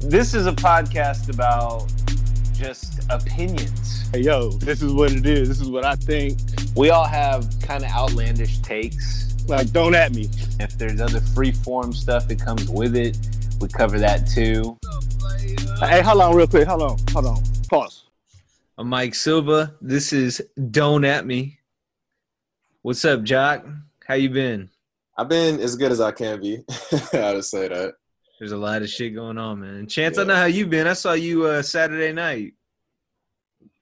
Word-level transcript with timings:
This 0.00 0.32
is 0.32 0.46
a 0.46 0.52
podcast 0.52 1.28
about 1.28 1.92
just 2.54 3.02
opinions. 3.10 4.08
Hey, 4.12 4.20
yo, 4.20 4.50
this 4.50 4.80
is 4.80 4.92
what 4.92 5.10
it 5.10 5.26
is. 5.26 5.48
This 5.48 5.60
is 5.60 5.68
what 5.68 5.84
I 5.84 5.96
think. 5.96 6.38
We 6.76 6.90
all 6.90 7.04
have 7.04 7.52
kind 7.60 7.84
of 7.84 7.90
outlandish 7.90 8.58
takes. 8.60 9.34
Like, 9.48 9.72
don't 9.72 9.96
at 9.96 10.12
me. 10.12 10.28
If 10.60 10.78
there's 10.78 11.00
other 11.00 11.20
free 11.20 11.50
form 11.50 11.92
stuff 11.92 12.28
that 12.28 12.38
comes 12.40 12.68
with 12.68 12.94
it, 12.94 13.18
we 13.60 13.66
cover 13.66 13.98
that 13.98 14.28
too. 14.28 14.78
Hey, 15.80 16.00
hold 16.00 16.20
on, 16.20 16.36
real 16.36 16.46
quick. 16.46 16.68
Hold 16.68 16.82
on, 16.82 16.98
hold 17.10 17.26
on. 17.26 17.42
Pause. 17.68 18.04
I'm 18.78 18.88
Mike 18.88 19.16
Silva. 19.16 19.74
This 19.82 20.12
is 20.12 20.40
Don't 20.70 21.04
At 21.04 21.26
Me. 21.26 21.58
What's 22.82 23.04
up, 23.04 23.24
Jock? 23.24 23.66
How 24.06 24.14
you 24.14 24.30
been? 24.30 24.70
I've 25.16 25.28
been 25.28 25.58
as 25.58 25.74
good 25.74 25.90
as 25.90 26.00
I 26.00 26.12
can 26.12 26.40
be. 26.40 26.64
How 27.12 27.32
to 27.32 27.42
say 27.42 27.66
that? 27.66 27.94
There's 28.38 28.52
a 28.52 28.56
lot 28.56 28.82
of 28.82 28.88
shit 28.88 29.14
going 29.14 29.36
on, 29.36 29.60
man. 29.60 29.86
Chance, 29.88 30.16
yeah. 30.16 30.22
I 30.22 30.26
know 30.26 30.36
how 30.36 30.44
you 30.44 30.66
been. 30.66 30.86
I 30.86 30.92
saw 30.92 31.12
you 31.14 31.46
uh, 31.46 31.62
Saturday 31.62 32.12
night. 32.12 32.54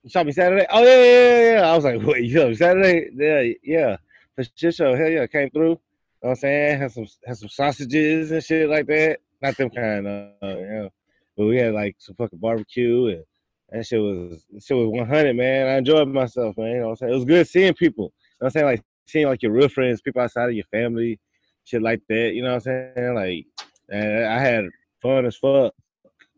You 0.03 0.09
saw 0.09 0.23
me 0.23 0.31
Saturday? 0.31 0.65
Oh 0.69 0.83
yeah, 0.83 1.03
yeah, 1.03 1.51
yeah. 1.51 1.71
I 1.71 1.75
was 1.75 1.85
like, 1.85 2.01
wait, 2.03 2.25
yo, 2.25 2.53
Saturday? 2.53 3.09
Yeah, 3.13 3.53
yeah. 3.63 3.97
For 4.35 4.43
shit 4.55 4.73
show, 4.73 4.95
hell 4.95 5.09
yeah, 5.09 5.27
came 5.27 5.49
through. 5.51 5.69
You 5.69 5.73
know 5.73 5.79
what 6.21 6.29
I'm 6.31 6.35
saying? 6.37 6.79
Had 6.79 6.91
some 6.91 7.07
had 7.25 7.37
some 7.37 7.49
sausages 7.49 8.31
and 8.31 8.43
shit 8.43 8.69
like 8.69 8.87
that. 8.87 9.19
Not 9.41 9.57
them 9.57 9.69
kind 9.69 10.07
of, 10.07 10.31
uh, 10.41 10.57
you 10.57 10.67
know. 10.67 10.89
But 11.35 11.45
we 11.45 11.57
had 11.57 11.73
like 11.73 11.95
some 11.99 12.15
fucking 12.15 12.39
barbecue 12.39 13.07
and 13.07 13.23
that 13.69 13.85
shit 13.85 13.99
was 13.99 14.43
shit 14.59 14.77
was 14.77 14.87
100, 14.87 15.35
man. 15.35 15.67
I 15.67 15.77
enjoyed 15.77 16.07
myself, 16.07 16.57
man. 16.57 16.71
You 16.71 16.79
know 16.79 16.85
what 16.85 16.89
I'm 16.91 16.95
saying? 16.95 17.11
It 17.11 17.15
was 17.15 17.25
good 17.25 17.47
seeing 17.47 17.73
people. 17.73 18.05
You 18.05 18.09
know 18.09 18.13
what 18.39 18.47
I'm 18.47 18.51
saying? 18.51 18.65
Like 18.65 18.83
seeing 19.05 19.27
like 19.27 19.43
your 19.43 19.51
real 19.51 19.69
friends, 19.69 20.01
people 20.01 20.21
outside 20.21 20.49
of 20.49 20.55
your 20.55 20.65
family, 20.71 21.19
shit 21.65 21.81
like 21.81 22.01
that. 22.09 22.33
You 22.33 22.43
know 22.43 22.55
what 22.55 22.67
I'm 22.67 22.93
saying? 22.95 23.15
Like 23.15 23.45
and 23.89 24.25
I 24.25 24.39
had 24.39 24.65
fun 25.01 25.25
as 25.25 25.37
fuck. 25.37 25.73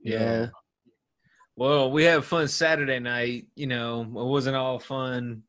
Yeah. 0.04 0.20
Know? 0.20 0.50
Well, 1.56 1.92
we 1.92 2.04
had 2.04 2.24
fun 2.24 2.48
Saturday 2.48 3.00
night. 3.00 3.48
You 3.56 3.68
know, 3.68 4.02
it 4.02 4.12
wasn't 4.12 4.56
all 4.56 4.80
fun 4.80 5.44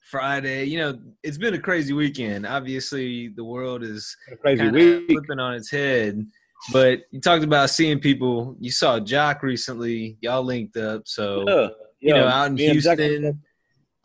Friday. 0.00 0.64
You 0.64 0.78
know, 0.78 0.98
it's 1.22 1.38
been 1.38 1.54
a 1.54 1.58
crazy 1.58 1.92
weekend. 1.92 2.46
Obviously, 2.46 3.28
the 3.28 3.44
world 3.44 3.84
is 3.84 4.16
crazy 4.40 4.68
week. 4.70 5.06
flipping 5.08 5.38
on 5.38 5.54
its 5.54 5.70
head. 5.70 6.26
But 6.72 7.02
you 7.10 7.20
talked 7.20 7.44
about 7.44 7.70
seeing 7.70 8.00
people. 8.00 8.56
You 8.60 8.70
saw 8.70 9.00
Jock 9.00 9.42
recently. 9.42 10.16
Y'all 10.20 10.42
linked 10.42 10.76
up. 10.76 11.02
So, 11.06 11.44
yeah. 11.48 11.68
you 12.00 12.14
know, 12.14 12.26
out 12.26 12.50
in 12.50 12.56
Houston, 12.56 13.42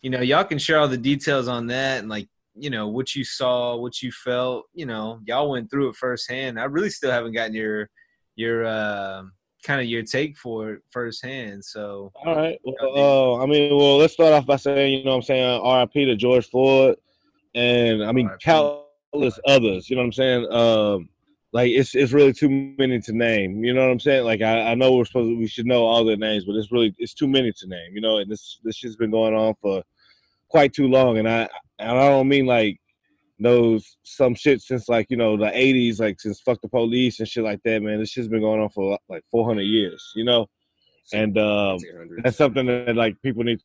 you 0.01 0.09
know, 0.09 0.21
y'all 0.21 0.43
can 0.43 0.57
share 0.57 0.79
all 0.79 0.87
the 0.87 0.97
details 0.97 1.47
on 1.47 1.67
that 1.67 1.99
and 1.99 2.09
like 2.09 2.27
you 2.59 2.69
know 2.69 2.87
what 2.87 3.15
you 3.15 3.23
saw, 3.23 3.75
what 3.75 4.01
you 4.01 4.11
felt. 4.11 4.65
You 4.73 4.85
know, 4.85 5.19
y'all 5.25 5.49
went 5.49 5.69
through 5.69 5.89
it 5.89 5.95
firsthand. 5.95 6.59
I 6.59 6.65
really 6.65 6.89
still 6.89 7.11
haven't 7.11 7.33
gotten 7.33 7.53
your 7.53 7.89
your 8.35 8.65
uh, 8.65 9.23
kind 9.63 9.81
of 9.81 9.87
your 9.87 10.03
take 10.03 10.37
for 10.37 10.73
it 10.73 10.81
firsthand. 10.91 11.63
So, 11.63 12.11
all 12.25 12.35
right. 12.35 12.59
Well, 12.63 13.39
uh, 13.39 13.43
I 13.43 13.45
mean, 13.45 13.75
well, 13.75 13.97
let's 13.97 14.13
start 14.13 14.33
off 14.33 14.45
by 14.45 14.55
saying, 14.55 14.93
you 14.93 15.03
know, 15.03 15.11
what 15.11 15.17
I'm 15.17 15.23
saying 15.23 15.61
R.I.P. 15.63 16.05
to 16.05 16.15
George 16.15 16.49
Floyd, 16.49 16.97
and 17.55 18.03
I 18.03 18.11
mean 18.11 18.29
countless 18.41 19.39
others. 19.47 19.89
You 19.89 19.95
know 19.95 20.01
what 20.01 20.07
I'm 20.07 20.13
saying? 20.13 20.51
Um, 20.51 21.09
like 21.53 21.71
it's 21.71 21.95
it's 21.95 22.11
really 22.11 22.33
too 22.33 22.73
many 22.77 22.99
to 23.01 23.13
name. 23.13 23.63
You 23.63 23.73
know 23.73 23.81
what 23.81 23.91
I'm 23.91 23.99
saying? 23.99 24.25
Like 24.25 24.41
I, 24.41 24.71
I 24.71 24.75
know 24.75 24.95
we're 24.95 25.05
supposed 25.05 25.29
to, 25.29 25.37
we 25.37 25.47
should 25.47 25.65
know 25.65 25.85
all 25.85 26.03
their 26.03 26.17
names, 26.17 26.45
but 26.45 26.55
it's 26.55 26.71
really 26.71 26.93
it's 26.97 27.13
too 27.13 27.27
many 27.27 27.51
to 27.51 27.67
name. 27.67 27.93
You 27.93 28.01
know, 28.01 28.17
and 28.17 28.29
this 28.29 28.59
this 28.63 28.75
shit's 28.75 28.95
been 28.95 29.11
going 29.11 29.33
on 29.33 29.55
for 29.61 29.81
quite 30.49 30.73
too 30.73 30.87
long, 30.87 31.17
and 31.17 31.27
I 31.27 31.49
and 31.79 31.91
I 31.91 32.09
don't 32.09 32.27
mean 32.27 32.45
like 32.45 32.79
knows 33.39 33.97
some 34.03 34.33
shit 34.33 34.61
since 34.61 34.89
like 34.89 35.07
you 35.09 35.17
know 35.17 35.37
the 35.37 35.45
80s 35.45 35.99
like 35.99 36.19
since 36.19 36.41
fuck 36.41 36.59
the 36.61 36.69
police 36.69 37.19
and 37.19 37.27
shit 37.27 37.43
like 37.43 37.61
that 37.63 37.81
man. 37.81 37.99
This 37.99 38.09
shit's 38.09 38.27
been 38.27 38.41
going 38.41 38.61
on 38.61 38.69
for 38.69 38.97
like 39.09 39.23
400 39.31 39.61
years 39.61 40.11
you 40.15 40.23
know? 40.23 40.47
And 41.13 41.37
um, 41.37 41.77
that's 42.23 42.37
something 42.37 42.65
that 42.65 42.95
like 42.95 43.15
people 43.21 43.43
need 43.43 43.59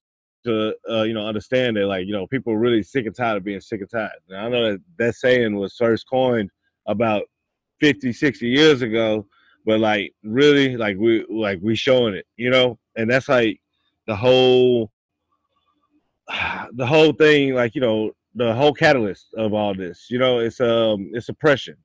to 0.45 0.75
uh, 0.91 1.03
you 1.03 1.15
know 1.15 1.27
understand 1.27 1.77
that 1.77 1.87
like 1.87 2.07
you 2.07 2.13
know 2.13 2.27
people 2.27 2.53
are 2.53 2.59
really 2.59 2.83
sick 2.83 3.07
and 3.07 3.17
tired 3.17 3.39
of 3.39 3.45
being 3.45 3.61
sick 3.61 3.81
and 3.81 3.91
tired. 3.91 4.11
And 4.29 4.39
i 4.39 4.49
know 4.49 4.73
that 4.73 4.81
that 4.99 5.15
saying 5.15 5.57
was 5.57 5.75
first 5.77 6.07
coined 6.09 6.51
about 6.87 7.23
50 7.81 8.13
60 8.13 8.47
years 8.49 8.83
ago 8.83 9.27
but 9.65 9.81
like 9.81 10.13
really 10.25 10.77
like 10.77 10.97
we 10.99 11.25
like 11.31 11.59
we 11.63 11.75
showing 11.77 12.15
it 12.15 12.27
you 12.37 12.51
know? 12.51 12.79
And 12.97 13.11
that's 13.11 13.29
like 13.29 13.61
the 14.07 14.17
whole 14.17 14.91
the 16.73 16.87
whole 16.87 17.13
thing, 17.13 17.55
like 17.55 17.75
you 17.75 17.81
know, 17.81 18.13
the 18.35 18.55
whole 18.55 18.73
catalyst 18.73 19.29
of 19.37 19.53
all 19.53 19.75
this, 19.75 20.07
you 20.11 20.19
know, 20.19 20.39
it's 20.39 20.61
um, 20.61 21.11
it's 21.13 21.29
oppression, 21.29 21.77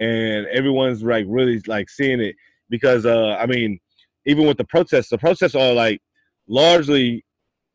and 0.00 0.46
everyone's 0.46 1.02
like 1.02 1.26
really 1.28 1.60
like 1.66 1.88
seeing 1.88 2.20
it 2.20 2.36
because 2.70 3.06
uh, 3.06 3.36
I 3.38 3.46
mean, 3.46 3.78
even 4.26 4.46
with 4.46 4.58
the 4.58 4.64
protests, 4.64 5.08
the 5.08 5.18
protests 5.18 5.54
are 5.54 5.72
like 5.72 6.00
largely, 6.48 7.24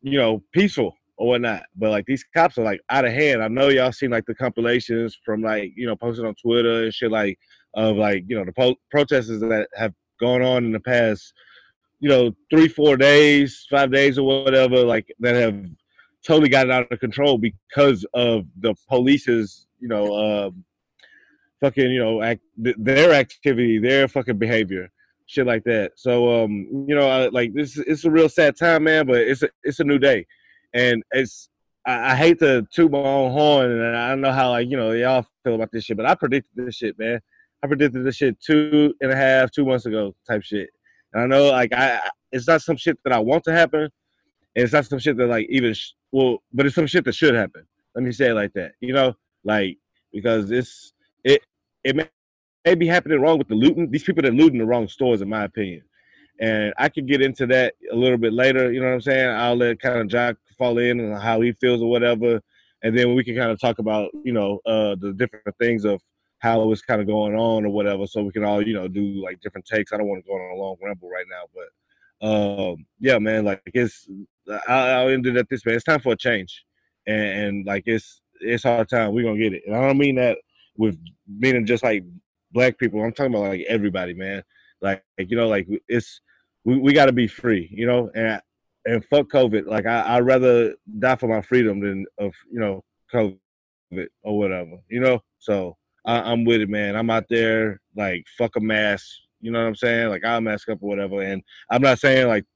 you 0.02 0.18
know, 0.18 0.42
peaceful 0.52 0.94
or 1.16 1.28
whatnot, 1.28 1.64
but 1.76 1.90
like 1.90 2.06
these 2.06 2.24
cops 2.34 2.58
are 2.58 2.64
like 2.64 2.80
out 2.90 3.04
of 3.04 3.12
hand. 3.12 3.42
I 3.42 3.48
know 3.48 3.68
y'all 3.68 3.92
seen 3.92 4.10
like 4.10 4.26
the 4.26 4.34
compilations 4.34 5.16
from 5.24 5.42
like 5.42 5.72
you 5.76 5.86
know 5.86 5.96
posted 5.96 6.24
on 6.24 6.34
Twitter 6.34 6.84
and 6.84 6.94
shit 6.94 7.10
like 7.10 7.38
of 7.74 7.96
like 7.96 8.24
you 8.26 8.36
know 8.36 8.44
the 8.44 8.52
po- 8.52 8.76
protests 8.90 9.28
that 9.28 9.68
have 9.76 9.92
gone 10.20 10.42
on 10.42 10.64
in 10.64 10.72
the 10.72 10.80
past 10.80 11.32
you 12.00 12.08
know 12.08 12.32
three 12.50 12.68
four 12.68 12.96
days 12.96 13.66
five 13.70 13.90
days 13.92 14.18
or 14.18 14.44
whatever 14.44 14.84
like 14.84 15.12
that 15.18 15.34
have 15.34 15.64
totally 16.26 16.48
got 16.48 16.66
it 16.66 16.72
out 16.72 16.90
of 16.90 17.00
control 17.00 17.38
because 17.38 18.04
of 18.14 18.46
the 18.60 18.74
police's, 18.88 19.66
you 19.80 19.88
know, 19.88 20.14
um, 20.14 20.64
fucking, 21.60 21.90
you 21.90 21.98
know, 21.98 22.22
act, 22.22 22.40
their 22.56 23.12
activity, 23.12 23.78
their 23.78 24.08
fucking 24.08 24.38
behavior, 24.38 24.90
shit 25.26 25.46
like 25.46 25.64
that. 25.64 25.92
So, 25.96 26.44
um, 26.44 26.84
you 26.88 26.94
know, 26.94 27.08
I, 27.08 27.28
like 27.28 27.52
this, 27.54 27.78
it's 27.78 28.04
a 28.04 28.10
real 28.10 28.28
sad 28.28 28.56
time, 28.56 28.84
man. 28.84 29.06
But 29.06 29.18
it's 29.18 29.42
a, 29.42 29.48
it's 29.62 29.80
a 29.80 29.84
new 29.84 29.98
day, 29.98 30.26
and 30.72 31.02
it's. 31.12 31.48
I, 31.86 32.12
I 32.12 32.16
hate 32.16 32.38
to 32.38 32.66
toot 32.72 32.90
my 32.90 32.98
own 32.98 33.30
horn, 33.32 33.70
and 33.70 33.96
I 33.96 34.08
don't 34.08 34.22
know 34.22 34.32
how 34.32 34.50
like 34.50 34.70
you 34.70 34.76
know 34.76 34.92
y'all 34.92 35.26
feel 35.44 35.54
about 35.54 35.70
this 35.70 35.84
shit, 35.84 35.98
but 35.98 36.06
I 36.06 36.14
predicted 36.14 36.66
this 36.66 36.76
shit, 36.76 36.98
man. 36.98 37.20
I 37.62 37.66
predicted 37.66 38.04
this 38.04 38.16
shit 38.16 38.38
two 38.40 38.94
and 39.00 39.10
a 39.10 39.16
half, 39.16 39.50
two 39.50 39.64
months 39.64 39.86
ago, 39.86 40.14
type 40.28 40.42
shit. 40.42 40.68
And 41.14 41.22
I 41.22 41.26
know, 41.26 41.50
like, 41.50 41.72
I 41.72 42.00
it's 42.32 42.46
not 42.46 42.60
some 42.60 42.76
shit 42.76 42.98
that 43.04 43.12
I 43.12 43.18
want 43.18 43.44
to 43.44 43.52
happen, 43.52 43.88
and 44.56 44.64
it's 44.64 44.72
not 44.72 44.86
some 44.86 44.98
shit 44.98 45.16
that 45.16 45.26
like 45.26 45.46
even 45.48 45.74
sh- 45.74 45.92
well, 46.12 46.42
but 46.52 46.66
it's 46.66 46.74
some 46.74 46.86
shit 46.86 47.04
that 47.04 47.14
should 47.14 47.34
happen. 47.34 47.66
Let 47.94 48.04
me 48.04 48.12
say 48.12 48.30
it 48.30 48.34
like 48.34 48.52
that. 48.54 48.72
You 48.80 48.92
know, 48.92 49.14
like 49.44 49.78
because 50.12 50.50
it's 50.50 50.92
it 51.24 51.42
it 51.82 51.96
may, 51.96 52.08
may 52.64 52.74
be 52.74 52.86
happening 52.86 53.20
wrong 53.20 53.38
with 53.38 53.48
the 53.48 53.54
looting. 53.54 53.90
These 53.90 54.04
people 54.04 54.22
that 54.22 54.34
looting 54.34 54.58
the 54.58 54.66
wrong 54.66 54.88
stores, 54.88 55.22
in 55.22 55.28
my 55.28 55.44
opinion. 55.44 55.82
And 56.40 56.74
I 56.78 56.88
could 56.88 57.06
get 57.06 57.22
into 57.22 57.46
that 57.46 57.74
a 57.92 57.94
little 57.94 58.18
bit 58.18 58.32
later. 58.32 58.72
You 58.72 58.80
know 58.80 58.86
what 58.86 58.94
I'm 58.94 59.00
saying? 59.02 59.28
I'll 59.28 59.54
let 59.54 59.80
kind 59.80 60.00
of 60.00 60.08
Jack 60.08 60.36
fall 60.58 60.78
in 60.78 60.98
and 60.98 61.16
how 61.16 61.40
he 61.40 61.52
feels 61.52 61.80
or 61.80 61.90
whatever, 61.90 62.40
and 62.82 62.96
then 62.96 63.14
we 63.14 63.24
can 63.24 63.36
kind 63.36 63.50
of 63.50 63.60
talk 63.60 63.78
about 63.78 64.10
you 64.24 64.32
know 64.32 64.60
uh, 64.66 64.96
the 65.00 65.12
different 65.12 65.56
things 65.58 65.84
of 65.84 66.00
how 66.38 66.70
it's 66.70 66.82
kind 66.82 67.00
of 67.00 67.06
going 67.06 67.34
on 67.34 67.64
or 67.64 67.70
whatever, 67.70 68.06
so 68.06 68.22
we 68.22 68.30
can 68.30 68.44
all 68.44 68.66
you 68.66 68.74
know 68.74 68.86
do 68.86 69.22
like 69.22 69.40
different 69.40 69.66
takes. 69.66 69.92
I 69.92 69.96
don't 69.96 70.08
want 70.08 70.24
to 70.24 70.28
go 70.28 70.34
on 70.34 70.56
a 70.56 70.60
long 70.60 70.76
ramble 70.82 71.08
right 71.08 71.26
now, 71.28 71.44
but 71.54 71.68
um, 72.26 72.86
yeah, 73.00 73.18
man, 73.18 73.44
like 73.44 73.62
it's 73.66 74.08
I'll 74.68 75.08
end 75.08 75.26
it 75.26 75.36
at 75.36 75.48
this 75.48 75.64
man. 75.64 75.74
It's 75.74 75.84
time 75.84 76.00
for 76.00 76.12
a 76.12 76.16
change, 76.16 76.64
and, 77.06 77.20
and 77.20 77.66
like 77.66 77.84
it's 77.86 78.20
it's 78.40 78.64
our 78.64 78.84
time. 78.84 79.12
We're 79.12 79.24
gonna 79.24 79.38
get 79.38 79.54
it, 79.54 79.62
and 79.66 79.74
I 79.74 79.86
don't 79.86 79.98
mean 79.98 80.16
that 80.16 80.38
with 80.76 80.98
meaning 81.26 81.66
just 81.66 81.82
like 81.82 82.04
black 82.52 82.78
people. 82.78 83.02
I'm 83.02 83.12
talking 83.12 83.34
about 83.34 83.48
like 83.48 83.64
everybody, 83.68 84.14
man. 84.14 84.42
Like, 84.80 85.02
like 85.18 85.30
you 85.30 85.36
know, 85.36 85.48
like 85.48 85.66
it's 85.88 86.20
we, 86.64 86.78
we 86.78 86.92
got 86.92 87.06
to 87.06 87.12
be 87.12 87.26
free, 87.26 87.68
you 87.72 87.86
know, 87.86 88.10
and 88.14 88.40
and 88.86 89.04
fuck 89.06 89.28
COVID. 89.28 89.66
Like 89.66 89.86
I 89.86 90.16
I'd 90.16 90.26
rather 90.26 90.74
die 90.98 91.16
for 91.16 91.28
my 91.28 91.42
freedom 91.42 91.80
than 91.80 92.06
of 92.18 92.32
you 92.50 92.60
know 92.60 92.82
COVID 93.12 93.38
or 94.22 94.38
whatever, 94.38 94.78
you 94.88 95.00
know. 95.00 95.20
So 95.38 95.76
I, 96.04 96.20
I'm 96.20 96.44
with 96.44 96.60
it, 96.60 96.68
man. 96.68 96.96
I'm 96.96 97.10
out 97.10 97.26
there 97.28 97.80
like 97.96 98.26
fuck 98.36 98.56
a 98.56 98.60
mask 98.60 99.06
you 99.44 99.50
know 99.50 99.60
what 99.60 99.68
I'm 99.68 99.76
saying? 99.76 100.08
Like 100.08 100.24
I'll 100.24 100.40
mask 100.40 100.70
up 100.70 100.78
or 100.80 100.88
whatever. 100.88 101.20
And 101.20 101.42
I'm 101.70 101.82
not 101.82 101.98
saying 101.98 102.28
like, 102.28 102.46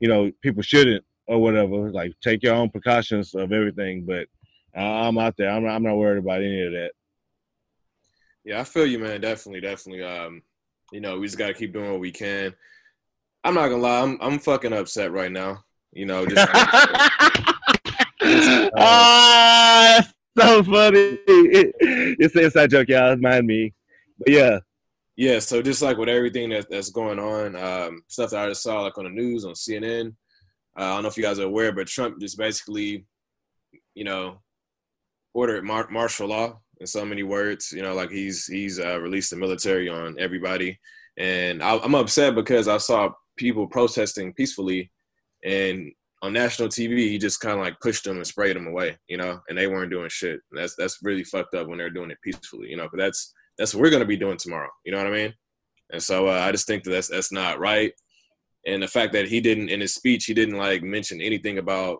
you 0.00 0.08
know, 0.08 0.32
people 0.40 0.62
shouldn't 0.62 1.04
or 1.28 1.40
whatever. 1.40 1.90
Like 1.90 2.14
take 2.20 2.42
your 2.42 2.54
own 2.54 2.70
precautions 2.70 3.34
of 3.34 3.52
everything. 3.52 4.04
But 4.04 4.26
I'm 4.74 5.18
out 5.18 5.36
there. 5.36 5.50
I'm 5.50 5.64
not, 5.64 5.74
I'm 5.74 5.82
not 5.82 5.96
worried 5.96 6.18
about 6.18 6.42
any 6.42 6.62
of 6.66 6.72
that. 6.72 6.92
Yeah, 8.44 8.60
I 8.60 8.64
feel 8.64 8.86
you, 8.86 8.98
man. 8.98 9.20
Definitely, 9.20 9.60
definitely. 9.60 10.02
Um, 10.02 10.42
you 10.90 11.00
know, 11.00 11.18
we 11.18 11.26
just 11.26 11.38
gotta 11.38 11.54
keep 11.54 11.72
doing 11.72 11.90
what 11.90 12.00
we 12.00 12.10
can. 12.10 12.54
I'm 13.44 13.54
not 13.54 13.68
gonna 13.68 13.82
lie, 13.82 14.00
I'm 14.00 14.18
I'm 14.20 14.38
fucking 14.38 14.72
upset 14.72 15.12
right 15.12 15.30
now. 15.30 15.64
You 15.92 16.06
know, 16.06 16.26
just. 16.26 16.48
ah, 18.76 20.08
so 20.38 20.62
funny. 20.64 21.18
It's 22.20 22.34
an 22.34 22.44
inside 22.44 22.70
joke, 22.70 22.88
y'all. 22.88 23.16
Mind 23.16 23.46
me. 23.46 23.72
But 24.18 24.30
yeah, 24.30 24.58
yeah, 25.18 25.40
so 25.40 25.60
just 25.60 25.82
like 25.82 25.96
with 25.96 26.08
everything 26.08 26.50
that, 26.50 26.70
that's 26.70 26.90
going 26.90 27.18
on, 27.18 27.56
um, 27.56 28.02
stuff 28.06 28.30
that 28.30 28.44
I 28.44 28.48
just 28.48 28.62
saw 28.62 28.82
like 28.82 28.96
on 28.98 29.04
the 29.04 29.10
news 29.10 29.44
on 29.44 29.54
CNN. 29.54 30.14
Uh, 30.78 30.84
I 30.84 30.94
don't 30.94 31.02
know 31.02 31.08
if 31.08 31.16
you 31.16 31.22
guys 31.22 31.38
are 31.38 31.44
aware, 31.44 31.72
but 31.72 31.88
Trump 31.88 32.20
just 32.20 32.38
basically, 32.38 33.06
you 33.94 34.04
know, 34.04 34.40
ordered 35.34 35.64
mar- 35.64 35.90
martial 35.90 36.28
law 36.28 36.60
in 36.80 36.86
so 36.86 37.04
many 37.04 37.22
words. 37.22 37.72
You 37.72 37.82
know, 37.82 37.94
like 37.94 38.10
he's 38.10 38.46
he's 38.46 38.78
uh, 38.78 39.00
released 39.00 39.30
the 39.30 39.36
military 39.36 39.88
on 39.88 40.16
everybody 40.18 40.78
and 41.18 41.62
I, 41.62 41.76
I'm 41.78 41.94
upset 41.94 42.34
because 42.34 42.68
I 42.68 42.78
saw 42.78 43.10
people 43.36 43.66
protesting 43.66 44.32
peacefully, 44.32 44.90
and 45.44 45.92
on 46.22 46.32
national 46.32 46.68
TV, 46.68 46.96
he 46.98 47.18
just 47.18 47.40
kind 47.40 47.58
of 47.58 47.64
like 47.64 47.78
pushed 47.80 48.04
them 48.04 48.16
and 48.16 48.26
sprayed 48.26 48.56
them 48.56 48.66
away, 48.66 48.96
you 49.08 49.16
know, 49.16 49.40
and 49.48 49.58
they 49.58 49.66
weren't 49.66 49.90
doing 49.90 50.08
shit. 50.08 50.40
That's 50.52 50.74
that's 50.76 50.98
really 51.02 51.24
fucked 51.24 51.54
up 51.54 51.68
when 51.68 51.78
they're 51.78 51.90
doing 51.90 52.10
it 52.10 52.18
peacefully, 52.22 52.68
you 52.68 52.76
know. 52.76 52.88
But 52.90 52.98
that's 52.98 53.34
that's 53.58 53.74
what 53.74 53.82
we're 53.82 53.90
gonna 53.90 54.04
be 54.04 54.16
doing 54.16 54.36
tomorrow, 54.38 54.70
you 54.84 54.92
know 54.92 54.98
what 54.98 55.08
I 55.08 55.10
mean? 55.10 55.34
And 55.92 56.02
so 56.02 56.28
uh, 56.28 56.40
I 56.40 56.52
just 56.52 56.66
think 56.66 56.84
that 56.84 56.90
that's 56.90 57.08
that's 57.08 57.32
not 57.32 57.58
right. 57.58 57.92
And 58.66 58.82
the 58.82 58.88
fact 58.88 59.12
that 59.12 59.28
he 59.28 59.40
didn't 59.40 59.68
in 59.68 59.80
his 59.80 59.94
speech, 59.94 60.26
he 60.26 60.34
didn't 60.34 60.58
like 60.58 60.82
mention 60.82 61.20
anything 61.20 61.58
about 61.58 61.98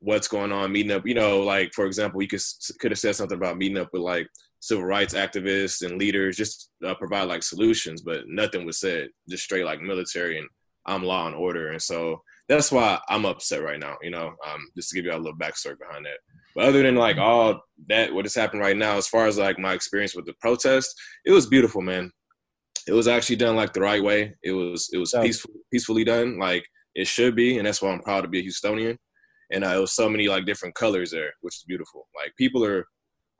what's 0.00 0.28
going 0.28 0.52
on, 0.52 0.72
meeting 0.72 0.92
up. 0.92 1.06
You 1.06 1.14
know, 1.14 1.40
like 1.40 1.72
for 1.74 1.86
example, 1.86 2.22
you 2.22 2.28
could 2.28 2.42
could 2.78 2.90
have 2.90 2.98
said 2.98 3.16
something 3.16 3.36
about 3.36 3.58
meeting 3.58 3.78
up 3.78 3.90
with 3.92 4.02
like 4.02 4.26
civil 4.60 4.84
rights 4.84 5.14
activists 5.14 5.86
and 5.86 5.98
leaders, 5.98 6.36
just 6.36 6.70
uh, 6.86 6.94
provide 6.94 7.28
like 7.28 7.42
solutions, 7.42 8.02
but 8.02 8.24
nothing 8.26 8.66
was 8.66 8.78
said. 8.78 9.08
Just 9.28 9.44
straight 9.44 9.64
like 9.64 9.80
military 9.80 10.38
and 10.38 10.48
I'm 10.86 11.02
law 11.02 11.26
and 11.26 11.36
order, 11.36 11.70
and 11.70 11.80
so 11.80 12.22
that's 12.48 12.72
why 12.72 12.98
I'm 13.08 13.26
upset 13.26 13.62
right 13.62 13.78
now. 13.78 13.96
You 14.02 14.10
know, 14.10 14.28
um, 14.46 14.60
just 14.76 14.90
to 14.90 14.96
give 14.96 15.04
you 15.04 15.12
a 15.12 15.18
little 15.18 15.38
backstory 15.38 15.78
behind 15.78 16.06
that. 16.06 16.18
But 16.54 16.64
other 16.64 16.82
than 16.82 16.96
like 16.96 17.18
all 17.18 17.60
that, 17.88 18.12
what 18.12 18.24
has 18.24 18.34
happened 18.34 18.62
right 18.62 18.76
now, 18.76 18.96
as 18.96 19.06
far 19.06 19.26
as 19.26 19.38
like 19.38 19.58
my 19.58 19.72
experience 19.72 20.14
with 20.14 20.26
the 20.26 20.34
protest, 20.40 20.92
it 21.24 21.30
was 21.30 21.46
beautiful, 21.46 21.80
man. 21.80 22.10
It 22.90 22.94
was 22.94 23.08
actually 23.08 23.36
done 23.36 23.56
like 23.56 23.72
the 23.72 23.80
right 23.80 24.02
way. 24.02 24.34
It 24.42 24.52
was 24.52 24.90
it 24.92 24.98
was 24.98 25.12
yeah. 25.14 25.22
peaceful, 25.22 25.50
peacefully 25.72 26.04
done, 26.04 26.38
like 26.38 26.64
it 26.94 27.06
should 27.06 27.36
be, 27.36 27.58
and 27.58 27.66
that's 27.66 27.80
why 27.80 27.90
I'm 27.90 28.00
proud 28.00 28.22
to 28.22 28.28
be 28.28 28.40
a 28.40 28.44
Houstonian. 28.44 28.96
And 29.52 29.64
uh, 29.64 29.68
it 29.68 29.80
was 29.80 29.92
so 29.92 30.08
many 30.08 30.28
like 30.28 30.46
different 30.46 30.74
colors 30.74 31.10
there, 31.10 31.32
which 31.40 31.56
is 31.56 31.64
beautiful. 31.66 32.06
Like 32.14 32.32
people 32.36 32.64
are 32.64 32.86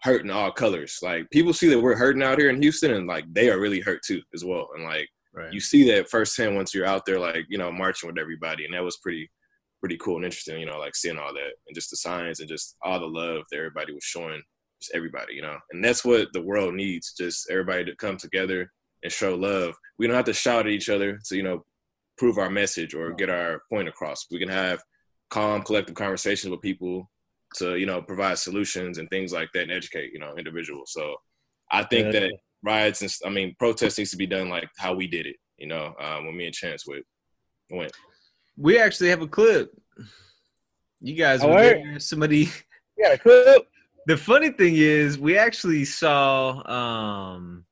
hurting 0.02 0.30
all 0.30 0.50
colors. 0.50 0.98
Like 1.02 1.28
people 1.30 1.52
see 1.52 1.68
that 1.68 1.80
we're 1.80 1.96
hurting 1.96 2.22
out 2.22 2.38
here 2.38 2.50
in 2.50 2.62
Houston, 2.62 2.92
and 2.92 3.06
like 3.06 3.24
they 3.32 3.50
are 3.50 3.60
really 3.60 3.80
hurt 3.80 4.00
too 4.04 4.22
as 4.34 4.44
well. 4.44 4.68
And 4.74 4.84
like 4.84 5.08
Right. 5.32 5.52
You 5.52 5.60
see 5.60 5.88
that 5.90 6.10
firsthand 6.10 6.56
once 6.56 6.74
you're 6.74 6.86
out 6.86 7.06
there, 7.06 7.18
like 7.18 7.46
you 7.48 7.58
know, 7.58 7.70
marching 7.70 8.08
with 8.08 8.18
everybody, 8.18 8.64
and 8.64 8.74
that 8.74 8.82
was 8.82 8.96
pretty, 8.96 9.30
pretty 9.80 9.96
cool 9.98 10.16
and 10.16 10.24
interesting. 10.24 10.58
You 10.58 10.66
know, 10.66 10.78
like 10.78 10.96
seeing 10.96 11.18
all 11.18 11.32
that 11.32 11.52
and 11.66 11.74
just 11.74 11.90
the 11.90 11.96
signs 11.96 12.40
and 12.40 12.48
just 12.48 12.76
all 12.82 12.98
the 12.98 13.06
love 13.06 13.44
that 13.50 13.58
everybody 13.58 13.92
was 13.92 14.02
showing, 14.02 14.42
just 14.80 14.92
everybody. 14.94 15.34
You 15.34 15.42
know, 15.42 15.56
and 15.70 15.84
that's 15.84 16.04
what 16.04 16.32
the 16.32 16.42
world 16.42 16.74
needs: 16.74 17.14
just 17.16 17.48
everybody 17.48 17.84
to 17.84 17.96
come 17.96 18.16
together 18.16 18.72
and 19.02 19.12
show 19.12 19.34
love. 19.34 19.74
We 19.98 20.06
don't 20.06 20.16
have 20.16 20.24
to 20.26 20.32
shout 20.32 20.66
at 20.66 20.72
each 20.72 20.88
other 20.88 21.18
to 21.26 21.36
you 21.36 21.42
know 21.42 21.64
prove 22.18 22.38
our 22.38 22.50
message 22.50 22.94
or 22.94 23.12
get 23.14 23.30
our 23.30 23.62
point 23.70 23.88
across. 23.88 24.26
We 24.30 24.38
can 24.38 24.48
have 24.48 24.82
calm, 25.30 25.62
collective 25.62 25.94
conversations 25.94 26.50
with 26.50 26.60
people 26.60 27.10
to 27.56 27.76
you 27.76 27.86
know 27.86 28.02
provide 28.02 28.38
solutions 28.38 28.98
and 28.98 29.08
things 29.08 29.32
like 29.32 29.48
that 29.54 29.62
and 29.62 29.72
educate 29.72 30.12
you 30.12 30.18
know 30.18 30.34
individuals. 30.36 30.92
So 30.92 31.16
I 31.70 31.84
think 31.84 32.12
yeah. 32.12 32.20
that 32.20 32.32
riots 32.62 33.02
and 33.02 33.12
I 33.24 33.30
mean 33.30 33.54
protests 33.58 33.98
needs 33.98 34.10
to 34.10 34.16
be 34.16 34.26
done 34.26 34.48
like 34.48 34.68
how 34.76 34.94
we 34.94 35.06
did 35.06 35.26
it. 35.26 35.36
You 35.56 35.66
know, 35.66 35.94
um, 36.00 36.26
when 36.26 36.36
me 36.36 36.46
and 36.46 36.54
Chance 36.54 36.86
went. 36.86 37.04
went. 37.70 37.92
We 38.56 38.78
actually 38.78 39.10
have 39.10 39.22
a 39.22 39.28
clip. 39.28 39.70
You 41.00 41.14
guys 41.14 41.42
were 41.42 41.54
there. 41.54 41.98
Somebody. 41.98 42.50
Yeah, 42.98 43.12
a 43.12 43.18
clip. 43.18 43.66
The 44.08 44.16
funny 44.18 44.50
thing 44.50 44.74
is, 44.76 45.18
we 45.18 45.38
actually 45.38 45.86
saw. 45.86 46.60
um 46.68 47.64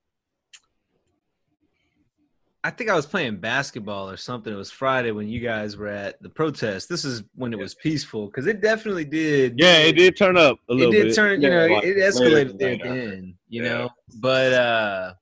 I 2.64 2.70
think 2.70 2.90
I 2.90 2.94
was 2.94 3.06
playing 3.06 3.36
basketball 3.36 4.10
or 4.10 4.16
something. 4.16 4.52
It 4.52 4.56
was 4.56 4.70
Friday 4.70 5.12
when 5.12 5.28
you 5.28 5.40
guys 5.40 5.76
were 5.76 5.86
at 5.86 6.20
the 6.22 6.28
protest. 6.28 6.88
This 6.88 7.04
is 7.04 7.22
when 7.34 7.52
it 7.52 7.58
was 7.58 7.74
peaceful 7.74 8.26
because 8.26 8.46
it 8.46 8.60
definitely 8.60 9.04
did. 9.04 9.54
Yeah, 9.58 9.78
it 9.78 9.92
did 9.92 10.16
turn 10.16 10.36
up 10.36 10.58
a 10.68 10.74
little. 10.74 10.92
It 10.92 10.96
did 10.96 11.06
bit. 11.08 11.14
turn. 11.14 11.40
You 11.40 11.50
know, 11.50 11.64
it, 11.64 11.96
escalated 11.96 12.58
there 12.58 12.72
at 12.72 12.80
the 12.80 12.88
end. 12.88 13.34
You 13.48 13.62
yeah. 13.62 13.68
know, 13.68 13.90
but 14.20 14.52
uh, 14.52 15.14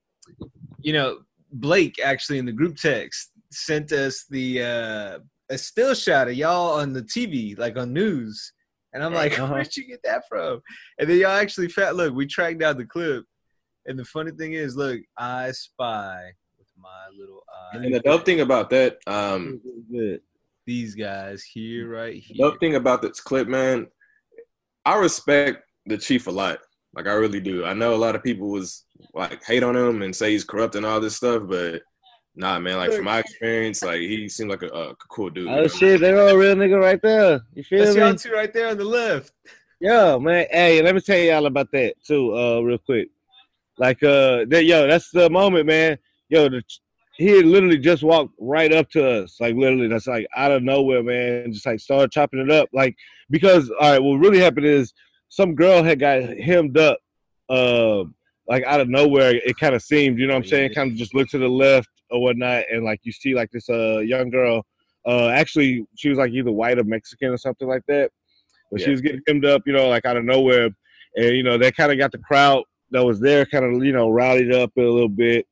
you 0.81 0.95
know, 0.95 1.19
Blake 1.53 2.01
actually 2.03 2.39
in 2.39 2.47
the 2.47 2.53
group 2.53 2.77
text 2.77 3.31
sent 3.53 3.93
us 3.93 4.25
the 4.31 4.63
uh, 4.63 5.19
a 5.51 5.59
still 5.59 5.95
shot 5.95 6.29
of 6.29 6.35
y'all 6.35 6.79
on 6.81 6.95
the 6.95 7.03
TV, 7.03 7.59
like 7.59 7.77
on 7.77 7.93
news. 7.93 8.53
And 8.95 9.05
I'm 9.05 9.13
like, 9.13 9.33
uh-huh. 9.39 9.53
where'd 9.53 9.77
you 9.77 9.87
get 9.87 10.01
that 10.05 10.23
from? 10.27 10.63
And 10.99 11.09
then 11.09 11.19
y'all 11.19 11.31
actually 11.33 11.69
found, 11.69 11.99
look, 11.99 12.15
we 12.15 12.27
tracked 12.27 12.61
down 12.61 12.79
the 12.79 12.87
clip. 12.87 13.25
And 13.85 13.99
the 13.99 14.05
funny 14.07 14.33
thing 14.33 14.55
is, 14.55 14.75
look, 14.75 15.01
I 15.19 15.53
spy 15.53 16.33
my 16.87 17.19
little 17.19 17.43
eye. 17.49 17.77
And 17.77 17.95
the 17.95 18.01
dope 18.01 18.25
thing 18.25 18.41
about 18.41 18.71
that, 18.71 18.99
um, 19.07 19.61
these 20.67 20.95
guys 20.95 21.43
here, 21.43 21.89
right 21.89 22.15
here. 22.15 22.37
Dope 22.39 22.61
thing 22.61 22.77
about 22.77 23.03
this 23.03 23.21
clip, 23.21 23.49
man, 23.49 23.87
I 24.85 24.97
respect 24.97 25.65
the 25.87 25.99
chief 25.99 26.27
a 26.27 26.31
lot. 26.31 26.59
Like 26.95 27.07
I 27.07 27.13
really 27.13 27.41
do. 27.41 27.65
I 27.65 27.75
know 27.75 27.95
a 27.95 27.97
lot 27.97 28.15
of 28.15 28.23
people 28.23 28.49
was 28.49 28.85
like 29.13 29.45
hate 29.45 29.63
on 29.63 29.77
him 29.77 30.03
and 30.03 30.15
say 30.15 30.31
he's 30.31 30.45
corrupt 30.45 30.77
and 30.77 30.87
all 30.87 31.01
this 31.01 31.17
stuff, 31.17 31.43
but 31.47 31.83
nah, 32.35 32.59
man. 32.59 32.79
Like 32.79 32.93
from 32.93 33.05
my 33.05 33.19
experience, 33.19 33.83
like 33.83 34.01
he 34.01 34.29
seemed 34.29 34.51
like 34.51 34.63
a, 34.63 34.69
a 34.69 34.97
cool 35.11 35.29
dude. 35.29 35.49
Oh 35.49 35.67
shit, 35.67 36.01
they're 36.01 36.21
all 36.21 36.37
real 36.37 36.55
nigga 36.55 36.81
right 36.81 37.01
there. 37.03 37.41
You 37.55 37.65
feel 37.65 37.85
That's 37.85 37.97
me? 37.97 38.03
y'all 38.03 38.15
two 38.15 38.33
right 38.33 38.53
there 38.53 38.69
on 38.69 38.79
the 38.79 38.85
left. 38.85 39.33
Yeah, 39.79 40.17
man. 40.17 40.47
Hey, 40.51 40.81
let 40.81 40.95
me 40.95 41.03
tell 41.03 41.19
y'all 41.19 41.45
about 41.45 41.71
that 41.73 41.97
too, 42.03 42.35
uh, 42.35 42.61
real 42.61 42.79
quick. 42.79 43.11
Like, 43.77 44.03
uh, 44.03 44.47
that, 44.49 44.65
yo, 44.65 44.87
that's 44.87 45.11
the 45.11 45.29
moment, 45.29 45.67
man 45.67 45.99
yo, 46.29 46.49
the, 46.49 46.63
he 47.17 47.43
literally 47.43 47.79
just 47.79 48.03
walked 48.03 48.35
right 48.39 48.73
up 48.73 48.91
to 48.91 49.23
us, 49.23 49.37
like 49.41 49.55
literally, 49.55 49.89
that's 49.89 50.07
like 50.07 50.27
out 50.37 50.53
of 50.53 50.63
nowhere, 50.63 51.03
man. 51.03 51.53
Just 51.53 51.67
like 51.67 51.81
started 51.81 52.11
chopping 52.11 52.41
it 52.41 52.51
up, 52.51 52.69
like 52.73 52.95
because 53.31 53.71
all 53.71 53.93
right, 53.93 54.03
what 54.03 54.17
really 54.17 54.39
happened 54.39 54.67
is 54.67 54.93
some 55.29 55.55
girl 55.55 55.83
had 55.83 55.99
got 55.99 56.23
hemmed 56.39 56.77
up, 56.77 56.99
uh, 57.49 58.05
like 58.49 58.65
out 58.65 58.81
of 58.81 58.89
nowhere. 58.89 59.35
It 59.35 59.57
kind 59.59 59.75
of 59.75 59.83
seemed, 59.83 60.19
you 60.19 60.27
know 60.27 60.35
what 60.35 60.45
I'm 60.45 60.49
saying? 60.49 60.75
Kind 60.75 60.93
of 60.93 60.99
just 60.99 61.15
looked 61.15 61.31
to 61.31 61.39
the 61.39 61.49
left 61.49 61.89
or 62.11 62.21
whatnot, 62.21 62.65
and 62.71 62.85
like 62.85 63.01
you 63.03 63.13
see, 63.13 63.35
like 63.35 63.51
this 63.51 63.69
uh 63.71 63.99
young 63.99 64.29
girl, 64.29 64.65
uh, 65.07 65.29
actually 65.29 65.87
she 65.97 66.11
was 66.11 66.19
like 66.19 66.33
either 66.33 66.53
white 66.53 66.79
or 66.79 66.85
Mexican 66.85 67.31
or 67.31 67.39
something 67.39 67.67
like 67.69 67.83
that, 67.89 68.11
but 68.71 68.81
yeah. 68.81 68.87
she 68.87 68.91
was 68.91 69.01
getting 69.01 69.23
hemmed 69.27 69.47
up, 69.47 69.63
you 69.65 69.73
know, 69.73 69.89
like 69.89 70.05
out 70.05 70.19
of 70.19 70.25
nowhere, 70.25 70.69
and 71.17 71.37
you 71.37 71.43
know 71.43 71.57
they 71.57 71.73
kind 71.73 71.91
of 71.91 71.97
got 71.97 72.13
the 72.13 72.19
crowd 72.19 72.63
that 72.91 73.05
was 73.05 73.21
there 73.21 73.47
kind 73.47 73.65
of 73.65 73.83
you 73.83 73.93
know 73.93 74.11
rallied 74.11 74.53
up 74.53 74.71
a 74.77 74.81
little 74.83 75.09
bit 75.09 75.47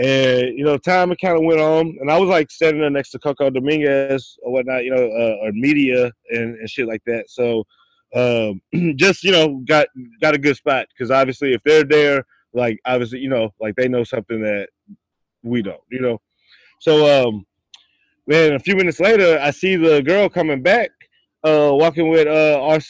and 0.00 0.58
you 0.58 0.64
know, 0.64 0.78
time 0.78 1.14
kind 1.16 1.36
of 1.36 1.44
went 1.44 1.60
on, 1.60 1.96
and 2.00 2.10
I 2.10 2.18
was 2.18 2.30
like 2.30 2.50
standing 2.50 2.80
there 2.80 2.88
next 2.88 3.10
to 3.10 3.18
Coco 3.18 3.50
Dominguez 3.50 4.38
or 4.42 4.52
whatnot, 4.52 4.84
you 4.84 4.94
know, 4.94 5.04
uh, 5.04 5.44
or 5.44 5.52
media 5.52 6.10
and, 6.30 6.56
and 6.56 6.70
shit 6.70 6.88
like 6.88 7.02
that. 7.04 7.26
So 7.28 7.64
um, 8.14 8.62
just 8.96 9.22
you 9.22 9.32
know, 9.32 9.62
got 9.68 9.88
got 10.22 10.34
a 10.34 10.38
good 10.38 10.56
spot 10.56 10.86
because 10.88 11.10
obviously, 11.10 11.52
if 11.52 11.62
they're 11.64 11.84
there, 11.84 12.24
like 12.54 12.78
obviously, 12.86 13.18
you 13.18 13.28
know, 13.28 13.50
like 13.60 13.76
they 13.76 13.88
know 13.88 14.02
something 14.02 14.40
that 14.42 14.68
we 15.42 15.60
don't, 15.60 15.82
you 15.90 16.00
know. 16.00 16.18
So 16.80 17.28
um, 17.28 17.46
then 18.26 18.54
a 18.54 18.58
few 18.58 18.76
minutes 18.76 19.00
later, 19.00 19.38
I 19.38 19.50
see 19.50 19.76
the 19.76 20.02
girl 20.02 20.30
coming 20.30 20.62
back, 20.62 20.90
uh, 21.44 21.70
walking 21.72 22.08
with 22.08 22.26
uh, 22.26 22.58
our 22.62 22.80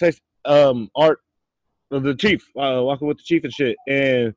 um, 0.44 0.88
Art, 0.94 1.18
the 1.90 2.14
chief, 2.14 2.42
uh, 2.56 2.80
walking 2.84 3.08
with 3.08 3.16
the 3.16 3.24
chief 3.24 3.42
and 3.42 3.52
shit, 3.52 3.76
and 3.88 4.32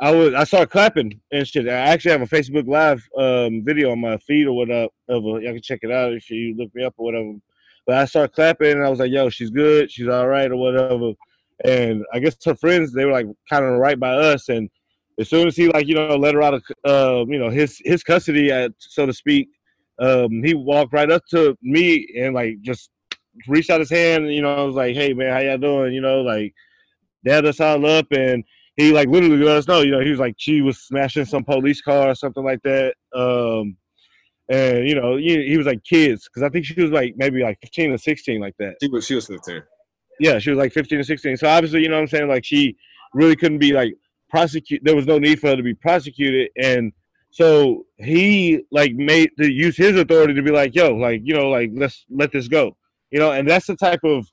I 0.00 0.12
was 0.12 0.32
I 0.34 0.44
started 0.44 0.70
clapping 0.70 1.20
and 1.32 1.46
shit. 1.46 1.68
I 1.68 1.72
actually 1.72 2.12
have 2.12 2.22
a 2.22 2.26
Facebook 2.26 2.68
Live 2.68 3.08
um, 3.16 3.64
video 3.64 3.90
on 3.90 4.00
my 4.00 4.16
feed 4.18 4.46
or 4.46 4.52
whatever. 4.52 4.90
Y'all 5.08 5.40
can 5.40 5.62
check 5.62 5.80
it 5.82 5.90
out 5.90 6.12
if 6.12 6.30
you 6.30 6.54
look 6.56 6.72
me 6.74 6.84
up 6.84 6.94
or 6.98 7.06
whatever. 7.06 7.32
But 7.86 7.96
I 7.96 8.04
started 8.04 8.32
clapping 8.34 8.72
and 8.72 8.84
I 8.84 8.90
was 8.90 9.00
like, 9.00 9.10
"Yo, 9.10 9.28
she's 9.28 9.50
good. 9.50 9.90
She's 9.90 10.06
all 10.06 10.28
right 10.28 10.50
or 10.50 10.56
whatever." 10.56 11.12
And 11.64 12.04
I 12.12 12.20
guess 12.20 12.36
her 12.44 12.54
friends 12.54 12.92
they 12.92 13.06
were 13.06 13.12
like 13.12 13.26
kind 13.50 13.64
of 13.64 13.78
right 13.78 13.98
by 13.98 14.14
us. 14.14 14.48
And 14.48 14.70
as 15.18 15.28
soon 15.28 15.48
as 15.48 15.56
he 15.56 15.68
like 15.68 15.88
you 15.88 15.96
know 15.96 16.16
let 16.16 16.34
her 16.34 16.42
out 16.42 16.54
of 16.54 16.62
uh, 16.84 17.24
you 17.26 17.38
know 17.38 17.50
his 17.50 17.80
his 17.84 18.04
custody, 18.04 18.52
at, 18.52 18.72
so 18.78 19.04
to 19.04 19.12
speak, 19.12 19.48
um, 19.98 20.44
he 20.44 20.54
walked 20.54 20.92
right 20.92 21.10
up 21.10 21.22
to 21.30 21.58
me 21.60 22.08
and 22.16 22.34
like 22.34 22.60
just 22.60 22.90
reached 23.48 23.70
out 23.70 23.80
his 23.80 23.90
hand. 23.90 24.26
And, 24.26 24.34
you 24.34 24.42
know, 24.42 24.54
I 24.54 24.62
was 24.62 24.76
like, 24.76 24.94
"Hey 24.94 25.12
man, 25.12 25.32
how 25.32 25.40
y'all 25.40 25.58
doing?" 25.58 25.92
You 25.92 26.02
know, 26.02 26.20
like 26.20 26.54
dabbed 27.24 27.48
us 27.48 27.58
all 27.58 27.84
up 27.84 28.06
and 28.12 28.44
he 28.78 28.92
like 28.92 29.08
literally 29.08 29.36
let 29.36 29.56
us 29.56 29.66
know, 29.66 29.80
you 29.80 29.90
know, 29.90 30.00
he 30.00 30.10
was 30.10 30.20
like 30.20 30.36
she 30.38 30.62
was 30.62 30.78
smashing 30.78 31.24
some 31.24 31.42
police 31.42 31.82
car 31.82 32.10
or 32.10 32.14
something 32.14 32.44
like 32.44 32.62
that. 32.62 32.94
Um, 33.12 33.76
and 34.48 34.88
you 34.88 34.94
know, 34.94 35.16
he, 35.16 35.48
he 35.48 35.58
was 35.58 35.66
like 35.66 35.82
kids 35.82 36.28
because 36.28 36.44
I 36.44 36.48
think 36.48 36.64
she 36.64 36.80
was 36.80 36.92
like 36.92 37.14
maybe 37.16 37.42
like 37.42 37.58
fifteen 37.60 37.90
or 37.90 37.98
sixteen, 37.98 38.40
like 38.40 38.54
that. 38.60 38.76
She 38.80 38.88
was 38.88 39.04
she 39.04 39.16
was 39.16 39.26
fifteen. 39.26 39.62
Yeah, 40.20 40.38
she 40.38 40.50
was 40.50 40.58
like 40.58 40.72
fifteen 40.72 41.00
or 41.00 41.02
sixteen. 41.02 41.36
So 41.36 41.48
obviously, 41.48 41.82
you 41.82 41.88
know 41.88 41.96
what 41.96 42.02
I'm 42.02 42.06
saying, 42.06 42.28
like 42.28 42.44
she 42.44 42.76
really 43.14 43.34
couldn't 43.34 43.58
be 43.58 43.72
like 43.72 43.94
prosecuted. 44.30 44.86
There 44.86 44.94
was 44.94 45.08
no 45.08 45.18
need 45.18 45.40
for 45.40 45.48
her 45.48 45.56
to 45.56 45.62
be 45.62 45.74
prosecuted, 45.74 46.50
and 46.56 46.92
so 47.30 47.84
he 47.96 48.60
like 48.70 48.94
made 48.94 49.30
to 49.40 49.52
use 49.52 49.76
his 49.76 49.96
authority 49.96 50.34
to 50.34 50.42
be 50.42 50.52
like, 50.52 50.76
yo, 50.76 50.94
like 50.94 51.22
you 51.24 51.34
know, 51.34 51.50
like 51.50 51.72
let's 51.74 52.06
let 52.10 52.30
this 52.30 52.46
go, 52.46 52.76
you 53.10 53.18
know, 53.18 53.32
and 53.32 53.50
that's 53.50 53.66
the 53.66 53.74
type 53.74 54.04
of 54.04 54.24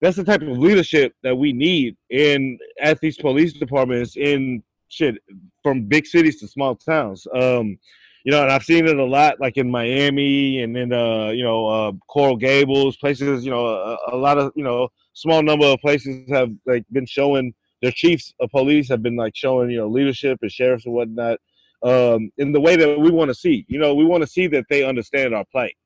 that's 0.00 0.16
the 0.16 0.24
type 0.24 0.42
of 0.42 0.58
leadership 0.58 1.14
that 1.22 1.36
we 1.36 1.52
need 1.52 1.96
in 2.10 2.58
at 2.80 3.00
these 3.00 3.16
police 3.16 3.52
departments 3.52 4.16
in 4.16 4.62
shit 4.88 5.16
from 5.62 5.86
big 5.86 6.06
cities 6.06 6.40
to 6.40 6.48
small 6.48 6.76
towns. 6.76 7.26
Um, 7.34 7.78
you 8.24 8.32
know, 8.32 8.42
and 8.42 8.50
I've 8.50 8.64
seen 8.64 8.86
it 8.86 8.98
a 8.98 9.04
lot, 9.04 9.40
like 9.40 9.56
in 9.56 9.70
Miami 9.70 10.62
and 10.62 10.76
in 10.76 10.92
uh, 10.92 11.28
you 11.28 11.44
know, 11.44 11.66
uh, 11.66 11.92
Coral 12.08 12.36
Gables, 12.36 12.96
places. 12.96 13.44
You 13.44 13.52
know, 13.52 13.66
a, 13.66 13.96
a, 14.12 14.16
lot 14.16 14.36
of 14.36 14.52
you 14.56 14.64
know, 14.64 14.88
small 15.12 15.42
number 15.42 15.66
of 15.66 15.80
places 15.80 16.28
have 16.30 16.50
like 16.66 16.84
been 16.90 17.06
showing 17.06 17.54
their 17.82 17.92
chiefs 17.92 18.34
of 18.40 18.50
police 18.50 18.88
have 18.88 19.02
been 19.02 19.16
like 19.16 19.36
showing 19.36 19.70
you 19.70 19.78
know 19.78 19.86
leadership 19.86 20.38
and 20.42 20.50
sheriffs 20.50 20.86
and 20.86 20.94
whatnot. 20.94 21.38
um, 21.84 22.30
in 22.38 22.52
the 22.52 22.60
way 22.60 22.74
that 22.76 22.98
we 22.98 23.10
want 23.10 23.28
to 23.28 23.34
see. 23.34 23.64
You 23.68 23.78
know, 23.78 23.94
we 23.94 24.04
want 24.04 24.22
to 24.22 24.26
see 24.26 24.46
that 24.48 24.64
they 24.68 24.82
understand 24.82 25.34
our 25.34 25.44
plight 25.52 25.76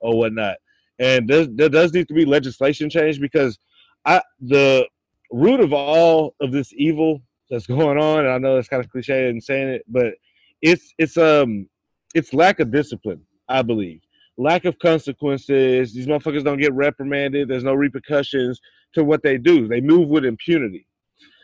or 0.00 0.18
whatnot. 0.18 0.56
And 0.98 1.28
there, 1.28 1.46
there 1.46 1.68
does 1.68 1.92
need 1.92 2.08
to 2.08 2.14
be 2.14 2.24
legislation 2.24 2.88
change 2.88 3.20
because 3.20 3.58
I 4.04 4.22
the 4.40 4.86
root 5.32 5.60
of 5.60 5.72
all 5.72 6.34
of 6.40 6.52
this 6.52 6.72
evil 6.74 7.20
that's 7.50 7.66
going 7.66 7.98
on, 7.98 8.20
and 8.20 8.28
I 8.28 8.38
know 8.38 8.56
it's 8.58 8.68
kind 8.68 8.84
of 8.84 8.90
cliche 8.90 9.28
in 9.28 9.40
saying 9.40 9.68
it, 9.68 9.84
but 9.88 10.14
it's 10.62 10.94
it's 10.98 11.16
um 11.16 11.68
it's 12.14 12.32
lack 12.32 12.60
of 12.60 12.70
discipline, 12.70 13.22
I 13.48 13.62
believe. 13.62 14.00
Lack 14.36 14.64
of 14.64 14.78
consequences. 14.78 15.94
These 15.94 16.06
motherfuckers 16.06 16.44
don't 16.44 16.60
get 16.60 16.72
reprimanded. 16.72 17.48
There's 17.48 17.64
no 17.64 17.74
repercussions 17.74 18.60
to 18.94 19.04
what 19.04 19.22
they 19.22 19.38
do. 19.38 19.68
They 19.68 19.80
move 19.80 20.08
with 20.08 20.24
impunity. 20.24 20.86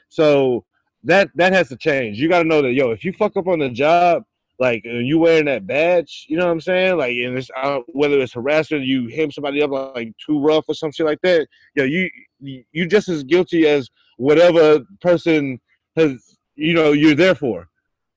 So 0.08 0.64
that 1.04 1.30
that 1.36 1.52
has 1.52 1.68
to 1.68 1.76
change. 1.76 2.18
You 2.18 2.28
got 2.28 2.42
to 2.42 2.48
know 2.48 2.62
that 2.62 2.72
yo, 2.72 2.90
if 2.90 3.04
you 3.04 3.12
fuck 3.12 3.36
up 3.36 3.48
on 3.48 3.58
the 3.58 3.70
job, 3.70 4.24
like 4.60 4.84
you 4.84 5.18
wearing 5.18 5.46
that 5.46 5.66
badge, 5.66 6.26
you 6.28 6.36
know 6.36 6.44
what 6.44 6.52
I'm 6.52 6.60
saying? 6.60 6.98
Like, 6.98 7.16
and 7.16 7.36
it's 7.36 7.50
uh, 7.56 7.80
whether 7.88 8.20
it's 8.20 8.34
harassment, 8.34 8.84
you 8.84 9.06
hit 9.06 9.32
somebody 9.32 9.62
up 9.62 9.70
like 9.70 10.12
too 10.24 10.40
rough 10.40 10.66
or 10.68 10.74
some 10.74 10.92
shit 10.92 11.06
like 11.06 11.20
that. 11.22 11.48
Yo, 11.74 11.84
you 11.84 12.10
you 12.38 12.86
just 12.86 13.08
as 13.08 13.24
guilty 13.24 13.66
as 13.66 13.88
whatever 14.18 14.80
person 15.00 15.58
has. 15.96 16.36
You 16.56 16.74
know, 16.74 16.92
you're 16.92 17.14
there 17.14 17.34
for. 17.34 17.68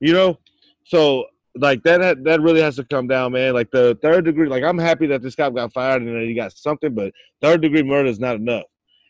You 0.01 0.11
know, 0.11 0.37
so 0.85 1.25
like 1.55 1.81
that 1.83 2.23
that 2.25 2.41
really 2.41 2.61
has 2.61 2.75
to 2.75 2.83
come 2.83 3.07
down, 3.07 3.31
man. 3.31 3.53
Like 3.53 3.71
the 3.71 3.97
third 4.01 4.25
degree, 4.25 4.49
like 4.49 4.63
I'm 4.63 4.77
happy 4.77 5.07
that 5.07 5.21
this 5.21 5.35
cop 5.35 5.55
got 5.55 5.71
fired 5.71 6.01
and 6.01 6.27
he 6.27 6.35
got 6.35 6.51
something, 6.51 6.93
but 6.93 7.13
third 7.41 7.61
degree 7.61 7.83
murder 7.83 8.09
is 8.09 8.19
not 8.19 8.35
enough 8.35 8.65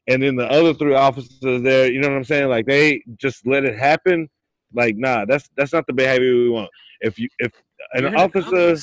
and 0.07 0.21
then 0.21 0.35
the 0.35 0.49
other 0.49 0.73
three 0.73 0.95
officers 0.95 1.61
there, 1.61 1.91
you 1.91 2.01
know 2.01 2.09
what 2.09 2.17
I'm 2.17 2.23
saying? 2.23 2.49
Like 2.49 2.65
they 2.65 3.03
just 3.17 3.45
let 3.47 3.63
it 3.63 3.77
happen. 3.77 4.29
Like 4.73 4.97
nah, 4.97 5.25
that's 5.25 5.49
that's 5.55 5.73
not 5.73 5.87
the 5.87 5.93
behavior 5.93 6.33
we 6.33 6.49
want. 6.49 6.69
If 7.03 7.19
you 7.19 7.27
if 7.39 7.51
an, 7.93 8.05
an 8.05 8.15
officer, 8.15 8.75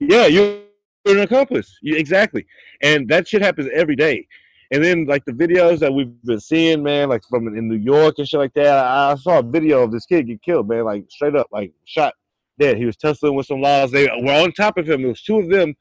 yeah, 0.00 0.26
you're 0.26 0.60
an 1.06 1.20
accomplice. 1.20 1.70
You, 1.82 1.96
exactly, 1.96 2.46
and 2.82 3.08
that 3.08 3.28
shit 3.28 3.42
happens 3.42 3.68
every 3.74 3.96
day. 3.96 4.26
And 4.70 4.82
then 4.82 5.04
like 5.04 5.24
the 5.24 5.32
videos 5.32 5.78
that 5.80 5.92
we've 5.92 6.10
been 6.24 6.40
seeing, 6.40 6.82
man, 6.82 7.08
like 7.08 7.22
from 7.28 7.46
in 7.48 7.68
New 7.68 7.76
York 7.76 8.14
and 8.18 8.26
shit 8.26 8.40
like 8.40 8.54
that. 8.54 8.84
I, 8.84 9.12
I 9.12 9.14
saw 9.16 9.38
a 9.38 9.42
video 9.42 9.82
of 9.82 9.92
this 9.92 10.06
kid 10.06 10.26
get 10.26 10.42
killed, 10.42 10.68
man, 10.68 10.84
like 10.84 11.04
straight 11.10 11.36
up, 11.36 11.48
like 11.52 11.72
shot 11.84 12.14
dead. 12.58 12.78
He 12.78 12.86
was 12.86 12.96
tussling 12.96 13.34
with 13.34 13.46
some 13.46 13.60
laws. 13.60 13.90
They 13.90 14.06
were 14.06 14.32
on 14.32 14.52
top 14.52 14.78
of 14.78 14.88
him. 14.88 15.02
There 15.02 15.10
was 15.10 15.22
two 15.22 15.38
of 15.38 15.50
them, 15.50 15.74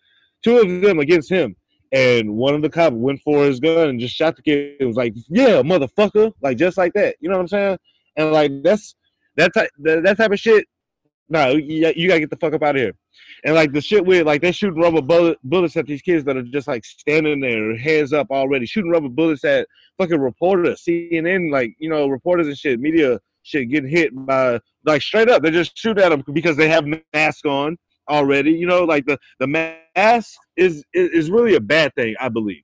two 0.44 0.58
of 0.58 0.82
them 0.82 1.00
against 1.00 1.32
him 1.32 1.56
and 1.94 2.36
one 2.36 2.56
of 2.56 2.64
the 2.64 2.70
cops 2.70 2.96
went 2.96 3.22
for 3.22 3.46
his 3.46 3.60
gun 3.60 3.90
and 3.90 4.00
just 4.00 4.16
shot 4.16 4.36
the 4.36 4.42
kid. 4.42 4.78
It 4.80 4.86
was 4.86 4.98
like, 4.98 5.14
yeah, 5.30 5.62
motherfucker, 5.62 6.34
like 6.42 6.58
just 6.58 6.76
like 6.76 6.92
that. 6.94 7.16
You 7.20 7.30
know 7.30 7.36
what 7.36 7.44
I'm 7.44 7.48
saying? 7.48 7.78
And 8.18 8.32
like 8.32 8.52
that's 8.64 8.96
that 9.38 9.54
type 9.54 9.70
that, 9.84 10.04
that 10.04 10.18
type 10.18 10.32
of 10.32 10.40
shit. 10.40 10.66
No, 11.30 11.52
you, 11.52 11.92
you 11.96 12.08
gotta 12.08 12.20
get 12.20 12.30
the 12.30 12.38
fuck 12.38 12.54
up 12.54 12.64
out 12.64 12.76
of 12.76 12.82
here. 12.82 12.94
And 13.46 13.56
like 13.56 13.72
the 13.72 13.82
shit 13.82 14.06
with 14.06 14.26
like 14.26 14.42
they 14.42 14.52
shooting 14.52 14.82
rubber 14.82 15.02
bullet, 15.02 15.38
bullets 15.44 15.76
at 15.76 15.86
these 15.86 16.02
kids 16.02 16.24
that 16.26 16.38
are 16.38 16.44
just 16.44 16.68
like 16.68 16.86
standing 16.86 17.40
there, 17.40 17.78
hands 17.78 18.14
up 18.14 18.28
already, 18.32 18.66
shooting 18.66 18.92
rubber 18.92 19.10
bullets 19.10 19.44
at 19.44 19.68
fucking 19.98 20.20
reporters, 20.20 20.84
CNN, 20.88 21.52
like 21.52 21.76
you 21.80 21.90
know 21.90 22.08
reporters 22.08 22.48
and 22.48 22.58
shit, 22.58 22.80
media 22.80 23.20
shit 23.44 23.70
getting 23.70 23.90
hit 23.90 24.12
by 24.26 24.60
like 24.86 25.02
straight 25.02 25.30
up. 25.30 25.44
They 25.44 25.52
just 25.52 25.78
shoot 25.78 25.98
at 25.98 26.10
them 26.10 26.24
because 26.34 26.58
they 26.58 26.70
have 26.70 26.86
masks 27.14 27.46
on 27.46 27.78
already. 28.10 28.52
You 28.52 28.68
know, 28.68 28.84
like 28.84 29.06
the 29.06 29.18
the 29.40 29.48
mask 29.48 30.34
is 30.58 30.84
is 30.94 31.30
really 31.30 31.56
a 31.56 31.62
bad 31.62 31.94
thing, 31.96 32.16
I 32.20 32.30
believe, 32.30 32.64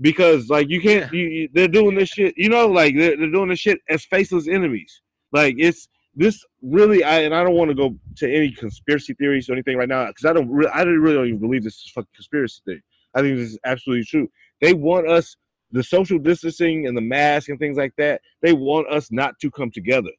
because 0.00 0.48
like 0.48 0.68
you 0.68 0.80
can't. 0.80 1.12
You, 1.12 1.48
they're 1.52 1.68
doing 1.68 1.96
this 1.96 2.10
shit. 2.10 2.34
You 2.36 2.48
know, 2.48 2.66
like 2.66 2.96
they're, 2.96 3.16
they're 3.16 3.30
doing 3.30 3.48
this 3.48 3.60
shit 3.60 3.80
as 3.88 4.04
faceless 4.04 4.48
enemies. 4.48 5.00
Like 5.32 5.56
it's 5.58 5.88
this 6.16 6.44
really. 6.62 7.04
I 7.04 7.20
and 7.20 7.34
I 7.34 7.42
don't 7.42 7.54
want 7.54 7.70
to 7.70 7.74
go 7.74 7.96
to 8.16 8.32
any 8.32 8.50
conspiracy 8.50 9.14
theories 9.14 9.48
or 9.48 9.52
anything 9.52 9.76
right 9.76 9.88
now 9.88 10.06
because 10.06 10.24
I 10.24 10.32
don't. 10.32 10.66
I 10.72 10.82
really 10.82 11.14
don't 11.14 11.26
even 11.28 11.40
believe 11.40 11.64
this 11.64 11.74
is 11.74 11.92
fucking 11.94 12.08
conspiracy 12.14 12.60
thing. 12.64 12.80
I 13.14 13.20
think 13.20 13.36
this 13.36 13.50
is 13.50 13.58
absolutely 13.64 14.04
true. 14.04 14.28
They 14.60 14.74
want 14.74 15.08
us 15.08 15.36
the 15.72 15.82
social 15.82 16.18
distancing 16.18 16.86
and 16.86 16.96
the 16.96 17.00
mask 17.00 17.48
and 17.48 17.58
things 17.58 17.76
like 17.76 17.94
that. 17.98 18.20
They 18.42 18.52
want 18.52 18.88
us 18.88 19.10
not 19.10 19.38
to 19.40 19.50
come 19.50 19.70
together 19.70 20.10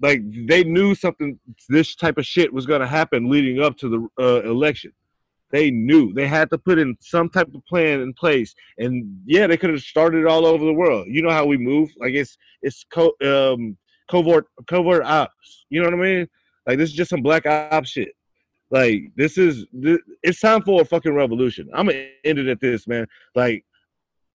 like 0.00 0.20
they 0.46 0.64
knew 0.64 0.94
something 0.94 1.38
this 1.68 1.94
type 1.94 2.18
of 2.18 2.26
shit 2.26 2.52
was 2.52 2.66
going 2.66 2.80
to 2.80 2.86
happen 2.86 3.30
leading 3.30 3.60
up 3.60 3.76
to 3.78 3.88
the 3.88 4.22
uh, 4.22 4.42
election 4.42 4.92
they 5.50 5.70
knew 5.70 6.12
they 6.12 6.26
had 6.26 6.50
to 6.50 6.58
put 6.58 6.78
in 6.78 6.96
some 7.00 7.28
type 7.28 7.48
of 7.54 7.64
plan 7.66 8.00
in 8.00 8.12
place 8.12 8.54
and 8.78 9.20
yeah 9.24 9.46
they 9.46 9.56
could 9.56 9.70
have 9.70 9.80
started 9.80 10.26
all 10.26 10.46
over 10.46 10.64
the 10.64 10.72
world 10.72 11.06
you 11.08 11.22
know 11.22 11.30
how 11.30 11.44
we 11.44 11.56
move 11.56 11.90
like 11.98 12.12
it's 12.12 12.36
it's 12.62 12.84
co- 12.92 13.14
um, 13.22 13.76
covert 14.10 14.46
covert 14.66 15.04
ops. 15.04 15.66
You 15.70 15.80
know 15.80 15.86
what 15.86 15.94
i 15.94 16.02
mean? 16.02 16.28
Like 16.66 16.78
this 16.78 16.90
is 16.90 16.96
just 16.96 17.10
some 17.10 17.22
black 17.22 17.46
ops 17.46 17.90
shit. 17.90 18.12
Like 18.70 19.12
this 19.16 19.38
is 19.38 19.66
this, 19.72 19.98
it's 20.22 20.40
time 20.40 20.62
for 20.62 20.82
a 20.82 20.84
fucking 20.84 21.14
revolution. 21.14 21.68
I'm 21.74 21.86
gonna 21.86 22.08
end 22.24 22.38
it 22.38 22.48
at 22.48 22.60
this 22.60 22.86
man. 22.86 23.06
Like 23.34 23.64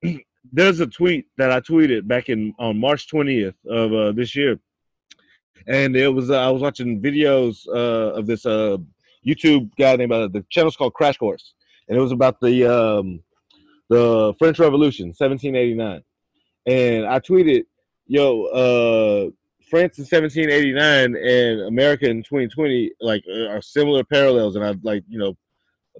there's 0.53 0.79
a 0.79 0.88
tweet 0.88 1.27
that 1.38 1.51
i 1.51 1.59
tweeted 1.59 2.07
back 2.07 2.29
in 2.29 2.53
on 2.59 2.79
march 2.79 3.09
20th 3.09 3.53
of 3.67 3.93
uh, 3.93 4.11
this 4.13 4.35
year. 4.35 4.59
And 5.67 5.95
it 5.95 6.07
was 6.07 6.31
uh, 6.31 6.39
I 6.39 6.49
was 6.49 6.61
watching 6.61 7.01
videos 7.01 7.67
uh, 7.67 8.13
of 8.17 8.25
this 8.25 8.45
uh, 8.45 8.77
YouTube 9.27 9.69
guy 9.77 9.95
named 9.97 10.11
uh, 10.11 10.27
the 10.27 10.45
channel's 10.49 10.77
called 10.77 10.93
Crash 10.93 11.17
Course, 11.17 11.53
and 11.88 11.97
it 11.97 12.01
was 12.01 12.13
about 12.13 12.39
the 12.39 12.65
um, 12.65 13.21
the 13.89 14.33
French 14.39 14.57
Revolution, 14.57 15.07
1789, 15.07 16.01
and 16.65 17.05
I 17.05 17.19
tweeted, 17.19 17.65
"Yo, 18.07 18.43
uh, 18.45 19.29
France 19.69 19.97
in 19.97 20.03
1789 20.03 21.15
and 21.15 21.61
America 21.61 22.09
in 22.09 22.23
2020 22.23 22.91
like 23.01 23.23
uh, 23.29 23.47
are 23.47 23.61
similar 23.61 24.03
parallels," 24.03 24.55
and 24.55 24.65
I 24.65 24.75
like 24.83 25.03
you 25.07 25.19
know 25.19 25.38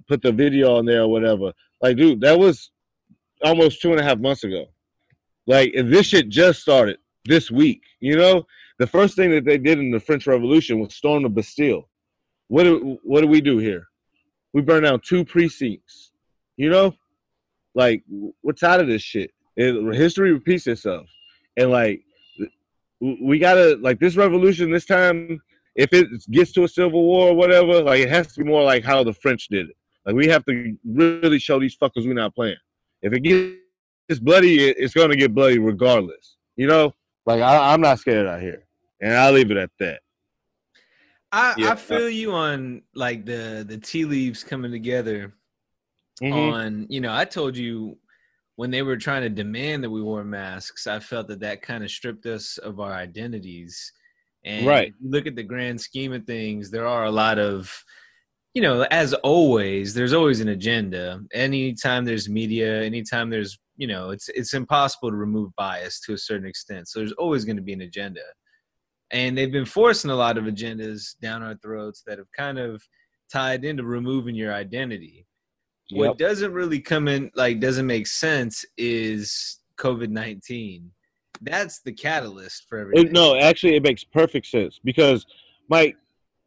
put 0.08 0.22
the 0.22 0.32
video 0.32 0.76
on 0.76 0.84
there 0.86 1.02
or 1.02 1.08
whatever. 1.08 1.52
Like, 1.82 1.96
dude, 1.96 2.20
that 2.20 2.38
was 2.38 2.70
almost 3.42 3.80
two 3.80 3.92
and 3.92 4.00
a 4.00 4.04
half 4.04 4.18
months 4.18 4.44
ago. 4.44 4.66
Like, 5.46 5.72
this 5.74 6.06
shit 6.06 6.28
just 6.28 6.60
started 6.60 6.98
this 7.24 7.50
week, 7.50 7.82
you 8.00 8.16
know? 8.16 8.46
the 8.80 8.86
first 8.86 9.14
thing 9.14 9.30
that 9.30 9.44
they 9.44 9.58
did 9.58 9.78
in 9.78 9.90
the 9.90 10.00
French 10.00 10.26
Revolution 10.26 10.80
was 10.80 10.94
storm 10.94 11.22
the 11.22 11.28
Bastille. 11.28 11.86
What 12.48 12.64
do, 12.64 12.98
what 13.04 13.20
do 13.20 13.26
we 13.26 13.42
do 13.42 13.58
here? 13.58 13.86
We 14.54 14.62
burn 14.62 14.84
down 14.84 15.00
two 15.00 15.22
precincts. 15.22 16.12
You 16.56 16.70
know, 16.70 16.94
like 17.74 18.02
what's 18.40 18.62
out 18.62 18.80
of 18.80 18.86
this 18.86 19.02
shit? 19.02 19.32
It, 19.56 19.94
history 19.94 20.32
repeats 20.32 20.66
itself, 20.66 21.06
and 21.56 21.70
like 21.70 22.02
we 23.00 23.38
gotta 23.38 23.76
like 23.80 23.98
this 23.98 24.16
revolution 24.16 24.70
this 24.70 24.86
time. 24.86 25.40
If 25.76 25.92
it 25.92 26.08
gets 26.30 26.52
to 26.52 26.64
a 26.64 26.68
civil 26.68 27.02
war 27.02 27.28
or 27.28 27.34
whatever, 27.34 27.82
like 27.82 28.00
it 28.00 28.08
has 28.10 28.34
to 28.34 28.42
be 28.42 28.48
more 28.48 28.62
like 28.62 28.84
how 28.84 29.04
the 29.04 29.14
French 29.14 29.48
did 29.48 29.70
it. 29.70 29.76
Like 30.04 30.14
we 30.14 30.26
have 30.28 30.44
to 30.46 30.76
really 30.84 31.38
show 31.38 31.60
these 31.60 31.76
fuckers 31.76 32.06
we're 32.06 32.14
not 32.14 32.34
playing. 32.34 32.56
If 33.02 33.12
it 33.12 33.20
gets 33.20 34.20
bloody, 34.20 34.68
it's 34.68 34.94
gonna 34.94 35.16
get 35.16 35.34
bloody 35.34 35.58
regardless. 35.58 36.36
You 36.56 36.66
know, 36.66 36.94
like 37.26 37.40
I, 37.40 37.72
I'm 37.72 37.80
not 37.80 37.98
scared 37.98 38.26
out 38.26 38.40
here 38.40 38.66
and 39.00 39.14
I'll 39.14 39.32
leave 39.32 39.50
it 39.50 39.56
at 39.56 39.70
that. 39.78 40.00
I, 41.32 41.54
yeah. 41.56 41.70
I 41.70 41.74
feel 41.76 42.10
you 42.10 42.32
on 42.32 42.82
like 42.94 43.24
the 43.24 43.64
the 43.66 43.78
tea 43.78 44.04
leaves 44.04 44.42
coming 44.42 44.72
together. 44.72 45.32
Mm-hmm. 46.20 46.32
On 46.32 46.86
you 46.88 47.00
know, 47.00 47.14
I 47.14 47.24
told 47.24 47.56
you 47.56 47.96
when 48.56 48.70
they 48.70 48.82
were 48.82 48.96
trying 48.96 49.22
to 49.22 49.28
demand 49.28 49.84
that 49.84 49.90
we 49.90 50.02
wore 50.02 50.24
masks, 50.24 50.86
I 50.86 51.00
felt 51.00 51.28
that 51.28 51.40
that 51.40 51.62
kind 51.62 51.82
of 51.82 51.90
stripped 51.90 52.26
us 52.26 52.58
of 52.58 52.80
our 52.80 52.92
identities. 52.92 53.92
And 54.44 54.66
right. 54.66 54.92
look 55.02 55.26
at 55.26 55.36
the 55.36 55.42
grand 55.42 55.80
scheme 55.80 56.12
of 56.12 56.24
things, 56.24 56.70
there 56.70 56.86
are 56.86 57.04
a 57.04 57.10
lot 57.10 57.38
of, 57.38 57.72
you 58.54 58.62
know, 58.62 58.86
as 58.90 59.14
always, 59.14 59.94
there's 59.94 60.12
always 60.12 60.40
an 60.40 60.48
agenda. 60.48 61.20
Anytime 61.32 62.04
there's 62.04 62.28
media, 62.28 62.82
anytime 62.82 63.30
there's, 63.30 63.58
you 63.76 63.86
know, 63.86 64.10
it's 64.10 64.28
it's 64.30 64.54
impossible 64.54 65.10
to 65.10 65.16
remove 65.16 65.54
bias 65.56 66.00
to 66.00 66.14
a 66.14 66.18
certain 66.18 66.48
extent. 66.48 66.88
So 66.88 66.98
there's 66.98 67.12
always 67.12 67.44
going 67.44 67.56
to 67.56 67.62
be 67.62 67.72
an 67.72 67.82
agenda 67.82 68.22
and 69.10 69.36
they've 69.36 69.52
been 69.52 69.64
forcing 69.64 70.10
a 70.10 70.16
lot 70.16 70.38
of 70.38 70.44
agendas 70.44 71.18
down 71.20 71.42
our 71.42 71.56
throats 71.56 72.02
that 72.06 72.18
have 72.18 72.30
kind 72.32 72.58
of 72.58 72.82
tied 73.32 73.64
into 73.64 73.84
removing 73.84 74.34
your 74.34 74.54
identity. 74.54 75.26
Yep. 75.90 75.98
What 75.98 76.18
doesn't 76.18 76.52
really 76.52 76.80
come 76.80 77.08
in, 77.08 77.30
like, 77.34 77.60
doesn't 77.60 77.86
make 77.86 78.06
sense 78.06 78.64
is 78.76 79.58
COVID 79.76 80.10
19. 80.10 80.90
That's 81.42 81.80
the 81.80 81.92
catalyst 81.92 82.68
for 82.68 82.78
everything. 82.78 83.06
It, 83.06 83.12
no, 83.12 83.36
actually, 83.36 83.76
it 83.76 83.82
makes 83.82 84.04
perfect 84.04 84.46
sense 84.46 84.78
because, 84.84 85.26
Mike, 85.68 85.96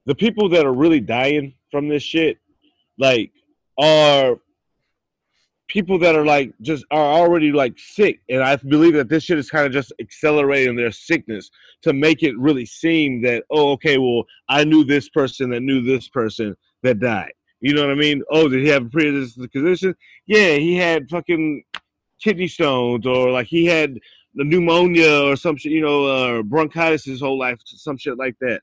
the 0.06 0.16
people 0.16 0.50
that 0.50 0.66
are 0.66 0.74
really 0.74 1.00
dying 1.00 1.56
from 1.72 1.88
this 1.88 2.04
shit, 2.04 2.38
like, 2.98 3.32
are 3.78 4.38
people 5.68 5.98
that 5.98 6.16
are 6.16 6.26
like 6.26 6.54
just 6.62 6.86
are 6.92 7.14
already 7.14 7.52
like 7.52 7.74
sick 7.80 8.20
and 8.30 8.44
i 8.44 8.56
believe 8.56 8.94
that 8.94 9.10
this 9.10 9.24
shit 9.24 9.40
is 9.40 9.50
kind 9.50 9.66
of 9.66 9.72
just 9.72 9.94
accelerating 10.00 10.76
their 10.76 10.92
sickness 10.92 11.50
to 11.82 11.94
make 11.94 12.22
it 12.22 12.38
really 12.38 12.66
seem 12.66 13.22
that 13.22 13.44
oh 13.50 13.72
okay 13.72 13.98
well 13.98 14.24
i 14.50 14.64
knew 14.64 14.84
this 14.84 15.10
person 15.10 15.50
that 15.50 15.62
knew 15.62 15.82
this 15.82 16.08
person 16.10 16.56
that 16.84 17.00
died 17.00 17.32
you 17.64 17.74
know 17.74 17.82
what 17.82 17.92
i 17.92 17.96
mean 17.96 18.22
oh 18.30 18.48
did 18.48 18.64
he 18.64 18.70
have 18.70 18.86
a 18.86 18.90
pre-existing 18.90 19.48
condition 19.50 19.96
yeah 20.26 20.54
he 20.56 20.76
had 20.76 21.10
fucking 21.10 21.64
kidney 22.22 22.48
stones 22.48 23.06
or 23.06 23.32
like 23.32 23.48
he 23.48 23.66
had 23.66 23.98
the 24.36 24.44
pneumonia 24.44 25.24
or 25.24 25.36
some 25.36 25.58
shit 25.58 25.72
you 25.72 25.82
know 25.82 26.06
uh, 26.06 26.42
bronchitis 26.44 27.06
his 27.06 27.22
whole 27.22 27.38
life 27.38 27.60
some 27.66 27.98
shit 27.98 28.18
like 28.18 28.36
that 28.40 28.62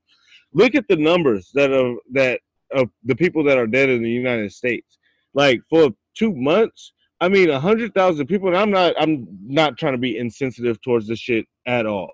look 0.52 0.74
at 0.74 0.88
the 0.88 0.96
numbers 0.96 1.50
that 1.54 1.72
are 1.72 1.94
that 2.12 2.40
of 2.72 2.88
the 3.04 3.16
people 3.16 3.42
that 3.44 3.58
are 3.58 3.66
dead 3.66 3.88
in 3.88 4.02
the 4.02 4.10
United 4.10 4.52
States. 4.52 4.98
Like 5.34 5.60
for 5.68 5.90
two 6.14 6.34
months, 6.34 6.92
I 7.20 7.28
mean, 7.28 7.50
a 7.50 7.60
hundred 7.60 7.94
thousand 7.94 8.26
people. 8.26 8.48
And 8.48 8.56
I'm 8.56 8.70
not 8.70 8.94
I'm 8.98 9.26
not 9.42 9.78
trying 9.78 9.92
to 9.92 9.98
be 9.98 10.18
insensitive 10.18 10.80
towards 10.82 11.06
this 11.08 11.18
shit 11.18 11.46
at 11.66 11.86
all. 11.86 12.12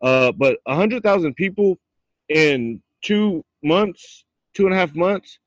Uh, 0.00 0.32
but 0.32 0.58
a 0.66 0.74
hundred 0.74 1.02
thousand 1.02 1.34
people 1.34 1.78
in 2.28 2.82
two 3.02 3.44
months, 3.62 4.24
two 4.54 4.66
and 4.66 4.74
a 4.74 4.78
half 4.78 4.94
months, 4.94 5.38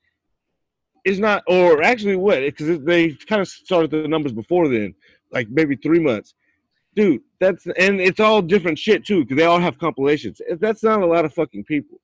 is 1.06 1.20
not, 1.20 1.44
or 1.48 1.84
actually 1.84 2.16
what? 2.16 2.40
Because 2.40 2.84
they 2.84 3.12
kind 3.12 3.42
of 3.42 3.48
started 3.48 3.92
the 3.92 4.08
numbers 4.08 4.34
before 4.34 4.68
then, 4.68 4.94
like 5.32 5.48
maybe 5.50 5.76
three 5.76 6.00
months. 6.00 6.34
Dude, 6.96 7.22
that's 7.40 7.66
and 7.78 8.00
it's 8.00 8.20
all 8.20 8.42
different 8.42 8.80
shit 8.80 9.06
too, 9.06 9.24
because 9.24 9.38
they 9.38 9.46
all 9.46 9.60
have 9.60 9.78
compilations. 9.78 10.42
That's 10.60 10.84
not 10.84 11.02
a 11.02 11.06
lot 11.06 11.26
of 11.26 11.34
fucking 11.34 11.66
people. 11.66 12.00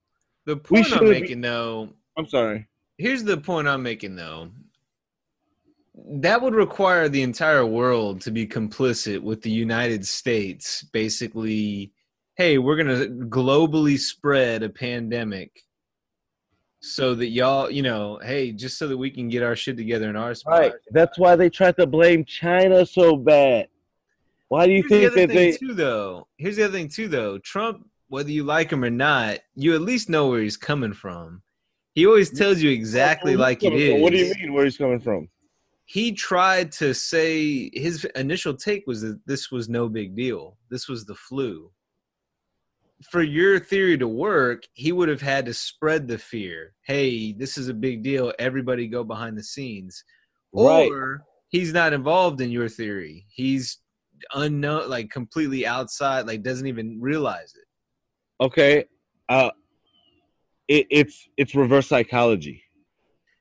The 0.46 0.58
point 0.58 0.92
I'm 0.92 1.10
making, 1.10 1.42
be, 1.42 1.48
though. 1.48 1.90
I'm 2.18 2.28
sorry. 2.28 2.68
Here's 2.98 3.24
the 3.24 3.38
point 3.38 3.68
I'm 3.68 3.84
making, 3.84 4.16
though. 4.16 4.50
That 5.96 6.42
would 6.42 6.56
require 6.56 7.10
the 7.10 7.22
entire 7.22 7.66
world 7.66 8.22
to 8.22 8.32
be 8.32 8.48
complicit 8.48 9.22
with 9.22 9.42
the 9.42 9.52
United 9.52 10.06
States, 10.06 10.84
basically 10.92 11.94
hey, 12.42 12.58
we're 12.58 12.76
gonna 12.76 13.06
globally 13.28 14.00
spread 14.00 14.64
a 14.64 14.70
pandemic 14.70 15.64
so 16.82 17.14
that 17.14 17.28
y'all, 17.28 17.70
you 17.70 17.84
know, 17.84 18.20
hey, 18.24 18.52
just 18.52 18.78
so 18.78 18.88
that 18.88 18.98
we 18.98 19.12
can 19.12 19.30
get 19.30 19.44
our 19.44 19.56
shit 19.56 19.78
together 19.78 20.10
in 20.10 20.16
our 20.16 20.34
spot. 20.34 20.60
Right. 20.60 20.74
That's 20.92 21.18
why 21.18 21.36
they 21.36 21.50
tried 21.50 21.78
to 21.78 21.86
blame 21.86 22.26
China 22.26 22.86
so 22.86 23.16
bad. 23.16 23.68
Why 24.48 24.66
do 24.66 24.74
you 24.74 24.84
Here's 24.90 25.14
think 25.14 25.14
the 25.14 25.28
that 25.28 25.34
they? 25.34 25.52
Too, 25.54 25.74
though. 25.74 26.28
Here's 26.38 26.58
the 26.58 26.66
other 26.66 26.74
thing 26.74 26.90
too, 26.90 27.08
though. 27.08 27.38
Trump, 27.38 27.88
whether 28.10 28.32
you 28.32 28.44
like 28.44 28.72
him 28.72 28.84
or 28.84 28.90
not, 28.90 29.40
you 29.56 29.76
at 29.76 29.82
least 29.82 30.10
know 30.10 30.28
where 30.28 30.42
he's 30.42 30.58
coming 30.58 30.92
from. 30.92 31.42
He 31.94 32.08
always 32.08 32.32
tells 32.32 32.62
you 32.62 32.72
exactly 32.72 33.36
like 33.36 33.64
it 33.64 33.74
is. 33.74 34.02
What 34.02 34.12
do 34.12 34.18
you 34.18 34.34
mean 34.34 34.54
where 34.54 34.66
he's 34.66 34.78
coming 34.78 35.00
from? 35.00 35.30
He 35.86 36.14
tried 36.14 36.72
to 36.74 36.94
say 36.94 37.70
his 37.74 38.06
initial 38.16 38.54
take 38.54 38.88
was 38.88 39.02
that 39.02 39.20
this 39.26 39.52
was 39.52 39.70
no 39.70 39.88
big 39.88 40.16
deal. 40.16 40.58
This 40.70 40.88
was 40.88 41.06
the 41.06 41.16
flu 41.16 41.70
for 43.10 43.22
your 43.22 43.60
theory 43.60 43.98
to 43.98 44.08
work, 44.08 44.64
he 44.74 44.92
would 44.92 45.10
have 45.10 45.22
had 45.22 45.46
to 45.46 45.54
spread 45.54 46.08
the 46.08 46.18
fear. 46.18 46.74
Hey, 46.84 47.34
this 47.34 47.58
is 47.58 47.68
a 47.70 47.74
big 47.74 48.04
deal. 48.04 48.34
Everybody 48.40 48.88
go 48.88 49.04
behind 49.04 49.38
the 49.38 49.44
scenes. 49.44 50.04
Right. 50.54 50.92
Or 50.92 51.24
he's 51.50 51.74
not 51.74 51.94
involved 51.94 52.42
in 52.42 52.52
your 52.52 52.70
theory. 52.70 53.26
He's 53.30 53.80
unknown, 54.34 54.90
like 54.90 55.10
completely 55.10 55.66
outside, 55.66 56.28
like 56.28 56.44
doesn't 56.44 56.68
even 56.68 57.00
realize 57.00 57.54
it. 57.56 58.44
Okay. 58.44 58.86
Uh, 59.30 59.52
it, 60.68 60.88
it's 60.90 61.28
it's 61.38 61.56
reverse 61.56 61.88
psychology. 61.88 62.64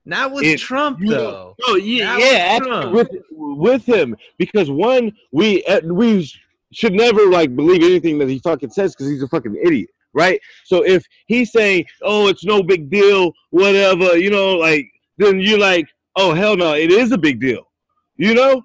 Not 0.04 0.32
with 0.32 0.44
it, 0.44 0.58
Trump, 0.58 0.98
though. 1.06 1.54
Oh 1.66 1.76
yeah, 1.76 2.16
yeah, 2.16 2.86
with, 2.86 3.08
with, 3.10 3.22
with 3.30 3.84
him 3.84 4.16
because 4.38 4.70
one, 4.70 5.12
we 5.30 5.62
uh, 5.64 5.80
we 5.84 6.28
should 6.72 6.92
never 6.92 7.26
like 7.26 7.54
believe 7.54 7.82
anything 7.82 8.18
that 8.18 8.28
he 8.28 8.38
fucking 8.38 8.70
says 8.70 8.94
because 8.94 9.10
he's 9.10 9.22
a 9.22 9.28
fucking 9.28 9.56
idiot, 9.64 9.90
right? 10.12 10.40
So 10.64 10.84
if 10.84 11.04
he's 11.26 11.52
saying, 11.52 11.86
"Oh, 12.02 12.28
it's 12.28 12.44
no 12.44 12.62
big 12.62 12.90
deal," 12.90 13.32
whatever, 13.50 14.16
you 14.16 14.30
know, 14.30 14.56
like 14.56 14.86
then 15.18 15.40
you're 15.40 15.58
like, 15.58 15.88
"Oh 16.16 16.32
hell 16.32 16.56
no, 16.56 16.74
it 16.74 16.90
is 16.90 17.12
a 17.12 17.18
big 17.18 17.40
deal," 17.40 17.70
you 18.16 18.34
know. 18.34 18.62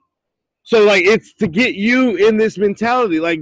So 0.63 0.83
like 0.83 1.05
it's 1.05 1.33
to 1.35 1.47
get 1.47 1.75
you 1.75 2.15
in 2.15 2.37
this 2.37 2.57
mentality, 2.57 3.19
like 3.19 3.41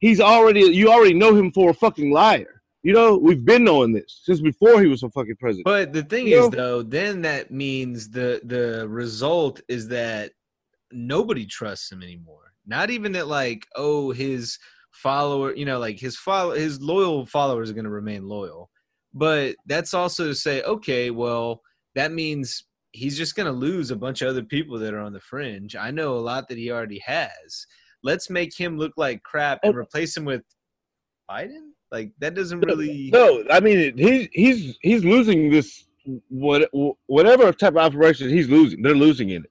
he's 0.00 0.20
already 0.20 0.60
you 0.60 0.90
already 0.90 1.14
know 1.14 1.34
him 1.34 1.52
for 1.52 1.70
a 1.70 1.74
fucking 1.74 2.12
liar. 2.12 2.62
You 2.82 2.92
know, 2.92 3.16
we've 3.16 3.44
been 3.44 3.64
knowing 3.64 3.92
this 3.92 4.20
since 4.24 4.42
before 4.42 4.82
he 4.82 4.88
was 4.88 5.02
a 5.02 5.08
fucking 5.08 5.36
president. 5.36 5.64
But 5.64 5.94
the 5.94 6.02
thing 6.02 6.26
you 6.26 6.44
is, 6.44 6.50
know? 6.50 6.56
though, 6.56 6.82
then 6.82 7.22
that 7.22 7.50
means 7.50 8.10
the 8.10 8.40
the 8.44 8.86
result 8.88 9.60
is 9.68 9.88
that 9.88 10.32
nobody 10.92 11.46
trusts 11.46 11.90
him 11.90 12.02
anymore 12.02 12.53
not 12.66 12.90
even 12.90 13.12
that 13.12 13.28
like 13.28 13.66
oh 13.76 14.10
his 14.10 14.58
follower, 14.94 15.54
you 15.54 15.64
know, 15.64 15.78
like 15.78 15.98
his 15.98 16.16
follow 16.16 16.52
his 16.52 16.80
loyal 16.80 17.26
followers 17.26 17.70
are 17.70 17.74
going 17.74 17.84
to 17.84 17.90
remain 17.90 18.26
loyal. 18.26 18.70
But 19.12 19.56
that's 19.66 19.94
also 19.94 20.26
to 20.26 20.34
say, 20.34 20.62
okay, 20.62 21.10
well, 21.10 21.60
that 21.94 22.12
means 22.12 22.64
he's 22.92 23.16
just 23.16 23.36
going 23.36 23.46
to 23.46 23.52
lose 23.52 23.90
a 23.90 23.96
bunch 23.96 24.22
of 24.22 24.28
other 24.28 24.42
people 24.42 24.78
that 24.78 24.94
are 24.94 25.00
on 25.00 25.12
the 25.12 25.20
fringe. 25.20 25.76
I 25.76 25.90
know 25.90 26.14
a 26.14 26.18
lot 26.18 26.48
that 26.48 26.58
he 26.58 26.70
already 26.70 27.00
has. 27.04 27.66
Let's 28.02 28.30
make 28.30 28.56
him 28.56 28.76
look 28.78 28.92
like 28.96 29.22
crap 29.22 29.60
and 29.62 29.74
oh. 29.74 29.78
replace 29.78 30.16
him 30.16 30.24
with 30.24 30.42
Biden. 31.30 31.70
Like 31.90 32.12
that 32.18 32.34
doesn't 32.34 32.60
really. 32.60 33.10
No, 33.12 33.44
I 33.50 33.60
mean 33.60 33.96
he's 33.96 34.28
he's 34.32 34.78
he's 34.82 35.04
losing 35.04 35.50
this 35.50 35.86
what 36.28 36.68
whatever 37.06 37.52
type 37.52 37.74
of 37.74 37.78
operation 37.78 38.28
he's 38.28 38.48
losing. 38.48 38.82
They're 38.82 38.94
losing 38.96 39.30
in 39.30 39.44
it. 39.44 39.50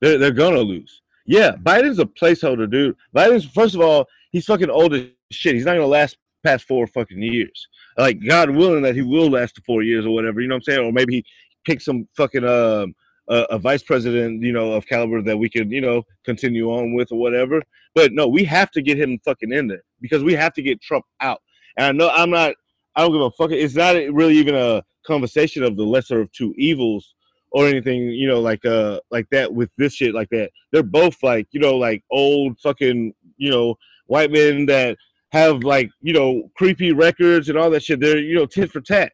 They're 0.00 0.18
they're 0.18 0.32
gonna 0.32 0.58
lose. 0.58 1.01
Yeah, 1.26 1.52
Biden's 1.52 1.98
a 1.98 2.04
placeholder, 2.04 2.70
dude. 2.70 2.96
Biden's 3.14 3.44
first 3.44 3.74
of 3.74 3.80
all, 3.80 4.06
he's 4.30 4.46
fucking 4.46 4.70
old 4.70 4.94
as 4.94 5.06
shit. 5.30 5.54
He's 5.54 5.64
not 5.64 5.74
gonna 5.74 5.86
last 5.86 6.16
past 6.44 6.66
four 6.66 6.86
fucking 6.86 7.22
years. 7.22 7.68
Like 7.96 8.24
God 8.26 8.50
willing 8.50 8.82
that 8.82 8.94
he 8.94 9.02
will 9.02 9.30
last 9.30 9.60
four 9.64 9.82
years 9.82 10.06
or 10.06 10.10
whatever. 10.10 10.40
You 10.40 10.48
know 10.48 10.56
what 10.56 10.68
I'm 10.68 10.74
saying? 10.74 10.86
Or 10.86 10.92
maybe 10.92 11.14
he 11.16 11.24
picks 11.64 11.84
some 11.84 12.08
fucking 12.16 12.44
um 12.44 12.94
uh, 13.28 13.46
a 13.50 13.58
vice 13.58 13.82
president, 13.82 14.42
you 14.42 14.52
know, 14.52 14.72
of 14.72 14.86
caliber 14.86 15.22
that 15.22 15.38
we 15.38 15.48
could, 15.48 15.70
you 15.70 15.80
know, 15.80 16.02
continue 16.24 16.70
on 16.70 16.94
with 16.94 17.12
or 17.12 17.18
whatever. 17.18 17.62
But 17.94 18.12
no, 18.12 18.26
we 18.26 18.44
have 18.44 18.70
to 18.72 18.82
get 18.82 18.98
him 18.98 19.18
fucking 19.24 19.52
in 19.52 19.68
there 19.68 19.82
because 20.00 20.24
we 20.24 20.34
have 20.34 20.52
to 20.54 20.62
get 20.62 20.82
Trump 20.82 21.04
out. 21.20 21.40
And 21.76 21.86
I 21.86 21.92
know 21.92 22.10
I'm 22.12 22.30
not. 22.30 22.54
I 22.94 23.00
don't 23.00 23.12
give 23.12 23.22
a 23.22 23.30
fuck. 23.30 23.52
It's 23.52 23.74
not 23.74 23.94
really 24.12 24.36
even 24.36 24.54
a 24.54 24.82
conversation 25.06 25.62
of 25.62 25.76
the 25.76 25.82
lesser 25.82 26.20
of 26.20 26.30
two 26.32 26.52
evils 26.58 27.14
or 27.52 27.66
anything, 27.66 28.02
you 28.08 28.26
know, 28.26 28.40
like 28.40 28.64
uh 28.64 28.98
like 29.10 29.28
that 29.30 29.52
with 29.52 29.70
this 29.76 29.94
shit 29.94 30.14
like 30.14 30.28
that. 30.30 30.50
They're 30.72 30.82
both 30.82 31.22
like, 31.22 31.46
you 31.52 31.60
know, 31.60 31.76
like 31.76 32.02
old 32.10 32.58
fucking, 32.60 33.12
you 33.36 33.50
know, 33.50 33.76
white 34.06 34.32
men 34.32 34.66
that 34.66 34.96
have 35.30 35.62
like, 35.62 35.90
you 36.00 36.12
know, 36.12 36.50
creepy 36.56 36.92
records 36.92 37.48
and 37.48 37.58
all 37.58 37.70
that 37.70 37.84
shit. 37.84 38.00
They're, 38.00 38.18
you 38.18 38.34
know, 38.34 38.46
tit 38.46 38.70
for 38.70 38.80
tat. 38.80 39.12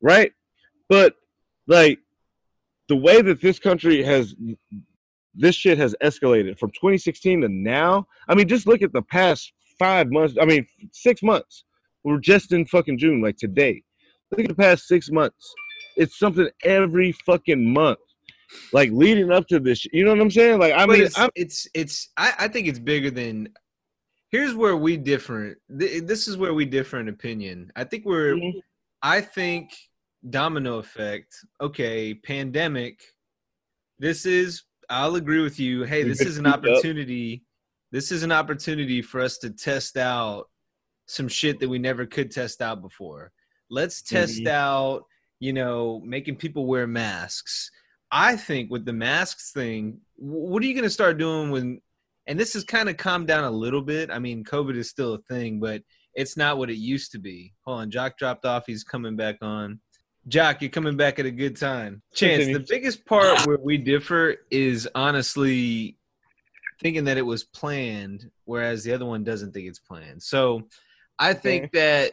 Right? 0.00 0.32
But 0.88 1.14
like 1.66 1.98
the 2.88 2.96
way 2.96 3.20
that 3.20 3.40
this 3.40 3.58
country 3.58 4.02
has 4.02 4.34
this 5.34 5.54
shit 5.54 5.78
has 5.78 5.94
escalated 6.02 6.58
from 6.58 6.70
2016 6.70 7.40
to 7.40 7.48
now. 7.48 8.06
I 8.28 8.34
mean, 8.34 8.48
just 8.48 8.66
look 8.66 8.82
at 8.82 8.92
the 8.92 9.02
past 9.02 9.52
five 9.78 10.10
months. 10.10 10.36
I 10.40 10.44
mean, 10.44 10.66
six 10.92 11.22
months. 11.22 11.64
We're 12.04 12.18
just 12.18 12.52
in 12.52 12.66
fucking 12.66 12.98
June, 12.98 13.22
like 13.22 13.36
today. 13.36 13.82
Look 14.30 14.40
at 14.40 14.48
the 14.48 14.54
past 14.54 14.86
six 14.86 15.10
months 15.10 15.54
it's 15.96 16.18
something 16.18 16.48
every 16.64 17.12
fucking 17.12 17.72
month 17.72 17.98
like 18.72 18.90
leading 18.92 19.30
up 19.30 19.46
to 19.48 19.58
this 19.58 19.84
you 19.92 20.04
know 20.04 20.10
what 20.10 20.20
i'm 20.20 20.30
saying 20.30 20.58
like 20.58 20.74
i 20.76 20.86
mean 20.86 21.02
it's, 21.02 21.18
it's 21.34 21.68
it's, 21.74 22.08
I, 22.16 22.32
I 22.40 22.48
think 22.48 22.68
it's 22.68 22.78
bigger 22.78 23.10
than 23.10 23.48
here's 24.30 24.54
where 24.54 24.76
we 24.76 24.96
different 24.96 25.58
this 25.68 26.28
is 26.28 26.36
where 26.36 26.54
we 26.54 26.64
differ 26.64 26.98
in 26.98 27.08
opinion 27.08 27.70
i 27.76 27.84
think 27.84 28.04
we're 28.04 28.34
mm-hmm. 28.34 28.58
i 29.02 29.20
think 29.20 29.72
domino 30.28 30.78
effect 30.78 31.34
okay 31.60 32.14
pandemic 32.14 33.00
this 33.98 34.26
is 34.26 34.64
i'll 34.88 35.16
agree 35.16 35.42
with 35.42 35.58
you 35.58 35.84
hey 35.84 36.02
this 36.02 36.20
is 36.20 36.38
an 36.38 36.46
opportunity 36.46 37.44
this 37.90 38.10
is 38.10 38.22
an 38.22 38.32
opportunity 38.32 39.02
for 39.02 39.20
us 39.20 39.38
to 39.38 39.50
test 39.50 39.96
out 39.96 40.48
some 41.06 41.28
shit 41.28 41.60
that 41.60 41.68
we 41.68 41.78
never 41.78 42.06
could 42.06 42.30
test 42.30 42.62
out 42.62 42.80
before 42.80 43.32
let's 43.70 44.02
test 44.02 44.40
mm-hmm. 44.40 44.54
out 44.54 45.04
you 45.42 45.52
know, 45.52 46.00
making 46.04 46.36
people 46.36 46.66
wear 46.66 46.86
masks. 46.86 47.68
I 48.12 48.36
think 48.36 48.70
with 48.70 48.84
the 48.84 48.92
masks 48.92 49.50
thing, 49.50 49.98
what 50.14 50.62
are 50.62 50.66
you 50.66 50.72
going 50.72 50.84
to 50.84 50.90
start 50.90 51.18
doing 51.18 51.50
when? 51.50 51.80
And 52.28 52.38
this 52.38 52.52
has 52.52 52.62
kind 52.62 52.88
of 52.88 52.96
calmed 52.96 53.26
down 53.26 53.42
a 53.42 53.50
little 53.50 53.82
bit. 53.82 54.08
I 54.12 54.20
mean, 54.20 54.44
COVID 54.44 54.76
is 54.76 54.88
still 54.88 55.14
a 55.14 55.22
thing, 55.22 55.58
but 55.58 55.82
it's 56.14 56.36
not 56.36 56.58
what 56.58 56.70
it 56.70 56.76
used 56.76 57.10
to 57.12 57.18
be. 57.18 57.54
Hold 57.64 57.80
on, 57.80 57.90
Jock 57.90 58.16
dropped 58.18 58.44
off. 58.44 58.66
He's 58.68 58.84
coming 58.84 59.16
back 59.16 59.38
on. 59.42 59.80
Jock, 60.28 60.62
you're 60.62 60.70
coming 60.70 60.96
back 60.96 61.18
at 61.18 61.26
a 61.26 61.30
good 61.32 61.56
time. 61.56 62.02
Chance, 62.14 62.46
the 62.46 62.64
biggest 62.68 63.04
part 63.04 63.44
where 63.44 63.58
we 63.60 63.78
differ 63.78 64.36
is 64.48 64.88
honestly 64.94 65.98
thinking 66.80 67.02
that 67.06 67.18
it 67.18 67.26
was 67.26 67.42
planned, 67.42 68.30
whereas 68.44 68.84
the 68.84 68.92
other 68.92 69.06
one 69.06 69.24
doesn't 69.24 69.52
think 69.52 69.66
it's 69.66 69.80
planned. 69.80 70.22
So 70.22 70.68
I 71.18 71.34
think 71.34 71.64
okay. 71.64 71.80
that 71.80 72.12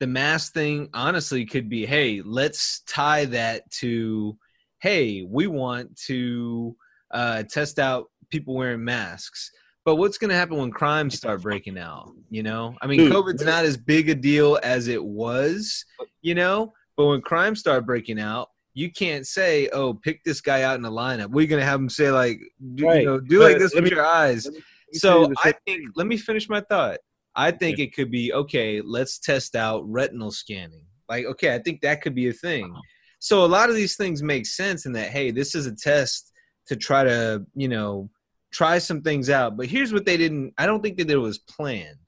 the 0.00 0.06
mask 0.06 0.52
thing 0.52 0.88
honestly 0.92 1.44
could 1.44 1.68
be 1.68 1.86
hey 1.86 2.20
let's 2.24 2.80
tie 2.86 3.24
that 3.24 3.68
to 3.70 4.36
hey 4.80 5.22
we 5.28 5.46
want 5.46 5.96
to 5.96 6.76
uh, 7.12 7.44
test 7.44 7.78
out 7.78 8.06
people 8.30 8.54
wearing 8.54 8.84
masks. 8.84 9.52
But 9.84 9.96
what's 9.96 10.18
going 10.18 10.30
to 10.30 10.34
happen 10.34 10.56
when 10.56 10.72
crimes 10.72 11.14
start 11.14 11.42
breaking 11.42 11.78
out 11.78 12.10
you 12.30 12.42
know? 12.42 12.74
I 12.82 12.86
mean 12.86 13.00
Dude, 13.00 13.12
covid's 13.12 13.44
not 13.44 13.64
as 13.64 13.76
big 13.76 14.08
a 14.08 14.14
deal 14.14 14.58
as 14.62 14.88
it 14.88 15.02
was 15.02 15.84
you 16.22 16.34
know? 16.34 16.72
But 16.96 17.06
when 17.06 17.20
crimes 17.20 17.60
start 17.60 17.86
breaking 17.86 18.18
out 18.18 18.48
you 18.76 18.90
can't 18.90 19.26
say 19.26 19.68
oh 19.68 19.94
pick 19.94 20.24
this 20.24 20.40
guy 20.40 20.62
out 20.62 20.74
in 20.74 20.82
the 20.82 20.90
lineup. 20.90 21.30
We're 21.30 21.46
going 21.46 21.60
to 21.60 21.66
have 21.66 21.78
him 21.78 21.88
say 21.88 22.10
like 22.10 22.40
do, 22.74 22.86
right. 22.86 23.00
you 23.00 23.06
know, 23.06 23.20
do 23.20 23.40
like 23.40 23.58
this 23.58 23.74
with 23.74 23.84
me, 23.84 23.90
your 23.90 24.04
eyes? 24.04 24.48
so 24.92 25.32
i 25.42 25.52
think 25.66 25.82
let 25.96 26.06
me 26.06 26.16
finish 26.16 26.48
my 26.48 26.60
thought 26.62 26.98
I 27.36 27.50
think 27.50 27.78
it 27.78 27.94
could 27.94 28.10
be 28.10 28.32
okay. 28.32 28.80
Let's 28.80 29.18
test 29.18 29.56
out 29.56 29.82
retinal 29.90 30.30
scanning. 30.30 30.84
Like, 31.08 31.26
okay, 31.26 31.54
I 31.54 31.58
think 31.58 31.80
that 31.80 32.00
could 32.00 32.14
be 32.14 32.28
a 32.28 32.32
thing. 32.32 32.64
Uh-huh. 32.64 32.80
So 33.18 33.44
a 33.44 33.46
lot 33.46 33.70
of 33.70 33.76
these 33.76 33.96
things 33.96 34.22
make 34.22 34.46
sense 34.46 34.86
in 34.86 34.92
that, 34.92 35.10
hey, 35.10 35.30
this 35.30 35.54
is 35.54 35.66
a 35.66 35.74
test 35.74 36.32
to 36.66 36.76
try 36.76 37.04
to, 37.04 37.44
you 37.54 37.68
know, 37.68 38.10
try 38.52 38.78
some 38.78 39.02
things 39.02 39.30
out. 39.30 39.56
But 39.56 39.66
here's 39.66 39.92
what 39.92 40.04
they 40.04 40.16
didn't, 40.16 40.54
I 40.58 40.66
don't 40.66 40.82
think 40.82 40.98
that 40.98 41.10
it 41.10 41.16
was 41.16 41.38
planned. 41.38 41.98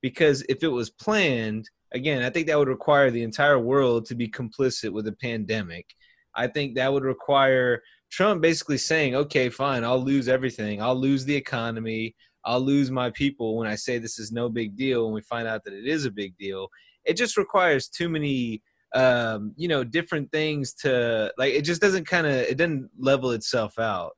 Because 0.00 0.42
if 0.48 0.64
it 0.64 0.68
was 0.68 0.90
planned, 0.90 1.70
again, 1.92 2.22
I 2.22 2.30
think 2.30 2.48
that 2.48 2.58
would 2.58 2.68
require 2.68 3.10
the 3.10 3.22
entire 3.22 3.58
world 3.58 4.06
to 4.06 4.16
be 4.16 4.28
complicit 4.28 4.90
with 4.90 5.06
a 5.06 5.12
pandemic. 5.12 5.86
I 6.34 6.48
think 6.48 6.74
that 6.74 6.92
would 6.92 7.04
require 7.04 7.82
Trump 8.10 8.42
basically 8.42 8.78
saying, 8.78 9.14
okay, 9.14 9.48
fine, 9.48 9.84
I'll 9.84 10.02
lose 10.02 10.28
everything. 10.28 10.82
I'll 10.82 10.96
lose 10.96 11.24
the 11.24 11.36
economy. 11.36 12.16
I'll 12.44 12.60
lose 12.60 12.90
my 12.90 13.10
people 13.10 13.56
when 13.56 13.68
I 13.68 13.74
say 13.74 13.98
this 13.98 14.18
is 14.18 14.32
no 14.32 14.48
big 14.48 14.76
deal 14.76 15.04
and 15.06 15.14
we 15.14 15.20
find 15.22 15.46
out 15.46 15.64
that 15.64 15.74
it 15.74 15.86
is 15.86 16.04
a 16.04 16.10
big 16.10 16.36
deal. 16.36 16.68
It 17.04 17.16
just 17.16 17.36
requires 17.36 17.88
too 17.88 18.08
many 18.08 18.62
um, 18.94 19.54
you 19.56 19.68
know, 19.68 19.84
different 19.84 20.30
things 20.32 20.74
to 20.74 21.32
like 21.38 21.54
it 21.54 21.62
just 21.62 21.80
doesn't 21.80 22.06
kind 22.06 22.26
of 22.26 22.34
it 22.34 22.56
doesn't 22.56 22.90
level 22.98 23.30
itself 23.30 23.78
out. 23.78 24.12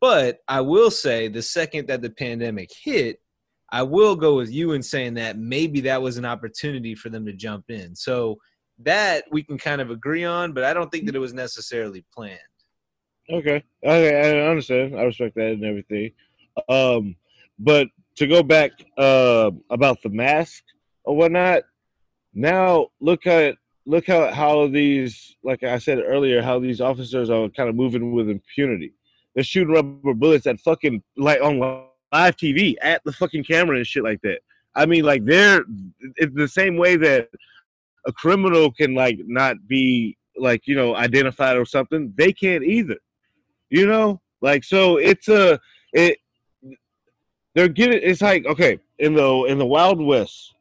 But 0.00 0.38
I 0.48 0.60
will 0.60 0.90
say 0.90 1.28
the 1.28 1.42
second 1.42 1.88
that 1.88 2.02
the 2.02 2.10
pandemic 2.10 2.70
hit, 2.82 3.20
I 3.70 3.82
will 3.82 4.16
go 4.16 4.36
with 4.36 4.50
you 4.50 4.72
in 4.72 4.82
saying 4.82 5.14
that 5.14 5.38
maybe 5.38 5.80
that 5.82 6.02
was 6.02 6.18
an 6.18 6.24
opportunity 6.24 6.94
for 6.94 7.08
them 7.08 7.24
to 7.26 7.32
jump 7.32 7.70
in. 7.70 7.94
So 7.94 8.38
that 8.80 9.24
we 9.30 9.42
can 9.42 9.58
kind 9.58 9.80
of 9.80 9.90
agree 9.90 10.24
on, 10.24 10.52
but 10.52 10.64
I 10.64 10.74
don't 10.74 10.90
think 10.90 11.06
that 11.06 11.16
it 11.16 11.20
was 11.20 11.32
necessarily 11.32 12.04
planned. 12.12 12.38
Okay, 13.30 13.64
okay, 13.82 14.44
I 14.44 14.48
understand. 14.48 14.98
I 14.98 15.04
respect 15.04 15.34
that 15.36 15.52
and 15.52 15.64
everything. 15.64 16.12
Um, 16.68 17.16
but 17.58 17.88
to 18.16 18.26
go 18.26 18.42
back 18.42 18.72
uh, 18.98 19.50
about 19.70 20.02
the 20.02 20.08
mask 20.08 20.62
or 21.04 21.16
whatnot, 21.16 21.62
now 22.34 22.88
look 23.00 23.26
at 23.26 23.56
look 23.86 24.08
at 24.08 24.34
how 24.34 24.66
these, 24.66 25.36
like 25.44 25.62
I 25.62 25.78
said 25.78 25.98
earlier, 26.04 26.42
how 26.42 26.58
these 26.58 26.80
officers 26.80 27.30
are 27.30 27.48
kind 27.50 27.68
of 27.68 27.76
moving 27.76 28.12
with 28.12 28.28
impunity. 28.28 28.92
They're 29.34 29.44
shooting 29.44 29.72
rubber 29.72 30.14
bullets 30.14 30.46
at 30.46 30.60
fucking 30.60 31.02
like 31.16 31.40
on 31.40 31.58
live 32.12 32.36
TV 32.36 32.74
at 32.82 33.02
the 33.04 33.12
fucking 33.12 33.44
camera 33.44 33.76
and 33.76 33.86
shit 33.86 34.02
like 34.02 34.20
that. 34.22 34.40
I 34.74 34.86
mean, 34.86 35.04
like 35.04 35.24
they're 35.24 35.64
it's 36.16 36.34
the 36.34 36.48
same 36.48 36.76
way 36.76 36.96
that 36.96 37.28
a 38.06 38.12
criminal 38.12 38.70
can 38.72 38.94
like 38.94 39.18
not 39.26 39.56
be 39.66 40.16
like 40.36 40.66
you 40.66 40.74
know 40.74 40.94
identified 40.94 41.56
or 41.56 41.64
something. 41.64 42.12
They 42.16 42.32
can't 42.32 42.64
either. 42.64 42.98
You 43.70 43.86
know, 43.86 44.20
like 44.42 44.64
so 44.64 44.96
it's 44.96 45.28
a 45.28 45.58
it. 45.92 46.18
They're 47.56 47.68
getting. 47.68 48.00
It's 48.02 48.20
like 48.20 48.44
okay 48.44 48.78
in 48.98 49.14
the 49.14 49.44
in 49.48 49.56
the 49.56 49.64
Wild 49.64 49.98
West. 49.98 50.54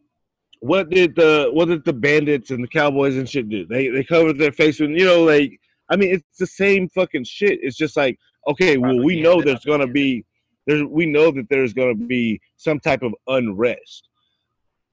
What 0.61 0.89
did 0.89 1.13
the 1.13 1.49
what 1.51 1.67
did 1.67 1.83
the 1.83 1.91
bandits 1.91 2.51
and 2.51 2.63
the 2.63 2.69
cowboys 2.69 3.17
and 3.17 3.29
shit 3.29 3.49
do? 3.49 3.67
They 3.67 3.89
they 3.89 4.05
covered 4.05 4.39
their 4.39 4.53
face 4.53 4.79
with 4.79 4.91
you 4.91 5.03
know 5.03 5.25
like 5.25 5.59
I 5.89 5.97
mean 5.97 6.13
it's 6.13 6.39
the 6.39 6.47
same 6.47 6.87
fucking 6.87 7.25
shit. 7.25 7.59
It's 7.61 7.75
just 7.75 7.97
like 7.97 8.17
okay, 8.47 8.77
well 8.77 9.03
we 9.03 9.21
know 9.21 9.41
there's 9.41 9.65
gonna 9.65 9.87
be 9.87 10.23
there's 10.67 10.83
we 10.85 11.05
know 11.05 11.31
that 11.31 11.49
there's 11.49 11.73
gonna 11.73 11.95
be 11.95 12.39
some 12.55 12.79
type 12.79 13.03
of 13.03 13.13
unrest. 13.27 14.07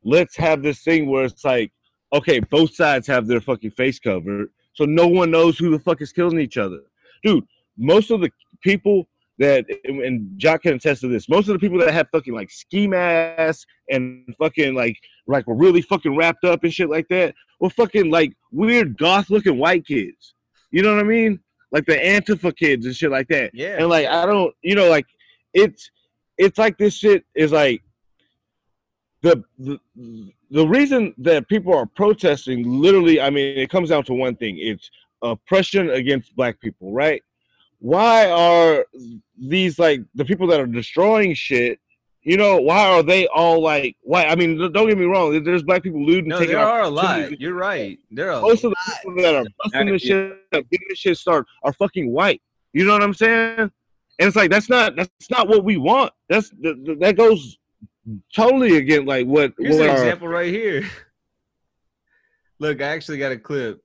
Let's 0.02 0.36
have 0.36 0.60
this 0.60 0.82
thing 0.82 1.08
where 1.08 1.24
it's 1.26 1.44
like 1.44 1.72
okay, 2.12 2.40
both 2.40 2.74
sides 2.74 3.06
have 3.06 3.28
their 3.28 3.40
fucking 3.40 3.70
face 3.70 4.00
covered, 4.00 4.48
so 4.72 4.84
no 4.86 5.06
one 5.06 5.30
knows 5.30 5.56
who 5.56 5.70
the 5.70 5.78
fuck 5.78 6.02
is 6.02 6.12
killing 6.12 6.40
each 6.40 6.58
other. 6.58 6.80
Dude, 7.22 7.46
most 7.78 8.10
of 8.10 8.20
the 8.20 8.30
people 8.60 9.06
that 9.42 9.66
and 9.84 10.38
Jock 10.38 10.62
can 10.62 10.74
attest 10.74 11.00
to 11.02 11.08
this. 11.08 11.28
Most 11.28 11.48
of 11.48 11.54
the 11.54 11.58
people 11.58 11.78
that 11.78 11.92
have 11.92 12.08
fucking 12.10 12.34
like 12.34 12.50
ski 12.50 12.86
masks 12.86 13.66
and 13.90 14.24
fucking 14.38 14.74
like 14.74 14.96
like 15.26 15.46
were 15.46 15.54
really 15.54 15.82
fucking 15.82 16.16
wrapped 16.16 16.44
up 16.44 16.64
and 16.64 16.72
shit 16.72 16.88
like 16.88 17.08
that 17.08 17.34
were 17.60 17.70
fucking 17.70 18.10
like 18.10 18.32
weird 18.50 18.96
goth 18.98 19.30
looking 19.30 19.58
white 19.58 19.86
kids. 19.86 20.34
You 20.70 20.82
know 20.82 20.94
what 20.94 21.04
I 21.04 21.08
mean? 21.08 21.40
Like 21.70 21.86
the 21.86 21.96
Antifa 21.96 22.56
kids 22.56 22.86
and 22.86 22.94
shit 22.94 23.10
like 23.10 23.28
that. 23.28 23.50
Yeah. 23.54 23.76
And 23.78 23.88
like 23.88 24.06
I 24.06 24.26
don't, 24.26 24.54
you 24.62 24.74
know, 24.74 24.88
like 24.88 25.06
it's 25.52 25.90
it's 26.38 26.58
like 26.58 26.78
this 26.78 26.94
shit 26.94 27.24
is 27.34 27.52
like 27.52 27.82
the 29.22 29.42
the 29.58 29.78
the 30.50 30.66
reason 30.66 31.14
that 31.18 31.48
people 31.48 31.74
are 31.74 31.86
protesting 31.86 32.62
literally, 32.68 33.20
I 33.20 33.30
mean, 33.30 33.58
it 33.58 33.70
comes 33.70 33.88
down 33.88 34.04
to 34.04 34.12
one 34.12 34.36
thing. 34.36 34.58
It's 34.58 34.90
oppression 35.22 35.90
against 35.90 36.36
black 36.36 36.60
people, 36.60 36.92
right? 36.92 37.22
Why 37.82 38.30
are 38.30 38.86
these 39.36 39.76
like 39.76 40.02
the 40.14 40.24
people 40.24 40.46
that 40.46 40.60
are 40.60 40.68
destroying 40.68 41.34
shit? 41.34 41.80
You 42.22 42.36
know, 42.36 42.58
why 42.58 42.86
are 42.86 43.02
they 43.02 43.26
all 43.26 43.60
like? 43.60 43.96
Why? 44.02 44.26
I 44.26 44.36
mean, 44.36 44.56
don't 44.56 44.88
get 44.88 44.96
me 44.96 45.06
wrong. 45.06 45.42
There's 45.42 45.64
black 45.64 45.82
people 45.82 46.00
looting. 46.06 46.28
No, 46.28 46.38
there 46.38 46.60
are 46.60 46.82
a 46.82 46.88
lot. 46.88 47.40
You're 47.40 47.54
right. 47.54 47.98
There 48.12 48.30
are 48.30 48.40
most 48.40 48.62
of 48.62 48.70
the 48.70 48.76
people 49.02 49.22
that 49.24 49.34
are 49.34 49.44
busting 49.64 49.86
this 49.88 50.02
shit 50.02 50.32
up, 50.52 50.70
getting 50.70 50.86
this 50.88 50.98
shit 50.98 51.18
started, 51.18 51.48
are 51.64 51.72
fucking 51.72 52.12
white. 52.12 52.40
You 52.72 52.84
know 52.84 52.92
what 52.92 53.02
I'm 53.02 53.14
saying? 53.14 53.58
And 53.58 53.72
it's 54.20 54.36
like 54.36 54.52
that's 54.52 54.70
not 54.70 54.94
that's 54.94 55.10
not 55.28 55.48
what 55.48 55.64
we 55.64 55.76
want. 55.76 56.12
That's 56.28 56.50
that 56.50 57.14
goes 57.16 57.58
totally 58.32 58.76
against 58.76 59.08
like 59.08 59.26
what. 59.26 59.54
Here's 59.58 59.76
what 59.76 59.86
an 59.86 59.90
our, 59.90 59.96
example 59.96 60.28
right 60.28 60.54
here. 60.54 60.88
Look, 62.60 62.80
I 62.80 62.86
actually 62.90 63.18
got 63.18 63.32
a 63.32 63.38
clip. 63.38 63.82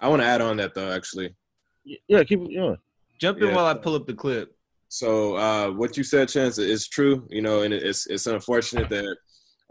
I 0.00 0.08
want 0.08 0.20
to 0.20 0.26
add 0.26 0.40
on 0.40 0.56
that 0.56 0.74
though. 0.74 0.90
Actually. 0.90 1.36
Yeah, 1.84 2.24
keep 2.24 2.40
it 2.40 2.52
going. 2.52 2.78
Jump 3.18 3.38
in 3.38 3.48
yeah. 3.48 3.54
while 3.54 3.66
I 3.66 3.74
pull 3.74 3.94
up 3.94 4.06
the 4.06 4.14
clip. 4.14 4.54
So 4.88 5.36
uh, 5.36 5.70
what 5.70 5.96
you 5.96 6.04
said, 6.04 6.28
Chance, 6.28 6.58
is 6.58 6.88
true. 6.88 7.26
You 7.30 7.42
know, 7.42 7.62
and 7.62 7.74
it's 7.74 8.06
it's 8.06 8.26
unfortunate 8.26 8.88
that 8.90 9.16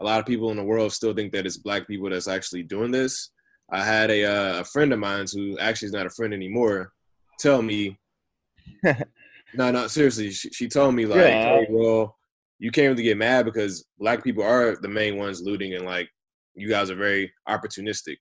a 0.00 0.04
lot 0.04 0.20
of 0.20 0.26
people 0.26 0.50
in 0.50 0.56
the 0.56 0.64
world 0.64 0.92
still 0.92 1.14
think 1.14 1.32
that 1.32 1.46
it's 1.46 1.56
black 1.56 1.86
people 1.86 2.10
that's 2.10 2.28
actually 2.28 2.62
doing 2.62 2.90
this. 2.90 3.30
I 3.70 3.82
had 3.82 4.10
a 4.10 4.24
uh, 4.24 4.60
a 4.60 4.64
friend 4.64 4.92
of 4.92 4.98
mine 4.98 5.26
who 5.32 5.58
actually 5.58 5.86
is 5.86 5.92
not 5.92 6.06
a 6.06 6.10
friend 6.10 6.34
anymore 6.34 6.92
tell 7.38 7.62
me, 7.62 7.98
no, 9.54 9.70
no, 9.70 9.86
seriously, 9.86 10.30
she, 10.30 10.50
she 10.50 10.68
told 10.68 10.94
me 10.94 11.06
like, 11.06 11.20
yeah. 11.20 11.42
hey, 11.42 11.66
well, 11.70 12.16
you 12.58 12.70
can't 12.70 12.88
really 12.88 13.02
get 13.02 13.18
mad 13.18 13.44
because 13.44 13.84
black 13.98 14.24
people 14.24 14.42
are 14.42 14.76
the 14.80 14.88
main 14.88 15.16
ones 15.16 15.42
looting 15.42 15.74
and 15.74 15.84
like 15.84 16.08
you 16.54 16.68
guys 16.68 16.90
are 16.90 16.96
very 16.96 17.32
opportunistic. 17.48 18.16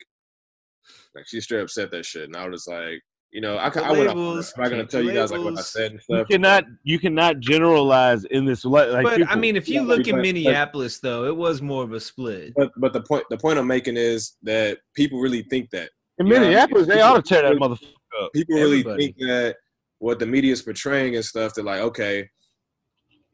Like 1.15 1.25
she 1.27 1.39
straight 1.39 1.61
up 1.61 1.69
said 1.69 1.91
that 1.91 2.05
shit, 2.05 2.25
and 2.25 2.35
I 2.35 2.47
was 2.47 2.67
like, 2.67 3.01
you 3.35 3.41
know, 3.41 3.57
I, 3.57 3.67
I 3.67 3.91
would. 3.91 4.07
I'm 4.07 4.35
not 4.37 4.69
gonna 4.69 4.85
tell 4.85 5.03
you 5.03 5.11
guys 5.11 5.29
like 5.29 5.43
what 5.43 5.59
I 5.59 5.61
said 5.61 5.91
and 5.91 6.01
stuff. 6.01 6.19
You 6.19 6.37
cannot, 6.37 6.63
you 6.83 6.97
cannot 6.97 7.41
generalize 7.41 8.23
in 8.23 8.45
this. 8.45 8.63
Like, 8.63 9.03
but 9.03 9.17
people, 9.17 9.33
I 9.33 9.35
mean, 9.35 9.57
if 9.57 9.67
you 9.67 9.81
yeah, 9.81 9.87
look 9.87 10.07
in 10.07 10.21
Minneapolis, 10.21 10.99
but, 10.99 11.09
though, 11.09 11.25
it 11.25 11.35
was 11.35 11.61
more 11.61 11.83
of 11.83 11.91
a 11.91 11.99
split. 11.99 12.53
But 12.55 12.71
but 12.77 12.93
the 12.93 13.01
point 13.01 13.25
the 13.29 13.37
point 13.37 13.59
I'm 13.59 13.67
making 13.67 13.97
is 13.97 14.37
that 14.43 14.77
people 14.95 15.19
really 15.19 15.41
think 15.49 15.69
that 15.71 15.89
in 16.17 16.29
Minneapolis 16.29 16.87
they 16.87 17.01
ought 17.01 17.17
to 17.17 17.21
tear 17.21 17.41
that 17.41 17.57
motherfucker 17.57 17.91
up. 18.23 18.31
People 18.31 18.55
really 18.55 18.79
Everybody. 18.79 19.03
think 19.03 19.17
that 19.17 19.57
what 19.99 20.19
the 20.19 20.25
media 20.25 20.53
is 20.53 20.61
portraying 20.61 21.17
and 21.17 21.25
stuff. 21.25 21.55
They're 21.55 21.65
like, 21.65 21.81
okay, 21.81 22.29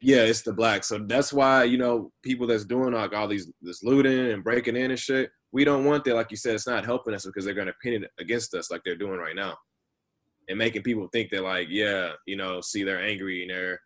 yeah, 0.00 0.22
it's 0.22 0.42
the 0.42 0.52
black. 0.52 0.82
So 0.82 0.98
that's 0.98 1.32
why 1.32 1.62
you 1.62 1.78
know 1.78 2.10
people 2.24 2.48
that's 2.48 2.64
doing 2.64 2.92
like 2.92 3.12
all 3.12 3.28
these 3.28 3.52
this 3.62 3.84
looting 3.84 4.32
and 4.32 4.42
breaking 4.42 4.74
in 4.74 4.90
and 4.90 4.98
shit. 4.98 5.30
We 5.52 5.64
don't 5.64 5.84
want 5.84 6.02
that. 6.06 6.16
Like 6.16 6.32
you 6.32 6.36
said, 6.36 6.56
it's 6.56 6.66
not 6.66 6.84
helping 6.84 7.14
us 7.14 7.24
because 7.24 7.44
they're 7.44 7.54
going 7.54 7.68
to 7.68 7.74
pin 7.80 8.02
it 8.02 8.10
against 8.18 8.52
us 8.54 8.68
like 8.68 8.80
they're 8.84 8.96
doing 8.96 9.20
right 9.20 9.36
now 9.36 9.54
and 10.52 10.58
making 10.58 10.82
people 10.82 11.08
think 11.12 11.30
that 11.30 11.42
like 11.42 11.66
yeah 11.70 12.10
you 12.26 12.36
know 12.36 12.60
see 12.60 12.82
they're 12.82 13.02
angry 13.02 13.42
and 13.42 13.50
they're 13.50 13.80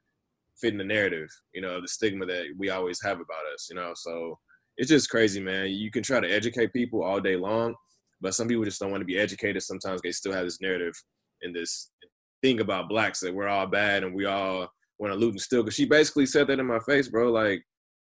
fitting 0.61 0.79
the 0.79 0.85
narrative 0.85 1.29
you 1.55 1.63
know 1.63 1.81
the 1.81 1.89
stigma 1.89 2.27
that 2.27 2.47
we 2.59 2.71
always 2.71 3.01
have 3.03 3.19
about 3.19 3.47
us 3.55 3.69
you 3.71 3.77
know? 3.77 3.93
So 3.95 4.39
it's 4.77 4.91
just 4.91 5.09
crazy 5.09 5.41
man. 5.41 5.69
You 5.69 5.91
can 5.91 6.03
try 6.03 6.21
to 6.21 6.29
educate 6.29 6.73
people 6.73 7.03
all 7.03 7.21
day 7.21 7.37
long 7.37 7.75
but 8.21 8.35
some 8.35 8.49
people 8.49 8.65
just 8.65 8.81
don't 8.81 8.91
want 8.91 9.03
to 9.03 9.07
be 9.07 9.19
educated. 9.19 9.63
Sometimes 9.63 10.01
they 10.03 10.11
still 10.11 10.33
have 10.33 10.45
this 10.45 10.61
narrative 10.61 10.95
and 11.43 11.55
this 11.55 11.93
thing 12.43 12.61
about 12.61 12.89
blacks 12.89 13.21
that 13.21 13.35
we're 13.35 13.47
all 13.49 13.67
bad 13.67 14.05
and 14.05 14.15
we 14.15 14.25
all 14.25 14.69
want 14.99 15.13
to 15.13 15.19
loot 15.19 15.33
and 15.33 15.41
steal. 15.41 15.63
Because 15.63 15.77
she 15.77 15.85
basically 15.85 16.27
said 16.27 16.47
that 16.49 16.59
in 16.59 16.67
my 16.67 16.81
face 16.81 17.09
bro 17.09 17.31
like 17.31 17.63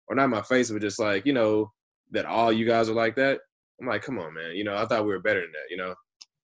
or 0.08 0.16
not 0.16 0.30
my 0.30 0.42
face 0.44 0.70
but 0.70 0.82
just 0.82 1.00
like 1.00 1.26
you 1.26 1.34
know 1.34 1.72
that 2.12 2.26
all 2.26 2.52
you 2.52 2.66
guys 2.66 2.90
are 2.90 2.94
like 2.94 3.16
that. 3.16 3.40
I'm 3.82 3.88
like 3.88 4.04
come 4.04 4.20
on 4.20 4.34
man 4.34 4.56
you 4.56 4.64
know 4.64 4.78
i 4.78 4.86
thought 4.86 5.04
we 5.04 5.12
were 5.12 5.20
better 5.20 5.42
than 5.42 5.52
that 5.52 5.70
you 5.70 5.78
know 5.78 5.94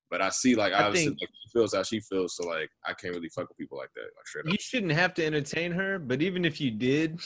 but 0.10 0.22
I 0.22 0.30
see 0.30 0.56
like 0.56 0.74
obviously 0.74 1.10
like, 1.10 1.18
she 1.20 1.50
feels 1.52 1.74
how 1.74 1.84
she 1.84 2.00
feels, 2.00 2.36
so 2.36 2.48
like 2.48 2.70
I 2.86 2.94
can't 2.94 3.14
really 3.14 3.30
fuck 3.30 3.48
with 3.50 3.58
people 3.58 3.78
like 3.78 3.92
that. 3.96 4.02
Like 4.02 4.28
straight 4.28 4.46
You 4.46 4.58
shouldn't 4.60 4.92
have 4.92 5.14
to 5.16 5.26
entertain 5.26 5.72
her, 5.72 6.00
but 6.00 6.22
even 6.22 6.46
if 6.46 6.60
you 6.60 6.72
did, 6.72 7.20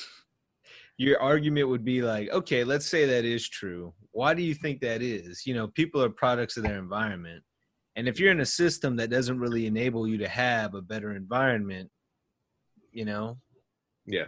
your 0.98 1.22
argument 1.22 1.70
would 1.70 1.84
be 1.84 2.02
like, 2.02 2.30
okay, 2.32 2.64
let's 2.64 2.86
say 2.86 3.06
that 3.06 3.26
is 3.26 3.48
true. 3.50 3.94
Why 4.12 4.34
do 4.34 4.44
you 4.44 4.54
think 4.54 4.82
that 4.82 5.02
is? 5.02 5.46
You 5.46 5.56
know, 5.56 5.68
people 5.68 6.04
are 6.04 6.10
products 6.10 6.58
of 6.58 6.64
their 6.64 6.78
environment. 6.78 7.44
And 7.96 8.08
if 8.08 8.20
you're 8.20 8.32
in 8.32 8.42
a 8.42 8.46
system 8.46 8.96
that 8.98 9.10
doesn't 9.10 9.40
really 9.40 9.66
enable 9.66 10.08
you 10.08 10.18
to 10.18 10.28
have 10.28 10.74
a 10.74 10.82
better 10.82 11.16
environment, 11.16 11.90
you 12.92 13.06
know? 13.06 13.38
Yeah. 14.06 14.26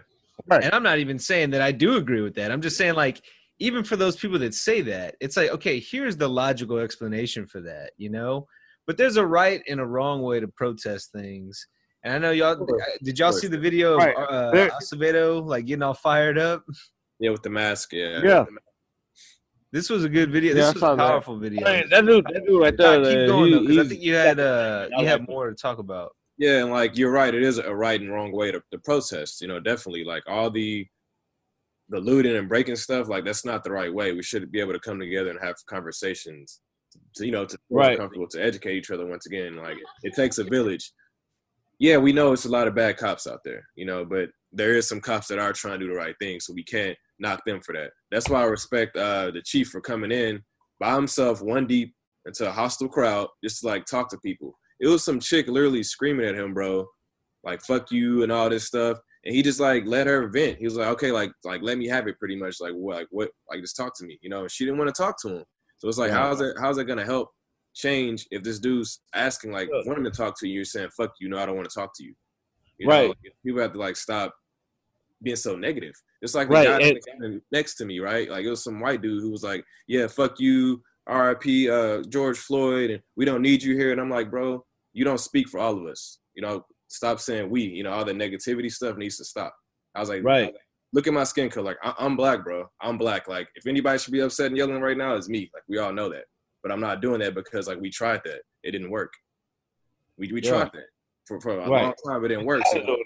Right. 0.48 0.64
And 0.64 0.74
I'm 0.74 0.84
not 0.84 1.00
even 1.00 1.18
saying 1.18 1.52
that 1.52 1.62
I 1.62 1.72
do 1.72 1.98
agree 1.98 2.22
with 2.22 2.36
that. 2.36 2.52
I'm 2.52 2.62
just 2.62 2.78
saying 2.78 2.96
like 2.96 3.22
even 3.60 3.84
for 3.84 3.96
those 3.96 4.16
people 4.16 4.40
that 4.40 4.54
say 4.54 4.82
that, 4.82 5.16
it's 5.22 5.38
like, 5.38 5.50
okay, 5.52 5.80
here's 5.80 6.18
the 6.18 6.28
logical 6.28 6.78
explanation 6.78 7.48
for 7.48 7.62
that, 7.62 7.92
you 7.98 8.10
know? 8.10 8.48
But 8.88 8.98
there's 8.98 9.18
a 9.18 9.26
right 9.26 9.62
and 9.68 9.80
a 9.80 9.86
wrong 9.86 10.22
way 10.22 10.40
to 10.40 10.48
protest 10.48 11.12
things. 11.12 11.66
And 12.04 12.14
I 12.14 12.18
know 12.20 12.32
y'all 12.32 12.68
did 13.04 13.18
y'all 13.18 13.32
see 13.32 13.48
the 13.48 13.58
video 13.58 13.94
of 13.94 13.98
right. 13.98 14.16
uh, 14.16 14.70
Acevedo 14.80 15.44
like 15.44 15.66
getting 15.66 15.82
all 15.82 15.96
fired 15.96 16.38
up? 16.38 16.64
Yeah, 17.20 17.32
with 17.32 17.42
the 17.42 17.50
mask. 17.50 17.94
Yeah. 17.94 18.22
Yeah. 18.24 18.46
This 19.72 19.90
was 19.90 20.04
a 20.04 20.10
good 20.10 20.32
video. 20.32 20.54
This 20.54 20.68
yeah, 20.68 20.74
was 20.74 20.84
a 20.84 20.96
powerful 20.98 21.40
that. 21.40 21.50
video. 21.50 21.66
Hey, 21.66 21.84
that 21.90 22.06
dude, 22.06 22.26
that 22.26 22.46
dude 22.46 22.62
right 22.62 22.78
there. 22.78 23.04
Keep 23.04 23.28
going 23.28 23.52
though, 23.52 23.62
because 23.62 23.86
I 23.86 23.90
think 23.90 24.02
you 24.02 24.14
had 24.14 24.40
uh, 24.40 24.88
you 24.98 25.08
had 25.08 25.28
more 25.28 25.50
to 25.50 25.56
talk 25.56 25.80
about. 25.80 26.12
Yeah, 26.38 26.62
and 26.62 26.72
like 26.72 26.96
you're 26.98 27.12
right, 27.12 27.34
it 27.34 27.44
is 27.44 27.58
a 27.58 27.74
right 27.74 28.00
and 28.00 28.12
wrong 28.12 28.32
way 28.32 28.52
to, 28.52 28.62
to 28.72 28.78
protest. 28.80 29.42
You 29.42 29.48
know, 29.48 29.60
definitely 29.60 30.04
like 30.04 30.24
all 30.28 30.52
the 30.52 30.86
the 31.90 32.00
looting 32.00 32.36
and 32.36 32.50
breaking 32.50 32.76
stuff. 32.76 33.08
Like 33.08 33.26
that's 33.26 33.46
not 33.46 33.64
the 33.64 33.72
right 33.72 33.94
way. 33.94 34.14
We 34.14 34.24
should 34.24 34.52
be 34.52 34.60
able 34.60 34.74
to 34.74 34.80
come 34.80 35.00
together 35.00 35.30
and 35.30 35.40
have 35.42 35.56
conversations. 35.68 36.62
To, 37.18 37.26
you 37.26 37.32
know, 37.32 37.46
to 37.46 37.58
feel 37.68 37.78
right. 37.78 37.98
comfortable 37.98 38.28
to 38.30 38.42
educate 38.42 38.78
each 38.78 38.92
other. 38.92 39.06
Once 39.06 39.26
again, 39.26 39.58
like 39.58 39.78
it 40.04 40.14
takes 40.16 40.38
a 40.38 40.44
village. 40.44 40.92
Yeah, 41.78 41.98
we 41.98 42.14
know 42.14 42.32
it's 42.32 42.46
a 42.46 42.50
lot 42.50 42.70
of 42.70 42.76
bad 42.76 42.98
cops 42.98 43.28
out 43.28 43.40
there. 43.44 43.64
You 43.76 43.86
know, 43.86 44.06
but 44.06 44.30
there 44.54 44.76
is 44.76 44.88
some 44.88 45.02
cops 45.02 45.28
that 45.28 45.40
are 45.40 45.52
trying 45.52 45.80
to 45.80 45.86
do 45.86 45.92
the 45.92 45.98
right 45.98 46.16
thing, 46.22 46.40
so 46.40 46.54
we 46.54 46.64
can't 46.64 46.98
knock 47.20 47.42
them 47.46 47.62
for 47.62 47.74
that. 47.74 47.92
That's 48.12 48.30
why 48.30 48.42
I 48.42 48.46
respect 48.46 48.96
uh, 48.96 49.32
the 49.32 49.42
chief 49.42 49.70
for 49.70 49.82
coming 49.82 50.12
in 50.12 50.42
by 50.80 50.96
himself, 50.96 51.42
one 51.42 51.68
deep, 51.68 51.94
into 52.26 52.48
a 52.48 52.52
hostile 52.52 52.88
crowd, 52.88 53.28
just 53.44 53.62
to 53.62 53.68
like 53.68 53.86
talk 53.86 54.10
to 54.10 54.18
people 54.20 54.56
it 54.80 54.88
was 54.88 55.04
some 55.04 55.20
chick 55.20 55.48
literally 55.48 55.84
screaming 55.84 56.26
at 56.26 56.36
him, 56.36 56.54
bro, 56.54 56.88
like 57.44 57.62
"fuck 57.62 57.92
you" 57.92 58.24
and 58.24 58.32
all 58.32 58.50
this 58.50 58.66
stuff, 58.66 58.98
and 59.26 59.36
he 59.36 59.42
just 59.42 59.60
like 59.60 59.86
let 59.86 60.08
her 60.08 60.28
vent. 60.28 60.60
He 60.60 60.66
was 60.66 60.76
like, 60.76 60.88
"Okay, 60.90 61.12
like 61.12 61.32
like 61.44 61.62
let 61.64 61.78
me 61.78 61.88
have 61.88 62.08
it," 62.08 62.20
pretty 62.20 62.36
much. 62.36 62.62
Like 62.62 62.74
what, 62.74 62.98
like 62.98 63.08
what, 63.10 63.32
like 63.50 63.62
just 63.62 63.76
talk 63.76 63.98
to 63.98 64.06
me, 64.06 64.20
you 64.22 64.30
know. 64.30 64.48
She 64.48 64.66
didn't 64.66 64.78
want 64.78 64.94
to 64.94 65.02
talk 65.02 65.20
to 65.22 65.38
him, 65.38 65.44
so 65.80 65.88
it's 65.88 65.98
like, 65.98 66.12
yeah. 66.12 66.18
how's 66.18 66.42
it 66.42 66.56
how's 66.60 66.78
it 66.78 66.86
gonna 66.86 67.06
help 67.06 67.32
change 67.74 68.26
if 68.32 68.44
this 68.44 68.60
dude's 68.60 69.02
asking 69.14 69.52
like 69.52 69.68
wanting 69.86 70.04
to 70.06 70.12
talk 70.12 70.40
to 70.40 70.48
you, 70.48 70.56
you're 70.56 70.66
saying 70.66 70.90
"fuck 70.96 71.14
you," 71.20 71.28
no, 71.28 71.40
I 71.40 71.46
don't 71.46 71.56
want 71.56 71.70
to 71.70 71.74
talk 71.74 71.92
to 71.96 72.04
you. 72.04 72.14
you 72.78 72.88
right. 72.88 73.10
Know? 73.10 73.14
People 73.44 73.62
have 73.62 73.74
to 73.74 73.80
like 73.80 73.96
stop 73.96 74.34
being 75.24 75.36
so 75.36 75.56
negative. 75.56 75.96
It's 76.22 76.36
like 76.36 76.48
the 76.48 76.54
right. 76.54 77.02
guy 77.20 77.40
next 77.52 77.76
to 77.76 77.86
me, 77.86 78.00
right? 78.00 78.30
Like 78.30 78.46
it 78.46 78.50
was 78.50 78.64
some 78.64 78.80
white 78.80 79.02
dude 79.02 79.22
who 79.22 79.32
was 79.32 79.44
like, 79.44 79.66
"Yeah, 79.88 80.08
fuck 80.08 80.40
you." 80.40 80.82
RIP 81.08 81.70
uh, 81.70 82.02
George 82.10 82.40
Floyd, 82.40 82.90
and 82.90 83.02
we 83.16 83.26
don't 83.26 83.44
need 83.44 83.62
you 83.62 83.76
here. 83.76 83.92
And 83.92 84.02
I'm 84.02 84.10
like, 84.10 84.32
bro, 84.32 84.66
you 84.94 85.06
don't 85.06 85.20
speak 85.20 85.48
for 85.50 85.60
all 85.60 85.78
of 85.78 85.86
us. 85.86 86.18
You 86.34 86.42
know, 86.42 86.66
stop 86.88 87.20
saying 87.20 87.50
we. 87.50 87.64
You 87.64 87.84
know, 87.84 87.92
all 87.92 88.06
the 88.06 88.14
negativity 88.14 88.72
stuff 88.72 88.98
needs 88.98 89.18
to 89.18 89.26
stop. 89.26 89.56
I 89.94 90.00
was 90.00 90.10
like, 90.10 90.24
right. 90.24 90.54
Look 90.94 91.08
at 91.08 91.14
my 91.14 91.26
skin 91.26 91.50
color. 91.50 91.66
Like 91.66 91.78
I- 91.84 92.06
am 92.06 92.16
black, 92.16 92.44
bro. 92.44 92.66
I'm 92.82 92.98
black. 92.98 93.28
Like 93.28 93.48
if 93.56 93.68
anybody 93.68 94.00
should 94.00 94.14
be 94.14 94.22
upset 94.22 94.48
and 94.48 94.58
yelling 94.58 94.80
right 94.82 94.98
now, 94.98 95.16
it's 95.16 95.28
me. 95.30 95.50
Like 95.54 95.64
we 95.68 95.78
all 95.78 95.92
know 95.92 96.10
that. 96.10 96.26
But 96.64 96.72
I'm 96.72 96.80
not 96.80 97.02
doing 97.02 97.20
that 97.20 97.36
because 97.36 97.68
like 97.68 97.80
we 97.80 97.90
tried 97.90 98.22
that. 98.26 98.42
It 98.64 98.72
didn't 98.72 98.90
work. 98.90 99.12
We 100.18 100.32
we 100.32 100.42
yeah. 100.42 100.52
tried 100.52 100.72
that 100.74 100.88
for, 101.26 101.42
for 101.42 101.60
a 101.60 101.70
right. 101.70 101.84
long 101.84 101.94
time. 102.08 102.24
It 102.24 102.30
didn't 102.30 102.46
work. 102.46 102.64
So 102.72 102.98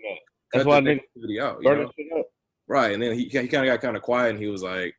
That's 0.53 0.65
why 0.65 0.79
negativity 0.81 1.41
out. 1.41 1.59
You 1.61 1.89
know? 2.11 2.23
Right. 2.67 2.93
And 2.93 3.01
then 3.01 3.13
he 3.13 3.23
he 3.23 3.47
kind 3.47 3.67
of 3.67 3.73
got 3.73 3.81
kind 3.81 3.97
of 3.97 4.03
quiet 4.03 4.31
and 4.31 4.39
he 4.39 4.47
was 4.47 4.61
like, 4.61 4.93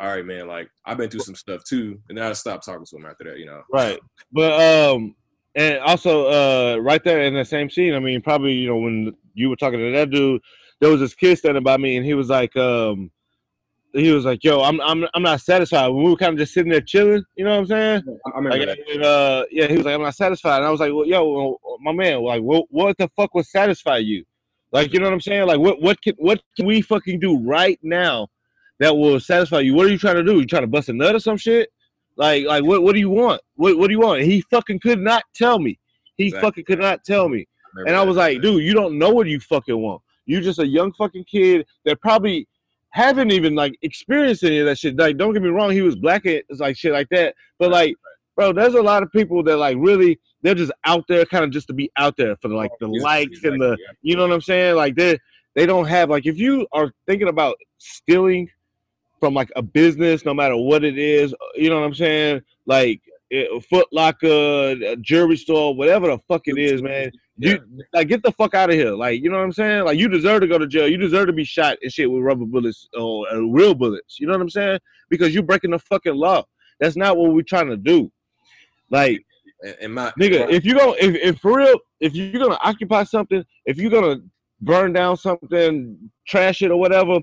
all 0.00 0.08
right, 0.08 0.24
man, 0.24 0.48
like 0.48 0.70
I've 0.86 0.96
been 0.96 1.10
through 1.10 1.20
some 1.20 1.34
stuff 1.34 1.62
too, 1.64 2.00
and 2.08 2.16
then 2.16 2.24
I 2.24 2.32
stopped 2.32 2.64
talking 2.64 2.86
to 2.86 2.96
him 2.96 3.06
after 3.06 3.24
that, 3.24 3.38
you 3.38 3.44
know. 3.44 3.62
Right, 3.70 4.00
but 4.32 4.52
um, 4.58 5.14
and 5.54 5.78
also 5.80 6.26
uh, 6.26 6.78
right 6.78 7.02
there 7.02 7.22
in 7.22 7.34
the 7.34 7.44
same 7.44 7.70
scene, 7.70 7.94
I 7.94 7.98
mean, 7.98 8.20
probably 8.20 8.52
you 8.52 8.68
know 8.68 8.76
when 8.76 9.14
you 9.34 9.48
were 9.48 9.56
talking 9.56 9.78
to 9.78 9.92
that 9.92 10.10
dude, 10.10 10.42
there 10.80 10.90
was 10.90 11.00
this 11.00 11.14
kid 11.14 11.38
standing 11.38 11.62
by 11.62 11.76
me, 11.76 11.96
and 11.96 12.06
he 12.06 12.14
was 12.14 12.28
like, 12.28 12.56
um, 12.56 13.10
he 13.92 14.12
was 14.12 14.24
like, 14.24 14.44
"Yo, 14.44 14.60
I'm 14.62 14.80
I'm 14.80 15.06
I'm 15.14 15.22
not 15.22 15.40
satisfied." 15.40 15.88
We 15.88 16.04
were 16.04 16.16
kind 16.16 16.32
of 16.32 16.38
just 16.38 16.54
sitting 16.54 16.70
there 16.70 16.80
chilling, 16.80 17.24
you 17.36 17.44
know 17.44 17.52
what 17.52 17.60
I'm 17.60 17.66
saying? 17.66 18.18
I 18.26 18.36
remember 18.36 18.66
like, 18.66 18.78
that. 18.78 18.88
And, 18.90 19.04
uh, 19.04 19.44
yeah, 19.50 19.66
he 19.66 19.76
was 19.76 19.84
like, 19.84 19.94
"I'm 19.94 20.02
not 20.02 20.14
satisfied," 20.14 20.58
and 20.58 20.66
I 20.66 20.70
was 20.70 20.80
like, 20.80 20.92
well, 20.92 21.06
"Yo, 21.06 21.58
my 21.80 21.92
man, 21.92 22.22
like, 22.22 22.42
what 22.42 22.66
what 22.70 22.96
the 22.98 23.08
fuck 23.16 23.34
would 23.34 23.46
satisfy 23.46 23.98
you?" 23.98 24.24
Like, 24.72 24.92
you 24.92 25.00
know 25.00 25.06
what 25.06 25.14
I'm 25.14 25.20
saying? 25.20 25.46
Like, 25.46 25.58
what 25.58 25.80
what 25.80 26.00
can 26.00 26.14
what 26.18 26.40
can 26.56 26.66
we 26.66 26.80
fucking 26.80 27.18
do 27.18 27.38
right 27.38 27.78
now 27.82 28.28
that 28.80 28.96
will 28.96 29.20
satisfy 29.20 29.60
you. 29.60 29.74
What 29.74 29.86
are 29.86 29.90
you 29.90 29.98
trying 29.98 30.16
to 30.16 30.24
do? 30.24 30.40
You 30.40 30.46
trying 30.46 30.62
to 30.62 30.68
bust 30.68 30.88
a 30.88 30.92
nut 30.92 31.14
or 31.14 31.20
some 31.20 31.36
shit? 31.36 31.70
Like, 32.20 32.44
like 32.44 32.62
what? 32.62 32.82
What 32.82 32.92
do 32.92 33.00
you 33.00 33.08
want? 33.08 33.40
What 33.56 33.78
What 33.78 33.86
do 33.88 33.94
you 33.94 34.00
want? 34.00 34.20
he 34.20 34.42
fucking 34.50 34.80
could 34.80 35.00
not 35.00 35.24
tell 35.34 35.58
me. 35.58 35.78
He 36.18 36.26
exactly. 36.26 36.46
fucking 36.46 36.64
could 36.66 36.78
not 36.78 37.02
tell 37.02 37.30
me. 37.30 37.48
I 37.78 37.88
and 37.88 37.96
I 37.96 38.02
was 38.02 38.18
like, 38.18 38.42
dude, 38.42 38.62
you 38.62 38.74
don't 38.74 38.98
know 38.98 39.08
what 39.08 39.26
you 39.26 39.40
fucking 39.40 39.76
want. 39.76 40.02
You 40.26 40.42
just 40.42 40.58
a 40.58 40.66
young 40.66 40.92
fucking 40.92 41.24
kid 41.24 41.66
that 41.86 41.98
probably 42.02 42.46
haven't 42.90 43.30
even 43.30 43.54
like 43.54 43.74
experienced 43.80 44.44
any 44.44 44.58
of 44.58 44.66
that 44.66 44.78
shit. 44.78 44.98
Like, 44.98 45.16
don't 45.16 45.32
get 45.32 45.42
me 45.42 45.48
wrong, 45.48 45.70
he 45.70 45.80
was 45.80 45.96
black 45.96 46.26
and 46.26 46.42
like 46.58 46.76
shit 46.76 46.92
like 46.92 47.08
that. 47.10 47.34
But 47.58 47.70
like, 47.70 47.94
bro, 48.36 48.52
there's 48.52 48.74
a 48.74 48.82
lot 48.82 49.02
of 49.02 49.10
people 49.12 49.42
that 49.44 49.56
like 49.56 49.78
really 49.80 50.20
they're 50.42 50.54
just 50.54 50.72
out 50.84 51.04
there, 51.08 51.24
kind 51.24 51.44
of 51.44 51.50
just 51.50 51.68
to 51.68 51.72
be 51.72 51.90
out 51.96 52.18
there 52.18 52.36
for 52.36 52.48
like 52.48 52.70
the 52.80 52.88
likes 52.88 53.44
and 53.44 53.58
the, 53.58 53.78
you 54.02 54.14
know 54.14 54.26
what 54.26 54.34
I'm 54.34 54.42
saying? 54.42 54.76
Like 54.76 54.94
they 54.94 55.18
they 55.54 55.64
don't 55.64 55.86
have 55.86 56.10
like 56.10 56.26
if 56.26 56.36
you 56.36 56.66
are 56.72 56.92
thinking 57.06 57.28
about 57.28 57.56
stealing 57.78 58.50
from 59.20 59.34
like 59.34 59.52
a 59.54 59.62
business, 59.62 60.24
no 60.24 60.34
matter 60.34 60.56
what 60.56 60.82
it 60.82 60.98
is. 60.98 61.34
You 61.54 61.68
know 61.68 61.78
what 61.78 61.86
I'm 61.86 61.94
saying? 61.94 62.40
Like 62.66 63.02
a 63.32 63.60
Foot 63.60 63.86
Locker, 63.92 64.26
a 64.26 64.96
jewelry 64.96 65.36
store, 65.36 65.74
whatever 65.74 66.08
the 66.08 66.18
fuck 66.26 66.42
it 66.46 66.58
is, 66.58 66.82
man. 66.82 67.12
You 67.36 67.52
yeah. 67.52 67.84
like 67.92 68.08
get 68.08 68.22
the 68.22 68.32
fuck 68.32 68.54
out 68.54 68.70
of 68.70 68.76
here. 68.76 68.90
Like 68.90 69.22
you 69.22 69.30
know 69.30 69.36
what 69.36 69.44
I'm 69.44 69.52
saying? 69.52 69.84
Like 69.84 69.98
you 69.98 70.08
deserve 70.08 70.40
to 70.40 70.46
go 70.46 70.58
to 70.58 70.66
jail. 70.66 70.88
You 70.88 70.96
deserve 70.96 71.26
to 71.28 71.32
be 71.32 71.44
shot 71.44 71.78
and 71.82 71.92
shit 71.92 72.10
with 72.10 72.22
rubber 72.22 72.44
bullets 72.44 72.88
or 72.98 73.26
uh, 73.32 73.38
real 73.38 73.74
bullets. 73.74 74.18
You 74.18 74.26
know 74.26 74.32
what 74.32 74.42
I'm 74.42 74.50
saying? 74.50 74.80
Because 75.08 75.32
you're 75.32 75.42
breaking 75.42 75.70
the 75.70 75.78
fucking 75.78 76.14
law. 76.14 76.44
That's 76.80 76.96
not 76.96 77.16
what 77.16 77.32
we're 77.32 77.42
trying 77.42 77.68
to 77.68 77.76
do. 77.76 78.10
Like, 78.90 79.24
my 79.88 80.12
nigga, 80.18 80.50
if 80.50 80.64
you 80.64 80.74
go, 80.74 80.94
if, 80.98 81.14
if 81.14 81.38
for 81.38 81.58
real, 81.58 81.78
if 82.00 82.14
you're 82.14 82.40
gonna 82.40 82.58
occupy 82.62 83.04
something, 83.04 83.44
if 83.66 83.76
you're 83.76 83.90
gonna 83.90 84.20
burn 84.60 84.92
down 84.92 85.16
something, 85.16 85.96
trash 86.26 86.62
it 86.62 86.70
or 86.70 86.78
whatever, 86.78 87.20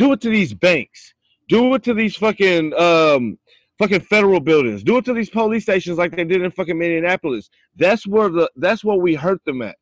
do 0.00 0.12
it 0.12 0.20
to 0.22 0.30
these 0.30 0.54
banks. 0.54 1.12
Do 1.48 1.74
it 1.74 1.82
to 1.84 1.92
these 1.94 2.16
fucking 2.16 2.72
um 2.74 3.38
fucking 3.78 4.00
federal 4.00 4.40
buildings. 4.40 4.82
Do 4.82 4.96
it 4.96 5.04
to 5.04 5.12
these 5.12 5.30
police 5.30 5.64
stations 5.64 5.98
like 5.98 6.16
they 6.16 6.24
did 6.24 6.42
in 6.42 6.50
fucking 6.50 6.78
Minneapolis. 6.78 7.50
That's 7.76 8.06
where 8.06 8.30
the 8.30 8.50
that's 8.56 8.82
what 8.82 9.00
we 9.00 9.14
hurt 9.14 9.44
them 9.44 9.60
at. 9.62 9.76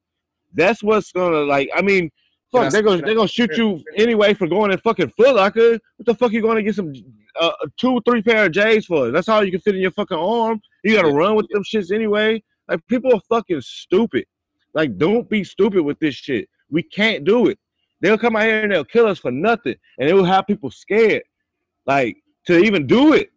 That's 0.55 0.83
what's 0.83 1.13
gonna 1.13 1.43
like. 1.43 1.69
I 1.75 1.83
mean, 1.83 2.11
fuck, 2.51 2.73
they're 2.73 2.83
gonna 2.83 3.03
they're 3.03 3.15
gonna 3.15 3.29
shoot 3.29 3.57
you 3.57 3.81
anyway 3.97 4.35
for 4.35 4.49
going 4.49 4.73
in 4.73 4.79
fucking 4.79 5.11
Foot 5.11 5.37
Locker. 5.37 5.79
What 5.97 6.07
the 6.07 6.15
fuck 6.15 6.33
you 6.33 6.43
gonna 6.43 6.63
get 6.63 6.75
some 6.75 6.93
uh, 7.41 7.53
two 7.79 8.01
three 8.09 8.23
pair 8.23 8.47
of 8.47 8.53
J's 8.53 8.87
for? 8.87 9.13
That's 9.13 9.29
all 9.29 9.45
you 9.45 9.53
can 9.53 9.61
fit 9.61 9.77
in 9.77 9.83
your 9.83 9.93
fucking 9.93 10.17
arm. 10.17 10.61
You 10.83 10.97
gotta 10.97 11.13
run 11.13 11.37
with 11.37 11.49
them 11.51 11.63
shits 11.63 11.93
anyway. 11.95 12.43
Like 12.67 12.85
people 12.89 13.15
are 13.15 13.21
fucking 13.29 13.61
stupid. 13.61 14.25
Like 14.75 14.97
don't 14.97 15.29
be 15.29 15.45
stupid 15.45 15.83
with 15.83 15.99
this 16.01 16.17
shit. 16.17 16.49
We 16.71 16.83
can't 16.83 17.25
do 17.25 17.49
it. 17.49 17.59
They'll 18.01 18.19
come 18.19 18.37
out 18.37 18.45
here 18.45 18.63
and 18.63 18.73
they'll 18.73 18.85
kill 18.85 19.07
us 19.07 19.19
for 19.19 19.31
nothing, 19.31 19.75
and 19.99 20.09
it 20.09 20.15
will 20.15 20.25
have 20.25 20.47
people 20.47 20.71
scared, 20.71 21.23
like 21.87 22.17
to 22.47 22.59
even 22.59 22.87
do 22.87 23.15
it. 23.15 23.31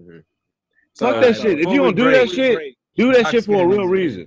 Mm-hmm. 0.00 0.18
Fuck 0.98 1.22
that 1.22 1.36
shit. 1.36 1.60
If 1.60 1.68
you 1.68 1.78
don't 1.78 1.96
do 1.96 2.04
break, 2.04 2.28
that 2.28 2.34
shit, 2.34 2.54
break. 2.56 2.76
do 2.96 3.12
that 3.12 3.28
shit 3.28 3.44
for 3.44 3.62
a 3.62 3.66
real 3.66 3.86
reason. 3.86 4.26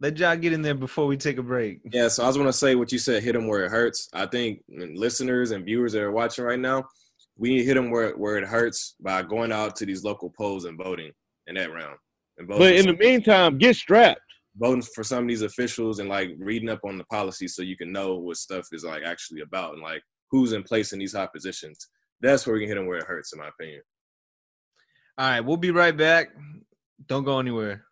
Let 0.00 0.16
y'all 0.18 0.36
get 0.36 0.52
in 0.52 0.62
there 0.62 0.74
before 0.74 1.06
we 1.06 1.16
take 1.16 1.38
a 1.38 1.42
break. 1.42 1.80
Yeah, 1.92 2.06
so 2.06 2.22
I 2.22 2.28
was 2.28 2.36
going 2.36 2.48
to 2.48 2.52
say 2.52 2.76
what 2.76 2.92
you 2.92 2.98
said, 2.98 3.22
hit 3.22 3.32
them 3.32 3.48
where 3.48 3.64
it 3.64 3.70
hurts. 3.70 4.08
I 4.12 4.26
think 4.26 4.62
listeners 4.68 5.50
and 5.50 5.64
viewers 5.64 5.92
that 5.92 6.02
are 6.02 6.12
watching 6.12 6.44
right 6.44 6.58
now, 6.58 6.84
we 7.36 7.50
need 7.50 7.58
to 7.58 7.64
hit 7.64 7.74
them 7.74 7.90
where, 7.90 8.12
where 8.16 8.36
it 8.36 8.46
hurts 8.46 8.94
by 9.00 9.22
going 9.22 9.50
out 9.50 9.74
to 9.76 9.86
these 9.86 10.04
local 10.04 10.30
polls 10.30 10.66
and 10.66 10.78
voting 10.78 11.10
in 11.48 11.56
that 11.56 11.72
round. 11.72 11.98
but 12.46 12.74
in 12.74 12.86
the 12.86 12.96
meantime, 12.96 13.58
get 13.58 13.74
strapped 13.74 14.20
voting 14.58 14.82
for 14.82 15.04
some 15.04 15.24
of 15.24 15.28
these 15.28 15.42
officials 15.42 15.98
and 15.98 16.08
like 16.08 16.30
reading 16.38 16.68
up 16.68 16.80
on 16.84 16.98
the 16.98 17.04
policy 17.04 17.48
so 17.48 17.62
you 17.62 17.76
can 17.76 17.92
know 17.92 18.16
what 18.16 18.36
stuff 18.36 18.66
is 18.72 18.84
like 18.84 19.02
actually 19.04 19.40
about 19.40 19.74
and 19.74 19.82
like 19.82 20.02
who's 20.30 20.52
in 20.52 20.62
place 20.62 20.92
in 20.92 20.98
these 20.98 21.14
high 21.14 21.28
positions. 21.32 21.88
That's 22.20 22.46
where 22.46 22.54
we 22.54 22.60
can 22.60 22.68
hit 22.68 22.74
them 22.74 22.86
where 22.86 22.98
it 22.98 23.06
hurts, 23.06 23.32
in 23.32 23.38
my 23.38 23.48
opinion. 23.48 23.82
All 25.16 25.28
right, 25.28 25.40
we'll 25.40 25.56
be 25.56 25.70
right 25.70 25.96
back. 25.96 26.28
Don't 27.06 27.24
go 27.24 27.38
anywhere. 27.38 27.84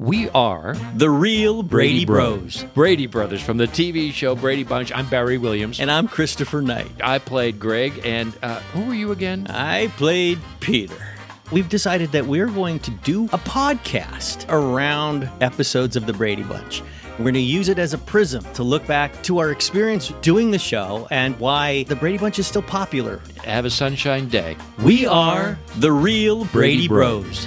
We 0.00 0.30
are 0.30 0.76
the 0.94 1.10
real 1.10 1.64
Brady, 1.64 2.04
Brady 2.04 2.04
Bros. 2.04 2.64
Brady 2.72 3.06
Brothers 3.08 3.42
from 3.42 3.56
the 3.56 3.66
TV 3.66 4.12
show 4.12 4.36
Brady 4.36 4.62
Bunch. 4.62 4.92
I'm 4.92 5.08
Barry 5.08 5.38
Williams. 5.38 5.80
And 5.80 5.90
I'm 5.90 6.06
Christopher 6.06 6.62
Knight. 6.62 6.92
I 7.02 7.18
played 7.18 7.58
Greg. 7.58 8.00
And 8.04 8.32
uh, 8.40 8.60
who 8.72 8.84
were 8.84 8.94
you 8.94 9.10
again? 9.10 9.48
I 9.48 9.88
played 9.96 10.38
Peter 10.60 11.17
we've 11.50 11.68
decided 11.68 12.12
that 12.12 12.26
we're 12.26 12.46
going 12.46 12.78
to 12.80 12.90
do 12.90 13.24
a 13.26 13.38
podcast 13.38 14.44
around 14.48 15.28
episodes 15.40 15.96
of 15.96 16.06
The 16.06 16.12
Brady 16.12 16.42
Bunch. 16.42 16.82
We're 17.18 17.24
going 17.24 17.34
to 17.34 17.40
use 17.40 17.68
it 17.68 17.78
as 17.78 17.94
a 17.94 17.98
prism 17.98 18.44
to 18.54 18.62
look 18.62 18.86
back 18.86 19.22
to 19.24 19.38
our 19.38 19.50
experience 19.50 20.08
doing 20.22 20.52
the 20.52 20.58
show 20.58 21.08
and 21.10 21.38
why 21.40 21.82
the 21.84 21.96
Brady 21.96 22.18
Bunch 22.18 22.38
is 22.38 22.46
still 22.46 22.62
popular. 22.62 23.20
Have 23.42 23.64
a 23.64 23.70
sunshine 23.70 24.28
day. 24.28 24.56
We 24.84 25.04
are 25.06 25.58
the 25.76 25.90
real 25.90 26.44
Brady, 26.44 26.86
Brady 26.86 26.88
Bros. 26.88 27.46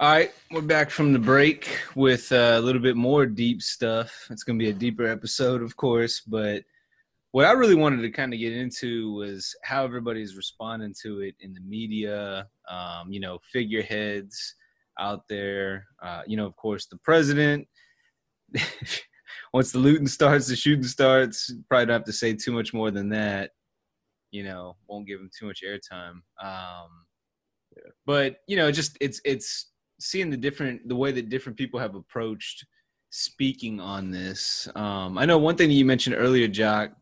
All 0.00 0.10
right, 0.10 0.32
we're 0.50 0.62
back 0.62 0.88
from 0.88 1.12
the 1.12 1.18
break 1.18 1.78
with 1.94 2.32
a 2.32 2.58
little 2.60 2.80
bit 2.80 2.96
more 2.96 3.26
deep 3.26 3.60
stuff. 3.60 4.10
It's 4.30 4.44
going 4.44 4.58
to 4.58 4.64
be 4.64 4.70
a 4.70 4.72
deeper 4.72 5.06
episode, 5.06 5.60
of 5.60 5.76
course, 5.76 6.20
but 6.20 6.62
what 7.32 7.44
I 7.44 7.52
really 7.52 7.74
wanted 7.74 8.00
to 8.00 8.10
kind 8.10 8.32
of 8.32 8.40
get 8.40 8.54
into 8.54 9.12
was 9.12 9.54
how 9.62 9.84
everybody's 9.84 10.36
responding 10.36 10.94
to 11.02 11.20
it 11.20 11.34
in 11.40 11.52
the 11.52 11.60
media, 11.60 12.48
um, 12.70 13.12
you 13.12 13.20
know, 13.20 13.40
figureheads 13.52 14.54
out 14.98 15.28
there. 15.28 15.84
Uh, 16.02 16.22
you 16.26 16.38
know, 16.38 16.46
of 16.46 16.56
course, 16.56 16.86
the 16.86 16.96
president. 17.04 17.68
Once 19.52 19.70
the 19.70 19.78
looting 19.78 20.08
starts, 20.08 20.46
the 20.46 20.56
shooting 20.56 20.82
starts. 20.82 21.52
Probably 21.68 21.84
don't 21.84 21.92
have 21.96 22.04
to 22.04 22.12
say 22.14 22.32
too 22.32 22.52
much 22.52 22.72
more 22.72 22.90
than 22.90 23.10
that. 23.10 23.50
You 24.30 24.44
know, 24.44 24.76
won't 24.88 25.06
give 25.06 25.20
him 25.20 25.28
too 25.38 25.44
much 25.44 25.60
airtime. 25.62 26.22
Um. 26.42 26.88
But 28.06 28.38
you 28.48 28.56
know, 28.56 28.72
just 28.72 28.96
it's 29.00 29.20
it's 29.24 29.69
seeing 30.00 30.30
the 30.30 30.36
different 30.36 30.88
the 30.88 30.96
way 30.96 31.12
that 31.12 31.28
different 31.28 31.58
people 31.58 31.78
have 31.78 31.94
approached 31.94 32.64
speaking 33.10 33.80
on 33.80 34.10
this. 34.10 34.68
Um, 34.74 35.18
I 35.18 35.26
know 35.26 35.38
one 35.38 35.56
thing 35.56 35.68
that 35.68 35.74
you 35.74 35.84
mentioned 35.84 36.16
earlier, 36.16 36.48
Jock, 36.48 36.92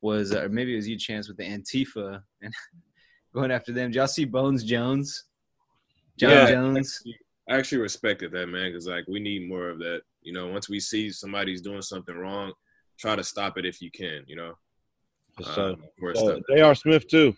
was 0.00 0.32
or 0.32 0.48
maybe 0.48 0.72
it 0.72 0.76
was 0.76 0.88
you, 0.88 0.98
Chance, 0.98 1.28
with 1.28 1.36
the 1.36 1.44
Antifa 1.44 2.20
and 2.42 2.52
going 3.34 3.50
after 3.50 3.72
them. 3.72 3.90
Did 3.90 3.96
y'all 3.96 4.06
see 4.06 4.24
Bones 4.24 4.64
Jones? 4.64 5.24
Jon 6.18 6.30
yeah, 6.30 6.50
Jones. 6.50 7.02
I 7.48 7.56
actually 7.56 7.78
respected 7.78 8.32
that 8.32 8.46
man 8.48 8.70
because 8.70 8.86
like 8.86 9.04
we 9.08 9.20
need 9.20 9.48
more 9.48 9.68
of 9.68 9.78
that. 9.80 10.00
You 10.22 10.32
know, 10.32 10.48
once 10.48 10.68
we 10.68 10.80
see 10.80 11.10
somebody's 11.10 11.62
doing 11.62 11.82
something 11.82 12.16
wrong, 12.16 12.52
try 12.98 13.16
to 13.16 13.24
stop 13.24 13.58
it 13.58 13.66
if 13.66 13.80
you 13.80 13.90
can. 13.90 14.22
You 14.26 14.36
know. 14.36 14.54
So, 15.54 15.76
um, 16.02 16.16
uh, 16.16 16.38
J.R. 16.50 16.74
Smith 16.74 17.08
too. 17.08 17.36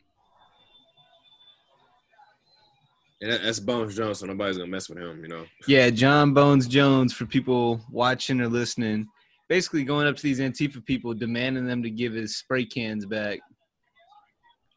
And 3.20 3.32
that's 3.32 3.58
Bones 3.58 3.96
Jones, 3.96 4.20
so 4.20 4.26
nobody's 4.26 4.58
gonna 4.58 4.70
mess 4.70 4.88
with 4.88 4.98
him, 4.98 5.22
you 5.22 5.28
know. 5.28 5.44
Yeah, 5.66 5.90
Jon 5.90 6.32
Bones 6.34 6.68
Jones 6.68 7.12
for 7.12 7.26
people 7.26 7.80
watching 7.90 8.40
or 8.40 8.48
listening. 8.48 9.08
Basically 9.48 9.82
going 9.82 10.06
up 10.06 10.16
to 10.16 10.22
these 10.22 10.40
Antifa 10.40 10.84
people, 10.84 11.14
demanding 11.14 11.66
them 11.66 11.82
to 11.82 11.90
give 11.90 12.12
his 12.12 12.36
spray 12.36 12.64
cans 12.64 13.06
back. 13.06 13.40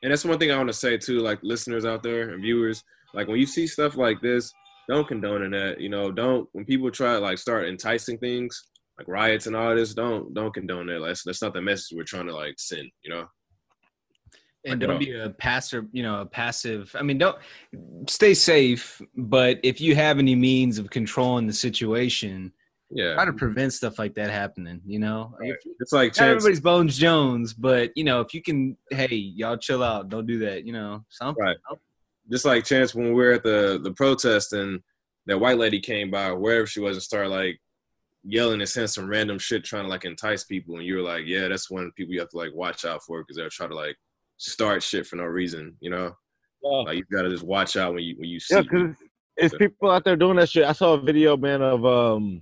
And 0.01 0.11
that's 0.11 0.25
one 0.25 0.39
thing 0.39 0.51
I 0.51 0.57
want 0.57 0.69
to 0.69 0.73
say 0.73 0.97
too, 0.97 1.19
like 1.19 1.39
listeners 1.43 1.85
out 1.85 2.01
there 2.01 2.29
and 2.29 2.41
viewers, 2.41 2.83
like 3.13 3.27
when 3.27 3.39
you 3.39 3.45
see 3.45 3.67
stuff 3.67 3.95
like 3.95 4.21
this, 4.21 4.51
don't 4.89 5.07
condone 5.07 5.51
that. 5.51 5.79
You 5.79 5.89
know, 5.89 6.11
don't 6.11 6.49
when 6.53 6.65
people 6.65 6.89
try 6.89 7.13
to 7.13 7.19
like 7.19 7.37
start 7.37 7.67
enticing 7.67 8.17
things 8.17 8.69
like 8.97 9.07
riots 9.07 9.45
and 9.45 9.55
all 9.55 9.75
this, 9.75 9.93
don't 9.93 10.33
don't 10.33 10.53
condone 10.53 10.87
that. 10.87 11.03
That's 11.05 11.23
that's 11.23 11.41
not 11.41 11.53
the 11.53 11.61
message 11.61 11.95
we're 11.95 12.03
trying 12.03 12.27
to 12.27 12.35
like 12.35 12.55
send. 12.57 12.89
You 13.03 13.11
know. 13.13 13.27
And 14.63 14.79
don't 14.79 14.99
be 14.99 15.17
a 15.17 15.29
passive, 15.29 15.85
you 15.91 16.03
know, 16.03 16.21
a 16.21 16.25
passive. 16.25 16.95
I 16.97 17.01
mean, 17.01 17.17
don't 17.17 17.37
stay 18.07 18.33
safe, 18.33 19.01
but 19.15 19.59
if 19.63 19.81
you 19.81 19.95
have 19.95 20.19
any 20.19 20.35
means 20.35 20.77
of 20.77 20.89
controlling 20.89 21.47
the 21.47 21.53
situation, 21.53 22.53
yeah, 22.91 23.15
try 23.15 23.25
to 23.25 23.33
prevent 23.33 23.73
stuff 23.73 23.97
like 23.97 24.13
that 24.15 24.29
happening. 24.29 24.81
You 24.85 24.99
know, 24.99 25.33
right. 25.39 25.53
it's 25.79 25.93
like 25.93 26.13
chance- 26.13 26.29
everybody's 26.29 26.59
Bones 26.59 26.97
Jones, 26.97 27.53
but 27.53 27.91
you 27.95 28.03
know, 28.03 28.21
if 28.21 28.33
you 28.33 28.41
can, 28.41 28.77
hey, 28.91 29.15
y'all 29.15 29.57
chill 29.57 29.81
out, 29.81 30.09
don't 30.09 30.27
do 30.27 30.37
that. 30.39 30.65
You 30.65 30.73
know, 30.73 31.03
something. 31.09 31.43
Right 31.43 31.57
just 32.31 32.45
like 32.45 32.65
chance 32.65 32.95
when 32.95 33.07
we 33.07 33.13
were 33.13 33.33
at 33.33 33.43
the 33.43 33.79
the 33.83 33.91
protest 33.91 34.53
and 34.53 34.81
that 35.25 35.39
white 35.39 35.57
lady 35.57 35.79
came 35.79 36.09
by 36.09 36.31
wherever 36.31 36.65
she 36.65 36.79
was 36.79 36.95
and 36.95 37.03
started 37.03 37.29
like 37.29 37.59
yelling 38.23 38.61
and 38.61 38.69
saying 38.69 38.87
some 38.87 39.07
random 39.07 39.37
shit 39.37 39.63
trying 39.63 39.83
to 39.83 39.89
like 39.89 40.05
entice 40.05 40.43
people 40.43 40.77
and 40.77 40.85
you 40.85 40.95
were 40.95 41.01
like 41.01 41.23
yeah 41.25 41.47
that's 41.47 41.69
one 41.69 41.83
of 41.83 41.89
the 41.89 41.93
people 41.93 42.13
you 42.13 42.19
have 42.19 42.29
to 42.29 42.37
like 42.37 42.53
watch 42.53 42.85
out 42.85 43.03
for 43.03 43.21
because 43.21 43.35
they'll 43.35 43.49
try 43.49 43.67
to 43.67 43.75
like 43.75 43.97
start 44.41 44.81
shit 44.81 45.05
for 45.05 45.15
no 45.15 45.23
reason 45.23 45.75
you 45.79 45.89
know 45.89 46.15
yeah. 46.63 46.77
like 46.79 46.97
you 46.97 47.03
gotta 47.11 47.29
just 47.29 47.43
watch 47.43 47.75
out 47.75 47.93
when 47.93 48.03
you 48.03 48.15
when 48.17 48.29
you 48.29 48.39
see 48.39 48.55
yeah 48.55 48.61
because 48.61 48.95
it's 49.37 49.55
people 49.55 49.89
out 49.89 50.03
there 50.03 50.15
doing 50.15 50.37
that 50.37 50.49
shit 50.49 50.65
i 50.65 50.71
saw 50.71 50.93
a 50.93 51.01
video 51.01 51.37
man 51.37 51.61
of 51.61 51.85
um 51.85 52.41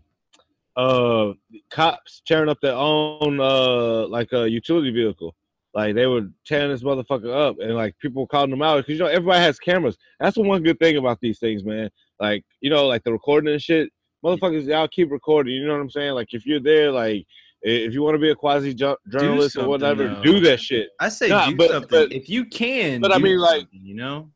uh 0.77 1.33
cops 1.69 2.21
tearing 2.25 2.49
up 2.49 2.57
their 2.61 2.75
own 2.75 3.39
uh 3.39 4.07
like 4.07 4.31
a 4.33 4.49
utility 4.49 4.91
vehicle 4.91 5.35
like 5.73 5.95
they 5.95 6.07
were 6.07 6.27
tearing 6.45 6.71
this 6.71 6.81
motherfucker 6.81 7.31
up, 7.31 7.57
and 7.59 7.75
like 7.75 7.97
people 7.99 8.25
calling 8.25 8.49
them 8.49 8.61
out 8.61 8.77
because 8.77 8.93
you 8.93 8.99
know 8.99 9.05
everybody 9.05 9.39
has 9.39 9.59
cameras. 9.59 9.97
That's 10.19 10.35
the 10.35 10.41
one 10.41 10.63
good 10.63 10.79
thing 10.79 10.97
about 10.97 11.19
these 11.21 11.39
things, 11.39 11.63
man. 11.63 11.89
Like 12.19 12.43
you 12.59 12.69
know, 12.69 12.87
like 12.87 13.03
the 13.03 13.11
recording 13.11 13.53
and 13.53 13.61
shit. 13.61 13.89
Motherfuckers, 14.25 14.65
y'all 14.65 14.87
keep 14.87 15.11
recording. 15.11 15.53
You 15.53 15.67
know 15.67 15.73
what 15.73 15.81
I'm 15.81 15.89
saying? 15.89 16.13
Like 16.13 16.33
if 16.33 16.45
you're 16.45 16.59
there, 16.59 16.91
like 16.91 17.25
if 17.61 17.93
you 17.93 18.01
want 18.01 18.15
to 18.15 18.19
be 18.19 18.29
a 18.29 18.35
quasi 18.35 18.73
journalist 18.73 19.57
or 19.57 19.67
whatever, 19.67 20.07
though. 20.07 20.23
do 20.23 20.39
that 20.41 20.59
shit. 20.59 20.89
I 20.99 21.09
say 21.09 21.27
nah, 21.27 21.49
do 21.49 21.55
but, 21.55 21.69
something 21.69 21.89
but, 21.89 22.11
if 22.11 22.29
you 22.29 22.45
can. 22.45 23.01
But 23.01 23.13
I 23.13 23.17
mean, 23.17 23.39
like 23.39 23.67
you 23.71 23.95
know, 23.95 24.29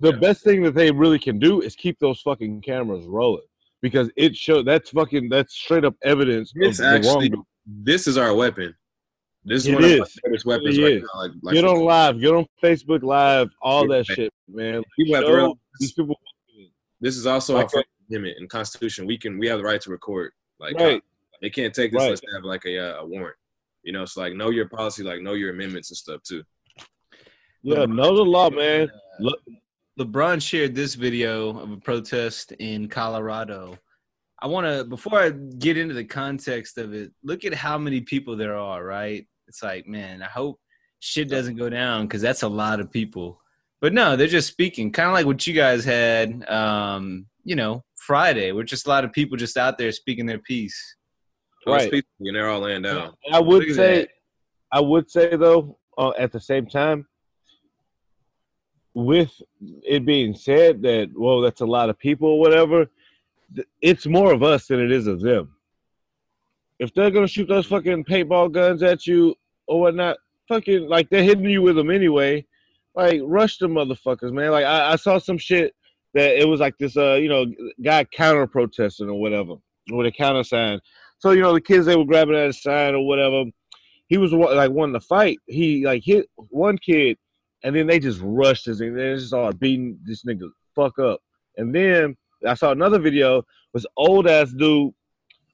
the 0.00 0.12
yeah. 0.12 0.18
best 0.18 0.42
thing 0.42 0.62
that 0.62 0.74
they 0.74 0.90
really 0.90 1.18
can 1.18 1.38
do 1.38 1.60
is 1.60 1.76
keep 1.76 1.98
those 1.98 2.20
fucking 2.20 2.62
cameras 2.62 3.06
rolling 3.06 3.44
because 3.80 4.10
it 4.16 4.36
shows 4.36 4.64
that's 4.64 4.90
fucking 4.90 5.28
that's 5.28 5.54
straight 5.54 5.84
up 5.84 5.94
evidence. 6.02 6.52
It's 6.56 6.80
actually 6.80 7.32
this 7.66 8.06
is 8.06 8.16
our 8.16 8.34
weapon. 8.34 8.74
This 9.44 9.64
is 9.64 9.68
it 9.68 9.74
one 9.74 9.84
is. 9.84 9.92
of 9.92 9.98
my 10.00 10.06
favorite 10.24 10.44
weapons 10.46 10.78
right 10.78 11.02
now. 11.02 11.20
Like, 11.20 11.30
like 11.42 11.54
get 11.54 11.64
on 11.64 11.80
live, 11.80 12.20
get 12.20 12.32
on 12.32 12.46
Facebook 12.62 13.02
Live, 13.02 13.50
all 13.60 13.86
that 13.88 14.06
shit, 14.06 14.32
man. 14.48 14.82
People 14.96 15.16
have 15.16 15.24
real, 15.24 15.58
these 15.78 15.92
people. 15.92 16.18
This 17.00 17.16
is 17.16 17.26
also 17.26 17.54
like 17.54 17.74
our 17.74 17.84
amendment 18.08 18.38
in 18.40 18.48
Constitution. 18.48 19.06
We 19.06 19.18
can 19.18 19.38
we 19.38 19.46
have 19.48 19.58
the 19.58 19.64
right 19.64 19.80
to 19.82 19.90
record. 19.90 20.32
Like 20.58 20.76
right. 20.76 21.02
They 21.44 21.50
can't 21.50 21.74
take 21.74 21.92
this 21.92 21.98
right. 21.98 22.06
unless 22.06 22.20
they 22.20 22.34
have 22.34 22.44
like 22.44 22.64
a, 22.64 22.78
uh, 22.78 23.02
a 23.02 23.06
warrant. 23.06 23.36
You 23.82 23.92
know, 23.92 24.02
it's 24.02 24.16
like 24.16 24.34
know 24.34 24.50
your 24.50 24.68
policy, 24.68 25.02
like 25.02 25.20
know 25.20 25.34
your 25.34 25.50
amendments 25.50 25.90
and 25.90 25.96
stuff 25.96 26.22
too. 26.22 26.42
Yeah, 27.62 27.84
know 27.84 28.16
the 28.16 28.22
law, 28.22 28.50
man. 28.50 28.90
Le- 29.20 29.32
LeBron 30.00 30.42
shared 30.42 30.74
this 30.74 30.94
video 30.94 31.56
of 31.58 31.70
a 31.70 31.76
protest 31.76 32.52
in 32.52 32.88
Colorado. 32.88 33.78
I 34.42 34.46
want 34.46 34.66
to, 34.66 34.84
before 34.84 35.20
I 35.20 35.30
get 35.30 35.78
into 35.78 35.94
the 35.94 36.04
context 36.04 36.78
of 36.78 36.94
it, 36.94 37.12
look 37.22 37.44
at 37.44 37.54
how 37.54 37.78
many 37.78 38.00
people 38.00 38.36
there 38.36 38.56
are, 38.56 38.84
right? 38.84 39.26
it's 39.48 39.62
like, 39.62 39.86
man, 39.86 40.22
I 40.22 40.26
hope 40.26 40.60
shit 41.00 41.28
doesn't 41.28 41.56
go 41.56 41.68
down 41.68 42.06
because 42.06 42.22
that's 42.22 42.42
a 42.42 42.48
lot 42.48 42.80
of 42.80 42.90
people. 42.90 43.40
But 43.80 43.92
no, 43.92 44.16
they're 44.16 44.26
just 44.26 44.48
speaking, 44.48 44.92
kind 44.92 45.08
of 45.08 45.14
like 45.14 45.26
what 45.26 45.46
you 45.46 45.52
guys 45.52 45.84
had, 45.84 46.48
um, 46.48 47.26
you 47.44 47.56
know, 47.56 47.84
Friday. 47.96 48.52
We're 48.52 48.64
just 48.64 48.86
a 48.86 48.90
lot 48.90 49.04
of 49.04 49.12
people 49.12 49.36
just 49.36 49.56
out 49.56 49.76
there 49.76 49.92
speaking 49.92 50.26
their 50.26 50.38
piece. 50.38 50.96
Right, 51.66 51.90
people, 51.90 52.10
and 52.20 52.36
they're 52.36 52.48
all 52.48 52.60
laying 52.60 52.82
down. 52.82 53.14
I 53.32 53.40
would 53.40 53.74
say, 53.74 54.00
that. 54.00 54.08
I 54.72 54.80
would 54.80 55.10
say 55.10 55.36
though, 55.36 55.78
uh, 55.96 56.12
at 56.18 56.32
the 56.32 56.40
same 56.40 56.66
time, 56.66 57.06
with 58.92 59.32
it 59.60 60.04
being 60.04 60.34
said 60.34 60.82
that, 60.82 61.10
well, 61.14 61.40
that's 61.40 61.62
a 61.62 61.66
lot 61.66 61.90
of 61.90 61.98
people 61.98 62.28
or 62.28 62.40
whatever, 62.40 62.86
it's 63.80 64.06
more 64.06 64.32
of 64.32 64.42
us 64.42 64.66
than 64.66 64.80
it 64.80 64.92
is 64.92 65.06
of 65.06 65.20
them 65.20 65.54
if 66.78 66.92
they're 66.94 67.10
gonna 67.10 67.28
shoot 67.28 67.48
those 67.48 67.66
fucking 67.66 68.04
paintball 68.04 68.52
guns 68.52 68.82
at 68.82 69.06
you 69.06 69.34
or 69.66 69.80
whatnot, 69.80 70.18
fucking 70.48 70.88
like 70.88 71.08
they're 71.10 71.22
hitting 71.22 71.44
you 71.44 71.62
with 71.62 71.76
them 71.76 71.90
anyway. 71.90 72.44
Like 72.94 73.20
rush 73.24 73.58
the 73.58 73.66
motherfuckers, 73.66 74.32
man. 74.32 74.50
Like 74.50 74.64
I, 74.64 74.92
I 74.92 74.96
saw 74.96 75.18
some 75.18 75.38
shit 75.38 75.74
that 76.14 76.40
it 76.40 76.46
was 76.46 76.60
like 76.60 76.78
this, 76.78 76.96
uh, 76.96 77.14
you 77.14 77.28
know, 77.28 77.46
guy 77.82 78.04
counter 78.04 78.46
protesting 78.46 79.08
or 79.08 79.20
whatever 79.20 79.54
with 79.90 80.06
a 80.06 80.12
counter 80.12 80.44
sign. 80.44 80.80
So 81.24 81.30
you 81.30 81.40
know 81.40 81.54
the 81.54 81.60
kids 81.62 81.86
they 81.86 81.96
were 81.96 82.04
grabbing 82.04 82.36
at 82.36 82.50
a 82.50 82.52
sign 82.52 82.94
or 82.94 83.06
whatever. 83.06 83.44
He 84.08 84.18
was 84.18 84.30
like 84.34 84.70
wanting 84.70 84.92
to 84.92 85.00
fight. 85.00 85.38
He 85.46 85.86
like 85.86 86.02
hit 86.04 86.28
one 86.50 86.76
kid, 86.76 87.16
and 87.62 87.74
then 87.74 87.86
they 87.86 87.98
just 87.98 88.20
rushed 88.22 88.68
us 88.68 88.80
and 88.80 88.94
they 88.94 89.14
just 89.14 89.28
started 89.28 89.58
beating 89.58 89.98
this 90.04 90.22
nigga 90.24 90.50
fuck 90.76 90.98
up. 90.98 91.20
And 91.56 91.74
then 91.74 92.14
I 92.46 92.52
saw 92.52 92.72
another 92.72 92.98
video 92.98 93.42
was 93.72 93.86
old 93.96 94.26
ass 94.26 94.52
dude 94.52 94.92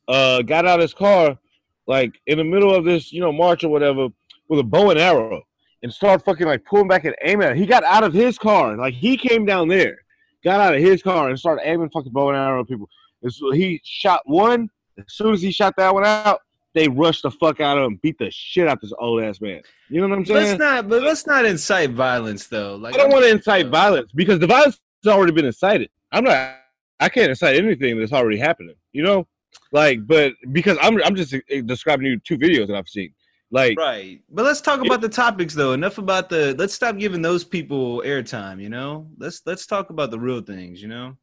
uh, 0.08 0.42
got 0.42 0.66
out 0.66 0.80
of 0.80 0.82
his 0.82 0.92
car, 0.92 1.38
like 1.86 2.20
in 2.26 2.38
the 2.38 2.44
middle 2.44 2.74
of 2.74 2.84
this, 2.84 3.12
you 3.12 3.20
know, 3.20 3.30
march 3.30 3.62
or 3.62 3.68
whatever, 3.68 4.08
with 4.48 4.58
a 4.58 4.64
bow 4.64 4.90
and 4.90 4.98
arrow, 4.98 5.40
and 5.84 5.94
started 5.94 6.24
fucking 6.24 6.48
like 6.48 6.64
pulling 6.64 6.88
back 6.88 7.04
and 7.04 7.14
aiming 7.22 7.46
at. 7.46 7.52
It. 7.52 7.58
He 7.58 7.66
got 7.66 7.84
out 7.84 8.02
of 8.02 8.12
his 8.12 8.38
car, 8.38 8.76
like 8.76 8.94
he 8.94 9.16
came 9.16 9.46
down 9.46 9.68
there, 9.68 9.98
got 10.42 10.58
out 10.58 10.74
of 10.74 10.80
his 10.80 11.00
car 11.00 11.28
and 11.28 11.38
started 11.38 11.62
aiming 11.64 11.90
fucking 11.90 12.10
bow 12.10 12.30
and 12.30 12.38
arrow 12.38 12.62
at 12.62 12.66
people. 12.66 12.88
And 13.22 13.32
so 13.32 13.52
he 13.52 13.80
shot 13.84 14.22
one. 14.24 14.68
As 14.98 15.04
soon 15.08 15.32
as 15.32 15.42
he 15.42 15.50
shot 15.50 15.74
that 15.76 15.94
one 15.94 16.04
out, 16.04 16.40
they 16.74 16.88
rushed 16.88 17.22
the 17.22 17.30
fuck 17.30 17.60
out 17.60 17.78
of 17.78 17.84
him, 17.84 17.98
beat 18.02 18.18
the 18.18 18.30
shit 18.30 18.68
out 18.68 18.80
this 18.80 18.92
old 18.98 19.22
ass 19.22 19.40
man. 19.40 19.60
You 19.88 20.00
know 20.00 20.08
what 20.08 20.18
I'm 20.18 20.26
saying? 20.26 20.58
Let's 20.58 20.58
not, 20.58 20.88
but 20.88 21.02
let's 21.02 21.26
not 21.26 21.44
incite 21.44 21.90
violence 21.90 22.46
though. 22.46 22.76
Like 22.76 22.94
I 22.94 22.98
don't 22.98 23.10
want 23.10 23.24
to 23.24 23.30
incite 23.30 23.68
violence 23.68 24.12
because 24.14 24.38
the 24.38 24.46
violence 24.46 24.78
has 25.04 25.12
already 25.12 25.32
been 25.32 25.46
incited. 25.46 25.90
I'm 26.12 26.24
not. 26.24 26.56
I 27.00 27.08
can't 27.08 27.30
incite 27.30 27.56
anything 27.56 27.98
that's 27.98 28.12
already 28.12 28.38
happening. 28.38 28.76
You 28.92 29.02
know, 29.02 29.26
like, 29.72 30.06
but 30.06 30.34
because 30.52 30.78
I'm 30.80 31.02
I'm 31.02 31.16
just 31.16 31.34
eh, 31.34 31.62
describing 31.64 32.06
you 32.06 32.18
two 32.20 32.38
videos 32.38 32.68
that 32.68 32.76
I've 32.76 32.88
seen. 32.88 33.12
Like 33.52 33.76
right, 33.76 34.20
but 34.30 34.44
let's 34.44 34.60
talk 34.60 34.80
about 34.80 35.00
the 35.00 35.08
topics 35.08 35.54
though. 35.54 35.72
Enough 35.72 35.98
about 35.98 36.28
the. 36.28 36.54
Let's 36.56 36.72
stop 36.72 36.98
giving 36.98 37.20
those 37.20 37.42
people 37.42 38.00
airtime. 38.06 38.62
You 38.62 38.68
know, 38.68 39.08
let's 39.18 39.42
let's 39.44 39.66
talk 39.66 39.90
about 39.90 40.12
the 40.12 40.20
real 40.20 40.40
things. 40.40 40.80
You 40.80 40.86
know, 40.86 41.16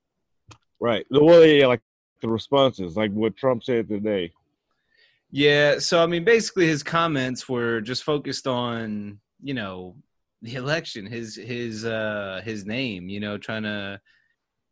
right. 0.81 1.05
The 1.09 1.23
way 1.23 1.59
yeah, 1.59 1.67
like 1.67 1.81
the 2.21 2.27
responses, 2.27 2.95
like 2.95 3.11
what 3.11 3.35
Trump 3.35 3.63
said 3.63 3.87
today. 3.87 4.31
Yeah, 5.29 5.79
so 5.79 6.01
I 6.01 6.05
mean, 6.05 6.23
basically, 6.23 6.67
his 6.67 6.83
comments 6.83 7.49
were 7.49 7.81
just 7.81 8.03
focused 8.03 8.47
on 8.47 9.19
you 9.41 9.53
know 9.53 9.95
the 10.41 10.55
election, 10.55 11.05
his 11.05 11.35
his 11.35 11.85
uh 11.85 12.41
his 12.43 12.65
name. 12.65 13.09
You 13.09 13.19
know, 13.19 13.37
trying 13.37 13.63
to 13.63 13.99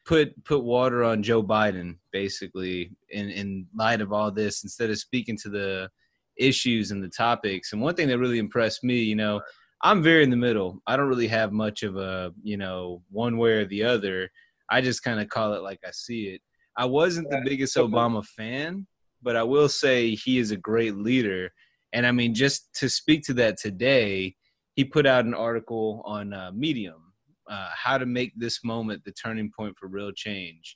put 0.06 0.44
put 0.46 0.64
water 0.64 1.04
on 1.04 1.24
Joe 1.24 1.44
Biden, 1.44 1.98
basically, 2.12 2.92
in 3.10 3.30
in 3.30 3.68
light 3.76 4.02
of 4.02 4.14
all 4.14 4.32
this, 4.32 4.64
instead 4.64 4.90
of 4.90 4.98
speaking 4.98 5.38
to 5.44 5.50
the 5.50 5.90
issues 6.38 6.92
and 6.92 7.04
the 7.04 7.10
topics. 7.10 7.74
And 7.74 7.82
one 7.82 7.96
thing 7.96 8.08
that 8.10 8.20
really 8.20 8.40
impressed 8.40 8.84
me, 8.84 9.00
you 9.00 9.16
know, 9.16 9.42
I'm 9.82 10.02
very 10.02 10.24
in 10.24 10.30
the 10.30 10.38
middle. 10.38 10.82
I 10.88 10.98
don't 10.98 11.08
really 11.08 11.28
have 11.28 11.52
much 11.52 11.84
of 11.84 11.98
a, 11.98 12.34
you 12.44 12.58
know, 12.58 13.02
one 13.12 13.38
way 13.38 13.52
or 13.52 13.66
the 13.66 13.84
other. 13.84 14.30
I 14.70 14.82
just 14.82 15.04
kind 15.04 15.20
of 15.20 15.30
call 15.30 15.54
it 15.54 15.64
like 15.64 15.80
I 15.86 15.92
see 15.92 16.28
it. 16.28 16.42
I 16.78 16.86
wasn't 16.86 17.30
the 17.30 17.42
biggest 17.46 17.78
Obama 17.78 18.26
fan, 18.26 18.88
but 19.22 19.36
I 19.36 19.44
will 19.44 19.70
say 19.70 20.16
he 20.16 20.38
is 20.40 20.52
a 20.52 20.58
great 20.58 20.96
leader. 20.96 21.52
And 21.94 22.06
I 22.06 22.12
mean, 22.12 22.34
just 22.34 22.74
to 22.76 22.90
speak 22.90 23.24
to 23.26 23.34
that 23.36 23.58
today, 23.58 24.36
he 24.76 24.84
put 24.84 25.06
out 25.06 25.26
an 25.26 25.34
article 25.34 26.02
on 26.06 26.34
uh, 26.34 26.52
Medium, 26.54 27.14
uh, 27.50 27.70
how 27.74 27.98
to 27.98 28.06
make 28.06 28.34
this 28.36 28.64
moment 28.64 29.04
the 29.06 29.12
turning 29.12 29.52
point 29.58 29.76
for 29.80 29.88
real 29.88 30.12
change, 30.12 30.76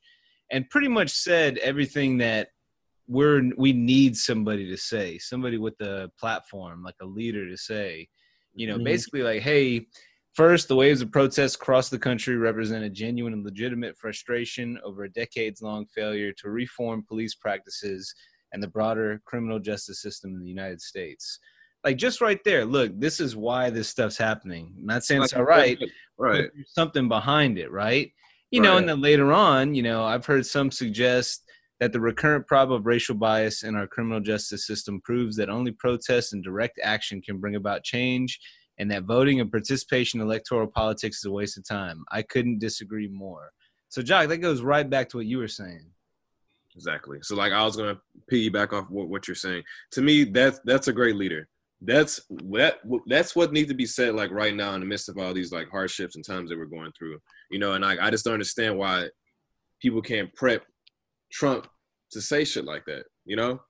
and 0.52 0.70
pretty 0.70 0.88
much 0.88 1.10
said 1.10 1.58
everything 1.58 2.18
that 2.20 2.50
we're 3.10 3.52
we 3.58 3.74
need 3.74 4.16
somebody 4.16 4.70
to 4.70 4.78
say 4.78 5.18
somebody 5.18 5.58
with 5.58 5.74
a 5.82 6.12
platform 6.20 6.84
like 6.84 6.96
a 7.02 7.06
leader 7.06 7.50
to 7.50 7.58
say 7.58 8.08
you 8.54 8.68
know 8.68 8.76
mm-hmm. 8.76 8.84
basically 8.84 9.24
like 9.24 9.42
hey 9.42 9.84
first 10.40 10.70
the 10.70 10.76
waves 10.76 11.02
of 11.02 11.12
protests 11.12 11.56
across 11.56 11.90
the 11.90 12.00
country 12.00 12.38
represent 12.38 12.82
a 12.82 12.90
genuine 12.90 13.34
and 13.34 13.44
legitimate 13.44 13.98
frustration 13.98 14.80
over 14.86 15.04
a 15.04 15.12
decades 15.12 15.62
long 15.62 15.86
failure 15.88 16.32
to 16.32 16.50
reform 16.50 17.04
police 17.06 17.36
practices 17.36 18.16
and 18.54 18.64
the 18.64 18.68
broader 18.70 19.22
criminal 19.26 19.60
justice 19.60 20.02
system 20.02 20.34
in 20.34 20.40
the 20.40 20.48
united 20.48 20.80
states. 20.80 21.40
Like 21.84 21.98
just 21.98 22.22
right 22.22 22.40
there 22.46 22.64
look 22.64 22.98
this 22.98 23.20
is 23.20 23.36
why 23.36 23.70
this 23.70 23.90
stuff's 23.90 24.18
happening. 24.18 24.74
I'm 24.80 24.86
not 24.86 25.04
saying 25.04 25.24
it's 25.24 25.34
all 25.34 25.44
right 25.44 25.78
right. 26.18 26.50
something 26.68 27.10
behind 27.10 27.58
it 27.58 27.70
right? 27.70 28.10
You 28.50 28.62
right. 28.62 28.66
know 28.66 28.78
and 28.78 28.88
then 28.88 29.02
later 29.02 29.34
on 29.34 29.76
you 29.76 29.84
know 29.84 30.06
i've 30.06 30.26
heard 30.26 30.46
some 30.46 30.72
suggest 30.72 31.44
that 31.82 31.92
the 31.92 32.00
recurrent 32.00 32.48
problem 32.48 32.80
of 32.80 32.86
racial 32.86 33.16
bias 33.16 33.64
in 33.64 33.76
our 33.76 33.88
criminal 33.88 34.22
justice 34.22 34.66
system 34.66 35.02
proves 35.02 35.36
that 35.36 35.50
only 35.50 35.74
protest 35.74 36.32
and 36.32 36.46
direct 36.46 36.80
action 36.82 37.22
can 37.22 37.40
bring 37.40 37.56
about 37.56 37.84
change 37.84 38.40
and 38.80 38.90
that 38.90 39.04
voting 39.04 39.42
and 39.42 39.52
participation 39.52 40.20
in 40.20 40.26
electoral 40.26 40.68
politics 40.68 41.18
is 41.18 41.26
a 41.26 41.32
waste 41.32 41.58
of 41.58 41.68
time. 41.68 42.04
I 42.12 42.22
couldn't 42.22 42.60
disagree 42.60 43.08
more. 43.10 43.52
So, 43.90 44.02
Jock, 44.02 44.30
that 44.30 44.38
goes 44.38 44.62
right 44.62 44.90
back 44.90 45.10
to 45.10 45.18
what 45.18 45.26
you 45.26 45.38
were 45.38 45.48
saying. 45.48 45.86
Exactly. 46.76 47.20
So, 47.22 47.36
like, 47.36 47.52
I 47.52 47.64
was 47.64 47.76
to 47.76 48.00
piggyback 48.32 48.72
off 48.74 48.90
what, 48.90 49.10
what 49.10 49.28
you're 49.28 49.36
saying. 49.36 49.64
To 49.92 50.02
me, 50.02 50.24
that's 50.24 50.60
that's 50.64 50.88
a 50.88 50.94
great 50.94 51.16
leader. 51.16 51.48
That's 51.82 52.22
that 52.52 52.80
that's 53.08 53.36
what 53.36 53.52
needs 53.52 53.70
to 53.70 53.76
be 53.76 53.86
said. 53.86 54.16
Like 54.16 54.32
right 54.32 54.56
now, 54.56 54.74
in 54.76 54.82
the 54.82 54.86
midst 54.86 55.10
of 55.10 55.18
all 55.18 55.34
these 55.34 55.52
like 55.52 55.70
hardships 55.70 56.16
and 56.16 56.26
times 56.26 56.50
that 56.50 56.58
we're 56.58 56.66
going 56.66 56.92
through, 56.98 57.20
you 57.52 57.60
know. 57.60 57.74
And 57.74 57.84
like, 57.84 58.00
I 58.00 58.10
just 58.10 58.26
don't 58.26 58.34
understand 58.34 58.78
why 58.78 59.08
people 59.82 60.02
can't 60.02 60.34
prep 60.36 60.64
Trump 61.32 61.68
to 62.12 62.22
say 62.22 62.44
shit 62.44 62.66
like 62.66 62.86
that. 62.86 63.06
You 63.26 63.36
know, 63.36 63.62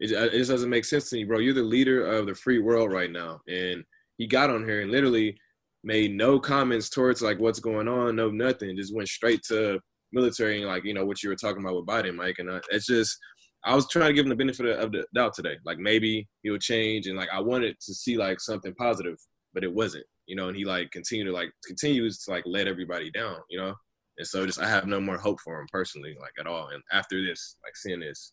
it, 0.00 0.12
it 0.12 0.32
just 0.32 0.50
doesn't 0.50 0.70
make 0.70 0.84
sense 0.84 1.10
to 1.10 1.16
me, 1.16 1.24
bro. 1.24 1.38
You're 1.38 1.54
the 1.54 1.62
leader 1.62 2.06
of 2.06 2.26
the 2.26 2.34
free 2.34 2.58
world 2.58 2.92
right 2.92 3.10
now, 3.10 3.40
and 3.48 3.84
he 4.18 4.26
got 4.26 4.50
on 4.50 4.64
here 4.64 4.82
and 4.82 4.90
literally 4.90 5.36
made 5.84 6.12
no 6.12 6.38
comments 6.38 6.90
towards 6.90 7.22
like 7.22 7.38
what's 7.38 7.60
going 7.60 7.88
on, 7.88 8.16
no 8.16 8.30
nothing. 8.30 8.76
Just 8.76 8.94
went 8.94 9.08
straight 9.08 9.42
to 9.48 9.78
military 10.12 10.58
and 10.58 10.66
like 10.66 10.84
you 10.84 10.94
know 10.94 11.04
what 11.04 11.22
you 11.22 11.28
were 11.28 11.36
talking 11.36 11.62
about 11.62 11.76
with 11.76 11.86
Biden, 11.86 12.14
Mike. 12.14 12.36
And 12.38 12.50
I, 12.50 12.60
it's 12.70 12.86
just 12.86 13.16
I 13.64 13.74
was 13.74 13.88
trying 13.88 14.08
to 14.08 14.12
give 14.12 14.24
him 14.24 14.30
the 14.30 14.36
benefit 14.36 14.66
of 14.78 14.92
the 14.92 15.04
doubt 15.14 15.34
today. 15.34 15.56
Like 15.64 15.78
maybe 15.78 16.28
he'll 16.42 16.58
change, 16.58 17.06
and 17.06 17.16
like 17.16 17.28
I 17.32 17.40
wanted 17.40 17.76
to 17.80 17.94
see 17.94 18.16
like 18.16 18.40
something 18.40 18.74
positive, 18.74 19.16
but 19.54 19.64
it 19.64 19.72
wasn't. 19.72 20.04
You 20.26 20.36
know, 20.36 20.48
and 20.48 20.56
he 20.56 20.64
like 20.64 20.90
continued 20.90 21.26
to 21.26 21.32
like 21.32 21.50
continues 21.66 22.18
to 22.24 22.30
like 22.30 22.44
let 22.46 22.68
everybody 22.68 23.10
down. 23.10 23.38
You 23.50 23.60
know, 23.60 23.74
and 24.18 24.26
so 24.26 24.46
just 24.46 24.60
I 24.60 24.68
have 24.68 24.86
no 24.86 25.00
more 25.00 25.18
hope 25.18 25.40
for 25.40 25.60
him 25.60 25.66
personally, 25.72 26.16
like 26.20 26.32
at 26.38 26.46
all. 26.46 26.68
And 26.68 26.82
after 26.92 27.24
this, 27.24 27.56
like 27.64 27.76
seeing 27.76 28.00
this, 28.00 28.30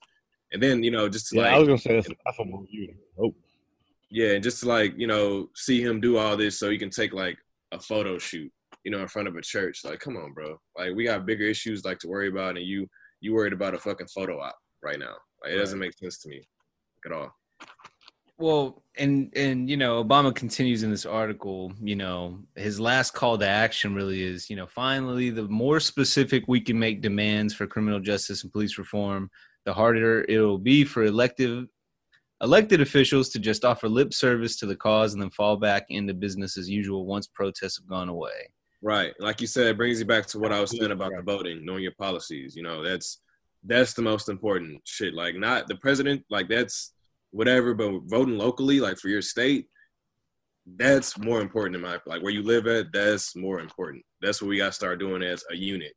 and 0.51 0.61
then 0.61 0.83
you 0.83 0.91
know 0.91 1.09
just 1.09 1.29
to, 1.29 1.37
yeah, 1.37 1.43
like 1.43 1.53
I 1.53 1.59
was 1.59 1.67
gonna 1.67 1.79
say 1.79 1.95
that's 1.95 2.39
you. 2.69 2.93
Hope. 3.17 3.35
Yeah, 4.13 4.33
and 4.33 4.43
just 4.43 4.59
to 4.59 4.67
like 4.67 4.93
you 4.95 5.07
know 5.07 5.49
see 5.55 5.81
him 5.81 5.99
do 5.99 6.17
all 6.17 6.37
this 6.37 6.59
so 6.59 6.69
he 6.69 6.77
can 6.77 6.91
take 6.91 7.13
like 7.13 7.35
a 7.71 7.79
photo 7.79 8.19
shoot, 8.19 8.51
you 8.83 8.91
know, 8.91 8.99
in 8.99 9.07
front 9.07 9.27
of 9.27 9.35
a 9.35 9.41
church. 9.41 9.81
Like, 9.83 9.99
come 9.99 10.17
on, 10.17 10.33
bro. 10.33 10.55
Like 10.77 10.93
we 10.95 11.05
got 11.05 11.25
bigger 11.25 11.45
issues 11.45 11.83
like 11.83 11.97
to 11.99 12.07
worry 12.07 12.27
about, 12.27 12.55
and 12.55 12.65
you 12.65 12.87
you 13.21 13.33
worried 13.33 13.53
about 13.53 13.73
a 13.73 13.79
fucking 13.79 14.07
photo 14.07 14.39
op 14.39 14.55
right 14.83 14.99
now. 14.99 15.15
Like 15.41 15.53
it 15.53 15.55
right. 15.55 15.61
doesn't 15.61 15.79
make 15.79 15.97
sense 15.97 16.19
to 16.19 16.29
me 16.29 16.47
at 17.07 17.11
all. 17.11 17.31
Well, 18.37 18.83
and 18.99 19.33
and 19.35 19.67
you 19.67 19.77
know, 19.77 20.03
Obama 20.03 20.35
continues 20.35 20.83
in 20.83 20.91
this 20.91 21.07
article. 21.07 21.73
You 21.81 21.95
know, 21.95 22.37
his 22.55 22.79
last 22.79 23.15
call 23.15 23.39
to 23.39 23.47
action 23.47 23.95
really 23.95 24.21
is, 24.21 24.47
you 24.47 24.55
know, 24.55 24.67
finally, 24.67 25.31
the 25.31 25.47
more 25.47 25.79
specific 25.79 26.43
we 26.47 26.61
can 26.61 26.77
make 26.77 27.01
demands 27.01 27.55
for 27.55 27.65
criminal 27.65 27.99
justice 27.99 28.43
and 28.43 28.51
police 28.51 28.77
reform, 28.77 29.31
the 29.65 29.73
harder 29.73 30.23
it 30.29 30.37
will 30.39 30.59
be 30.59 30.83
for 30.83 31.03
elective 31.03 31.65
elected 32.43 32.81
officials 32.81 33.29
to 33.29 33.39
just 33.39 33.65
offer 33.65 33.87
lip 33.87 34.13
service 34.13 34.57
to 34.57 34.65
the 34.65 34.75
cause 34.75 35.13
and 35.13 35.21
then 35.21 35.29
fall 35.31 35.57
back 35.57 35.85
into 35.89 36.13
business 36.13 36.57
as 36.57 36.69
usual 36.69 37.05
once 37.05 37.25
protests 37.25 37.77
have 37.77 37.87
gone 37.87 38.09
away. 38.09 38.51
Right, 38.81 39.13
like 39.19 39.39
you 39.39 39.47
said, 39.47 39.67
it 39.67 39.77
brings 39.77 39.99
you 39.99 40.05
back 40.05 40.25
to 40.27 40.39
what 40.39 40.51
I 40.51 40.59
was 40.59 40.71
saying 40.71 40.91
about 40.91 41.13
the 41.15 41.21
voting, 41.21 41.65
knowing 41.65 41.83
your 41.83 41.93
policies. 41.97 42.53
You 42.55 42.63
know, 42.63 42.83
that's 42.83 43.21
that's 43.63 43.93
the 43.93 44.01
most 44.01 44.27
important 44.27 44.81
shit. 44.83 45.13
Like, 45.13 45.35
not 45.35 45.67
the 45.67 45.77
president. 45.77 46.23
Like, 46.29 46.49
that's 46.49 46.93
whatever, 47.31 47.73
but 47.73 48.01
voting 48.07 48.37
locally, 48.37 48.81
like 48.81 48.97
for 48.97 49.07
your 49.07 49.21
state, 49.21 49.67
that's 50.75 51.17
more 51.17 51.39
important 51.39 51.77
in 51.77 51.81
my 51.81 51.97
like 52.05 52.21
where 52.21 52.33
you 52.33 52.43
live 52.43 52.67
at. 52.67 52.87
That's 52.91 53.37
more 53.37 53.61
important. 53.61 54.03
That's 54.21 54.41
what 54.41 54.49
we 54.49 54.57
got 54.57 54.67
to 54.67 54.71
start 54.73 54.99
doing 54.99 55.23
as 55.23 55.45
a 55.49 55.55
unit. 55.55 55.93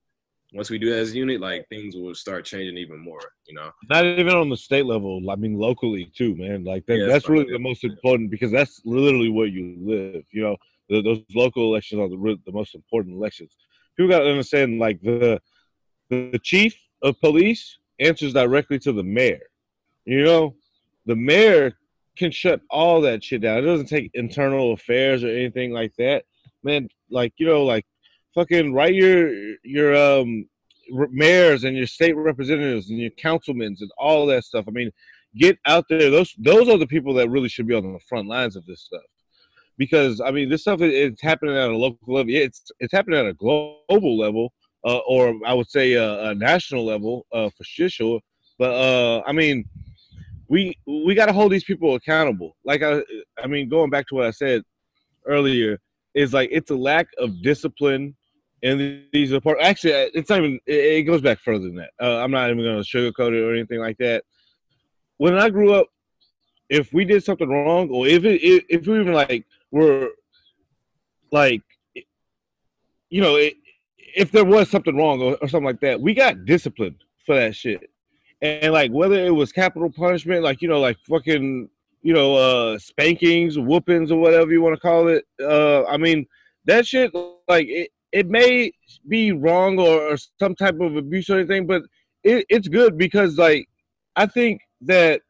Once 0.56 0.70
we 0.70 0.78
do 0.78 0.88
that 0.88 0.98
as 1.00 1.12
a 1.12 1.16
unit, 1.16 1.38
like 1.40 1.68
things 1.68 1.94
will 1.94 2.14
start 2.14 2.44
changing 2.44 2.78
even 2.78 2.98
more. 2.98 3.20
You 3.46 3.54
know, 3.54 3.70
not 3.90 4.06
even 4.06 4.34
on 4.34 4.48
the 4.48 4.56
state 4.56 4.86
level. 4.86 5.20
I 5.30 5.36
mean, 5.36 5.58
locally 5.58 6.10
too, 6.16 6.34
man. 6.34 6.64
Like 6.64 6.86
that, 6.86 6.96
yeah, 6.96 7.06
that's, 7.06 7.12
that's 7.24 7.28
really 7.28 7.52
the 7.52 7.58
most 7.58 7.84
important 7.84 8.30
because 8.30 8.50
that's 8.50 8.80
literally 8.86 9.28
where 9.28 9.46
you 9.46 9.76
live. 9.78 10.24
You 10.30 10.42
know, 10.42 10.56
the, 10.88 11.02
those 11.02 11.22
local 11.34 11.64
elections 11.64 12.00
are 12.00 12.08
the 12.08 12.38
the 12.46 12.52
most 12.52 12.74
important 12.74 13.16
elections. 13.16 13.54
People 13.96 14.10
got 14.10 14.20
to 14.20 14.30
understand, 14.30 14.78
like 14.78 15.00
the 15.02 15.40
the 16.08 16.40
chief 16.42 16.74
of 17.02 17.20
police 17.20 17.78
answers 18.00 18.32
directly 18.32 18.78
to 18.78 18.92
the 18.92 19.02
mayor. 19.02 19.50
You 20.06 20.24
know, 20.24 20.56
the 21.04 21.16
mayor 21.16 21.76
can 22.16 22.30
shut 22.30 22.62
all 22.70 23.02
that 23.02 23.22
shit 23.22 23.42
down. 23.42 23.58
It 23.58 23.62
doesn't 23.62 23.88
take 23.88 24.10
internal 24.14 24.72
affairs 24.72 25.22
or 25.22 25.28
anything 25.28 25.72
like 25.72 25.94
that. 25.98 26.24
Man, 26.62 26.88
like 27.10 27.34
you 27.36 27.46
know, 27.46 27.64
like 27.64 27.84
fucking 28.36 28.72
write 28.72 28.94
your 28.94 29.32
your 29.64 29.96
um 29.96 30.46
mayors 31.10 31.64
and 31.64 31.76
your 31.76 31.86
state 31.86 32.14
representatives 32.14 32.90
and 32.90 32.98
your 32.98 33.10
councilmen 33.10 33.76
and 33.80 33.90
all 33.98 34.26
that 34.26 34.44
stuff. 34.44 34.66
I 34.68 34.70
mean, 34.70 34.92
get 35.36 35.58
out 35.66 35.86
there. 35.88 36.10
Those 36.10 36.32
those 36.38 36.68
are 36.68 36.78
the 36.78 36.86
people 36.86 37.14
that 37.14 37.30
really 37.30 37.48
should 37.48 37.66
be 37.66 37.74
on 37.74 37.92
the 37.92 37.98
front 38.08 38.28
lines 38.28 38.54
of 38.54 38.64
this 38.66 38.82
stuff. 38.82 39.02
Because 39.78 40.20
I 40.20 40.30
mean, 40.30 40.48
this 40.48 40.62
stuff 40.62 40.80
it's 40.80 41.22
happening 41.22 41.56
at 41.56 41.70
a 41.70 41.76
local 41.76 42.14
level. 42.14 42.32
It's 42.32 42.70
it's 42.78 42.92
happening 42.92 43.18
at 43.18 43.26
a 43.26 43.34
global 43.34 44.16
level, 44.16 44.52
uh, 44.84 44.98
or 45.08 45.34
I 45.44 45.54
would 45.54 45.68
say 45.68 45.94
a, 45.94 46.30
a 46.30 46.34
national 46.34 46.84
level 46.84 47.26
uh, 47.32 47.50
for 47.56 47.64
sure. 47.64 48.20
But 48.58 48.72
uh, 48.72 49.22
I 49.26 49.32
mean, 49.32 49.64
we 50.48 50.78
we 50.86 51.14
got 51.14 51.26
to 51.26 51.32
hold 51.32 51.52
these 51.52 51.64
people 51.64 51.94
accountable. 51.94 52.56
Like 52.64 52.82
I, 52.82 53.02
I 53.42 53.46
mean, 53.46 53.68
going 53.68 53.90
back 53.90 54.06
to 54.08 54.14
what 54.14 54.26
I 54.26 54.30
said 54.30 54.62
earlier, 55.26 55.78
is 56.14 56.32
like 56.32 56.48
it's 56.50 56.70
a 56.70 56.76
lack 56.76 57.08
of 57.18 57.42
discipline 57.42 58.16
in 58.66 59.04
these 59.12 59.32
apartments. 59.32 59.68
Actually, 59.68 59.92
it's 60.14 60.30
not 60.30 60.38
even. 60.38 60.60
It, 60.66 61.02
goes 61.02 61.20
back 61.20 61.38
further 61.40 61.64
than 61.64 61.76
that. 61.76 61.90
Uh, 62.00 62.18
I'm 62.18 62.30
not 62.30 62.50
even 62.50 62.62
going 62.62 62.82
to 62.82 62.88
sugarcoat 62.88 63.32
it 63.32 63.42
or 63.42 63.54
anything 63.54 63.80
like 63.80 63.98
that. 63.98 64.24
When 65.18 65.38
I 65.38 65.50
grew 65.50 65.72
up, 65.72 65.86
if 66.68 66.92
we 66.92 67.04
did 67.04 67.24
something 67.24 67.48
wrong, 67.48 67.90
or 67.90 68.06
if 68.06 68.24
it, 68.24 68.42
if 68.42 68.86
we 68.86 69.00
even 69.00 69.12
like 69.12 69.46
were 69.70 70.10
like, 71.30 71.62
you 71.94 73.20
know, 73.20 73.36
it, 73.36 73.54
if 73.98 74.32
there 74.32 74.44
was 74.44 74.70
something 74.70 74.96
wrong 74.96 75.20
or, 75.22 75.36
or 75.40 75.48
something 75.48 75.66
like 75.66 75.80
that, 75.80 76.00
we 76.00 76.14
got 76.14 76.44
disciplined 76.44 77.02
for 77.24 77.34
that 77.34 77.54
shit 77.54 77.90
and 78.42 78.72
like 78.72 78.90
whether 78.90 79.24
it 79.24 79.34
was 79.34 79.52
capital 79.52 79.90
punishment, 79.90 80.42
like 80.42 80.60
you 80.62 80.68
know, 80.68 80.80
like 80.80 80.98
fucking 81.08 81.68
you 82.02 82.12
know, 82.12 82.34
uh 82.36 82.78
spankings, 82.78 83.58
whoopings, 83.58 84.12
or 84.12 84.20
whatever 84.20 84.50
you 84.52 84.62
want 84.62 84.74
to 84.74 84.80
call 84.80 85.08
it. 85.08 85.24
Uh, 85.40 85.84
I 85.86 85.96
mean, 85.96 86.26
that 86.64 86.86
shit, 86.86 87.12
like 87.48 87.66
it, 87.68 87.90
it 88.16 88.30
may 88.30 88.72
be 89.06 89.32
wrong 89.32 89.78
or, 89.78 90.12
or 90.12 90.16
some 90.38 90.54
type 90.54 90.80
of 90.80 90.96
abuse 90.96 91.28
or 91.28 91.38
anything, 91.38 91.66
but 91.66 91.82
it, 92.24 92.46
it's 92.48 92.66
good 92.66 92.96
because 92.96 93.36
like 93.36 93.68
I 94.16 94.24
think 94.24 94.62
that 94.80 95.20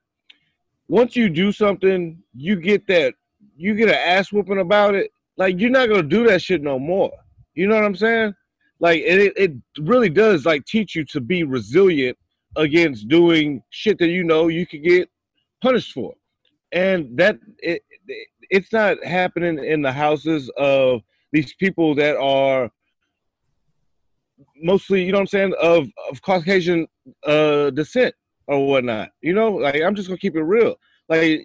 once 0.86 1.16
you 1.16 1.28
do 1.28 1.50
something, 1.50 2.22
you 2.32 2.54
get 2.54 2.86
that 2.86 3.14
you 3.56 3.74
get 3.74 3.88
an 3.88 3.96
ass 3.96 4.30
whooping 4.30 4.60
about 4.60 4.94
it. 4.94 5.10
Like 5.36 5.58
you're 5.58 5.68
not 5.68 5.88
gonna 5.88 6.04
do 6.04 6.28
that 6.28 6.42
shit 6.42 6.62
no 6.62 6.78
more. 6.78 7.10
You 7.54 7.66
know 7.66 7.74
what 7.74 7.84
I'm 7.84 7.96
saying? 7.96 8.34
Like 8.78 9.00
it, 9.00 9.32
it 9.36 9.52
really 9.80 10.08
does 10.08 10.46
like 10.46 10.64
teach 10.64 10.94
you 10.94 11.04
to 11.06 11.20
be 11.20 11.42
resilient 11.42 12.16
against 12.54 13.08
doing 13.08 13.64
shit 13.70 13.98
that 13.98 14.10
you 14.10 14.22
know 14.22 14.46
you 14.46 14.64
could 14.64 14.84
get 14.84 15.10
punished 15.60 15.92
for, 15.92 16.14
and 16.70 17.18
that 17.18 17.36
it, 17.58 17.82
it's 18.48 18.72
not 18.72 19.02
happening 19.04 19.58
in 19.58 19.82
the 19.82 19.90
houses 19.90 20.48
of 20.56 21.02
these 21.32 21.52
people 21.54 21.92
that 21.96 22.16
are 22.16 22.70
mostly, 24.56 25.04
you 25.04 25.12
know 25.12 25.18
what 25.18 25.22
I'm 25.22 25.26
saying, 25.28 25.54
of 25.60 25.88
of 26.10 26.22
Caucasian 26.22 26.86
uh, 27.24 27.70
descent 27.70 28.14
or 28.46 28.66
whatnot. 28.66 29.10
You 29.22 29.34
know, 29.34 29.50
like 29.50 29.82
I'm 29.82 29.94
just 29.94 30.08
gonna 30.08 30.18
keep 30.18 30.36
it 30.36 30.42
real. 30.42 30.76
Like 31.08 31.42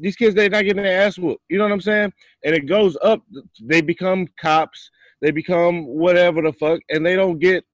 these 0.00 0.16
kids, 0.16 0.34
they're 0.34 0.50
not 0.50 0.64
getting 0.64 0.82
their 0.82 1.02
ass 1.02 1.18
whooped. 1.18 1.42
You 1.48 1.58
know 1.58 1.64
what 1.64 1.72
I'm 1.72 1.80
saying? 1.80 2.12
And 2.44 2.54
it 2.54 2.66
goes 2.66 2.96
up. 3.02 3.22
They 3.60 3.80
become 3.80 4.28
cops. 4.40 4.90
They 5.20 5.30
become 5.30 5.86
whatever 5.86 6.42
the 6.42 6.52
fuck, 6.52 6.80
and 6.90 7.04
they 7.04 7.16
don't 7.16 7.38
get 7.38 7.64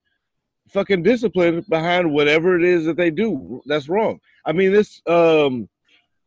fucking 0.69 1.03
discipline 1.03 1.65
behind 1.69 2.13
whatever 2.13 2.57
it 2.57 2.65
is 2.65 2.85
that 2.85 2.97
they 2.97 3.11
do. 3.11 3.63
That's 3.67 3.89
wrong. 3.89 4.21
I 4.45 4.53
mean, 4.53 4.73
this 4.73 5.01
um 5.07 5.69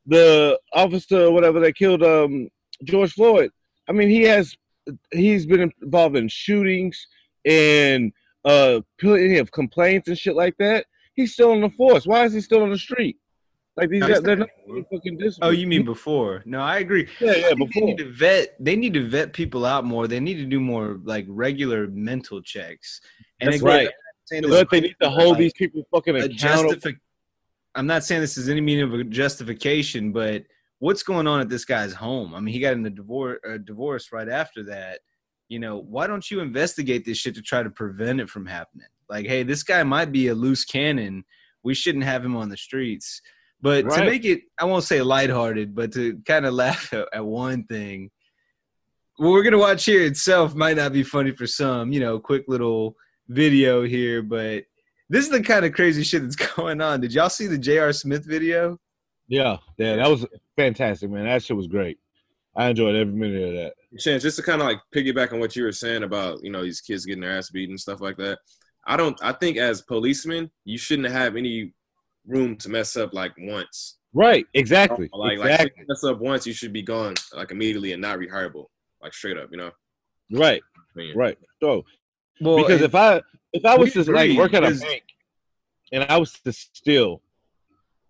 the 0.05 0.59
officer, 0.74 1.32
whatever 1.32 1.59
that 1.59 1.76
killed 1.76 2.03
um 2.03 2.49
George 2.84 3.13
Floyd. 3.13 3.51
I 3.88 3.93
mean, 3.93 4.09
he 4.09 4.24
has 4.24 4.55
he's 5.11 5.45
been 5.45 5.72
involved 5.82 6.17
in 6.17 6.28
shootings 6.28 7.07
and 7.46 8.12
uh 8.46 8.82
plenty 9.00 9.38
of 9.38 9.52
complaints 9.52 10.08
and 10.08 10.18
shit 10.18 10.36
like 10.36 10.56
that. 10.58 10.86
He's 11.14 11.34
still 11.34 11.52
on 11.52 11.62
the 11.62 11.70
force. 11.70 12.06
Why 12.06 12.26
is 12.26 12.34
he 12.34 12.42
still 12.42 12.64
on 12.64 12.70
the 12.70 12.78
street? 12.78 13.18
Like 13.78 13.89
these 13.89 14.04
guys, 14.04 14.22
they're 14.22 14.36
not 14.36 14.50
fucking 14.92 15.18
Oh, 15.42 15.50
you 15.50 15.66
mean 15.66 15.86
before? 15.86 16.44
No, 16.46 16.60
I 16.60 16.80
agree. 16.80 17.08
Yeah, 17.20 17.36
yeah, 17.36 17.54
before. 17.54 17.68
They 17.74 17.82
need 17.82 17.98
to 18.00 18.12
vet. 18.12 18.56
They 18.60 18.76
need 18.76 18.94
to 18.96 19.08
vet 19.08 19.34
people 19.34 19.66
out 19.66 19.86
more. 19.86 20.08
They 20.08 20.20
need 20.20 20.36
to 20.36 20.46
do 20.46 20.60
more 20.60 21.00
like 21.04 21.26
regular 21.30 21.88
mental 21.88 22.42
checks. 22.42 23.00
And 23.39 23.52
That's 23.52 23.62
again, 23.62 23.88
right. 23.88 23.89
But 24.50 24.70
they 24.70 24.82
need 24.82 24.96
to 25.02 25.10
hold 25.10 25.32
like, 25.32 25.39
these 25.39 25.54
people 25.54 25.84
fucking 25.92 26.16
accountable. 26.18 26.76
Justifi- 26.76 27.00
I'm 27.76 27.88
not 27.88 28.04
saying 28.04 28.22
this 28.22 28.38
is 28.38 28.50
any 28.50 28.62
meaning 28.62 28.84
of 28.84 28.94
a 28.94 29.04
justification, 29.06 30.12
but 30.12 30.44
what's 30.80 31.04
going 31.04 31.28
on 31.28 31.39
at 31.39 31.50
this 31.50 31.66
guy's 31.66 31.94
home? 31.94 32.36
I 32.36 32.39
mean, 32.39 32.54
he 32.54 32.60
got 32.60 32.74
in 32.74 32.86
a 32.86 32.89
divorce, 32.89 33.39
a 33.46 33.58
divorce 33.58 34.12
right 34.12 34.28
after 34.30 34.64
that. 34.66 35.00
You 35.52 35.60
know, 35.60 35.80
why 35.80 36.08
don't 36.08 36.32
you 36.32 36.39
investigate 36.39 37.04
this 37.04 37.18
shit 37.18 37.36
to 37.36 37.41
try 37.41 37.62
to 37.62 37.70
prevent 37.70 38.22
it 38.22 38.30
from 38.30 38.45
happening? 38.45 38.88
Like, 39.10 39.26
hey, 39.26 39.43
this 39.43 39.64
guy 39.64 39.84
might 39.84 40.10
be 40.10 40.30
a 40.30 40.34
loose 40.34 40.64
cannon. 40.64 41.26
We 41.62 41.74
shouldn't 41.74 42.06
have 42.06 42.24
him 42.24 42.38
on 42.38 42.47
the 42.47 42.56
streets. 42.56 43.22
But 43.62 43.84
right. 43.84 43.99
to 43.99 44.06
make 44.06 44.24
it, 44.24 44.43
I 44.58 44.64
won't 44.64 44.86
say 44.86 45.02
lighthearted, 45.02 45.76
but 45.76 45.91
to 45.91 46.18
kind 46.26 46.45
of 46.45 46.54
laugh 46.64 46.93
at, 46.93 47.10
at 47.12 47.26
one 47.26 47.66
thing, 47.66 48.12
what 49.18 49.32
we're 49.32 49.43
gonna 49.43 49.58
watch 49.58 49.84
here 49.84 50.04
itself 50.04 50.56
might 50.56 50.78
not 50.78 50.93
be 50.93 51.04
funny 51.04 51.32
for 51.32 51.45
some. 51.45 51.91
You 51.91 51.99
know, 51.99 52.18
quick 52.18 52.45
little 52.47 52.95
video 53.28 53.84
here, 53.84 54.24
but 54.24 54.64
this 55.10 55.26
is 55.26 55.32
the 55.32 55.43
kind 55.43 55.66
of 55.66 55.74
crazy 55.74 56.04
shit 56.04 56.22
that's 56.22 56.36
going 56.56 56.80
on. 56.80 57.02
Did 57.02 57.14
y'all 57.14 57.30
see 57.30 57.47
the 57.47 57.58
J.R. 57.58 57.91
Smith 57.91 58.26
video? 58.26 58.80
Yeah, 59.28 59.58
yeah, 59.78 59.97
that 59.97 60.10
was 60.10 60.26
fantastic, 60.56 61.10
man. 61.10 61.26
That 61.26 61.43
shit 61.43 61.58
was 61.58 61.68
great. 61.68 61.99
I 62.56 62.70
enjoyed 62.70 62.95
every 62.95 63.14
minute 63.14 63.49
of 63.49 63.54
that. 63.56 63.74
Chance, 64.00 64.24
just 64.24 64.38
to 64.38 64.44
kind 64.44 64.62
of 64.62 64.68
like 64.68 64.80
piggyback 64.96 65.34
on 65.34 65.39
what 65.39 65.56
you 65.56 65.64
were 65.64 65.72
saying 65.72 66.04
about 66.04 66.39
you 66.44 66.50
know 66.50 66.64
these 66.64 66.80
kids 66.80 67.06
getting 67.06 67.22
their 67.22 67.38
ass 67.38 67.50
beat 67.50 67.70
and 67.70 67.80
stuff 67.80 68.00
like 68.00 68.18
that. 68.18 68.39
I 68.88 68.98
don't. 68.98 69.18
I 69.22 69.34
think 69.34 69.58
as 69.58 69.82
policemen, 69.82 70.50
you 70.64 70.78
shouldn't 70.78 71.12
have 71.12 71.36
any 71.36 71.74
room 72.26 72.56
to 72.58 72.70
mess 72.70 72.96
up 72.96 73.14
like 73.14 73.34
once. 73.38 73.98
Right. 74.14 74.46
Exactly. 74.54 75.10
Like 75.14 75.39
exactly. 75.39 75.72
like 75.78 75.88
mess 75.88 76.04
up 76.04 76.20
once, 76.20 76.46
you 76.46 76.54
should 76.54 76.74
be 76.74 76.82
gone 76.82 77.16
like 77.34 77.52
immediately 77.52 77.94
and 77.94 78.02
not 78.02 78.20
rehireable. 78.20 78.66
Like 79.02 79.14
straight 79.14 79.38
up, 79.38 79.50
you 79.52 79.58
know. 79.58 79.72
Right. 80.32 80.62
Right. 81.16 81.38
So, 81.62 81.84
well, 82.42 82.58
because 82.58 82.82
if 82.82 82.96
I 82.96 83.22
if 83.54 83.66
I 83.66 83.78
was 83.78 83.94
to 83.94 84.04
like 84.12 84.38
work 84.38 84.54
at 84.54 84.64
a 84.64 84.72
bank 84.72 85.04
and 85.92 86.04
I 86.04 86.18
was 86.18 86.34
to 86.44 86.52
steal 86.52 87.22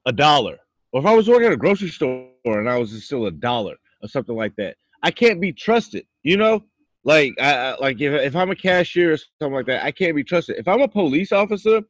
a 0.06 0.12
dollar, 0.12 0.58
or 0.92 1.02
if 1.02 1.06
I 1.06 1.14
was 1.14 1.28
working 1.28 1.48
at 1.48 1.54
a 1.54 1.58
grocery 1.58 1.90
store 1.90 2.30
and 2.46 2.70
I 2.70 2.78
was 2.78 2.92
to 2.92 3.00
steal 3.00 3.26
a 3.28 3.32
dollar 3.32 3.76
or 4.02 4.08
something 4.08 4.36
like 4.36 4.56
that, 4.58 4.76
I 5.04 5.12
can't 5.12 5.42
be 5.42 5.54
trusted. 5.54 6.06
You 6.24 6.38
know, 6.38 6.64
like 7.04 7.34
I, 7.40 7.76
like 7.80 8.00
if 8.00 8.14
if 8.14 8.36
I'm 8.36 8.52
a 8.52 8.56
cashier 8.56 9.14
or 9.14 9.18
something 9.18 9.56
like 9.56 9.66
that, 9.68 9.84
I 9.84 9.92
can't 9.92 10.16
be 10.16 10.24
trusted. 10.24 10.58
If 10.58 10.68
I'm 10.68 10.82
a 10.82 10.88
police 10.88 11.32
officer 11.32 11.82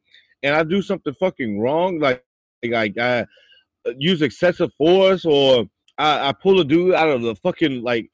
and 0.42 0.54
I 0.54 0.62
do 0.62 0.82
something 0.82 1.14
fucking 1.20 1.60
wrong, 1.60 1.98
like 1.98 2.24
like 2.64 2.96
I 2.98 3.26
uh, 3.86 3.92
use 3.98 4.22
excessive 4.22 4.72
force 4.74 5.24
or 5.24 5.66
I, 5.98 6.28
I 6.28 6.32
pull 6.32 6.60
a 6.60 6.64
dude 6.64 6.94
out 6.94 7.10
of 7.10 7.22
the 7.22 7.34
fucking 7.36 7.82
like 7.82 8.10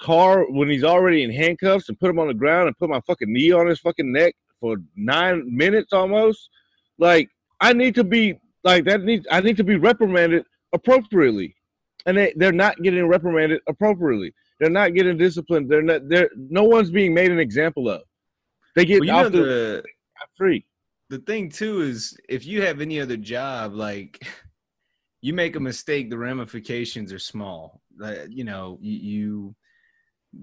car 0.00 0.44
when 0.50 0.68
he's 0.68 0.84
already 0.84 1.22
in 1.22 1.32
handcuffs 1.32 1.88
and 1.88 1.98
put 1.98 2.10
him 2.10 2.18
on 2.18 2.28
the 2.28 2.34
ground 2.34 2.66
and 2.66 2.78
put 2.78 2.90
my 2.90 3.00
fucking 3.06 3.32
knee 3.32 3.52
on 3.52 3.66
his 3.66 3.80
fucking 3.80 4.12
neck 4.12 4.34
for 4.60 4.76
nine 4.96 5.44
minutes 5.46 5.92
almost. 5.92 6.50
Like 6.98 7.30
I 7.60 7.72
need 7.72 7.94
to 7.94 8.04
be 8.04 8.38
like 8.64 8.84
that 8.84 9.02
needs 9.02 9.26
I 9.30 9.40
need 9.40 9.56
to 9.56 9.64
be 9.64 9.76
reprimanded 9.76 10.44
appropriately. 10.72 11.54
And 12.04 12.16
they, 12.16 12.32
they're 12.36 12.52
not 12.52 12.82
getting 12.82 13.06
reprimanded 13.06 13.60
appropriately. 13.68 14.34
They're 14.60 14.70
not 14.70 14.94
getting 14.94 15.16
disciplined. 15.16 15.70
They're 15.70 15.82
not 15.82 16.08
they're 16.08 16.30
no 16.36 16.64
one's 16.64 16.90
being 16.90 17.14
made 17.14 17.30
an 17.30 17.40
example 17.40 17.88
of. 17.88 18.02
They 18.74 18.84
get 18.84 19.00
well, 19.00 19.26
off 19.26 19.32
the, 19.32 19.82
free 20.36 20.64
the 21.12 21.18
thing 21.18 21.50
too 21.50 21.82
is 21.82 22.16
if 22.26 22.46
you 22.46 22.62
have 22.62 22.80
any 22.80 22.98
other 22.98 23.18
job, 23.18 23.74
like 23.74 24.26
you 25.20 25.34
make 25.34 25.56
a 25.56 25.60
mistake, 25.60 26.08
the 26.08 26.16
ramifications 26.16 27.12
are 27.12 27.18
small. 27.18 27.82
Like, 27.98 28.28
you 28.30 28.44
know, 28.44 28.78
you, 28.80 28.98
you 28.98 29.56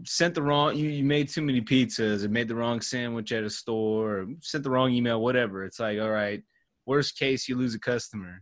sent 0.05 0.35
the 0.35 0.43
wrong 0.43 0.75
you, 0.75 0.87
you 0.87 1.03
made 1.03 1.27
too 1.27 1.41
many 1.41 1.61
pizzas 1.61 2.23
or 2.23 2.29
made 2.29 2.47
the 2.47 2.55
wrong 2.55 2.79
sandwich 2.79 3.31
at 3.31 3.43
a 3.43 3.49
store 3.49 4.19
or 4.19 4.27
sent 4.39 4.63
the 4.63 4.69
wrong 4.69 4.91
email 4.91 5.19
whatever 5.19 5.65
it's 5.65 5.79
like 5.79 5.99
all 5.99 6.11
right 6.11 6.43
worst 6.85 7.17
case 7.17 7.49
you 7.49 7.57
lose 7.57 7.73
a 7.73 7.79
customer 7.79 8.39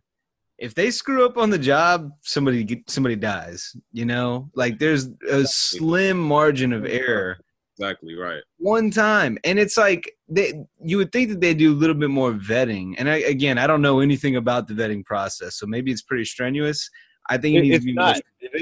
if 0.57 0.73
they 0.73 0.89
screw 0.89 1.25
up 1.25 1.37
on 1.37 1.49
the 1.49 1.57
job 1.57 2.11
somebody 2.21 2.83
somebody 2.87 3.15
dies 3.15 3.75
you 3.91 4.05
know 4.05 4.49
like 4.55 4.79
there's 4.79 5.09
a 5.29 5.45
slim 5.45 6.17
margin 6.17 6.73
of 6.73 6.85
error 6.85 7.37
exactly 7.77 8.15
right. 8.15 8.41
One 8.57 8.89
time, 8.89 9.37
and 9.43 9.59
it's 9.59 9.77
like 9.77 10.11
they 10.27 10.53
you 10.81 10.97
would 10.97 11.11
think 11.11 11.29
that 11.29 11.41
they 11.41 11.53
do 11.53 11.73
a 11.73 11.75
little 11.75 11.95
bit 11.95 12.09
more 12.09 12.33
vetting. 12.33 12.95
And 12.97 13.09
I, 13.09 13.17
again, 13.17 13.57
I 13.57 13.67
don't 13.67 13.81
know 13.81 13.99
anything 13.99 14.35
about 14.35 14.67
the 14.67 14.73
vetting 14.73 15.05
process, 15.05 15.55
so 15.55 15.65
maybe 15.65 15.91
it's 15.91 16.01
pretty 16.01 16.25
strenuous. 16.25 16.89
I 17.29 17.37
think 17.37 17.57
it, 17.57 17.61
needs 17.61 17.79
to 17.79 17.85
be 17.85 17.93
not. 17.93 18.19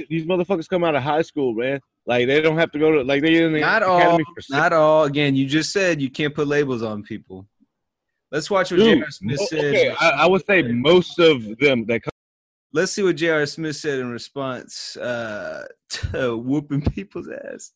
These 0.09 0.25
motherfuckers 0.25 0.67
come 0.67 0.83
out 0.83 0.95
of 0.95 1.03
high 1.03 1.21
school, 1.21 1.53
man. 1.53 1.79
Like 2.07 2.27
they 2.27 2.41
don't 2.41 2.57
have 2.57 2.71
to 2.71 2.79
go 2.79 2.91
to 2.91 3.03
like 3.03 3.21
they 3.21 3.43
in 3.43 3.53
the 3.53 3.61
not 3.61 3.83
all. 3.83 4.19
Not 4.49 4.73
all. 4.73 5.05
Again, 5.05 5.35
you 5.35 5.45
just 5.45 5.71
said 5.71 6.01
you 6.01 6.09
can't 6.09 6.35
put 6.35 6.47
labels 6.47 6.83
on 6.83 7.03
people. 7.03 7.47
Let's 8.31 8.49
watch 8.49 8.71
what 8.71 8.79
J.R. 8.79 9.11
Smith 9.11 9.39
said. 9.47 9.59
Okay, 9.59 9.95
I, 9.99 10.09
I, 10.09 10.25
would 10.25 10.45
say 10.45 10.61
most 10.63 11.19
of 11.19 11.57
them 11.57 11.85
that 11.85 12.01
come. 12.03 12.11
Let's 12.73 12.91
see 12.91 13.03
what 13.03 13.15
J.R. 13.15 13.45
Smith 13.45 13.75
said 13.75 13.99
in 13.99 14.09
response 14.09 14.97
uh, 14.97 15.65
to 15.89 16.35
whooping 16.37 16.81
people's 16.81 17.29
ass. 17.29 17.71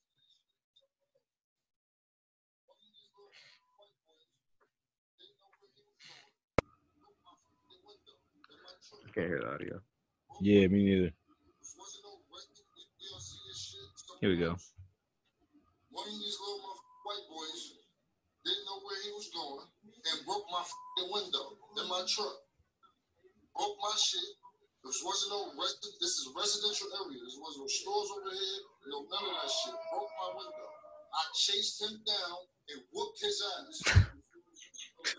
I 9.08 9.12
can't 9.14 9.28
hear 9.28 9.40
the 9.40 9.54
audio. 9.54 9.80
Yeah, 10.42 10.68
me 10.68 10.84
neither. 10.84 11.12
Here 14.22 14.30
we 14.30 14.38
go. 14.38 14.56
One 15.92 16.08
of 16.08 16.14
these 16.14 16.38
little 16.42 16.60
white 17.06 17.26
boys 17.30 17.74
didn't 18.44 18.66
know 18.66 18.80
where 18.84 19.04
he 19.04 19.12
was 19.12 19.30
going 19.34 19.68
and 20.00 20.26
broke 20.26 20.48
my 20.52 20.64
window 21.12 21.60
in 21.80 21.86
my 21.90 22.04
truck. 22.08 22.36
Broke 23.56 23.78
my 23.82 23.96
shit. 24.00 24.30
This 24.84 25.04
wasn't 25.04 25.32
no 25.36 25.52
rest. 25.60 25.84
This 26.00 26.24
is 26.24 26.32
a 26.32 26.34
residential 26.40 26.88
area. 27.04 27.20
There 27.20 27.44
was 27.44 27.58
no 27.60 27.68
stores 27.68 28.10
over 28.16 28.32
here. 28.32 28.60
No 28.88 29.04
none 29.12 29.28
of 29.28 29.36
that 29.44 29.52
shit. 29.52 29.76
Broke 29.92 30.12
my 30.24 30.30
window. 30.40 30.68
I 31.12 31.22
chased 31.36 31.82
him 31.84 32.00
down 32.08 32.38
and 32.72 32.80
whooped 32.94 33.20
his 33.20 33.44
ass. 33.44 34.08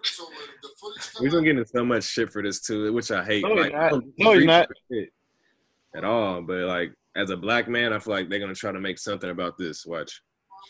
So 0.03 0.27
the 0.63 0.69
footage 0.81 1.21
We're 1.21 1.31
gonna 1.31 1.45
get 1.45 1.57
into 1.57 1.67
so 1.67 1.85
much 1.85 2.05
shit 2.05 2.31
for 2.31 2.43
this 2.43 2.61
too, 2.61 2.93
which 2.93 3.11
I 3.11 3.25
hate. 3.25 3.43
No, 3.43 3.55
like, 3.55 3.73
not. 3.73 4.03
no 4.19 4.33
you're 4.33 4.45
not. 4.45 4.69
At 5.95 6.05
all, 6.05 6.43
but 6.43 6.59
like 6.65 6.93
as 7.17 7.31
a 7.31 7.37
black 7.37 7.69
man, 7.69 7.93
I 7.93 7.99
feel 7.99 8.15
like 8.15 8.29
they're 8.29 8.39
gonna 8.39 8.55
try 8.55 8.73
to 8.73 8.81
make 8.81 8.99
something 8.99 9.31
about 9.31 9.59
this. 9.59 9.85
Watch. 9.87 10.23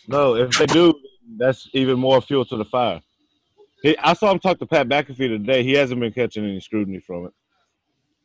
No, 0.08 0.34
if 0.34 0.56
they 0.58 0.66
do, 0.66 0.94
that's 1.36 1.68
even 1.74 1.98
more 1.98 2.20
fuel 2.20 2.44
to 2.46 2.56
the 2.56 2.64
fire. 2.64 3.00
He, 3.82 3.96
I 3.98 4.12
saw 4.12 4.30
him 4.30 4.38
talk 4.38 4.58
to 4.58 4.66
Pat 4.66 4.88
McAfee 4.88 5.16
today. 5.16 5.62
He 5.62 5.72
hasn't 5.72 6.00
been 6.00 6.12
catching 6.12 6.44
any 6.44 6.60
scrutiny 6.60 7.00
from 7.00 7.26
it. 7.26 7.32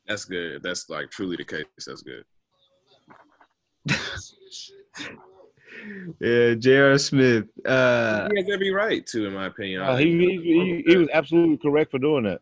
That's 0.07 0.25
good. 0.25 0.61
That's 0.61 0.89
like 0.89 1.09
truly 1.09 1.35
the 1.37 1.45
case. 1.45 1.65
That's 1.85 2.03
good. 2.03 2.23
yeah, 6.19 6.53
J.R. 6.55 6.97
Smith. 6.97 7.45
Uh, 7.65 8.27
he 8.31 8.37
has 8.37 8.49
every 8.51 8.71
right 8.71 9.05
to, 9.07 9.25
in 9.27 9.33
my 9.33 9.45
opinion. 9.47 9.81
Uh, 9.81 9.95
he, 9.95 10.05
he, 10.17 10.41
he, 10.41 10.83
he 10.85 10.97
was 10.97 11.07
absolutely 11.13 11.57
correct 11.57 11.91
for 11.91 11.99
doing 11.99 12.23
that. 12.23 12.41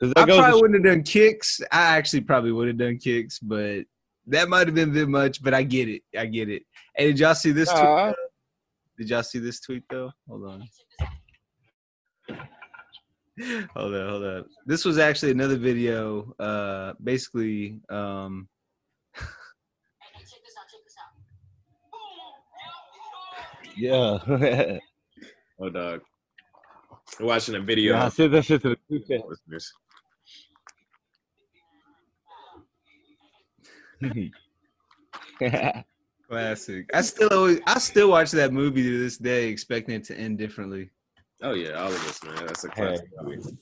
That 0.00 0.16
I 0.16 0.24
probably 0.26 0.60
wouldn't 0.60 0.86
have 0.86 0.94
done 0.94 1.02
kicks. 1.02 1.60
I 1.72 1.96
actually 1.96 2.20
probably 2.20 2.52
would 2.52 2.68
have 2.68 2.78
done 2.78 2.98
kicks, 2.98 3.40
but 3.40 3.80
that 4.28 4.48
might 4.48 4.68
have 4.68 4.74
been 4.74 4.90
a 4.90 4.92
bit 4.92 5.08
much. 5.08 5.42
But 5.42 5.54
I 5.54 5.64
get 5.64 5.88
it. 5.88 6.02
I 6.16 6.26
get 6.26 6.48
it. 6.48 6.62
Hey, 6.94 7.08
did 7.08 7.18
y'all 7.18 7.34
see 7.34 7.50
this? 7.50 7.68
Uh, 7.68 8.12
tweet, 8.12 8.16
did 8.98 9.10
y'all 9.10 9.22
see 9.24 9.40
this 9.40 9.60
tweet 9.60 9.82
though? 9.90 10.12
Hold 10.28 10.44
on. 10.44 10.68
Hold 13.74 13.94
on, 13.94 14.08
hold 14.08 14.24
on. 14.24 14.44
This 14.66 14.84
was 14.84 14.98
actually 14.98 15.32
another 15.32 15.56
video. 15.56 16.34
Uh, 16.38 16.94
basically, 17.02 17.80
um, 17.88 18.48
Yeah. 23.76 24.18
oh, 25.60 25.70
dog. 25.70 26.00
We're 27.20 27.26
watching 27.26 27.54
a 27.54 27.60
video. 27.60 27.94
Yeah, 27.94 28.06
I 28.06 28.08
said 28.08 28.32
that 28.32 28.44
shit 28.44 28.62
to 28.62 28.70
the 28.70 28.78
group 28.88 29.04
listeners. 29.28 29.72
Classic. 36.28 36.90
I 36.92 37.00
still 37.02 37.28
always, 37.32 37.60
I 37.66 37.78
still 37.78 38.10
watch 38.10 38.32
that 38.32 38.52
movie 38.52 38.82
to 38.82 38.98
this 38.98 39.16
day, 39.16 39.48
expecting 39.48 39.94
it 39.94 40.04
to 40.04 40.18
end 40.18 40.38
differently. 40.38 40.90
Oh 41.42 41.54
yeah, 41.54 41.72
all 41.72 41.88
of 41.88 42.08
us, 42.08 42.22
man. 42.24 42.46
That's 42.46 42.64
a 42.64 42.68
classic 42.68 43.06
hey. 43.20 43.24
movie. 43.24 43.56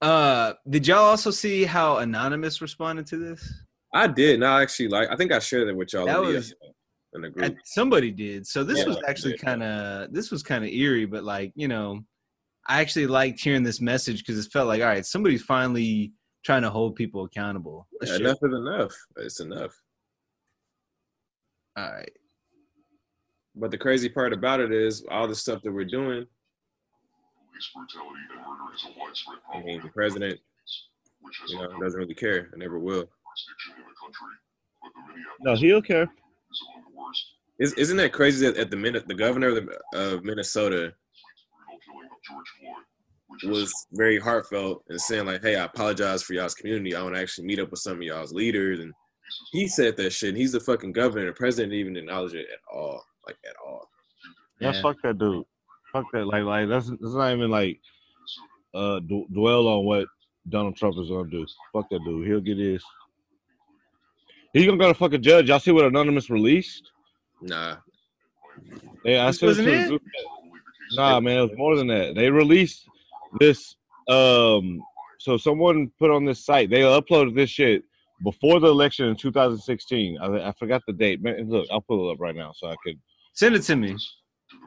Uh, 0.00 0.54
did 0.68 0.86
y'all 0.86 1.04
also 1.04 1.30
see 1.30 1.64
how 1.64 1.98
Anonymous 1.98 2.60
responded 2.60 3.06
to 3.08 3.16
this? 3.16 3.52
I 3.92 4.06
did. 4.06 4.40
No, 4.40 4.56
actually, 4.58 4.88
like 4.88 5.08
I 5.10 5.16
think 5.16 5.32
I 5.32 5.38
shared 5.38 5.68
it 5.68 5.76
with 5.76 5.92
y'all. 5.92 6.06
That 6.06 6.20
was 6.20 6.54
in 7.14 7.22
the 7.22 7.30
group. 7.30 7.56
Somebody 7.64 8.10
did. 8.10 8.46
So 8.46 8.64
this 8.64 8.78
yeah, 8.78 8.86
was 8.86 8.98
actually 9.06 9.38
kind 9.38 9.62
of 9.62 10.12
this 10.12 10.30
was 10.30 10.42
kind 10.42 10.64
of 10.64 10.70
eerie, 10.70 11.06
but 11.06 11.24
like 11.24 11.52
you 11.54 11.68
know, 11.68 12.00
I 12.68 12.80
actually 12.80 13.06
liked 13.06 13.40
hearing 13.40 13.62
this 13.62 13.80
message 13.80 14.18
because 14.18 14.44
it 14.44 14.50
felt 14.50 14.68
like 14.68 14.80
all 14.80 14.88
right, 14.88 15.06
somebody's 15.06 15.42
finally 15.42 16.12
trying 16.44 16.62
to 16.62 16.70
hold 16.70 16.96
people 16.96 17.24
accountable. 17.24 17.86
Yeah, 18.02 18.16
enough 18.16 18.38
is 18.42 18.54
enough. 18.54 18.94
It's 19.16 19.40
enough. 19.40 19.72
All 21.76 21.90
right. 21.90 22.12
But 23.56 23.70
the 23.70 23.78
crazy 23.78 24.08
part 24.08 24.32
about 24.32 24.60
it 24.60 24.72
is 24.72 25.04
all 25.10 25.28
the 25.28 25.34
stuff 25.34 25.62
that 25.62 25.72
we're 25.72 25.84
doing. 25.84 26.26
I 29.52 29.62
mean, 29.62 29.82
the 29.82 29.88
president, 29.88 30.40
you 31.48 31.58
know, 31.58 31.80
doesn't 31.80 31.98
really 31.98 32.14
care 32.14 32.48
and 32.52 32.60
never 32.60 32.78
will. 32.78 33.08
No, 35.40 35.54
he'll 35.56 35.82
care. 35.82 36.08
Is, 37.58 37.72
isn't 37.74 37.96
that 37.98 38.12
crazy 38.12 38.46
that 38.46 38.56
at 38.56 38.70
the 38.70 38.76
minute 38.76 39.06
the 39.06 39.14
governor 39.14 39.48
of, 39.48 39.54
the, 39.54 39.98
of 39.98 40.24
Minnesota 40.24 40.92
was 43.44 43.72
very 43.92 44.18
heartfelt 44.18 44.84
and 44.88 45.00
saying 45.00 45.26
like, 45.26 45.42
"Hey, 45.42 45.56
I 45.56 45.64
apologize 45.64 46.22
for 46.22 46.34
y'all's 46.34 46.54
community. 46.54 46.94
I 46.94 47.02
want 47.02 47.14
to 47.14 47.20
actually 47.20 47.46
meet 47.46 47.58
up 47.60 47.70
with 47.70 47.80
some 47.80 47.96
of 47.96 48.02
y'all's 48.02 48.32
leaders." 48.32 48.80
And 48.80 48.92
he 49.52 49.68
said 49.68 49.96
that 49.96 50.12
shit. 50.12 50.36
He's 50.36 50.52
the 50.52 50.60
fucking 50.60 50.92
governor. 50.92 51.26
The 51.26 51.32
president 51.32 51.72
didn't 51.72 51.80
even 51.80 51.96
acknowledge 51.96 52.34
it 52.34 52.46
at 52.52 52.76
all, 52.76 53.02
like 53.26 53.36
at 53.48 53.56
all. 53.64 53.88
Yeah, 54.60 54.72
yeah. 54.72 54.82
fuck 54.82 54.96
that 55.02 55.18
dude. 55.18 55.44
Fuck 55.94 56.10
that. 56.12 56.26
Like, 56.26 56.42
like 56.42 56.68
that's 56.68 56.88
that's 56.88 57.14
not 57.14 57.32
even 57.32 57.50
like 57.52 57.80
uh 58.74 58.98
d- 58.98 59.26
dwell 59.32 59.68
on 59.68 59.84
what 59.84 60.08
Donald 60.48 60.76
Trump 60.76 60.96
is 60.98 61.08
gonna 61.08 61.30
do. 61.30 61.46
Fuck 61.72 61.88
that 61.90 62.04
dude. 62.04 62.26
He'll 62.26 62.40
get 62.40 62.58
his. 62.58 62.82
He's 64.52 64.66
gonna 64.66 64.76
go 64.76 64.88
to 64.88 64.94
fucking 64.94 65.22
judge. 65.22 65.48
Y'all 65.48 65.60
see 65.60 65.70
what 65.70 65.84
Anonymous 65.84 66.30
released? 66.30 66.90
Nah. 67.40 67.76
Yeah, 69.04 69.24
I 69.24 69.30
this 69.30 69.40
wasn't 69.40 69.68
it. 69.68 70.00
Nah, 70.92 71.20
man, 71.20 71.38
it 71.38 71.42
was 71.42 71.56
more 71.56 71.76
than 71.76 71.86
that. 71.86 72.16
They 72.16 72.28
released 72.28 72.88
this. 73.38 73.76
Um, 74.08 74.82
so 75.18 75.36
someone 75.36 75.92
put 76.00 76.10
on 76.10 76.24
this 76.24 76.44
site. 76.44 76.70
They 76.70 76.80
uploaded 76.80 77.36
this 77.36 77.50
shit 77.50 77.84
before 78.24 78.58
the 78.58 78.68
election 78.68 79.06
in 79.06 79.16
2016. 79.16 80.18
I, 80.20 80.48
I 80.48 80.52
forgot 80.52 80.82
the 80.86 80.92
date. 80.92 81.22
Man, 81.22 81.48
look, 81.48 81.66
I'll 81.70 81.80
pull 81.80 82.08
it 82.08 82.14
up 82.14 82.20
right 82.20 82.34
now 82.34 82.52
so 82.54 82.66
I 82.66 82.74
could 82.84 82.98
send 83.32 83.54
it 83.54 83.62
to 83.62 83.76
me. 83.76 83.96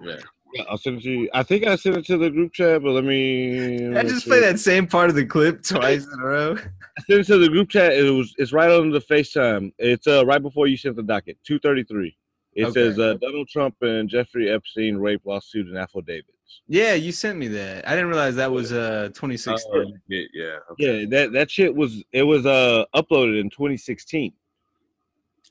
Yeah. 0.01 0.21
Yeah, 0.53 0.63
I'll 0.69 0.77
send 0.77 0.99
it 0.99 1.03
to 1.03 1.11
you. 1.11 1.29
I 1.33 1.43
think 1.43 1.65
I 1.65 1.75
sent 1.75 1.97
it 1.97 2.05
to 2.05 2.17
the 2.17 2.29
group 2.29 2.53
chat, 2.53 2.81
but 2.81 2.91
let 2.91 3.03
me. 3.03 3.95
I 3.95 4.03
just 4.03 4.25
play 4.25 4.39
that 4.39 4.59
same 4.59 4.87
part 4.87 5.09
of 5.09 5.15
the 5.15 5.25
clip 5.25 5.63
twice 5.63 6.05
in 6.05 6.19
a 6.19 6.23
row. 6.23 6.55
I 6.97 7.01
sent 7.01 7.19
it 7.21 7.27
to 7.27 7.37
the 7.37 7.49
group 7.49 7.69
chat. 7.69 7.93
It 7.93 8.09
was. 8.11 8.33
It's 8.37 8.53
right 8.53 8.71
on 8.71 8.91
the 8.91 9.01
FaceTime. 9.01 9.71
It's 9.77 10.07
uh 10.07 10.25
right 10.25 10.41
before 10.41 10.67
you 10.67 10.77
sent 10.77 10.95
the 10.95 11.03
docket. 11.03 11.37
Two 11.43 11.59
thirty 11.59 11.83
three. 11.83 12.17
It 12.53 12.65
okay. 12.65 12.73
says 12.73 12.99
uh, 12.99 13.15
Donald 13.21 13.47
Trump 13.49 13.75
and 13.81 14.09
Jeffrey 14.09 14.49
Epstein 14.49 14.97
rape 14.97 15.21
lawsuit 15.25 15.67
and 15.67 15.77
affidavits. 15.77 16.31
Yeah, 16.67 16.95
you 16.95 17.11
sent 17.11 17.37
me 17.37 17.47
that. 17.49 17.87
I 17.87 17.91
didn't 17.91 18.07
realize 18.07 18.35
that 18.35 18.51
was 18.51 18.73
uh 18.73 19.09
2016. 19.13 19.71
Uh, 19.71 19.85
yeah, 20.07 20.21
yeah, 20.33 20.45
okay. 20.71 21.01
yeah. 21.01 21.05
That 21.09 21.33
that 21.33 21.51
shit 21.51 21.75
was 21.75 22.03
it 22.13 22.23
was 22.23 22.45
uh 22.45 22.85
uploaded 22.95 23.39
in 23.39 23.49
2016, 23.49 24.33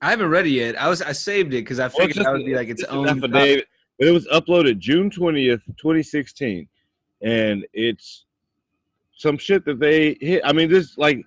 I 0.01 0.11
haven't 0.11 0.29
read 0.29 0.47
it 0.47 0.51
yet. 0.51 0.81
I 0.81 0.89
was 0.89 1.01
I 1.01 1.13
saved 1.13 1.55
it 1.55 1.63
because 1.63 1.81
I 1.81 1.89
figured 1.89 2.17
well, 2.17 2.25
that 2.27 2.33
would 2.33 2.47
be 2.47 2.55
like 2.55 2.69
its 2.69 2.85
own 2.85 3.09
affidavit. 3.09 3.67
But 3.99 4.09
it 4.09 4.13
was 4.13 4.27
uploaded 4.29 4.79
June 4.79 5.11
20th, 5.11 5.63
2016, 5.77 6.69
and 7.23 7.67
it's 7.73 8.27
some 9.17 9.39
shit 9.39 9.65
that 9.65 9.81
they 9.81 10.17
hit. 10.21 10.43
I 10.45 10.53
mean, 10.53 10.71
this 10.71 10.99
like 10.99 11.25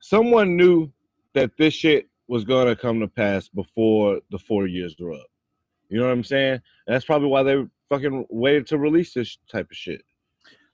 someone 0.00 0.56
knew 0.56 0.90
that 1.34 1.56
this 1.56 1.74
shit 1.74 2.08
was 2.28 2.44
going 2.44 2.66
to 2.66 2.76
come 2.76 3.00
to 3.00 3.08
pass 3.08 3.48
before 3.48 4.20
the 4.30 4.38
four 4.38 4.66
years 4.66 4.96
were 4.98 5.12
up. 5.12 5.26
You 5.88 5.98
know 5.98 6.06
what 6.06 6.12
I'm 6.12 6.24
saying? 6.24 6.54
And 6.54 6.94
that's 6.94 7.04
probably 7.04 7.28
why 7.28 7.42
they 7.42 7.64
fucking 7.88 8.26
waited 8.28 8.66
to 8.68 8.78
release 8.78 9.14
this 9.14 9.38
type 9.50 9.70
of 9.70 9.76
shit. 9.76 10.02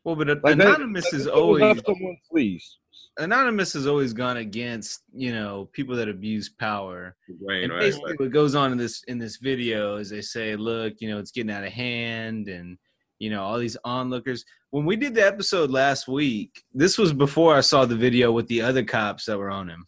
Well, 0.04 0.16
but 0.16 0.42
like 0.42 0.54
anonymous 0.54 1.10
that, 1.10 1.16
is 1.16 1.26
always 1.28 1.80
someone 1.86 2.16
please. 2.28 2.78
Anonymous 3.18 3.72
has 3.74 3.86
always 3.86 4.12
gone 4.12 4.38
against 4.38 5.02
you 5.12 5.32
know 5.32 5.68
people 5.72 5.96
that 5.96 6.08
abuse 6.08 6.48
power. 6.48 7.16
Right, 7.46 7.64
and 7.64 7.72
right, 7.72 7.80
basically, 7.80 8.12
right. 8.12 8.20
what 8.20 8.30
goes 8.30 8.54
on 8.54 8.72
in 8.72 8.78
this 8.78 9.02
in 9.08 9.18
this 9.18 9.36
video 9.36 9.96
is 9.96 10.10
they 10.10 10.22
say, 10.22 10.56
look, 10.56 10.94
you 11.00 11.08
know, 11.10 11.18
it's 11.18 11.30
getting 11.30 11.52
out 11.52 11.64
of 11.64 11.72
hand, 11.72 12.48
and 12.48 12.78
you 13.18 13.30
know 13.30 13.42
all 13.42 13.58
these 13.58 13.76
onlookers. 13.84 14.44
When 14.70 14.86
we 14.86 14.96
did 14.96 15.14
the 15.14 15.26
episode 15.26 15.70
last 15.70 16.08
week, 16.08 16.62
this 16.72 16.96
was 16.96 17.12
before 17.12 17.54
I 17.54 17.60
saw 17.60 17.84
the 17.84 17.96
video 17.96 18.32
with 18.32 18.48
the 18.48 18.62
other 18.62 18.82
cops 18.82 19.26
that 19.26 19.36
were 19.36 19.50
on 19.50 19.68
him 19.68 19.84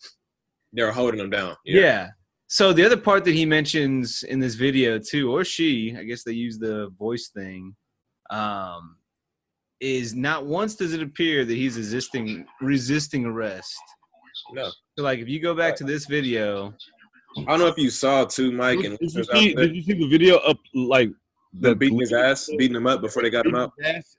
they 0.75 0.83
were 0.83 0.93
holding 0.93 1.21
him 1.21 1.31
down. 1.31 1.57
Yeah. 1.65 1.81
yeah. 1.81 2.09
So 2.49 2.73
the 2.73 2.85
other 2.85 2.97
part 2.97 3.25
that 3.25 3.35
he 3.35 3.47
mentions 3.47 4.23
in 4.25 4.39
this 4.39 4.55
video 4.55 4.99
too, 4.99 5.35
or 5.35 5.45
she, 5.45 5.97
I 5.99 6.05
guess 6.05 6.25
they 6.25 6.33
use 6.33 6.59
the 6.59 6.91
voice 6.99 7.29
thing, 7.29 7.75
um, 8.31 8.97
is 9.81 10.15
not 10.15 10.47
once 10.47 10.75
does 10.77 10.93
it 10.93 11.03
appear 11.03 11.45
that 11.45 11.55
he's 11.55 11.77
resisting 11.77 12.47
resisting 12.61 13.25
arrest. 13.25 13.75
No. 14.53 14.71
So 14.97 15.05
like 15.05 15.19
if 15.19 15.29
you 15.29 15.41
go 15.41 15.55
back 15.55 15.77
to 15.77 15.85
this 15.85 16.07
video, 16.07 16.75
I 17.37 17.43
don't 17.43 17.59
know 17.59 17.67
if 17.67 17.79
you 17.79 17.91
saw 17.91 18.25
too, 18.25 18.53
Mike. 18.53 18.81
And 18.85 18.99
did 18.99 19.13
you, 19.13 19.25
see, 19.25 19.55
did 19.55 19.75
you 19.75 19.83
see 19.83 19.95
the 19.95 20.09
video 20.09 20.37
up 20.39 20.59
like 20.75 21.11
the 21.53 21.75
beating 21.75 21.99
his 21.99 22.13
ass, 22.13 22.49
beating 22.59 22.77
him 22.77 22.87
up 22.87 23.01
before 23.01 23.23
they 23.23 23.31
got 23.31 23.47
him 23.47 23.55
out? 23.55 23.73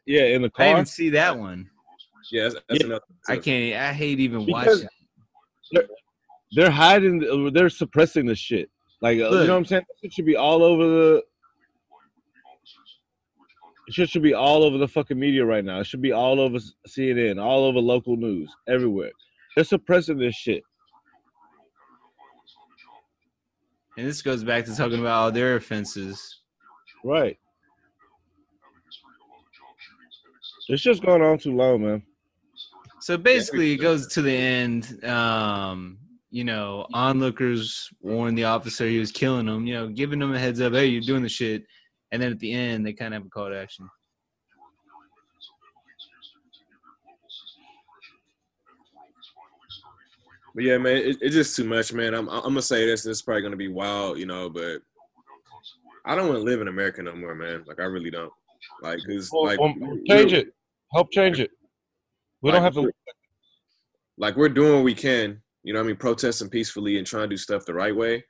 Yeah, 0.06 0.24
in 0.24 0.42
the 0.42 0.50
car. 0.50 0.68
I 0.68 0.74
didn't 0.74 0.90
see 0.90 1.10
that 1.12 1.38
one. 1.38 1.70
Yeah, 2.32 2.44
that's, 2.44 2.56
that's 2.68 2.84
yeah. 2.84 2.98
I 3.30 3.38
can't. 3.38 3.76
I 3.82 3.94
hate 3.94 4.20
even 4.20 4.46
because 4.46 4.84
watching 5.72 5.88
they're 6.56 6.72
hiding, 6.72 7.52
they're 7.54 7.70
suppressing 7.70 8.26
the 8.26 8.36
shit. 8.36 8.70
Like, 9.02 9.20
uh, 9.20 9.30
Look. 9.30 9.42
you 9.42 9.48
know 9.48 9.54
what 9.54 9.60
I'm 9.60 9.66
saying? 9.66 9.84
It 10.02 10.14
should 10.14 10.26
be 10.26 10.36
all 10.36 10.64
over 10.64 10.84
the. 10.84 11.24
It 13.88 14.10
should, 14.10 14.24
be 14.24 14.34
all 14.34 14.64
over 14.64 14.78
the 14.78 14.88
fucking 14.88 15.20
media 15.20 15.46
right 15.46 15.64
now. 15.64 15.80
It 15.80 15.86
should 15.86 16.02
be 16.02 16.12
all 16.12 16.40
over 16.40 16.58
CNN, 16.88 17.42
all 17.42 17.66
over 17.66 17.80
local 17.80 18.18
news, 18.18 18.52
everywhere. 18.68 19.12
They're 19.56 19.64
suppressing 19.64 20.18
this 20.18 20.36
shit. 20.36 20.64
And 23.98 24.08
this 24.08 24.22
goes 24.22 24.44
back 24.44 24.66
to 24.66 24.76
talking 24.76 25.00
about 25.00 25.16
all 25.16 25.32
their 25.32 25.56
offenses. 25.56 26.42
Right. 27.04 27.38
It's 30.68 30.82
just 30.82 31.04
going 31.04 31.22
on 31.22 31.38
too 31.38 31.56
long, 31.56 31.84
man. 31.84 32.04
So 33.02 33.18
basically, 33.18 33.74
it 33.74 33.78
goes 33.78 34.08
to 34.08 34.24
the 34.24 34.36
end. 34.36 35.04
Um, 35.06 36.00
you 36.32 36.44
know, 36.44 36.86
onlookers 36.94 37.90
warn 38.02 38.36
the 38.36 38.44
officer 38.44 38.86
he 38.88 39.00
was 39.00 39.12
killing 39.12 39.46
them, 39.46 39.66
you 39.66 39.74
know, 39.74 39.88
giving 39.88 40.20
them 40.20 40.34
a 40.34 40.40
heads 40.40 40.60
up, 40.60 40.74
hey, 40.74 40.88
you're 40.88 41.02
doing 41.02 41.24
the 41.24 41.30
shit. 41.30 41.64
And 42.16 42.24
then 42.24 42.32
at 42.32 42.40
the 42.40 42.54
end, 42.54 42.86
they 42.86 42.94
kind 42.94 43.14
of 43.14 43.20
have 43.20 43.28
a 43.28 43.30
call 43.30 43.50
to 43.50 43.60
action. 43.60 43.90
But 50.54 50.64
yeah, 50.64 50.78
man, 50.78 50.96
it, 50.96 51.18
it's 51.20 51.36
just 51.36 51.58
too 51.58 51.66
much, 51.66 51.92
man. 51.92 52.14
I'm, 52.14 52.30
I'm 52.30 52.42
gonna 52.44 52.62
say 52.62 52.86
this. 52.86 53.04
This 53.04 53.18
is 53.18 53.22
probably 53.22 53.42
gonna 53.42 53.58
be 53.58 53.68
wild, 53.68 54.18
you 54.18 54.26
know, 54.26 54.50
but 54.50 54.78
I 56.06 56.16
don't 56.16 56.30
want 56.30 56.40
to 56.40 56.46
live 56.46 56.62
in 56.62 56.70
America 56.70 57.04
no 57.04 57.14
more, 57.14 57.36
man. 57.36 57.66
Like 57.68 57.82
I 57.82 57.84
really 57.84 58.12
don't. 58.12 58.32
Like, 58.82 59.00
cause 59.06 59.30
well, 59.34 59.44
like 59.44 59.60
change 60.08 60.32
it, 60.32 60.54
help 60.94 61.12
change 61.12 61.42
it. 61.42 61.52
We 62.42 62.50
like, 62.50 62.62
don't 62.62 62.64
have 62.64 62.76
to. 62.76 62.94
Like 64.18 64.38
we're 64.38 64.48
doing 64.48 64.76
what 64.76 64.86
we 64.86 64.96
can, 64.96 65.42
you 65.64 65.74
know 65.74 65.82
I 65.82 65.84
mean, 65.84 65.98
protesting 65.98 66.48
peacefully 66.48 66.98
and 66.98 67.06
trying 67.06 67.24
to 67.24 67.34
do 67.34 67.38
stuff 67.38 67.66
the 67.66 67.74
right 67.74 67.94
way. 67.94 68.24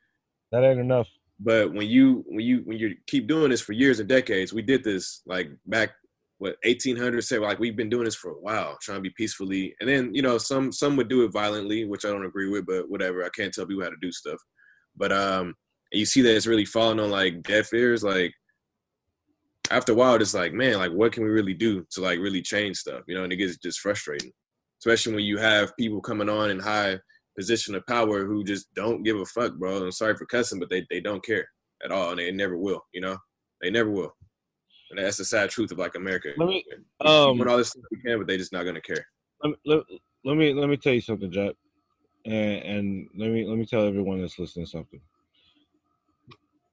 That 0.52 0.64
ain't 0.64 0.80
enough. 0.80 1.08
But 1.40 1.74
when 1.74 1.88
you 1.88 2.24
when 2.28 2.46
you 2.46 2.62
when 2.66 2.78
you 2.78 2.96
keep 3.08 3.28
doing 3.28 3.50
this 3.50 3.62
for 3.62 3.74
years 3.74 4.00
and 4.00 4.08
decades, 4.08 4.54
we 4.54 4.62
did 4.62 4.84
this 4.84 5.22
like 5.26 5.50
back 5.66 5.92
what 6.38 6.58
1800 6.64 7.22
say 7.22 7.38
like 7.38 7.60
we've 7.60 7.78
been 7.78 7.90
doing 7.90 8.04
this 8.06 8.16
for 8.16 8.32
a 8.32 8.42
while 8.42 8.78
trying 8.82 8.98
to 8.98 9.02
be 9.02 9.14
peacefully. 9.18 9.76
And 9.80 9.90
then 9.90 10.14
you 10.14 10.22
know 10.22 10.38
some 10.38 10.72
some 10.72 10.96
would 10.98 11.10
do 11.10 11.24
it 11.24 11.32
violently 11.32 11.86
which 11.86 12.06
i 12.06 12.10
don't 12.10 12.26
agree 12.26 12.50
with 12.50 12.66
but 12.66 12.90
whatever 12.90 13.24
i 13.24 13.30
can't 13.30 13.54
tell 13.54 13.66
people 13.66 13.84
how 13.84 13.90
to 13.90 13.96
do 14.02 14.12
stuff. 14.12 14.40
But 14.96 15.12
um 15.12 15.56
you 15.92 16.06
see 16.06 16.22
that 16.22 16.36
it's 16.36 16.48
really 16.48 16.66
falling 16.66 17.00
on 17.00 17.10
like 17.10 17.44
deaf 17.44 17.74
ears 17.74 18.04
like 18.04 18.34
after 19.72 19.94
a 19.94 19.96
while 19.96 20.16
it's 20.16 20.34
like 20.34 20.54
man 20.54 20.78
like 20.78 20.92
what 20.92 21.12
can 21.12 21.24
we 21.24 21.30
really 21.30 21.54
do 21.54 21.86
to 21.92 22.02
like 22.02 22.20
really 22.20 22.42
change 22.42 22.78
stuff 22.78 23.02
you 23.08 23.16
know 23.16 23.24
and 23.24 23.34
it 23.34 23.38
gets 23.38 23.58
just 23.58 23.80
frustrating. 23.80 24.32
Especially 24.80 25.16
when 25.16 25.24
you 25.24 25.38
have 25.38 25.76
people 25.78 26.02
coming 26.02 26.30
on 26.30 26.50
in 26.50 26.60
high 26.60 27.00
position 27.38 27.76
of 27.76 27.86
power 27.88 28.26
who 28.26 28.44
just 28.44 28.74
don't 28.76 29.04
give 29.04 29.18
a 29.18 29.26
fuck 29.26 29.54
bro 29.56 29.84
i'm 29.84 29.92
sorry 29.92 30.16
for 30.16 30.26
cussing 30.26 30.60
but 30.60 30.70
they, 30.70 30.86
they 30.90 31.02
don't 31.02 31.26
care 31.26 31.48
at 31.84 31.92
all 31.92 32.12
and 32.12 32.20
they 32.20 32.32
never 32.32 32.58
will 32.58 32.82
you 32.94 33.02
know 33.02 33.18
they 33.62 33.70
never 33.70 33.90
will 33.90 34.14
and 34.92 35.00
that's 35.00 35.18
the 35.18 35.26
sad 35.26 35.50
truth 35.50 35.72
of 35.72 35.78
like 35.78 35.96
America. 35.96 36.30
Let 36.38 36.48
me 36.48 36.64
um, 37.02 37.42
all 37.48 37.58
this 37.58 37.70
stuff 37.70 37.84
we 37.92 38.02
can, 38.02 38.18
but 38.18 38.28
they 38.28 38.38
just 38.38 38.54
not 38.54 38.64
gonna 38.64 38.82
care. 38.82 39.06
Let, 39.44 39.56
let, 39.66 39.84
let 40.24 40.38
me 40.38 40.54
let 40.54 40.70
me 40.70 40.78
tell 40.78 40.94
you 40.94 41.02
something, 41.02 41.32
Jack, 41.32 41.54
and, 42.26 42.64
and 42.64 43.10
let 43.18 43.32
me 43.32 43.46
let 43.46 43.58
me 43.58 43.66
tell 43.66 43.88
everyone 43.88 44.22
that's 44.22 44.40
listening 44.40 44.66
something. 44.66 45.02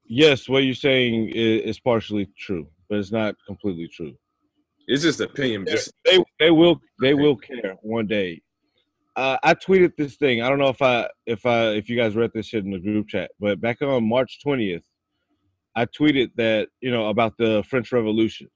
Yes, 0.04 0.48
what 0.48 0.64
you're 0.64 0.74
saying 0.74 1.30
is, 1.30 1.62
is 1.62 1.80
partially 1.80 2.28
true, 2.38 2.68
but 2.88 2.98
it's 2.98 3.12
not 3.12 3.34
completely 3.46 3.88
true. 3.88 4.14
It's 4.86 5.02
just 5.02 5.20
opinion. 5.20 5.66
Just 5.66 5.92
they 6.04 6.18
they 6.38 6.50
will 6.50 6.80
they 7.00 7.14
will 7.14 7.36
care 7.36 7.76
one 7.82 8.06
day. 8.06 8.42
Uh, 9.14 9.36
I 9.42 9.54
tweeted 9.54 9.92
this 9.96 10.16
thing. 10.16 10.42
I 10.42 10.48
don't 10.48 10.58
know 10.58 10.68
if 10.68 10.80
I 10.80 11.08
if 11.26 11.44
I 11.44 11.70
if 11.70 11.88
you 11.88 11.96
guys 11.96 12.16
read 12.16 12.30
this 12.34 12.46
shit 12.46 12.64
in 12.64 12.70
the 12.70 12.78
group 12.78 13.08
chat, 13.08 13.30
but 13.38 13.60
back 13.60 13.82
on 13.82 14.08
March 14.08 14.40
twentieth, 14.42 14.84
I 15.76 15.86
tweeted 15.86 16.30
that 16.36 16.68
you 16.80 16.90
know 16.90 17.08
about 17.08 17.36
the 17.36 17.62
French 17.68 17.92
Revolution. 17.92 18.48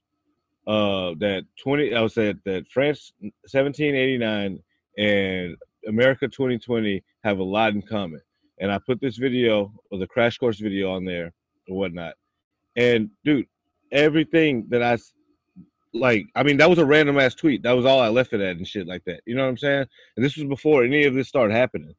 Uh, 0.65 1.13
that 1.19 1.43
twenty, 1.61 1.93
I 1.93 2.07
said 2.07 2.39
that 2.45 2.67
France 2.69 3.13
1789 3.19 4.59
and 4.97 5.55
America 5.87 6.27
2020 6.27 7.03
have 7.23 7.39
a 7.39 7.43
lot 7.43 7.73
in 7.73 7.81
common. 7.81 8.21
And 8.59 8.71
I 8.71 8.79
put 8.79 8.99
this 8.99 9.17
video 9.17 9.71
or 9.91 9.99
the 9.99 10.07
crash 10.07 10.37
course 10.37 10.59
video 10.59 10.91
on 10.91 11.05
there 11.05 11.31
or 11.69 11.77
whatnot. 11.77 12.15
And 12.75 13.09
dude, 13.23 13.45
everything 13.91 14.65
that 14.69 14.83
I 14.83 14.97
like, 15.99 16.25
I 16.35 16.43
mean, 16.43 16.57
that 16.57 16.69
was 16.69 16.79
a 16.79 16.85
random 16.85 17.19
ass 17.19 17.35
tweet. 17.35 17.63
That 17.63 17.73
was 17.73 17.85
all 17.85 17.99
I 17.99 18.09
left 18.09 18.33
it 18.33 18.41
at 18.41 18.57
and 18.57 18.67
shit 18.67 18.87
like 18.87 19.03
that. 19.05 19.21
You 19.25 19.35
know 19.35 19.43
what 19.43 19.49
I'm 19.49 19.57
saying? 19.57 19.85
And 20.15 20.25
this 20.25 20.37
was 20.37 20.45
before 20.45 20.83
any 20.83 21.05
of 21.05 21.13
this 21.13 21.27
started 21.27 21.53
happening. 21.53 21.95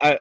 I 0.00 0.18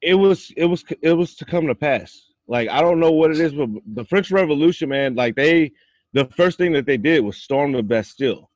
it 0.00 0.14
was 0.14 0.52
it 0.56 0.64
was 0.64 0.84
it 1.02 1.12
was 1.12 1.34
to 1.36 1.44
come 1.44 1.66
to 1.66 1.74
pass. 1.74 2.30
Like 2.46 2.68
I 2.68 2.80
don't 2.80 3.00
know 3.00 3.12
what 3.12 3.30
it 3.30 3.40
is, 3.40 3.52
but 3.52 3.68
the 3.94 4.04
French 4.04 4.30
Revolution, 4.30 4.88
man, 4.88 5.14
like 5.14 5.34
they 5.34 5.72
the 6.12 6.26
first 6.36 6.58
thing 6.58 6.72
that 6.72 6.86
they 6.86 6.96
did 6.96 7.24
was 7.24 7.36
storm 7.36 7.72
the 7.72 7.82
Bastille. 7.82 8.50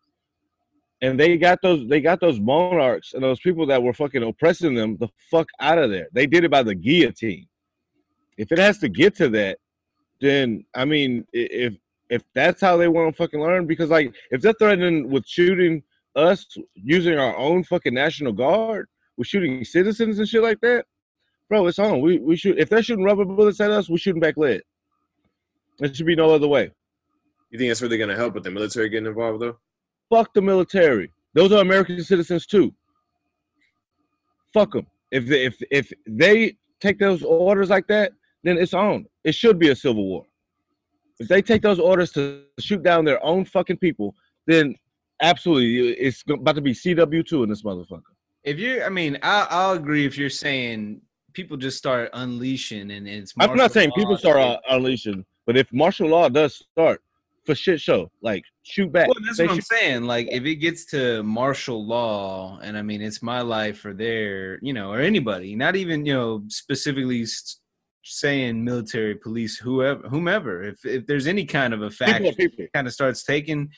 And 1.00 1.18
they 1.18 1.36
got 1.38 1.60
those 1.62 1.86
they 1.88 2.00
got 2.00 2.20
those 2.20 2.40
monarchs 2.40 3.14
and 3.14 3.22
those 3.22 3.40
people 3.40 3.66
that 3.66 3.82
were 3.82 3.94
fucking 3.94 4.22
oppressing 4.22 4.74
them 4.74 4.96
the 4.96 5.08
fuck 5.30 5.48
out 5.60 5.78
of 5.78 5.90
there. 5.90 6.08
They 6.12 6.26
did 6.26 6.44
it 6.44 6.50
by 6.50 6.62
the 6.62 6.74
guillotine. 6.74 7.46
If 8.36 8.52
it 8.52 8.58
has 8.58 8.78
to 8.78 8.88
get 8.88 9.16
to 9.16 9.28
that, 9.30 9.58
then 10.20 10.64
I 10.74 10.84
mean 10.84 11.26
if 11.32 11.74
if 12.10 12.22
that's 12.34 12.60
how 12.60 12.76
they 12.76 12.88
want 12.88 13.14
to 13.14 13.16
fucking 13.16 13.40
learn, 13.40 13.66
because 13.66 13.90
like 13.90 14.14
if 14.30 14.40
they're 14.40 14.54
threatening 14.54 15.10
with 15.10 15.26
shooting 15.26 15.82
us 16.16 16.46
using 16.74 17.18
our 17.18 17.36
own 17.36 17.62
fucking 17.64 17.94
national 17.94 18.32
guard, 18.32 18.88
we're 19.16 19.24
shooting 19.24 19.64
citizens 19.64 20.18
and 20.18 20.28
shit 20.28 20.42
like 20.42 20.60
that, 20.60 20.84
bro, 21.48 21.66
it's 21.66 21.78
on. 21.78 22.00
We 22.00 22.18
we 22.18 22.36
shoot 22.36 22.58
if 22.58 22.68
they're 22.68 22.82
shooting 22.82 23.04
rubber 23.04 23.24
bullets 23.24 23.60
at 23.60 23.70
us, 23.70 23.88
we're 23.88 23.98
shooting 23.98 24.20
back 24.20 24.36
lead. 24.36 24.62
There 25.78 25.92
should 25.92 26.06
be 26.06 26.16
no 26.16 26.30
other 26.30 26.48
way. 26.48 26.70
You 27.50 27.58
think 27.58 27.70
that's 27.70 27.82
really 27.82 27.98
gonna 27.98 28.16
help 28.16 28.34
with 28.34 28.44
the 28.44 28.50
military 28.50 28.88
getting 28.88 29.06
involved 29.06 29.40
though? 29.40 29.58
Fuck 30.10 30.32
the 30.34 30.42
military. 30.42 31.12
Those 31.34 31.52
are 31.52 31.60
American 31.60 32.02
citizens 32.02 32.46
too. 32.46 32.74
Fuck 34.52 34.72
them. 34.72 34.86
If 35.10 35.26
they, 35.26 35.44
if 35.44 35.62
if 35.70 35.92
they 36.06 36.56
take 36.80 36.98
those 36.98 37.22
orders 37.22 37.70
like 37.70 37.86
that, 37.88 38.12
then 38.44 38.58
it's 38.58 38.74
on. 38.74 39.06
It 39.24 39.34
should 39.34 39.58
be 39.58 39.70
a 39.70 39.76
civil 39.76 40.04
war. 40.04 40.24
If 41.20 41.28
they 41.28 41.42
take 41.42 41.62
those 41.62 41.78
orders 41.78 42.12
to 42.12 42.42
shoot 42.60 42.82
down 42.82 43.04
their 43.04 43.24
own 43.24 43.44
fucking 43.44 43.78
people, 43.78 44.14
then 44.46 44.74
absolutely 45.20 45.90
it's 45.92 46.22
about 46.28 46.54
to 46.54 46.60
be 46.60 46.72
CW 46.72 47.26
two 47.26 47.42
in 47.42 47.48
this 47.48 47.62
motherfucker. 47.62 48.02
If 48.44 48.58
you, 48.58 48.82
I 48.82 48.88
mean, 48.88 49.18
I, 49.22 49.46
I'll 49.50 49.72
agree 49.72 50.06
if 50.06 50.16
you're 50.16 50.30
saying 50.30 51.00
people 51.34 51.56
just 51.56 51.78
start 51.78 52.10
unleashing 52.12 52.90
and 52.90 53.06
it's. 53.08 53.32
I'm 53.38 53.56
not 53.56 53.72
saying 53.72 53.92
people 53.96 54.16
start 54.16 54.38
uh, 54.38 54.58
unleashing, 54.70 55.24
but 55.46 55.56
if 55.56 55.72
martial 55.72 56.08
law 56.08 56.28
does 56.28 56.64
start 56.72 57.02
for 57.44 57.54
shit 57.54 57.80
show, 57.80 58.10
like 58.22 58.44
shoot 58.62 58.92
back. 58.92 59.08
Well, 59.08 59.16
that's 59.24 59.38
what 59.38 59.50
I'm 59.50 59.60
saying. 59.60 60.04
Like 60.04 60.28
if 60.30 60.44
it 60.44 60.56
gets 60.56 60.84
to 60.86 61.22
martial 61.22 61.84
law, 61.84 62.58
and 62.62 62.76
I 62.76 62.82
mean 62.82 63.02
it's 63.02 63.22
my 63.22 63.40
life 63.40 63.84
or 63.84 63.94
their, 63.94 64.58
you 64.60 64.72
know, 64.72 64.90
or 64.92 65.00
anybody, 65.00 65.54
not 65.54 65.76
even 65.76 66.06
you 66.06 66.14
know 66.14 66.44
specifically 66.48 67.26
saying 68.02 68.64
military, 68.64 69.14
police, 69.14 69.56
whoever, 69.58 70.08
whomever. 70.08 70.62
If 70.62 70.84
if 70.84 71.06
there's 71.06 71.26
any 71.26 71.44
kind 71.44 71.74
of 71.74 71.82
a 71.82 71.90
fact 71.90 72.24
kind 72.74 72.86
of 72.86 72.92
starts 72.92 73.24
taking 73.24 73.70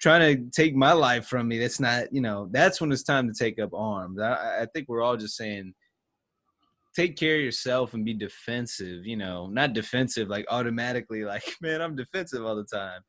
trying 0.00 0.36
to 0.36 0.50
take 0.50 0.74
my 0.74 0.92
life 0.92 1.26
from 1.26 1.48
me 1.48 1.58
that's 1.58 1.80
not 1.80 2.12
you 2.12 2.20
know 2.20 2.48
that's 2.50 2.80
when 2.80 2.92
it's 2.92 3.02
time 3.02 3.26
to 3.26 3.34
take 3.34 3.58
up 3.58 3.72
arms. 3.72 4.20
I, 4.20 4.62
I, 4.62 4.66
think 4.74 4.88
we're 4.88 5.02
all 5.02 5.16
just 5.16 5.36
saying 5.36 5.72
take 6.94 7.16
care 7.16 7.36
of 7.36 7.42
yourself 7.42 7.94
and 7.94 8.04
be 8.04 8.14
defensive 8.14 9.06
you 9.06 9.16
know 9.16 9.48
not 9.48 9.72
defensive 9.72 10.28
like 10.28 10.46
automatically 10.50 11.24
like 11.32 11.44
man 11.60 11.80
i'm 11.80 11.96
defensive 11.96 12.44
all 12.44 12.56
the 12.56 12.64
time. 12.64 13.00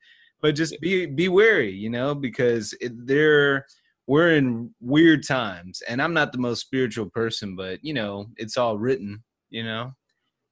But 0.41 0.55
just 0.55 0.79
be 0.81 1.07
be 1.07 1.29
wary 1.29 1.71
you 1.71 1.89
know 1.89 2.13
because 2.13 2.73
it, 2.79 2.93
they're 3.07 3.65
we're 4.05 4.35
in 4.35 4.73
weird 4.79 5.27
times 5.27 5.81
and 5.89 6.01
i'm 6.01 6.13
not 6.13 6.31
the 6.31 6.37
most 6.37 6.61
spiritual 6.61 7.09
person 7.09 7.55
but 7.55 7.83
you 7.83 7.93
know 7.93 8.27
it's 8.37 8.55
all 8.55 8.77
written 8.77 9.23
you 9.49 9.63
know 9.63 9.91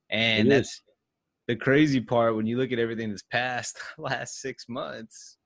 and 0.09 0.51
that's 0.51 0.81
the 1.47 1.55
crazy 1.55 2.01
part 2.01 2.35
when 2.35 2.45
you 2.45 2.57
look 2.57 2.71
at 2.71 2.79
everything 2.79 3.09
that's 3.09 3.23
passed 3.23 3.79
last 3.97 4.41
six 4.41 4.65
months 4.67 5.37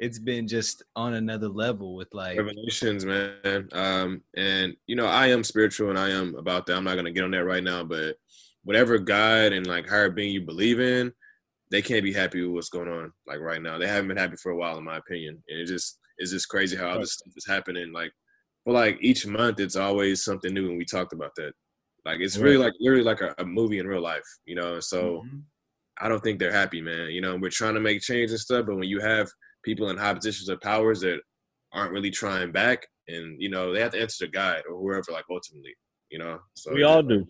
it's 0.00 0.18
been 0.18 0.48
just 0.48 0.82
on 0.96 1.14
another 1.14 1.48
level 1.48 1.94
with 1.94 2.08
like 2.14 2.38
revelations, 2.38 3.04
man. 3.04 3.68
Um, 3.72 4.22
and 4.34 4.74
you 4.86 4.96
know, 4.96 5.04
I 5.04 5.26
am 5.26 5.44
spiritual 5.44 5.90
and 5.90 5.98
I 5.98 6.08
am 6.08 6.34
about 6.36 6.64
that. 6.66 6.76
I'm 6.76 6.84
not 6.84 6.96
gonna 6.96 7.12
get 7.12 7.22
on 7.22 7.32
that 7.32 7.44
right 7.44 7.62
now, 7.62 7.84
but 7.84 8.16
whatever 8.64 8.98
God 8.98 9.52
and 9.52 9.66
like 9.66 9.88
higher 9.88 10.10
being 10.10 10.32
you 10.32 10.40
believe 10.40 10.80
in, 10.80 11.12
they 11.70 11.82
can't 11.82 12.02
be 12.02 12.14
happy 12.14 12.42
with 12.42 12.54
what's 12.54 12.68
going 12.70 12.88
on 12.88 13.12
like 13.26 13.40
right 13.40 13.62
now. 13.62 13.78
They 13.78 13.86
haven't 13.86 14.08
been 14.08 14.16
happy 14.16 14.36
for 14.36 14.52
a 14.52 14.56
while, 14.56 14.78
in 14.78 14.84
my 14.84 14.96
opinion. 14.96 15.42
And 15.48 15.60
it 15.60 15.66
just 15.66 15.98
it's 16.16 16.32
just 16.32 16.48
crazy 16.48 16.76
how 16.76 16.88
all 16.88 17.00
this 17.00 17.12
stuff 17.12 17.34
is 17.36 17.46
happening. 17.46 17.92
Like, 17.92 18.10
but 18.64 18.72
like 18.72 18.98
each 19.02 19.26
month, 19.26 19.60
it's 19.60 19.76
always 19.76 20.24
something 20.24 20.52
new, 20.52 20.70
and 20.70 20.78
we 20.78 20.86
talked 20.86 21.12
about 21.12 21.32
that. 21.36 21.52
Like, 22.04 22.20
it's 22.20 22.36
really 22.36 22.56
like 22.56 22.72
literally 22.80 23.04
like 23.04 23.20
a, 23.20 23.34
a 23.38 23.44
movie 23.44 23.78
in 23.78 23.86
real 23.86 24.02
life, 24.02 24.26
you 24.44 24.54
know. 24.54 24.80
So, 24.80 25.22
mm-hmm. 25.24 25.38
I 26.00 26.08
don't 26.08 26.22
think 26.22 26.38
they're 26.38 26.52
happy, 26.52 26.80
man. 26.80 27.10
You 27.10 27.20
know, 27.20 27.36
we're 27.36 27.50
trying 27.50 27.74
to 27.74 27.80
make 27.80 28.00
change 28.00 28.30
and 28.30 28.40
stuff, 28.40 28.66
but 28.66 28.76
when 28.76 28.88
you 28.88 29.00
have 29.00 29.28
people 29.62 29.90
in 29.90 29.98
high 29.98 30.14
positions 30.14 30.48
of 30.48 30.60
powers 30.60 31.00
that 31.00 31.20
aren't 31.72 31.92
really 31.92 32.10
trying 32.10 32.52
back, 32.52 32.86
and 33.08 33.40
you 33.40 33.50
know 33.50 33.72
they 33.72 33.80
have 33.80 33.92
to 33.92 34.00
answer 34.00 34.24
the 34.24 34.30
guide 34.30 34.62
or 34.68 34.78
whoever, 34.78 35.12
like 35.12 35.24
ultimately, 35.30 35.74
you 36.10 36.18
know. 36.18 36.38
So 36.54 36.72
we 36.72 36.84
all 36.84 37.02
do. 37.02 37.24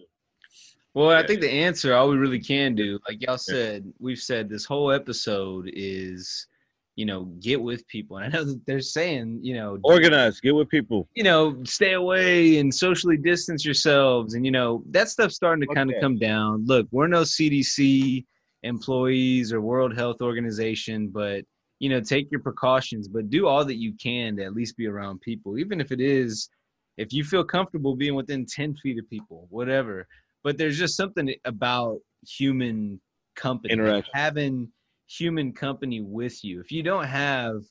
Well, 0.94 1.10
I 1.10 1.24
think 1.24 1.40
the 1.40 1.50
answer, 1.50 1.94
all 1.94 2.08
we 2.08 2.16
really 2.16 2.40
can 2.40 2.74
do, 2.74 2.98
like 3.08 3.22
y'all 3.22 3.38
said, 3.38 3.92
we've 4.00 4.18
said 4.18 4.48
this 4.48 4.64
whole 4.64 4.90
episode 4.90 5.70
is, 5.72 6.48
you 6.96 7.06
know, 7.06 7.24
get 7.40 7.60
with 7.60 7.86
people. 7.88 8.18
And 8.18 8.26
I 8.26 8.38
know 8.38 8.44
that 8.44 8.60
they're 8.66 8.80
saying, 8.80 9.40
you 9.42 9.54
know, 9.54 9.78
organize, 9.84 10.40
get 10.40 10.54
with 10.54 10.68
people. 10.68 11.08
You 11.14 11.24
know, 11.24 11.62
stay 11.64 11.94
away 11.94 12.58
and 12.58 12.74
socially 12.74 13.16
distance 13.16 13.64
yourselves. 13.64 14.34
And, 14.34 14.44
you 14.44 14.50
know, 14.50 14.82
that 14.90 15.08
stuff's 15.08 15.36
starting 15.36 15.62
to 15.62 15.68
okay. 15.68 15.74
kind 15.74 15.90
of 15.90 16.00
come 16.00 16.18
down. 16.18 16.66
Look, 16.66 16.88
we're 16.90 17.06
no 17.06 17.22
CDC 17.22 18.24
employees 18.62 19.52
or 19.52 19.60
World 19.60 19.96
Health 19.96 20.20
Organization, 20.20 21.08
but 21.08 21.44
you 21.80 21.88
know, 21.88 22.00
take 22.00 22.30
your 22.30 22.40
precautions, 22.40 23.08
but 23.08 23.30
do 23.30 23.46
all 23.46 23.64
that 23.64 23.76
you 23.76 23.94
can 23.94 24.36
to 24.36 24.44
at 24.44 24.52
least 24.52 24.76
be 24.76 24.86
around 24.86 25.20
people, 25.22 25.58
even 25.58 25.80
if 25.80 25.90
it 25.90 26.00
is, 26.00 26.50
if 26.98 27.12
you 27.12 27.24
feel 27.24 27.42
comfortable 27.42 27.96
being 27.96 28.14
within 28.14 28.44
10 28.44 28.76
feet 28.76 28.98
of 28.98 29.08
people, 29.08 29.46
whatever. 29.48 30.06
But 30.44 30.58
there's 30.58 30.78
just 30.78 30.94
something 30.96 31.34
about 31.46 31.98
human 32.26 33.00
company, 33.34 34.02
having 34.12 34.68
human 35.10 35.52
company 35.52 36.00
with 36.00 36.44
you. 36.44 36.60
If 36.60 36.70
you 36.70 36.82
don't 36.82 37.04
have 37.04 37.62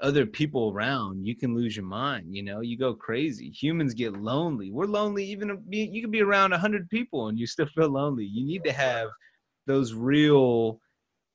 other 0.00 0.26
people 0.26 0.72
around, 0.72 1.24
you 1.24 1.36
can 1.36 1.54
lose 1.54 1.76
your 1.76 1.84
mind. 1.84 2.34
You 2.34 2.42
know, 2.42 2.60
you 2.60 2.76
go 2.76 2.92
crazy. 2.94 3.50
Humans 3.50 3.94
get 3.94 4.14
lonely. 4.14 4.70
We're 4.70 4.86
lonely. 4.86 5.24
Even 5.24 5.62
you 5.68 6.02
can 6.02 6.10
be 6.10 6.22
around 6.22 6.52
a 6.52 6.58
hundred 6.58 6.90
people 6.90 7.28
and 7.28 7.38
you 7.38 7.46
still 7.46 7.66
feel 7.66 7.88
lonely. 7.88 8.24
You 8.24 8.44
need 8.44 8.64
to 8.64 8.72
have 8.72 9.08
those 9.66 9.94
real 9.94 10.80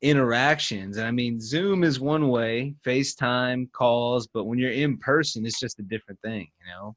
interactions. 0.02 0.98
And 0.98 1.08
I 1.08 1.12
mean, 1.12 1.40
Zoom 1.40 1.84
is 1.84 2.00
one 2.00 2.28
way, 2.28 2.76
FaceTime, 2.86 3.72
calls, 3.72 4.28
but 4.28 4.44
when 4.44 4.60
you're 4.60 4.72
in 4.72 4.98
person, 4.98 5.46
it's 5.46 5.60
just 5.60 5.80
a 5.80 5.84
different 5.84 6.20
thing, 6.22 6.48
you 6.60 6.72
know? 6.72 6.96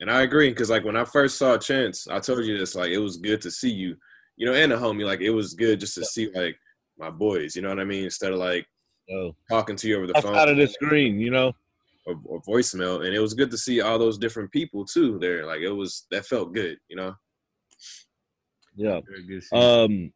And 0.00 0.10
I 0.10 0.22
agree 0.22 0.48
because 0.48 0.70
like 0.70 0.84
when 0.84 0.96
I 0.96 1.04
first 1.04 1.36
saw 1.36 1.58
Chance, 1.58 2.08
I 2.08 2.20
told 2.20 2.44
you 2.44 2.56
this 2.56 2.74
like 2.74 2.90
it 2.90 2.98
was 2.98 3.18
good 3.18 3.42
to 3.42 3.50
see 3.50 3.70
you, 3.70 3.96
you 4.36 4.46
know, 4.46 4.54
and 4.54 4.72
a 4.72 4.78
homie. 4.78 5.04
Like 5.04 5.20
it 5.20 5.30
was 5.30 5.52
good 5.52 5.80
just 5.80 5.94
to 5.96 6.04
see 6.04 6.30
like 6.34 6.56
my 7.00 7.10
boys. 7.10 7.56
You 7.56 7.62
know 7.62 7.70
what 7.70 7.80
I 7.80 7.84
mean? 7.84 8.04
Instead 8.04 8.32
of 8.32 8.38
like 8.38 8.66
oh. 9.10 9.34
talking 9.48 9.76
to 9.76 9.88
you 9.88 9.96
over 9.96 10.06
the 10.06 10.20
phone 10.20 10.36
out 10.36 10.48
of 10.48 10.56
the 10.56 10.68
screen, 10.68 11.18
you 11.18 11.30
know, 11.30 11.52
or, 12.06 12.14
or, 12.24 12.42
voicemail. 12.42 13.04
And 13.04 13.14
it 13.14 13.20
was 13.20 13.34
good 13.34 13.50
to 13.50 13.58
see 13.58 13.80
all 13.80 13.98
those 13.98 14.18
different 14.18 14.52
people 14.52 14.84
too 14.84 15.18
there. 15.18 15.46
Like 15.46 15.60
it 15.60 15.72
was 15.72 16.06
that 16.10 16.26
felt 16.26 16.54
good, 16.54 16.78
you 16.88 16.96
know. 16.96 17.14
Yeah. 18.76 19.00
Um. 19.52 20.12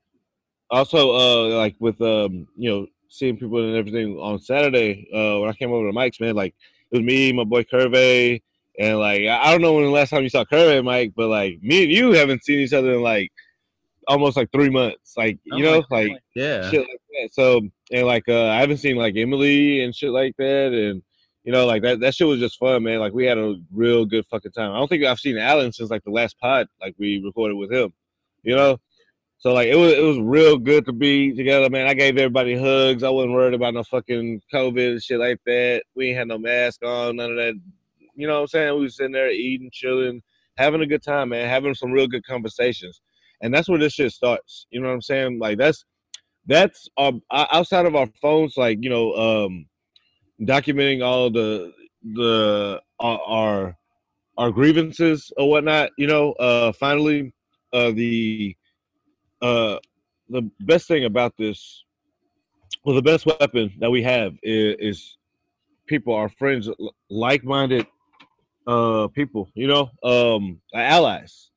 Also, 0.70 1.10
uh, 1.14 1.56
like 1.56 1.76
with 1.78 2.00
um, 2.00 2.46
you 2.56 2.70
know, 2.70 2.86
seeing 3.08 3.36
people 3.36 3.62
and 3.62 3.76
everything 3.76 4.16
on 4.16 4.40
Saturday, 4.40 5.08
uh, 5.14 5.40
when 5.40 5.50
I 5.50 5.52
came 5.52 5.72
over 5.72 5.86
to 5.86 5.92
Mike's, 5.92 6.20
man, 6.20 6.34
like 6.34 6.54
it 6.90 6.98
was 6.98 7.04
me, 7.04 7.32
my 7.32 7.44
boy 7.44 7.64
Curve, 7.64 7.94
and 7.94 8.98
like 8.98 9.26
I 9.26 9.50
don't 9.50 9.60
know 9.60 9.74
when 9.74 9.84
the 9.84 9.90
last 9.90 10.10
time 10.10 10.22
you 10.22 10.28
saw 10.28 10.44
Curve, 10.44 10.84
Mike, 10.84 11.12
but 11.14 11.28
like 11.28 11.62
me 11.62 11.84
and 11.84 11.92
you 11.92 12.12
haven't 12.12 12.44
seen 12.44 12.60
each 12.60 12.72
other 12.72 12.94
in 12.94 13.02
like 13.02 13.30
almost 14.08 14.36
like 14.36 14.50
three 14.52 14.70
months. 14.70 15.14
Like 15.16 15.38
you 15.44 15.66
oh 15.66 15.80
know, 15.80 15.84
like 15.90 16.12
yeah, 16.34 16.70
shit 16.70 16.80
like 16.80 17.00
that. 17.22 17.30
So 17.32 17.62
and 17.92 18.06
like 18.06 18.28
uh, 18.28 18.48
I 18.48 18.60
haven't 18.60 18.78
seen 18.78 18.96
like 18.96 19.14
Emily 19.16 19.82
and 19.82 19.94
shit 19.94 20.10
like 20.10 20.34
that, 20.38 20.72
and 20.72 21.02
you 21.44 21.52
know, 21.52 21.66
like 21.66 21.82
that 21.82 22.00
that 22.00 22.14
shit 22.14 22.26
was 22.26 22.40
just 22.40 22.58
fun, 22.58 22.82
man. 22.82 23.00
Like 23.00 23.12
we 23.12 23.26
had 23.26 23.38
a 23.38 23.56
real 23.72 24.04
good 24.04 24.26
fucking 24.30 24.52
time. 24.52 24.72
I 24.72 24.78
don't 24.78 24.88
think 24.88 25.04
I've 25.04 25.20
seen 25.20 25.38
Alan 25.38 25.72
since 25.72 25.90
like 25.90 26.04
the 26.04 26.10
last 26.10 26.38
pod 26.38 26.66
like 26.80 26.94
we 26.98 27.22
recorded 27.24 27.54
with 27.56 27.72
him. 27.72 27.92
You 28.42 28.56
know, 28.56 28.78
so 29.44 29.52
like 29.52 29.68
it 29.68 29.76
was 29.76 29.92
it 29.92 30.02
was 30.02 30.18
real 30.18 30.56
good 30.56 30.86
to 30.86 30.92
be 30.92 31.34
together, 31.34 31.68
man. 31.68 31.86
I 31.86 31.92
gave 31.92 32.16
everybody 32.16 32.56
hugs. 32.56 33.02
I 33.02 33.10
wasn't 33.10 33.34
worried 33.34 33.52
about 33.52 33.74
no 33.74 33.84
fucking 33.84 34.40
COVID 34.52 34.92
and 34.92 35.02
shit 35.02 35.20
like 35.20 35.38
that. 35.44 35.82
We 35.94 36.08
ain't 36.08 36.18
had 36.18 36.28
no 36.28 36.38
mask 36.38 36.82
on, 36.82 37.16
none 37.16 37.32
of 37.32 37.36
that. 37.36 37.54
You 38.14 38.26
know 38.26 38.36
what 38.36 38.40
I'm 38.40 38.46
saying? 38.46 38.74
We 38.76 38.82
was 38.84 38.96
sitting 38.96 39.12
there 39.12 39.30
eating, 39.30 39.68
chilling, 39.70 40.22
having 40.56 40.80
a 40.80 40.86
good 40.86 41.02
time, 41.02 41.28
man, 41.30 41.46
having 41.46 41.74
some 41.74 41.92
real 41.92 42.06
good 42.06 42.24
conversations. 42.24 43.02
And 43.44 43.52
that's 43.52 43.68
where 43.68 43.78
this 43.78 43.92
shit 43.92 44.10
starts. 44.10 44.66
You 44.70 44.80
know 44.80 44.88
what 44.88 44.94
I'm 44.94 45.02
saying? 45.02 45.38
Like 45.38 45.58
that's 45.58 45.84
that's 46.46 46.88
uh, 46.96 47.12
outside 47.30 47.84
of 47.84 47.94
our 47.94 48.08
phones, 48.20 48.56
like 48.56 48.78
you 48.80 48.88
know, 48.88 49.12
um, 49.12 49.66
documenting 50.40 51.04
all 51.04 51.30
the 51.30 51.70
the 52.14 52.80
uh, 52.98 53.16
our 53.26 53.76
our 54.38 54.50
grievances 54.50 55.30
or 55.36 55.50
whatnot. 55.50 55.90
You 55.98 56.06
know, 56.06 56.32
uh, 56.32 56.72
finally, 56.72 57.34
uh, 57.74 57.90
the 57.90 58.56
uh, 59.42 59.76
the 60.30 60.50
best 60.60 60.88
thing 60.88 61.04
about 61.04 61.34
this, 61.36 61.84
well, 62.82 62.94
the 62.94 63.02
best 63.02 63.26
weapon 63.26 63.74
that 63.78 63.90
we 63.90 64.02
have 64.02 64.32
is, 64.42 64.76
is 64.80 65.18
people, 65.86 66.14
our 66.14 66.30
friends, 66.30 66.70
like-minded 67.10 67.86
uh, 68.66 69.06
people, 69.08 69.50
you 69.54 69.66
know, 69.66 69.90
um, 70.02 70.62
allies. 70.74 71.50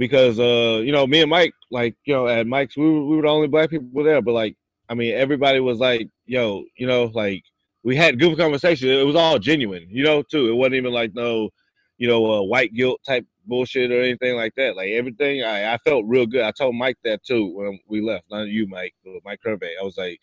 Because 0.00 0.40
uh, 0.40 0.80
you 0.82 0.92
know, 0.92 1.06
me 1.06 1.20
and 1.20 1.28
Mike, 1.30 1.52
like 1.70 1.94
you 2.06 2.14
know, 2.14 2.26
at 2.26 2.46
Mike's, 2.46 2.74
we 2.74 2.90
were, 2.90 3.04
we 3.04 3.16
were 3.16 3.22
the 3.22 3.28
only 3.28 3.48
black 3.48 3.68
people 3.68 4.02
there, 4.02 4.22
but 4.22 4.32
like, 4.32 4.56
I 4.88 4.94
mean, 4.94 5.12
everybody 5.14 5.60
was 5.60 5.78
like, 5.78 6.08
"Yo," 6.24 6.64
you 6.78 6.86
know, 6.86 7.10
like 7.14 7.44
we 7.82 7.96
had 7.96 8.18
good 8.18 8.38
conversation. 8.38 8.88
It 8.88 9.04
was 9.04 9.14
all 9.14 9.38
genuine, 9.38 9.86
you 9.90 10.02
know, 10.02 10.22
too. 10.22 10.48
It 10.48 10.54
wasn't 10.54 10.76
even 10.76 10.94
like 10.94 11.14
no, 11.14 11.50
you 11.98 12.08
know, 12.08 12.24
uh, 12.32 12.42
white 12.42 12.72
guilt 12.72 13.00
type 13.06 13.26
bullshit 13.44 13.92
or 13.92 14.00
anything 14.00 14.36
like 14.36 14.54
that. 14.56 14.74
Like 14.74 14.88
everything, 14.92 15.44
I, 15.44 15.74
I 15.74 15.76
felt 15.84 16.06
real 16.06 16.26
good. 16.26 16.44
I 16.44 16.50
told 16.52 16.76
Mike 16.76 16.96
that 17.04 17.22
too 17.22 17.54
when 17.54 17.78
we 17.86 18.00
left. 18.00 18.24
Not 18.30 18.48
you, 18.48 18.66
Mike, 18.68 18.94
but 19.04 19.20
Mike 19.22 19.40
Kirby. 19.44 19.74
I 19.78 19.84
was 19.84 19.98
like, 19.98 20.18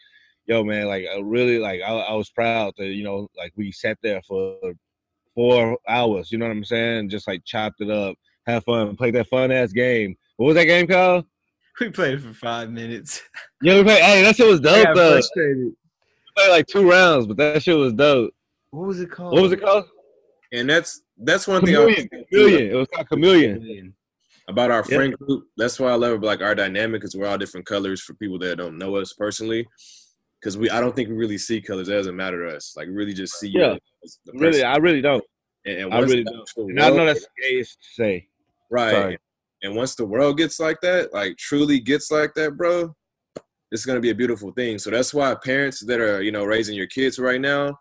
yo, 0.47 0.63
man, 0.63 0.87
like 0.87 1.05
I 1.05 1.19
really, 1.19 1.59
like 1.59 1.81
I, 1.81 1.91
I 1.91 2.13
was 2.13 2.31
proud 2.31 2.73
that 2.79 2.87
you 2.87 3.03
know, 3.03 3.27
like 3.37 3.53
we 3.55 3.71
sat 3.71 3.99
there 4.01 4.23
for 4.27 4.57
four 5.35 5.77
hours. 5.87 6.31
You 6.31 6.39
know 6.39 6.47
what 6.47 6.57
I'm 6.57 6.65
saying? 6.65 7.09
Just 7.09 7.27
like 7.27 7.45
chopped 7.45 7.81
it 7.81 7.91
up, 7.91 8.15
have 8.47 8.63
fun, 8.63 8.95
play 8.95 9.11
that 9.11 9.27
fun 9.27 9.51
ass 9.51 9.71
game. 9.71 10.15
What 10.37 10.47
was 10.47 10.55
that 10.55 10.65
game 10.65 10.87
called? 10.87 11.25
We 11.79 11.89
played 11.89 12.15
it 12.15 12.21
for 12.21 12.33
five 12.33 12.71
minutes. 12.71 13.21
Yeah, 13.63 13.77
we 13.77 13.83
played. 13.83 14.03
Hey, 14.03 14.21
that 14.21 14.35
shit 14.35 14.47
was 14.47 14.59
dope 14.59 14.95
though. 14.95 15.13
Frustrated. 15.13 15.57
We 15.57 15.73
played 16.35 16.51
like 16.51 16.67
two 16.67 16.87
rounds, 16.87 17.25
but 17.25 17.37
that 17.37 17.63
shit 17.63 17.75
was 17.75 17.91
dope. 17.91 18.31
What 18.69 18.85
was 18.85 18.99
it 18.99 19.09
called? 19.09 19.33
What 19.33 19.41
was 19.41 19.51
it 19.51 19.61
called? 19.61 19.85
And 20.53 20.69
that's 20.69 21.01
that's 21.17 21.47
one 21.47 21.61
chameleon, 21.61 22.07
thing. 22.07 22.23
Chameleon. 22.31 22.71
It 22.71 22.75
was 22.75 22.87
called 22.93 23.09
chameleon. 23.09 23.95
About 24.47 24.69
our 24.69 24.83
friend 24.83 25.17
group. 25.17 25.45
That's 25.57 25.79
why 25.79 25.89
I 25.89 25.95
love 25.95 26.21
like 26.21 26.41
our 26.41 26.53
dynamic 26.53 27.01
because 27.01 27.15
we're 27.15 27.25
all 27.25 27.39
different 27.39 27.65
colors 27.65 27.99
for 28.01 28.13
people 28.13 28.37
that 28.39 28.57
don't 28.57 28.77
know 28.77 28.95
us 28.97 29.13
personally. 29.13 29.67
Because 30.39 30.55
we, 30.55 30.69
I 30.69 30.79
don't 30.79 30.95
think 30.95 31.09
we 31.09 31.15
really 31.15 31.39
see 31.39 31.59
colors. 31.59 31.89
It 31.89 31.93
doesn't 31.93 32.15
matter 32.15 32.47
to 32.47 32.55
us. 32.55 32.75
Like 32.77 32.89
really, 32.91 33.13
just 33.13 33.39
see. 33.39 33.49
Yeah. 33.49 33.75
Really, 34.35 34.63
I 34.63 34.77
really 34.77 35.01
don't. 35.01 35.23
And, 35.65 35.79
and 35.79 35.93
I 35.95 35.99
really 35.99 36.23
don't. 36.23 36.47
And 36.57 36.79
I 36.79 36.89
know 36.91 37.07
that's 37.07 37.25
gay 37.41 37.63
to 37.63 37.69
say. 37.81 38.27
Right. 38.69 38.91
Sorry. 38.91 39.17
And 39.63 39.75
once 39.75 39.95
the 39.95 40.05
world 40.05 40.37
gets 40.37 40.59
like 40.59 40.77
that, 40.81 41.13
like 41.13 41.37
truly 41.37 41.79
gets 41.79 42.11
like 42.11 42.33
that, 42.35 42.57
bro, 42.57 42.93
it's 43.71 43.85
gonna 43.85 43.99
be 43.99 44.11
a 44.11 44.15
beautiful 44.15 44.51
thing. 44.51 44.77
So 44.77 44.89
that's 44.89 45.13
why 45.13 45.35
parents 45.43 45.83
that 45.85 45.99
are, 45.99 46.21
you 46.21 46.31
know, 46.31 46.45
raising 46.45 46.75
your 46.75 46.87
kids 46.87 47.19
right 47.19 47.41
now, 47.41 47.77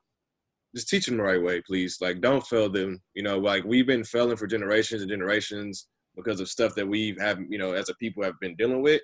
just 0.75 0.89
teach 0.89 1.07
them 1.07 1.17
the 1.17 1.23
right 1.23 1.43
way, 1.43 1.63
please. 1.63 1.99
Like, 2.01 2.21
don't 2.21 2.47
fail 2.47 2.69
them. 2.69 3.03
You 3.15 3.23
know, 3.23 3.39
like 3.39 3.65
we've 3.65 3.87
been 3.87 4.05
failing 4.05 4.37
for 4.37 4.47
generations 4.47 5.03
and 5.03 5.11
generations 5.11 5.89
because 6.17 6.41
of 6.41 6.49
stuff 6.49 6.75
that 6.75 6.87
we 6.87 7.15
have, 7.21 7.39
you 7.49 7.59
know, 7.59 7.73
as 7.73 7.89
a 7.89 7.95
people 7.95 8.23
have 8.25 8.39
been 8.41 8.57
dealing 8.57 8.83
with. 8.83 9.03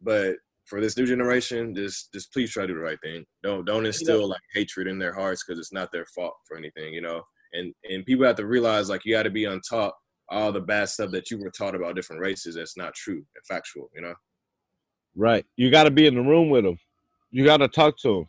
But 0.00 0.36
for 0.66 0.80
this 0.80 0.96
new 0.96 1.06
generation, 1.06 1.74
just 1.74 2.12
just 2.12 2.32
please 2.32 2.50
try 2.50 2.64
to 2.64 2.68
do 2.68 2.74
the 2.74 2.80
right 2.80 2.98
thing. 3.02 3.24
Don't 3.42 3.64
don't 3.64 3.86
instill 3.86 4.28
like 4.28 4.40
hatred 4.54 4.86
in 4.86 4.98
their 4.98 5.14
hearts 5.14 5.44
because 5.44 5.58
it's 5.58 5.72
not 5.72 5.90
their 5.92 6.06
fault 6.14 6.34
for 6.46 6.56
anything, 6.56 6.92
you 6.92 7.00
know. 7.00 7.22
And 7.52 7.72
and 7.88 8.04
people 8.04 8.26
have 8.26 8.36
to 8.36 8.46
realize 8.46 8.90
like 8.90 9.04
you 9.04 9.14
got 9.14 9.22
to 9.22 9.30
be 9.30 9.46
on 9.46 9.60
top 9.68 9.96
all 10.30 10.52
the 10.52 10.60
bad 10.60 10.88
stuff 10.88 11.10
that 11.12 11.30
you 11.30 11.38
were 11.38 11.50
taught 11.50 11.74
about 11.74 11.96
different 11.96 12.20
races 12.20 12.54
that's 12.54 12.76
not 12.76 12.94
true 12.94 13.16
and 13.16 13.46
factual, 13.46 13.90
you 13.94 14.02
know. 14.02 14.14
Right. 15.16 15.44
You 15.56 15.70
got 15.70 15.84
to 15.84 15.90
be 15.90 16.06
in 16.06 16.14
the 16.14 16.22
room 16.22 16.50
with 16.50 16.64
them. 16.64 16.78
You 17.30 17.44
got 17.44 17.58
to 17.58 17.68
talk 17.68 17.98
to 18.02 18.08
them. 18.08 18.28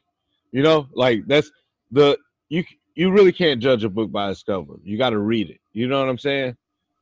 You 0.52 0.64
know, 0.64 0.88
like 0.94 1.22
that's 1.28 1.52
the 1.92 2.18
you 2.50 2.64
you 2.96 3.12
really 3.12 3.32
can't 3.32 3.62
judge 3.62 3.84
a 3.84 3.90
book 3.90 4.12
by 4.12 4.32
its 4.32 4.44
cover. 4.44 4.74
You 4.84 4.98
got 4.98 5.12
to 5.12 5.20
read 5.20 5.50
it. 5.50 5.60
You 5.74 5.88
know 5.88 6.00
what 6.00 6.10
I'm 6.10 6.18
saying? 6.18 6.56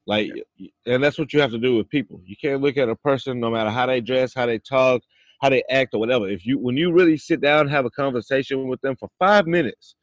Like, 0.05 0.31
and 0.85 1.03
that's 1.03 1.17
what 1.17 1.33
you 1.33 1.41
have 1.41 1.51
to 1.51 1.57
do 1.57 1.75
with 1.75 1.89
people. 1.89 2.21
You 2.25 2.35
can't 2.39 2.61
look 2.61 2.77
at 2.77 2.89
a 2.89 2.95
person 2.95 3.39
no 3.39 3.49
matter 3.49 3.69
how 3.69 3.85
they 3.85 3.99
dress, 3.99 4.33
how 4.33 4.45
they 4.45 4.59
talk, 4.59 5.01
how 5.41 5.49
they 5.49 5.63
act, 5.69 5.93
or 5.93 5.99
whatever. 5.99 6.29
If 6.29 6.45
you 6.45 6.59
when 6.59 6.77
you 6.77 6.91
really 6.91 7.17
sit 7.17 7.41
down 7.41 7.61
and 7.61 7.69
have 7.69 7.85
a 7.85 7.89
conversation 7.89 8.67
with 8.67 8.81
them 8.81 8.95
for 8.99 9.09
five 9.19 9.47
minutes, 9.47 9.95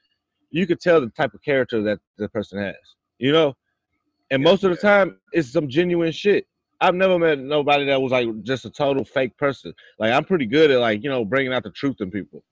you 0.50 0.66
could 0.66 0.80
tell 0.80 1.00
the 1.00 1.08
type 1.10 1.34
of 1.34 1.42
character 1.42 1.82
that 1.82 1.98
the 2.18 2.28
person 2.28 2.58
has. 2.58 2.74
You 3.18 3.32
know, 3.32 3.54
and 4.34 4.42
most 4.42 4.64
of 4.64 4.70
the 4.70 4.76
time 4.76 5.16
it's 5.32 5.52
some 5.52 5.68
genuine 5.68 6.10
shit. 6.10 6.48
I've 6.80 6.96
never 6.96 7.20
met 7.20 7.38
nobody 7.38 7.86
that 7.86 8.02
was 8.02 8.10
like 8.10 8.28
just 8.42 8.64
a 8.64 8.70
total 8.70 9.04
fake 9.04 9.36
person. 9.38 9.72
Like 10.00 10.12
I'm 10.12 10.24
pretty 10.24 10.46
good 10.46 10.72
at 10.72 10.80
like 10.80 11.04
you 11.04 11.08
know 11.08 11.24
bringing 11.24 11.52
out 11.52 11.62
the 11.62 11.70
truth 11.70 12.00
in 12.00 12.10
people. 12.10 12.42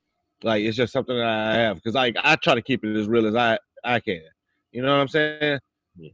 Like 0.45 0.63
it's 0.63 0.77
just 0.77 0.93
something 0.93 1.17
that 1.17 1.27
I 1.27 1.55
have 1.55 1.77
because 1.77 1.95
like 1.95 2.15
I 2.23 2.37
try 2.37 2.55
to 2.55 2.63
keep 2.63 2.85
it 2.85 2.97
as 2.97 3.09
real 3.09 3.27
as 3.27 3.35
I 3.35 3.59
I 3.83 3.99
can. 3.99 4.23
You 4.71 4.83
know 4.83 4.93
what 4.95 5.01
I'm 5.01 5.09
saying? 5.09 5.59
Yeah. 5.97 6.11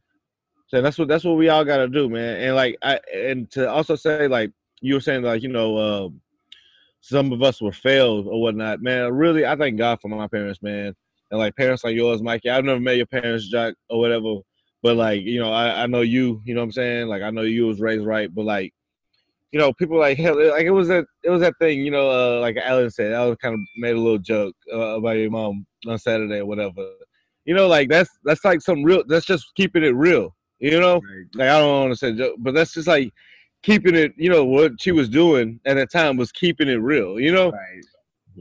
So 0.69 0.81
that's 0.81 0.99
what 0.99 1.09
that's 1.09 1.25
what 1.25 1.37
we 1.37 1.51
all 1.51 1.67
got 1.67 1.77
to 1.79 1.89
do, 1.89 2.09
man. 2.09 2.41
And 2.41 2.57
like 2.57 2.79
I 2.83 2.99
and 3.15 3.51
to 3.51 3.71
also 3.71 3.95
say 3.95 4.27
like 4.27 4.51
you 4.81 4.95
were 4.95 5.01
saying 5.01 5.23
like 5.23 5.43
you 5.43 5.51
know 5.51 5.77
uh, 5.77 6.09
some 7.03 7.31
of 7.31 7.43
us 7.43 7.61
were 7.61 7.73
failed 7.73 8.27
or 8.27 8.41
whatnot, 8.41 8.81
man. 8.81 9.13
Really, 9.13 9.45
I 9.45 9.55
thank 9.55 9.77
God 9.77 10.01
for 10.01 10.09
my 10.09 10.29
parents, 10.29 10.63
man. 10.63 10.95
And 11.31 11.39
like 11.39 11.57
parents 11.57 11.85
like 11.85 11.95
yours, 11.95 12.23
Mikey. 12.23 12.49
I've 12.49 12.65
never 12.65 12.81
met 12.81 12.97
your 12.97 13.05
parents, 13.07 13.49
Jack, 13.49 13.75
or 13.91 13.99
whatever. 13.99 14.37
But 14.83 14.97
like 14.97 15.23
you 15.23 15.41
know, 15.41 15.53
I 15.53 15.85
I 15.85 15.87
know 15.87 16.03
you. 16.03 16.41
You 16.45 16.55
know 16.55 16.61
what 16.61 16.67
I'm 16.67 16.73
saying? 16.73 17.09
Like 17.09 17.23
I 17.23 17.31
know 17.31 17.43
you 17.43 17.67
was 17.67 17.81
raised 17.81 18.07
right, 18.07 18.33
but 18.33 18.45
like 18.45 18.73
you 19.53 19.59
know, 19.59 19.73
people 19.73 19.99
like 19.99 20.19
hell. 20.19 20.37
Like 20.51 20.65
it 20.65 20.71
was 20.71 20.89
that 20.89 21.05
it 21.25 21.31
was 21.31 21.41
that 21.41 21.55
thing, 21.61 21.85
you 21.85 21.91
know, 21.91 22.11
uh, 22.11 22.41
like 22.41 22.57
Alan 22.57 22.91
said. 22.91 23.13
I 23.13 23.25
was 23.27 23.37
kind 23.41 23.55
of 23.55 23.61
made 23.77 23.97
a 23.97 24.01
little 24.01 24.19
joke 24.19 24.55
uh, 24.73 24.97
about 24.97 25.17
your 25.17 25.31
mom 25.31 25.67
on 25.87 25.99
Saturday 25.99 26.39
or 26.39 26.47
whatever. 26.47 26.91
You 27.45 27.55
know, 27.55 27.67
like 27.67 27.89
that's 27.89 28.11
that's 28.25 28.45
like 28.45 28.61
some 28.61 28.83
real. 28.83 29.03
That's 29.07 29.27
just 29.27 29.55
keeping 29.55 29.85
it 29.85 29.95
real. 29.95 30.35
You 30.59 30.81
know, 30.81 31.01
like 31.35 31.49
I 31.49 31.59
don't 31.59 31.81
want 31.81 31.93
to 31.93 31.97
say 31.97 32.13
joke, 32.13 32.37
but 32.39 32.55
that's 32.55 32.75
just 32.75 32.89
like 32.89 33.13
keeping 33.63 33.95
it. 33.95 34.13
You 34.17 34.29
know 34.29 34.45
what 34.45 34.73
she 34.81 34.93
was 34.93 35.09
doing 35.09 35.61
at 35.65 35.75
that 35.75 35.91
time 35.91 36.17
was 36.17 36.33
keeping 36.33 36.69
it 36.69 36.83
real. 36.83 37.19
You 37.19 37.33
know, 37.33 37.51
right. 37.51 37.85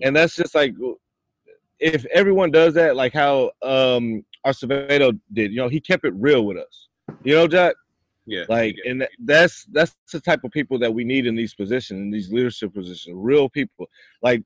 and 0.03 0.15
that's 0.15 0.35
just 0.35 0.55
like 0.55 0.73
if 1.79 2.05
everyone 2.05 2.51
does 2.51 2.73
that, 2.75 2.95
like 2.95 3.13
how 3.13 3.51
um 3.63 4.23
Acevedo 4.47 5.19
did. 5.33 5.51
You 5.51 5.57
know, 5.57 5.67
he 5.67 5.79
kept 5.79 6.05
it 6.05 6.13
real 6.15 6.45
with 6.45 6.57
us. 6.57 6.87
You 7.23 7.35
know, 7.35 7.47
Jack. 7.47 7.75
Yeah. 8.25 8.43
Like, 8.49 8.75
and 8.85 9.07
that's 9.23 9.65
that's 9.71 9.95
the 10.11 10.19
type 10.19 10.43
of 10.43 10.51
people 10.51 10.77
that 10.79 10.93
we 10.93 11.05
need 11.05 11.25
in 11.25 11.35
these 11.35 11.53
positions, 11.53 11.99
in 11.99 12.11
these 12.11 12.31
leadership 12.31 12.73
positions, 12.73 13.15
real 13.17 13.47
people. 13.47 13.87
Like, 14.21 14.43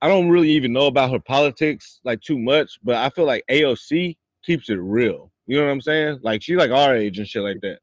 I 0.00 0.08
don't 0.08 0.28
really 0.28 0.50
even 0.50 0.72
know 0.72 0.86
about 0.86 1.10
her 1.10 1.18
politics 1.18 2.00
like 2.04 2.20
too 2.20 2.38
much, 2.38 2.78
but 2.84 2.94
I 2.94 3.10
feel 3.10 3.24
like 3.24 3.44
AOC 3.50 4.16
keeps 4.44 4.70
it 4.70 4.74
real. 4.74 5.32
You 5.46 5.58
know 5.58 5.64
what 5.64 5.72
I'm 5.72 5.80
saying? 5.80 6.20
Like, 6.22 6.42
she's 6.42 6.56
like 6.56 6.70
our 6.70 6.94
age 6.94 7.18
and 7.18 7.26
shit 7.26 7.42
like 7.42 7.60
that. 7.62 7.80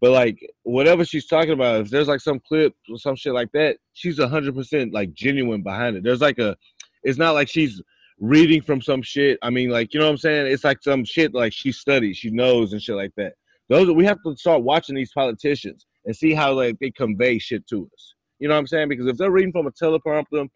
But 0.00 0.12
like, 0.12 0.38
whatever 0.62 1.04
she's 1.04 1.26
talking 1.26 1.52
about, 1.52 1.80
if 1.80 1.90
there's 1.90 2.08
like 2.08 2.20
some 2.20 2.40
clip 2.40 2.74
or 2.88 2.98
some 2.98 3.16
shit 3.16 3.32
like 3.32 3.50
that, 3.52 3.78
she's 3.94 4.22
hundred 4.22 4.54
percent 4.54 4.92
like 4.92 5.12
genuine 5.12 5.62
behind 5.62 5.96
it. 5.96 6.04
There's 6.04 6.20
like 6.20 6.38
a, 6.38 6.56
it's 7.02 7.18
not 7.18 7.34
like 7.34 7.48
she's 7.48 7.80
reading 8.22 8.62
from 8.62 8.80
some 8.80 9.02
shit. 9.02 9.36
I 9.42 9.50
mean, 9.50 9.68
like, 9.68 9.92
you 9.92 9.98
know 9.98 10.06
what 10.06 10.12
I'm 10.12 10.16
saying? 10.16 10.46
It's 10.46 10.62
like 10.62 10.80
some 10.80 11.04
shit 11.04 11.34
like 11.34 11.52
she 11.52 11.72
studies, 11.72 12.16
she 12.16 12.30
knows 12.30 12.72
and 12.72 12.80
shit 12.80 12.94
like 12.94 13.12
that. 13.16 13.34
Those 13.68 13.90
we 13.90 14.04
have 14.04 14.18
to 14.24 14.36
start 14.36 14.62
watching 14.62 14.94
these 14.94 15.12
politicians 15.12 15.86
and 16.06 16.16
see 16.16 16.32
how 16.32 16.52
like 16.52 16.78
they 16.78 16.92
convey 16.92 17.38
shit 17.38 17.66
to 17.68 17.90
us. 17.92 18.14
You 18.38 18.48
know 18.48 18.54
what 18.54 18.60
I'm 18.60 18.66
saying? 18.68 18.88
Because 18.88 19.06
if 19.06 19.16
they're 19.16 19.30
reading 19.30 19.52
from 19.52 19.66
a 19.66 19.72
teleprompter, 19.72 20.48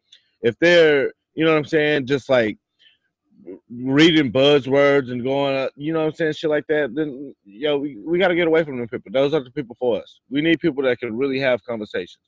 if 0.42 0.54
they're 0.60 1.12
you 1.34 1.44
know 1.44 1.52
what 1.52 1.58
I'm 1.58 1.64
saying, 1.64 2.06
just 2.06 2.28
like 2.30 2.56
reading 3.68 4.32
buzzwords 4.32 5.10
and 5.10 5.22
going, 5.22 5.68
you 5.76 5.92
know 5.92 6.00
what 6.00 6.06
I'm 6.06 6.14
saying, 6.14 6.32
shit 6.34 6.50
like 6.50 6.66
that, 6.68 6.94
then 6.94 7.34
yo, 7.44 7.78
we, 7.78 7.96
we 7.96 8.18
got 8.18 8.28
to 8.28 8.34
get 8.34 8.46
away 8.46 8.64
from 8.64 8.78
them 8.78 8.88
people. 8.88 9.12
Those 9.12 9.34
are 9.34 9.42
the 9.42 9.50
people 9.50 9.76
for 9.78 10.00
us. 10.00 10.20
We 10.30 10.40
need 10.40 10.60
people 10.60 10.82
that 10.84 10.98
can 10.98 11.16
really 11.16 11.38
have 11.40 11.62
conversations. 11.64 12.18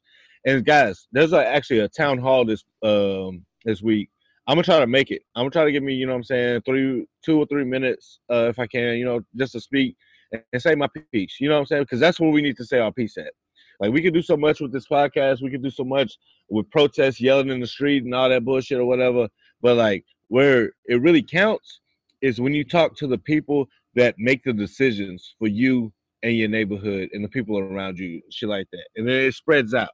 And 0.45 0.64
guys, 0.64 1.07
there's 1.12 1.32
a, 1.32 1.47
actually 1.47 1.80
a 1.80 1.89
town 1.89 2.18
hall 2.18 2.45
this 2.45 2.64
um 2.82 3.45
this 3.64 3.82
week. 3.82 4.11
I'm 4.49 4.55
gonna 4.55 4.63
try 4.63 4.81
to 4.81 4.87
make 4.87 5.11
it. 5.11 5.23
I'm 5.35 5.43
gonna 5.43 5.51
try 5.51 5.65
to 5.67 5.73
give 5.73 5.83
me, 5.83 5.93
you 5.93 6.07
know 6.07 6.13
what 6.13 6.19
I'm 6.19 6.25
saying, 6.25 6.63
three, 6.63 7.07
two 7.23 7.39
or 7.39 7.45
three 7.47 7.65
minutes, 7.65 8.21
uh, 8.33 8.47
if 8.49 8.59
I 8.59 8.67
can, 8.67 8.97
you 8.97 9.05
know, 9.05 9.21
just 9.37 9.53
to 9.53 9.61
speak 9.61 9.95
and, 10.33 10.43
and 10.55 10.63
say 10.63 10.75
my 10.75 10.89
piece. 11.13 11.37
You 11.39 11.51
know 11.51 11.57
what 11.57 11.61
I'm 11.61 11.67
saying? 11.67 11.83
Because 11.83 12.01
that's 12.01 12.19
where 12.19 12.31
we 12.31 12.41
need 12.41 12.57
to 12.57 12.65
say 12.65 12.79
our 12.79 12.91
piece 12.91 13.19
at. 13.19 13.31
Like 13.79 13.93
we 13.93 14.01
can 14.01 14.15
do 14.15 14.23
so 14.23 14.39
much 14.39 14.61
with 14.61 14.73
this 14.73 14.89
podcast. 14.89 15.43
We 15.43 15.51
can 15.51 15.61
do 15.61 15.71
so 15.71 15.85
much 15.85 16.17
with 16.49 16.69
protests, 16.71 17.21
yelling 17.21 17.51
in 17.51 17.61
the 17.61 17.67
street, 17.67 18.05
and 18.05 18.15
all 18.15 18.31
that 18.31 18.47
bullshit 18.47 18.79
or 18.79 18.87
whatever. 18.87 19.29
But 19.61 19.77
like 19.77 20.07
where 20.29 20.73
it 20.87 21.03
really 21.03 21.23
counts 21.23 21.81
is 22.23 22.41
when 22.41 22.55
you 22.55 22.65
talk 22.65 22.97
to 22.97 23.07
the 23.07 23.19
people 23.19 23.69
that 23.97 24.15
make 24.17 24.43
the 24.45 24.55
decisions 24.55 25.35
for 25.39 25.49
you 25.49 25.93
and 26.23 26.35
your 26.35 26.49
neighborhood 26.49 27.11
and 27.13 27.23
the 27.23 27.29
people 27.29 27.59
around 27.59 27.99
you, 27.99 28.23
shit 28.31 28.49
like 28.49 28.67
that. 28.73 28.89
And 28.97 29.07
then 29.07 29.27
it 29.27 29.35
spreads 29.35 29.75
out. 29.75 29.91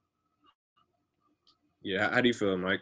Yeah, 1.83 2.09
how 2.15 2.21
do 2.21 2.29
you 2.29 2.35
feel, 2.35 2.57
Mike? 2.57 2.81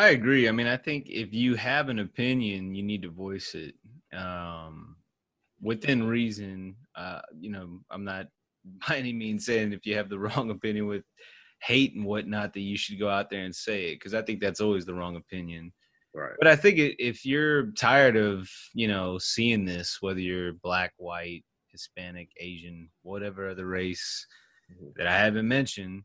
I 0.00 0.10
agree. 0.12 0.48
I 0.48 0.52
mean, 0.52 0.66
I 0.66 0.78
think 0.78 1.10
if 1.10 1.34
you 1.34 1.56
have 1.56 1.90
an 1.90 1.98
opinion, 1.98 2.74
you 2.74 2.82
need 2.82 3.02
to 3.02 3.10
voice 3.10 3.54
it 3.54 3.74
um, 4.16 4.96
within 5.60 6.04
reason. 6.04 6.74
Uh, 6.96 7.20
you 7.38 7.50
know, 7.50 7.80
I'm 7.90 8.02
not 8.02 8.28
by 8.88 8.96
any 8.96 9.12
means 9.12 9.44
saying 9.44 9.74
if 9.74 9.84
you 9.84 9.94
have 9.96 10.08
the 10.08 10.18
wrong 10.26 10.48
opinion 10.48 10.86
with 10.86 11.04
hate 11.60 11.94
and 11.94 12.06
whatnot 12.06 12.54
that 12.54 12.60
you 12.60 12.78
should 12.78 12.98
go 12.98 13.10
out 13.10 13.28
there 13.28 13.44
and 13.44 13.54
say 13.54 13.90
it 13.90 13.96
because 13.96 14.14
I 14.14 14.22
think 14.22 14.40
that's 14.40 14.62
always 14.62 14.86
the 14.86 14.94
wrong 14.94 15.16
opinion. 15.16 15.70
Right. 16.14 16.32
But 16.38 16.48
I 16.48 16.56
think 16.56 16.78
if 16.78 17.26
you're 17.26 17.70
tired 17.72 18.16
of 18.16 18.48
you 18.72 18.88
know 18.88 19.18
seeing 19.18 19.66
this, 19.66 19.98
whether 20.00 20.20
you're 20.20 20.54
black, 20.54 20.94
white, 20.96 21.44
Hispanic, 21.72 22.30
Asian, 22.38 22.88
whatever 23.02 23.50
other 23.50 23.66
race 23.66 24.26
mm-hmm. 24.72 24.92
that 24.96 25.08
I 25.08 25.18
haven't 25.18 25.46
mentioned, 25.46 26.04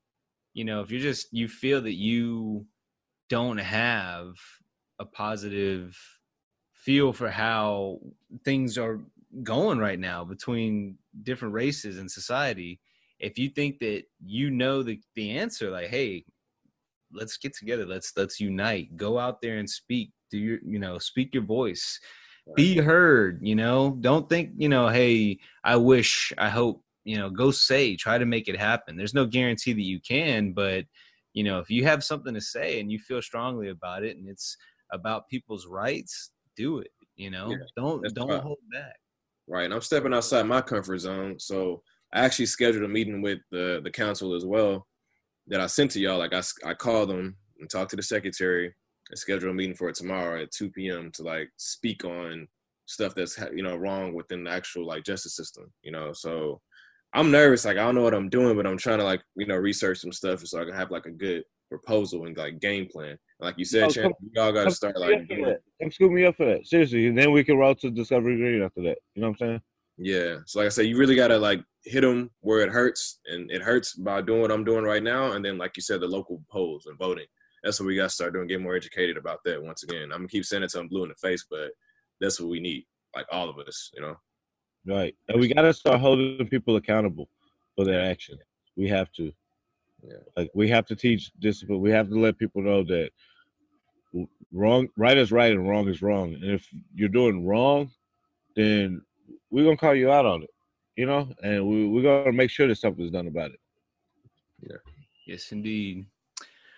you 0.54 0.66
know, 0.66 0.82
if 0.82 0.92
you're 0.92 1.00
just 1.00 1.28
you 1.32 1.48
feel 1.48 1.82
that 1.82 1.96
you 1.96 2.66
don't 3.30 3.58
have 3.58 4.34
a 5.00 5.06
positive 5.06 5.98
feel 6.74 7.12
for 7.12 7.30
how 7.30 8.00
things 8.44 8.78
are 8.78 9.02
going 9.44 9.80
right 9.80 10.00
now 10.00 10.24
between 10.24 10.98
different 11.24 11.54
races 11.54 11.98
in 11.98 12.08
society 12.08 12.80
if 13.20 13.38
you 13.38 13.50
think 13.50 13.80
that 13.80 14.04
you 14.26 14.50
know 14.50 14.84
the, 14.84 15.00
the 15.16 15.32
answer 15.32 15.70
like 15.70 15.88
hey 15.88 16.24
let's 17.12 17.38
get 17.38 17.56
together 17.56 17.86
let's 17.86 18.14
let's 18.16 18.40
unite 18.40 18.96
go 18.96 19.18
out 19.18 19.42
there 19.42 19.58
and 19.58 19.70
speak 19.70 20.12
do 20.32 20.38
your 20.38 20.60
you 20.66 20.80
know 20.80 20.98
speak 20.98 21.34
your 21.34 21.44
voice 21.44 22.00
be 22.56 22.78
heard 22.78 23.40
you 23.42 23.56
know? 23.56 23.98
Don't 24.02 24.30
think 24.30 24.52
you 24.58 24.70
know 24.70 24.88
hey 24.88 25.40
i 25.64 25.76
wish 25.76 26.32
i 26.38 26.50
hope 26.50 26.84
you 27.04 27.18
know 27.18 27.30
go 27.30 27.52
say 27.52 27.96
try 27.96 28.18
to 28.18 28.26
make 28.26 28.48
it 28.48 28.60
happen. 28.60 28.96
There's 28.96 29.14
no 29.14 29.26
guarantee 29.26 29.74
that 29.74 29.82
you 29.82 30.00
can 30.00 30.52
but 30.52 30.86
you 31.36 31.44
know 31.44 31.60
if 31.60 31.70
you 31.70 31.84
have 31.84 32.04
something 32.04 32.34
to 32.34 32.42
say 32.42 32.80
and 32.80 32.92
you 32.92 32.98
feel 32.98 33.22
strongly 33.22 33.70
about 33.70 34.04
it 34.04 34.18
and 34.18 34.28
it's 34.28 34.58
about 34.92 35.30
people's 35.30 35.68
rights 35.68 36.32
do 36.58 36.80
it 36.80 36.90
you 37.16 37.30
know? 37.30 37.52
Yeah, 37.52 37.58
don't 37.78 38.16
don't 38.16 38.30
right. 38.30 38.42
hold 38.42 38.58
back. 38.74 38.96
Right 39.48 39.66
and 39.66 39.74
i'm 39.74 39.82
stepping 39.82 40.14
outside 40.14 40.44
my 40.44 40.62
comfort 40.62 40.98
zone 40.98 41.40
so 41.40 41.84
i 42.14 42.22
actually 42.22 42.48
scheduled 42.48 42.84
a 42.84 42.88
meeting 42.88 43.22
with 43.22 43.40
the 43.52 43.80
the 43.84 43.92
council 43.92 44.34
as 44.34 44.44
well 44.46 44.88
that 45.48 45.62
i 45.62 45.68
sent 45.68 45.92
to 45.92 46.00
y'all 46.00 46.18
like 46.18 46.34
i, 46.34 46.42
I 46.66 46.74
called 46.74 47.10
them 47.10 47.38
and 47.60 47.70
talked 47.70 47.92
to 47.92 47.96
the 47.96 48.02
secretary 48.02 48.74
and 49.10 49.20
scheduled 49.20 49.52
a 49.52 49.54
meeting 49.54 49.76
for 49.76 49.90
it 49.90 49.96
tomorrow 49.96 50.42
at 50.42 50.52
2 50.52 50.72
p.m 50.72 51.12
to 51.14 51.24
like 51.24 51.50
speak 51.58 52.04
on 52.06 52.48
stuff 52.88 53.14
that's 53.14 53.40
you 53.54 53.64
know 53.64 53.76
wrong 53.76 54.14
within 54.14 54.44
the 54.44 54.52
actual 54.52 54.86
like 54.86 55.04
justice 55.04 55.36
system 55.36 55.72
you 55.84 55.92
know? 55.92 56.12
So 56.14 56.62
I'm 57.16 57.32
nervous. 57.32 57.64
Like 57.64 57.78
I 57.78 57.84
don't 57.84 57.96
know 57.96 58.04
what 58.04 58.14
I'm 58.14 58.30
doing, 58.30 58.58
but 58.58 58.68
I'm 58.68 58.78
trying 58.78 59.00
to 59.00 59.06
like 59.06 59.22
you 59.36 59.48
know 59.48 59.56
research 59.56 60.00
some 60.00 60.12
stuff 60.12 60.46
so 60.46 60.62
I 60.62 60.66
can 60.66 60.74
have 60.74 60.92
like 60.92 61.06
a 61.06 61.12
good 61.12 61.44
proposal 61.70 62.26
and 62.26 62.38
like 62.38 62.60
game 62.60 62.88
plan. 62.88 63.18
Like 63.40 63.58
you 63.58 63.66
said, 63.66 63.90
Champ, 63.90 64.14
y'all 64.34 64.52
got 64.52 64.66
to 64.66 64.72
start 64.72 65.00
like. 65.00 65.28
Come 65.82 65.92
scoop 65.92 66.12
me 66.12 66.26
up 66.26 66.36
for 66.36 66.46
that, 66.46 66.68
seriously, 66.68 67.08
and 67.08 67.18
then 67.18 67.32
we 67.32 67.44
can 67.44 67.58
roll 67.58 67.74
to 67.76 67.90
Discovery 67.90 68.36
Green 68.36 68.62
after 68.62 68.82
that. 68.84 68.98
You 69.16 69.22
know 69.22 69.30
what 69.30 69.42
I'm 69.42 69.48
saying? 69.48 69.62
Yeah. 69.98 70.36
So 70.46 70.60
like 70.60 70.66
I 70.68 70.70
said, 70.70 70.88
you 70.88 70.98
really 70.98 71.16
gotta 71.16 71.38
like 71.38 71.64
hit 71.86 72.02
them 72.02 72.32
where 72.42 72.62
it 72.62 72.70
hurts, 72.70 73.20
and 73.28 73.50
it 73.50 73.62
hurts 73.62 73.94
by 73.94 74.22
doing 74.22 74.42
what 74.42 74.52
I'm 74.52 74.66
doing 74.66 74.84
right 74.84 75.04
now, 75.04 75.32
and 75.34 75.44
then 75.44 75.58
like 75.58 75.78
you 75.78 75.82
said, 75.82 76.02
the 76.02 76.08
local 76.08 76.44
polls 76.52 76.86
and 76.86 76.98
voting. 76.98 77.26
That's 77.64 77.80
what 77.80 77.88
we 77.88 77.96
got 77.96 78.04
to 78.04 78.10
start 78.10 78.34
doing. 78.34 78.48
Get 78.48 78.62
more 78.62 78.76
educated 78.76 79.18
about 79.18 79.40
that. 79.46 79.64
Once 79.64 79.84
again, 79.84 80.04
I'm 80.04 80.20
gonna 80.20 80.28
keep 80.28 80.46
saying 80.46 80.64
it 80.64 80.70
to 80.72 80.78
them 80.78 80.88
blue 80.90 81.04
in 81.04 81.10
the 81.10 81.16
face, 81.16 81.46
but 81.50 81.72
that's 82.20 82.40
what 82.40 82.50
we 82.50 82.60
need. 82.60 82.86
Like 83.16 83.26
all 83.32 83.50
of 83.50 83.58
us, 83.58 83.90
you 83.94 84.02
know. 84.02 84.16
Right. 84.86 85.16
And 85.28 85.40
we 85.40 85.52
got 85.54 85.64
to 85.64 85.74
start 85.74 86.00
holding 86.00 86.48
people 86.48 86.76
accountable 86.76 87.28
for 87.76 87.86
their 87.86 88.02
actions. 88.02 88.40
We 88.76 88.88
have 88.90 89.12
to. 89.14 89.32
Yeah. 90.04 90.18
Like 90.38 90.52
we 90.54 90.70
have 90.70 90.86
to 90.88 90.96
teach 90.96 91.32
discipline. 91.40 91.82
We 91.82 91.90
have 91.92 92.10
to 92.10 92.20
let 92.20 92.38
people 92.38 92.62
know 92.62 92.84
that 92.84 93.10
wrong, 94.52 94.88
right 94.98 95.18
is 95.18 95.32
right 95.32 95.52
and 95.52 95.68
wrong 95.68 95.88
is 95.88 96.02
wrong. 96.02 96.36
And 96.36 96.44
if 96.44 96.68
you're 96.94 97.10
doing 97.10 97.46
wrong, 97.46 97.90
then 98.56 99.02
we're 99.50 99.64
gonna 99.64 99.78
call 99.78 99.96
you 99.96 100.12
out 100.12 100.26
on 100.26 100.44
it. 100.44 100.50
You 100.96 101.08
know, 101.08 101.28
and 101.44 101.68
we, 101.68 101.88
we're 101.88 102.04
gonna 102.04 102.32
make 102.32 102.52
sure 102.52 102.68
that 102.68 102.78
something's 102.78 103.12
done 103.12 103.28
about 103.28 103.52
it. 103.52 103.60
Yeah. 104.62 104.78
Yes, 105.26 105.52
indeed. 105.52 106.06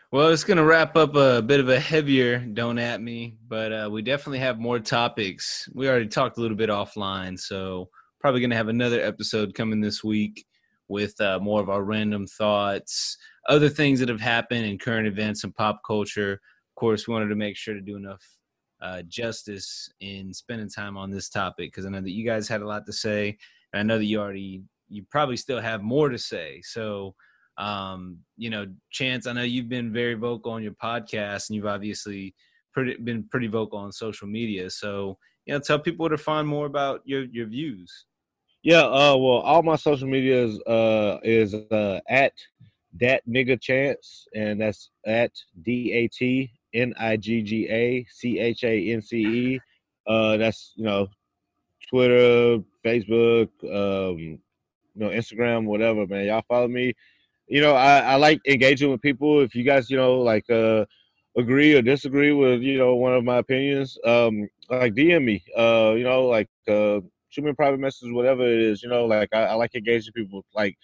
Well, 0.10 0.30
it's 0.30 0.46
going 0.46 0.56
to 0.56 0.64
wrap 0.64 0.96
up 0.96 1.18
a 1.18 1.42
bit 1.42 1.60
of 1.60 1.68
a 1.68 1.78
heavier 1.78 2.40
don't 2.40 2.80
at 2.80 3.02
me, 3.02 3.36
but 3.46 3.74
uh, 3.74 3.90
we 3.92 4.02
definitely 4.02 4.40
have 4.40 4.58
more 4.58 4.80
topics. 4.80 5.68
We 5.74 5.90
already 5.90 6.08
talked 6.08 6.38
a 6.38 6.42
little 6.42 6.56
bit 6.56 6.70
offline, 6.70 7.38
so 7.38 7.90
probably 8.22 8.40
going 8.40 8.52
to 8.52 8.56
have 8.56 8.70
another 8.70 9.02
episode 9.02 9.54
coming 9.54 9.82
this 9.82 10.06
week 10.06 10.46
with 10.88 11.20
uh, 11.20 11.40
more 11.40 11.60
of 11.60 11.70
our 11.70 11.84
random 11.84 12.26
thoughts, 12.26 13.18
other 13.50 13.68
things 13.68 14.00
that 14.00 14.08
have 14.08 14.22
happened 14.22 14.66
in 14.66 14.78
current 14.78 15.08
events 15.08 15.44
and 15.44 15.54
pop 15.54 15.82
culture. 15.86 16.32
Of 16.36 16.76
course, 16.80 17.06
we 17.06 17.14
wanted 17.14 17.28
to 17.28 17.36
make 17.36 17.58
sure 17.58 17.74
to 17.74 17.82
do 17.82 17.98
enough 17.98 18.24
uh, 18.82 19.02
justice 19.10 19.90
in 20.00 20.34
spending 20.34 20.70
time 20.70 20.96
on 20.96 21.12
this 21.12 21.28
topic 21.28 21.74
because 21.74 21.86
I 21.86 21.90
know 21.90 22.00
that 22.00 22.12
you 22.12 22.26
guys 22.26 22.48
had 22.48 22.62
a 22.62 22.68
lot 22.68 22.86
to 22.86 22.94
say, 22.94 23.38
and 23.74 23.82
I 23.82 23.84
know 23.84 23.98
that 23.98 24.06
you 24.06 24.22
already, 24.22 24.62
you 24.88 25.04
probably 25.12 25.36
still 25.36 25.60
have 25.60 25.84
more 25.84 26.08
to 26.08 26.18
say. 26.18 26.62
So, 26.64 27.14
um, 27.58 28.20
you 28.38 28.50
know, 28.50 28.68
Chance, 28.92 29.28
I 29.28 29.34
know 29.34 29.44
you've 29.44 29.70
been 29.70 29.92
very 29.92 30.14
vocal 30.14 30.52
on 30.52 30.64
your 30.64 30.74
podcast, 30.74 31.50
and 31.50 31.56
you've 31.56 31.66
obviously 31.66 32.36
pretty, 32.74 32.96
been 32.98 33.24
pretty 33.24 33.48
vocal 33.48 33.80
on 33.80 33.92
social 33.92 34.28
media. 34.28 34.70
So, 34.70 35.18
you 35.46 35.54
know, 35.54 35.60
tell 35.60 35.80
people 35.80 36.10
to 36.10 36.18
find 36.18 36.48
more 36.48 36.66
about 36.66 37.02
your 37.06 37.24
your 37.26 37.48
views. 37.48 38.06
Yeah, 38.64 38.84
uh, 38.84 39.16
well, 39.18 39.40
all 39.40 39.64
my 39.64 39.76
social 39.76 40.08
media 40.08 40.46
is 40.46 40.60
uh 40.62 41.20
is 41.24 41.54
uh 41.54 42.00
at 42.10 42.34
dat 42.98 43.22
nigga 43.28 43.60
chance, 43.60 44.28
and 44.36 44.62
that's 44.62 44.90
at 45.06 45.32
d 45.64 45.92
a 45.94 46.08
t 46.08 46.52
n 46.74 46.94
i 46.98 47.18
g 47.18 47.42
g 47.42 47.68
a 47.70 48.06
c 48.10 48.40
h 48.40 48.64
a 48.64 48.92
n 48.92 49.02
c 49.02 49.18
e. 49.18 49.60
Uh, 50.06 50.38
that's 50.38 50.74
you 50.76 50.86
know, 50.86 51.08
Twitter, 51.90 52.60
Facebook, 52.86 53.50
um, 53.64 54.18
you 54.20 54.40
know, 54.96 55.10
Instagram, 55.10 55.66
whatever, 55.66 56.06
man. 56.08 56.26
Y'all 56.26 56.44
follow 56.48 56.68
me 56.68 56.94
you 57.48 57.62
know, 57.62 57.76
I, 57.76 58.00
I 58.00 58.16
like 58.16 58.42
engaging 58.46 58.92
with 58.92 59.02
people. 59.02 59.42
If 59.42 59.56
you 59.56 59.64
guys, 59.64 59.90
you 59.90 59.98
know, 59.98 60.20
like 60.20 60.50
uh, 60.50 60.86
agree 61.38 61.74
or 61.76 61.82
disagree 61.82 62.32
with, 62.34 62.62
you 62.62 62.78
know, 62.78 62.96
one 62.96 63.14
of 63.14 63.24
my 63.24 63.38
opinions, 63.38 63.98
um, 64.06 64.48
like 64.70 64.94
DM 64.94 65.24
me. 65.24 65.44
Uh, 65.58 65.94
you 65.98 66.04
know, 66.04 66.26
like 66.26 66.50
uh, 66.68 67.00
shoot 67.30 67.44
me 67.44 67.52
a 67.52 67.54
private 67.54 67.80
message, 67.80 68.12
whatever 68.12 68.44
it 68.44 68.60
is. 68.60 68.84
You 68.84 68.90
know, 68.90 69.06
like 69.06 69.30
I, 69.34 69.46
I 69.46 69.54
like 69.54 69.76
engaging 69.76 70.14
people. 70.14 70.44
Like 70.54 70.78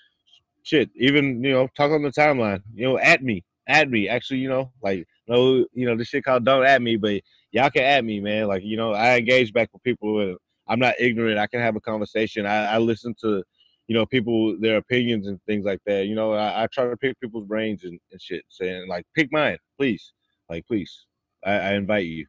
shit, 0.64 0.90
even 0.96 1.44
you 1.44 1.52
know, 1.52 1.68
talk 1.76 1.92
on 1.92 2.04
the 2.04 2.12
timeline. 2.12 2.62
You 2.74 2.86
know, 2.86 2.98
at 2.98 3.24
me, 3.24 3.44
at 3.68 3.90
me. 3.90 4.08
Actually, 4.08 4.40
you 4.40 4.50
know, 4.50 4.72
like 4.82 5.06
no, 5.28 5.66
you 5.74 5.86
know, 5.86 5.98
this 5.98 6.08
shit 6.08 6.24
called 6.24 6.46
don't 6.46 6.66
at 6.66 6.82
me, 6.82 6.96
but 6.96 7.22
y'all 7.52 7.70
can 7.70 7.84
at 7.84 8.06
me, 8.06 8.20
man. 8.20 8.48
Like 8.48 8.64
you 8.64 8.78
know, 8.78 8.94
I 8.94 9.18
engage 9.18 9.52
back 9.54 9.70
with 9.74 9.84
people. 9.84 10.38
I'm 10.68 10.80
not 10.80 10.96
ignorant. 10.98 11.40
I 11.40 11.48
can 11.48 11.60
have 11.60 11.76
a 11.76 11.82
conversation. 11.82 12.46
I, 12.46 12.76
I 12.76 12.78
listen 12.78 13.14
to 13.20 13.44
you 13.88 13.96
know, 13.96 14.06
people 14.06 14.58
their 14.60 14.78
opinions 14.78 15.28
and 15.28 15.40
things 15.46 15.66
like 15.66 15.80
that. 15.86 16.06
You 16.06 16.16
know, 16.16 16.34
I, 16.34 16.64
I 16.64 16.68
try 16.72 16.86
to 16.86 16.98
pick 16.98 17.20
people's 17.20 17.48
brains 17.48 17.84
and, 17.84 18.00
and 18.12 18.22
shit, 18.22 18.44
saying 18.50 18.88
like, 18.88 19.06
pick 19.16 19.32
mine, 19.32 19.58
please, 19.78 20.14
like, 20.50 20.66
please, 20.68 21.06
I, 21.46 21.54
I 21.54 21.74
invite 21.74 22.06
you. 22.06 22.26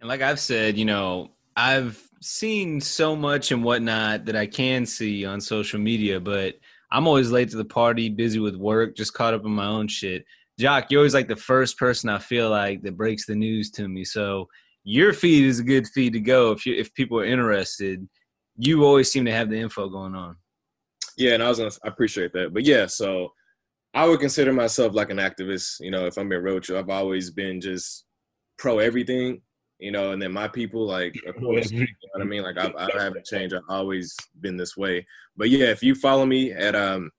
And 0.00 0.08
like 0.08 0.20
I've 0.20 0.40
said, 0.40 0.76
you 0.76 0.84
know, 0.84 1.30
I've 1.56 2.02
seen 2.20 2.80
so 2.80 3.14
much 3.14 3.52
and 3.52 3.64
whatnot 3.64 4.26
that 4.26 4.36
I 4.36 4.46
can 4.46 4.84
see 4.86 5.24
on 5.24 5.40
social 5.40 5.80
media, 5.80 6.20
but 6.20 6.56
I'm 6.90 7.06
always 7.06 7.30
late 7.30 7.50
to 7.50 7.56
the 7.56 7.64
party, 7.64 8.08
busy 8.08 8.38
with 8.38 8.56
work, 8.56 8.96
just 8.96 9.14
caught 9.14 9.34
up 9.34 9.44
in 9.44 9.50
my 9.50 9.66
own 9.66 9.88
shit. 9.88 10.24
Jock, 10.58 10.90
you're 10.90 11.00
always 11.00 11.14
like 11.14 11.28
the 11.28 11.36
first 11.36 11.78
person 11.78 12.08
I 12.08 12.18
feel 12.18 12.50
like 12.50 12.82
that 12.82 12.96
breaks 12.96 13.26
the 13.26 13.34
news 13.34 13.70
to 13.72 13.88
me. 13.88 14.04
So 14.04 14.48
your 14.84 15.12
feed 15.12 15.44
is 15.44 15.58
a 15.58 15.64
good 15.64 15.86
feed 15.88 16.12
to 16.12 16.20
go 16.20 16.52
if 16.52 16.66
you 16.66 16.74
if 16.74 16.92
people 16.94 17.18
are 17.18 17.24
interested 17.24 18.06
you 18.56 18.84
always 18.84 19.10
seem 19.10 19.24
to 19.24 19.32
have 19.32 19.50
the 19.50 19.58
info 19.58 19.88
going 19.88 20.14
on. 20.14 20.36
Yeah, 21.16 21.34
and 21.34 21.42
I 21.42 21.48
was 21.48 21.58
gonna, 21.58 21.70
I 21.84 21.88
appreciate 21.88 22.32
that. 22.32 22.52
But 22.52 22.64
yeah, 22.64 22.86
so 22.86 23.32
I 23.94 24.06
would 24.06 24.20
consider 24.20 24.52
myself 24.52 24.94
like 24.94 25.10
an 25.10 25.18
activist. 25.18 25.76
You 25.80 25.90
know, 25.90 26.06
if 26.06 26.16
I'm 26.16 26.30
in 26.32 26.42
roadshow, 26.42 26.78
I've 26.78 26.90
always 26.90 27.30
been 27.30 27.60
just 27.60 28.04
pro 28.58 28.78
everything. 28.78 29.40
You 29.80 29.90
know, 29.90 30.12
and 30.12 30.22
then 30.22 30.32
my 30.32 30.48
people, 30.48 30.86
like, 30.86 31.14
of 31.26 31.34
course, 31.36 31.70
you 31.70 31.80
know 31.80 31.86
what 32.12 32.22
I 32.22 32.24
mean. 32.24 32.42
Like, 32.42 32.58
I, 32.58 32.72
I 32.78 33.02
haven't 33.02 33.26
changed. 33.26 33.54
I've 33.54 33.62
always 33.68 34.16
been 34.40 34.56
this 34.56 34.76
way. 34.76 35.04
But 35.36 35.50
yeah, 35.50 35.66
if 35.66 35.82
you 35.82 35.94
follow 35.94 36.24
me 36.24 36.52
at 36.52 36.74
um, 36.76 37.10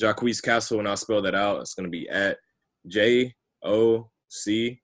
Jocquese 0.00 0.40
Casel, 0.42 0.78
and 0.78 0.88
I'll 0.88 0.96
spell 0.96 1.22
that 1.22 1.34
out, 1.34 1.60
it's 1.60 1.74
gonna 1.74 1.88
be 1.88 2.08
at 2.08 2.38
J 2.86 3.34
O 3.62 4.10
C 4.28 4.80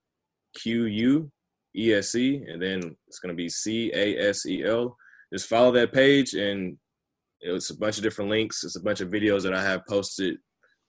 Q 0.55 0.85
U 0.85 1.33
E 1.75 1.95
S 1.95 2.15
E, 2.15 2.45
and 2.47 2.61
then 2.63 2.95
it's 3.09 3.19
gonna 3.19 3.35
be 3.35 3.49
C 3.49 3.91
A 3.95 4.29
S 4.29 4.47
E 4.47 4.65
L. 4.65 4.97
Just 5.35 5.49
follow 5.49 5.73
that 5.73 5.93
page, 5.93 6.35
and 6.35 6.79
it's 7.41 7.71
a 7.71 7.77
bunch 7.77 7.97
of 7.97 8.05
different 8.05 8.31
links. 8.31 8.63
It's 8.63 8.77
a 8.77 8.83
bunch 8.83 9.01
of 9.01 9.09
videos 9.09 9.43
that 9.43 9.53
I 9.53 9.61
have 9.61 9.85
posted 9.89 10.37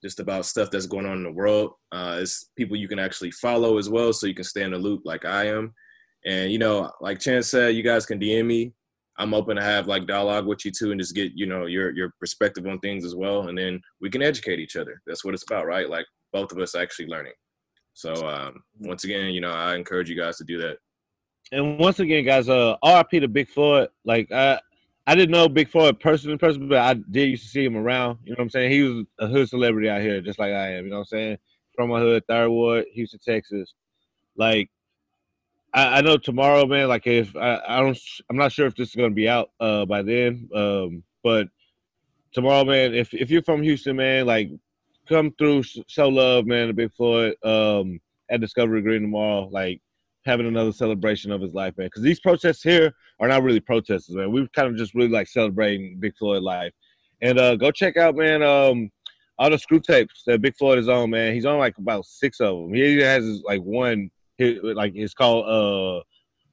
just 0.04 0.20
about 0.20 0.46
stuff 0.46 0.70
that's 0.70 0.86
going 0.86 1.08
on 1.08 1.18
in 1.18 1.24
the 1.24 1.32
world. 1.32 1.72
Uh, 1.92 2.20
it's 2.22 2.52
people 2.56 2.78
you 2.78 2.88
can 2.88 3.00
actually 3.00 3.32
follow 3.32 3.80
as 3.80 3.90
well, 3.90 4.14
so 4.14 4.28
you 4.28 4.36
can 4.36 4.44
stay 4.44 4.62
in 4.62 4.72
the 4.72 4.78
loop 4.78 5.02
like 5.04 5.26
I 5.26 5.48
am. 5.48 5.74
And 6.28 6.52
you 6.52 6.60
know, 6.60 6.92
like 7.02 7.20
Chance 7.20 7.48
said, 7.48 7.76
you 7.76 7.82
guys 7.82 8.06
can 8.06 8.20
DM 8.20 8.46
me. 8.46 8.72
I'm 9.18 9.34
open 9.34 9.56
to 9.56 9.64
have 9.64 9.88
like 9.88 10.06
dialogue 10.06 10.46
with 10.46 10.64
you 10.64 10.72
too, 10.72 10.92
and 10.92 11.00
just 11.00 11.16
get 11.16 11.32
you 11.34 11.48
know 11.48 11.66
your 11.66 11.90
your 11.92 12.12
perspective 12.20 12.68
on 12.68 12.78
things 12.82 13.04
as 13.04 13.16
well, 13.16 13.48
and 13.48 13.58
then 13.58 13.82
we 14.00 14.12
can 14.12 14.22
educate 14.22 14.60
each 14.60 14.76
other. 14.76 15.02
That's 15.08 15.26
what 15.26 15.34
it's 15.34 15.50
about, 15.50 15.66
right? 15.66 15.90
Like 15.90 16.06
both 16.32 16.52
of 16.52 16.60
us 16.60 16.76
actually 16.76 17.08
learning. 17.08 17.34
So 17.94 18.14
um, 18.28 18.62
once 18.80 19.06
again, 19.06 19.34
you 19.34 19.42
know, 19.42 19.52
I 19.52 19.76
encourage 19.76 20.10
you 20.10 20.18
guys 20.18 20.38
to 20.38 20.44
do 20.44 20.60
that. 20.60 20.78
And 21.52 21.80
once 21.80 22.00
again, 22.00 22.26
guys, 22.26 22.50
uh, 22.50 22.76
RIP 22.84 23.22
to 23.22 23.28
Big 23.28 23.50
Floyd. 23.50 23.90
Like 24.04 24.32
I, 24.32 24.60
I 25.08 25.16
didn't 25.16 25.32
know 25.32 25.48
Big 25.48 25.70
Floyd 25.70 26.00
person 26.00 26.32
in 26.32 26.38
person, 26.38 26.68
but 26.68 26.80
I 26.80 26.96
did 26.96 27.30
used 27.30 27.44
to 27.44 27.50
see 27.50 27.64
him 27.64 27.78
around. 27.78 28.20
You 28.24 28.32
know 28.32 28.38
what 28.38 28.44
I'm 28.44 28.50
saying? 28.50 28.72
He 28.72 28.82
was 28.82 29.06
a 29.20 29.28
hood 29.28 29.50
celebrity 29.50 29.90
out 29.90 30.02
here, 30.02 30.22
just 30.22 30.40
like 30.40 30.54
I 30.54 30.74
am. 30.74 30.86
You 30.86 30.92
know 30.92 30.98
what 30.98 31.02
I'm 31.02 31.18
saying? 31.18 31.38
From 31.76 31.90
my 31.90 32.00
hood, 32.00 32.24
Third 32.28 32.50
Ward, 32.50 32.86
Houston, 32.94 33.20
Texas. 33.24 33.74
Like, 34.36 34.70
I, 35.74 36.00
I 36.00 36.02
know 36.02 36.18
tomorrow, 36.18 36.66
man. 36.66 36.88
Like, 36.88 37.06
if 37.06 37.36
I, 37.36 37.62
I 37.68 37.80
don't, 37.82 37.98
I'm 38.30 38.38
not 38.38 38.52
sure 38.52 38.66
if 38.66 38.76
this 38.76 38.90
is 38.90 38.96
gonna 38.96 39.12
be 39.12 39.30
out 39.30 39.52
uh 39.60 39.86
by 39.86 40.02
then. 40.02 40.50
Um, 40.56 41.04
but 41.24 41.48
tomorrow, 42.34 42.66
man, 42.66 42.96
if 42.96 43.14
if 43.14 43.30
you're 43.30 43.44
from 43.44 43.62
Houston, 43.62 43.98
man, 43.98 44.26
like 44.26 44.50
come 45.08 45.32
through, 45.38 45.64
show 45.88 46.10
love, 46.10 46.46
man, 46.46 46.68
to 46.68 46.74
Big 46.74 46.92
Floyd 46.94 47.36
um, 47.44 48.00
at 48.30 48.42
Discovery 48.42 48.82
Green 48.82 49.04
tomorrow. 49.04 49.48
Like 49.52 49.82
having 50.26 50.48
another 50.48 50.72
celebration 50.72 51.32
of 51.32 51.42
his 51.42 51.54
life, 51.54 51.78
man. 51.78 51.88
Because 51.88 52.02
these 52.02 52.20
protests 52.20 52.64
here 52.64 52.94
are 53.20 53.28
not 53.28 53.44
really 53.44 53.60
protests, 53.60 54.10
man. 54.10 54.32
We've 54.32 54.52
kind 54.52 54.68
of 54.68 54.76
just 54.76 54.96
really 54.96 55.10
like 55.10 55.28
celebrating 55.28 55.98
Big 56.00 56.16
Floyd 56.18 56.44
life. 56.44 56.74
And 57.22 57.40
uh, 57.40 57.56
go 57.56 57.72
check 57.72 57.98
out, 57.98 58.16
man, 58.16 58.44
um, 58.44 58.90
all 59.38 59.50
the 59.50 59.58
screw 59.58 59.80
tapes 59.80 60.24
that 60.26 60.42
Big 60.42 60.56
Floyd 60.58 60.80
is 60.80 60.90
on, 60.90 61.10
man. 61.10 61.34
He's 61.34 61.46
on 61.46 61.60
like 61.60 61.78
about 61.78 62.06
six 62.06 62.40
of 62.40 62.56
them. 62.58 62.74
He 62.74 62.98
has 62.98 63.42
like 63.44 63.62
one, 63.62 64.10
like 64.40 64.94
it's 64.96 65.14
called 65.14 65.48
uh, 65.48 66.04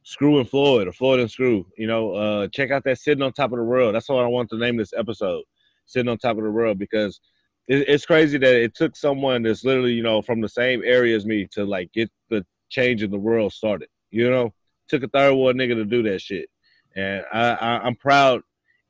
Screw 0.03 0.39
and 0.39 0.49
Floyd 0.49 0.89
or 0.89 0.93
Floyd 0.93 1.21
and 1.21 1.31
Screw. 1.31 1.67
You 1.77 1.87
know, 1.87 2.13
uh, 2.15 2.49
check 2.49 2.71
out 2.71 2.85
that 2.85 2.99
Sitting 2.99 3.23
on 3.23 3.33
Top 3.33 3.53
of 3.53 3.59
the 3.59 3.65
World. 3.65 3.95
That's 3.95 4.09
what 4.09 4.25
I 4.25 4.29
want 4.29 4.51
to 4.51 4.59
name 4.59 4.77
this 4.77 4.93
episode, 4.97 5.45
Sitting 5.87 6.09
on 6.09 6.19
Top 6.19 6.37
of 6.37 6.45
the 6.45 6.51
World, 6.51 6.79
because– 6.79 7.21
it, 7.69 7.89
it's 7.89 8.07
crazy 8.07 8.39
that 8.39 8.55
it 8.55 8.75
took 8.75 8.97
someone 8.97 9.43
that's 9.43 9.65
literally 9.65 9.93
you 9.93 10.03
know 10.03 10.23
from 10.23 10.41
the 10.41 10.49
same 10.49 10.83
area 10.85 11.17
as 11.17 11.27
me 11.27 11.47
to 11.53 11.65
like 11.65 11.93
get 11.93 12.11
the 12.31 12.45
change 12.73 13.03
in 13.03 13.11
the 13.11 13.19
world 13.19 13.53
started. 13.53 13.89
You 14.11 14.31
know, 14.31 14.55
took 14.89 15.03
a 15.03 15.09
third 15.09 15.35
world 15.35 15.57
nigga 15.57 15.75
to 15.75 15.85
do 15.85 16.03
that 16.05 16.21
shit, 16.21 16.49
and 16.97 17.25
I, 17.33 17.51
I 17.53 17.87
am 17.87 17.95
proud 17.97 18.43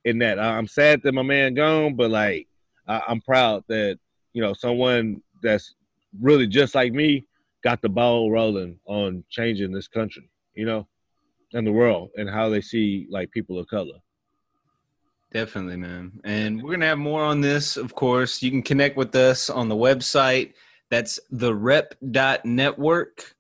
in 0.05 0.19
that. 0.19 0.39
I'm 0.39 0.67
sad 0.67 1.03
that 1.03 1.13
my 1.13 1.23
man 1.23 1.55
gone, 1.55 1.95
but 1.95 2.11
like 2.11 2.49
I, 2.89 3.03
I'm 3.09 3.21
proud 3.21 3.65
that 3.69 3.99
you 4.33 4.43
know 4.43 4.55
someone 4.55 5.23
that's 5.43 5.75
really 6.21 6.47
just 6.47 6.75
like 6.75 6.93
me 6.93 7.27
got 7.63 7.83
the 7.83 7.89
ball 7.89 8.31
rolling 8.31 8.79
on 8.87 9.25
changing 9.31 9.73
this 9.73 9.89
country. 9.89 10.29
You 10.55 10.67
know, 10.67 10.87
and 11.55 11.67
the 11.67 11.73
world 11.73 12.11
and 12.17 12.29
how 12.29 12.49
they 12.49 12.61
see 12.61 13.07
like 13.11 13.31
people 13.31 13.59
of 13.59 13.67
color. 13.69 13.99
Definitely, 15.33 15.79
man. 15.79 16.13
And 16.25 16.63
we're 16.63 16.71
going 16.71 16.81
to 16.81 16.87
have 16.87 16.99
more 16.99 17.23
on 17.23 17.41
this, 17.41 17.79
of 17.79 17.95
course. 17.95 18.43
You 18.43 18.51
can 18.51 18.63
connect 18.63 18.99
with 18.99 19.15
us 19.17 19.49
on 19.49 19.69
the 19.71 19.75
website. 19.75 20.53
That's 20.91 21.19
the 21.31 21.55
rep.network. 21.55 23.35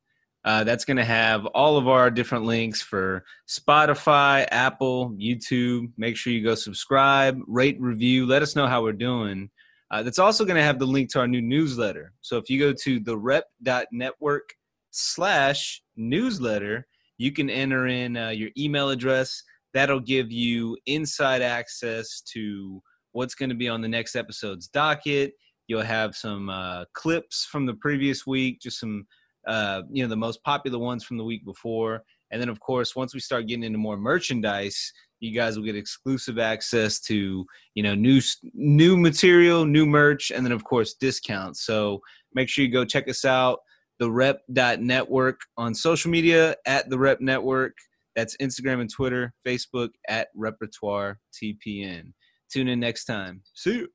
Uh, 0.45 0.65
that's 0.65 0.85
going 0.85 0.97
to 0.97 1.05
have 1.05 1.47
all 1.47 1.77
of 1.77 1.87
our 1.87 2.11
different 2.11 2.45
links 2.45 2.83
for 2.83 3.25
Spotify, 3.49 4.47
Apple, 4.51 5.11
YouTube. 5.13 5.93
Make 5.97 6.17
sure 6.17 6.33
you 6.33 6.43
go 6.43 6.57
subscribe, 6.57 7.41
rate, 7.47 7.81
review. 7.81 8.27
Let 8.27 8.43
us 8.43 8.57
know 8.57 8.67
how 8.67 8.83
we're 8.83 8.93
doing. 8.93 9.51
Uh, 9.91 10.03
that's 10.03 10.19
also 10.19 10.45
going 10.45 10.57
to 10.57 10.63
have 10.63 10.79
the 10.79 10.87
link 10.87 11.13
to 11.13 11.21
our 11.21 11.29
new 11.29 11.43
newsletter. 11.43 12.13
So 12.23 12.39
if 12.39 12.49
you 12.51 12.59
go 12.59 12.73
to 12.73 12.99
the 12.99 13.17
rep.network 13.17 14.55
slash 14.91 15.83
newsletter, 15.97 16.87
you 17.19 17.31
can 17.31 17.49
enter 17.49 17.87
in 17.87 18.17
uh, 18.17 18.31
your 18.31 18.51
email 18.59 18.91
address 18.91 19.43
that'll 19.75 20.01
give 20.01 20.33
you 20.33 20.77
inside 20.87 21.43
access 21.43 22.21
to 22.33 22.83
what's 23.13 23.35
going 23.35 23.49
to 23.49 23.55
be 23.55 23.69
on 23.69 23.81
the 23.81 23.89
next 23.89 24.17
episode's 24.17 24.69
docket. 24.69 25.35
You'll 25.69 25.83
have 25.83 26.17
some 26.17 26.51
uh, 26.51 26.85
clips 26.95 27.45
from 27.45 27.67
the 27.67 27.75
previous 27.75 28.27
week, 28.27 28.61
just 28.61 28.81
some, 28.81 29.07
uh, 29.47 29.83
you 29.91 30.03
know, 30.03 30.09
the 30.09 30.17
most 30.17 30.43
popular 30.45 30.79
ones 30.79 31.05
from 31.05 31.17
the 31.17 31.25
week 31.25 31.45
before. 31.45 32.03
And 32.31 32.41
then, 32.41 32.49
of 32.49 32.61
course, 32.61 32.97
once 32.97 33.13
we 33.13 33.21
start 33.21 33.47
getting 33.47 33.65
into 33.65 33.79
more 33.79 33.97
merchandise, 33.97 34.93
you 35.21 35.35
guys 35.35 35.57
will 35.57 35.65
get 35.65 35.77
exclusive 35.77 36.39
access 36.39 36.99
to, 37.01 37.45
you 37.75 37.83
know, 37.83 37.95
new 37.95 38.21
new 38.55 38.97
material, 38.97 39.65
new 39.65 39.87
merch, 39.87 40.31
and 40.31 40.45
then, 40.45 40.53
of 40.53 40.65
course, 40.65 40.95
discounts. 40.95 41.65
So 41.65 42.01
make 42.35 42.49
sure 42.49 42.65
you 42.65 42.73
go 42.73 42.85
check 42.85 43.09
us 43.09 43.25
out, 43.25 43.61
the 43.99 44.11
rep.network 44.11 45.41
on 45.57 45.75
social 45.75 46.11
media 46.11 46.57
at 46.67 46.89
the 46.91 46.99
rep 46.99 47.21
network. 47.21 47.75
That's 48.17 48.37
Instagram 48.39 48.81
and 48.81 48.91
Twitter, 48.91 49.33
Facebook 49.47 49.91
at 50.09 50.29
Repertoire 50.35 51.19
TPN. 51.33 52.13
Tune 52.53 52.69
in 52.69 52.81
next 52.81 53.05
time. 53.05 53.43
See 53.55 53.79
you. 53.79 53.89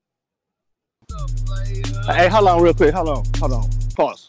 Hey, 2.08 2.28
hold 2.28 2.48
on 2.48 2.62
real 2.62 2.74
quick. 2.74 2.93
Hold 2.93 3.10
on. 3.10 3.24
Hold 3.39 3.54
on. 3.54 3.70
Pause. 3.95 4.26